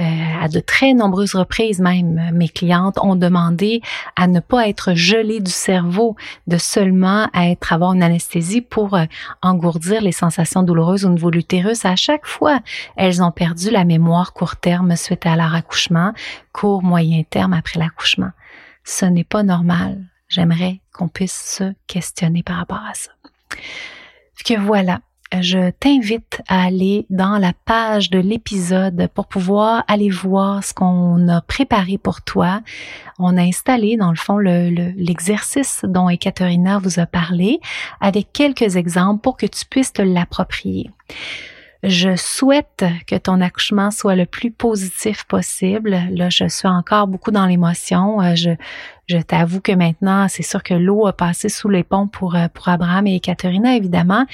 Euh, 0.00 0.04
à 0.40 0.48
de 0.48 0.58
très 0.58 0.92
nombreuses 0.92 1.36
reprises 1.36 1.78
même, 1.78 2.32
mes 2.32 2.48
clientes 2.48 2.98
ont 3.00 3.14
demandé 3.14 3.80
à 4.16 4.26
ne 4.26 4.40
pas 4.40 4.68
être 4.68 4.94
gelées 4.94 5.38
du 5.38 5.52
cerveau, 5.52 6.16
de 6.48 6.56
seulement 6.56 7.28
être 7.32 7.72
avoir 7.72 7.92
une 7.92 8.02
anesthésie 8.02 8.60
pour 8.60 8.94
euh, 8.94 9.04
engourdir 9.40 10.00
les 10.00 10.10
sensations 10.10 10.64
douloureuses 10.64 11.04
au 11.04 11.10
niveau 11.10 11.30
de 11.30 11.36
l'utérus. 11.36 11.84
À 11.84 11.94
chaque 11.94 12.26
fois, 12.26 12.58
elles 12.96 13.22
ont 13.22 13.30
perdu 13.30 13.70
la 13.70 13.84
mémoire 13.84 14.32
court 14.32 14.56
terme 14.56 14.96
suite 14.96 15.26
à 15.26 15.36
leur 15.36 15.54
accouchement, 15.54 16.12
court 16.52 16.82
moyen 16.82 17.22
terme 17.22 17.52
après 17.52 17.78
l'accouchement. 17.78 18.32
Ce 18.82 19.04
n'est 19.04 19.22
pas 19.22 19.44
normal. 19.44 20.02
J'aimerais 20.28 20.80
qu'on 20.92 21.06
puisse 21.06 21.56
se 21.56 21.72
questionner 21.86 22.42
par 22.42 22.56
rapport 22.56 22.82
à 22.84 22.94
ça 22.94 23.12
que 24.44 24.58
voilà, 24.58 25.00
je 25.38 25.70
t'invite 25.70 26.42
à 26.48 26.64
aller 26.64 27.06
dans 27.08 27.38
la 27.38 27.52
page 27.64 28.10
de 28.10 28.18
l'épisode 28.18 29.08
pour 29.14 29.26
pouvoir 29.26 29.84
aller 29.86 30.10
voir 30.10 30.64
ce 30.64 30.74
qu'on 30.74 31.28
a 31.28 31.40
préparé 31.40 31.98
pour 31.98 32.22
toi. 32.22 32.62
On 33.18 33.36
a 33.36 33.42
installé 33.42 33.96
dans 33.96 34.10
le 34.10 34.16
fond 34.16 34.38
l'exercice 34.38 35.84
dont 35.84 36.08
Ekaterina 36.08 36.78
vous 36.78 36.98
a 36.98 37.06
parlé 37.06 37.60
avec 38.00 38.32
quelques 38.32 38.76
exemples 38.76 39.20
pour 39.20 39.36
que 39.36 39.46
tu 39.46 39.64
puisses 39.66 39.92
te 39.92 40.02
l'approprier. 40.02 40.90
Je 41.82 42.14
souhaite 42.14 42.84
que 43.06 43.16
ton 43.16 43.40
accouchement 43.40 43.90
soit 43.90 44.14
le 44.14 44.26
plus 44.26 44.50
positif 44.50 45.24
possible. 45.24 45.98
Là, 46.10 46.28
je 46.28 46.46
suis 46.46 46.68
encore 46.68 47.06
beaucoup 47.06 47.30
dans 47.30 47.46
l'émotion. 47.46 48.20
Euh, 48.20 48.34
je, 48.34 48.50
je 49.08 49.16
t'avoue 49.16 49.62
que 49.62 49.72
maintenant, 49.72 50.28
c'est 50.28 50.42
sûr 50.42 50.62
que 50.62 50.74
l'eau 50.74 51.06
a 51.06 51.14
passé 51.14 51.48
sous 51.48 51.70
les 51.70 51.82
ponts 51.82 52.06
pour, 52.06 52.34
euh, 52.34 52.48
pour 52.52 52.68
Abraham 52.68 53.06
et 53.06 53.18
Katharina, 53.18 53.76
évidemment. 53.76 54.26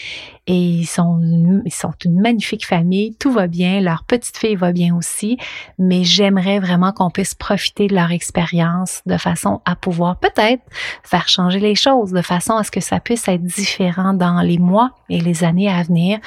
Et 0.48 0.58
ils 0.58 0.86
sont, 0.86 1.20
ils 1.64 1.72
sont 1.72 1.92
une 2.04 2.20
magnifique 2.20 2.66
famille. 2.66 3.14
Tout 3.14 3.30
va 3.30 3.46
bien. 3.46 3.80
Leur 3.80 4.02
petite 4.02 4.36
fille 4.36 4.56
va 4.56 4.72
bien 4.72 4.96
aussi. 4.96 5.38
Mais 5.78 6.02
j'aimerais 6.02 6.58
vraiment 6.58 6.90
qu'on 6.90 7.10
puisse 7.10 7.36
profiter 7.36 7.86
de 7.86 7.94
leur 7.94 8.10
expérience 8.10 9.02
de 9.06 9.18
façon 9.18 9.60
à 9.64 9.76
pouvoir 9.76 10.16
peut-être 10.16 10.62
faire 11.04 11.28
changer 11.28 11.60
les 11.60 11.76
choses, 11.76 12.10
de 12.10 12.22
façon 12.22 12.54
à 12.56 12.64
ce 12.64 12.72
que 12.72 12.80
ça 12.80 12.98
puisse 12.98 13.28
être 13.28 13.44
différent 13.44 14.14
dans 14.14 14.40
les 14.40 14.58
mois 14.58 14.90
et 15.08 15.20
les 15.20 15.44
années 15.44 15.70
à 15.70 15.84
venir 15.84 16.18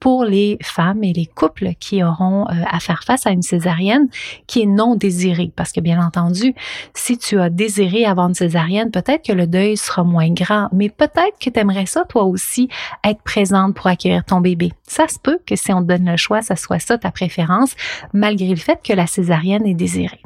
pour 0.00 0.24
les 0.24 0.58
femmes 0.62 1.02
et 1.04 1.12
les 1.12 1.26
couples 1.26 1.70
qui 1.80 2.02
auront 2.02 2.46
euh, 2.48 2.52
à 2.70 2.80
faire 2.80 3.02
face 3.04 3.26
à 3.26 3.30
une 3.30 3.42
césarienne 3.42 4.08
qui 4.46 4.62
est 4.62 4.66
non 4.66 4.94
désirée. 4.94 5.52
Parce 5.56 5.72
que 5.72 5.80
bien 5.80 6.04
entendu, 6.04 6.54
si 6.94 7.18
tu 7.18 7.40
as 7.40 7.50
désiré 7.50 8.04
avoir 8.04 8.28
une 8.28 8.34
césarienne, 8.34 8.90
peut-être 8.90 9.24
que 9.24 9.32
le 9.32 9.46
deuil 9.46 9.76
sera 9.76 10.04
moins 10.04 10.30
grand, 10.32 10.68
mais 10.72 10.88
peut-être 10.88 11.38
que 11.40 11.50
tu 11.50 11.58
aimerais 11.58 11.86
ça 11.86 12.04
toi 12.04 12.24
aussi 12.24 12.68
être 13.04 13.22
présente 13.22 13.74
pour 13.74 13.86
accueillir 13.86 14.24
ton 14.24 14.40
bébé. 14.40 14.72
Ça 14.86 15.08
se 15.08 15.18
peut 15.18 15.38
que 15.46 15.56
si 15.56 15.72
on 15.72 15.82
te 15.82 15.86
donne 15.86 16.10
le 16.10 16.16
choix, 16.16 16.42
ça 16.42 16.56
soit 16.56 16.78
ça 16.78 16.98
ta 16.98 17.10
préférence, 17.10 17.74
malgré 18.12 18.48
le 18.48 18.56
fait 18.56 18.80
que 18.82 18.92
la 18.92 19.06
césarienne 19.06 19.66
est 19.66 19.74
désirée. 19.74 20.22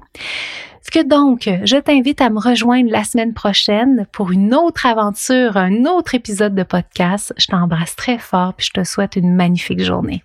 Ce 0.82 0.90
que 0.90 1.06
donc, 1.06 1.48
je 1.64 1.76
t'invite 1.76 2.20
à 2.20 2.30
me 2.30 2.40
rejoindre 2.40 2.90
la 2.90 3.04
semaine 3.04 3.34
prochaine 3.34 4.06
pour 4.12 4.30
une 4.30 4.54
autre 4.54 4.86
aventure, 4.86 5.56
un 5.56 5.84
autre 5.84 6.14
épisode 6.14 6.54
de 6.54 6.62
podcast? 6.62 7.34
Je 7.36 7.46
t'embrasse 7.46 7.96
très 7.96 8.18
fort 8.18 8.54
puis 8.54 8.66
je 8.66 8.80
te 8.80 8.84
souhaite 8.84 9.16
une 9.16 9.34
magnifique 9.34 9.82
journée. 9.82 10.24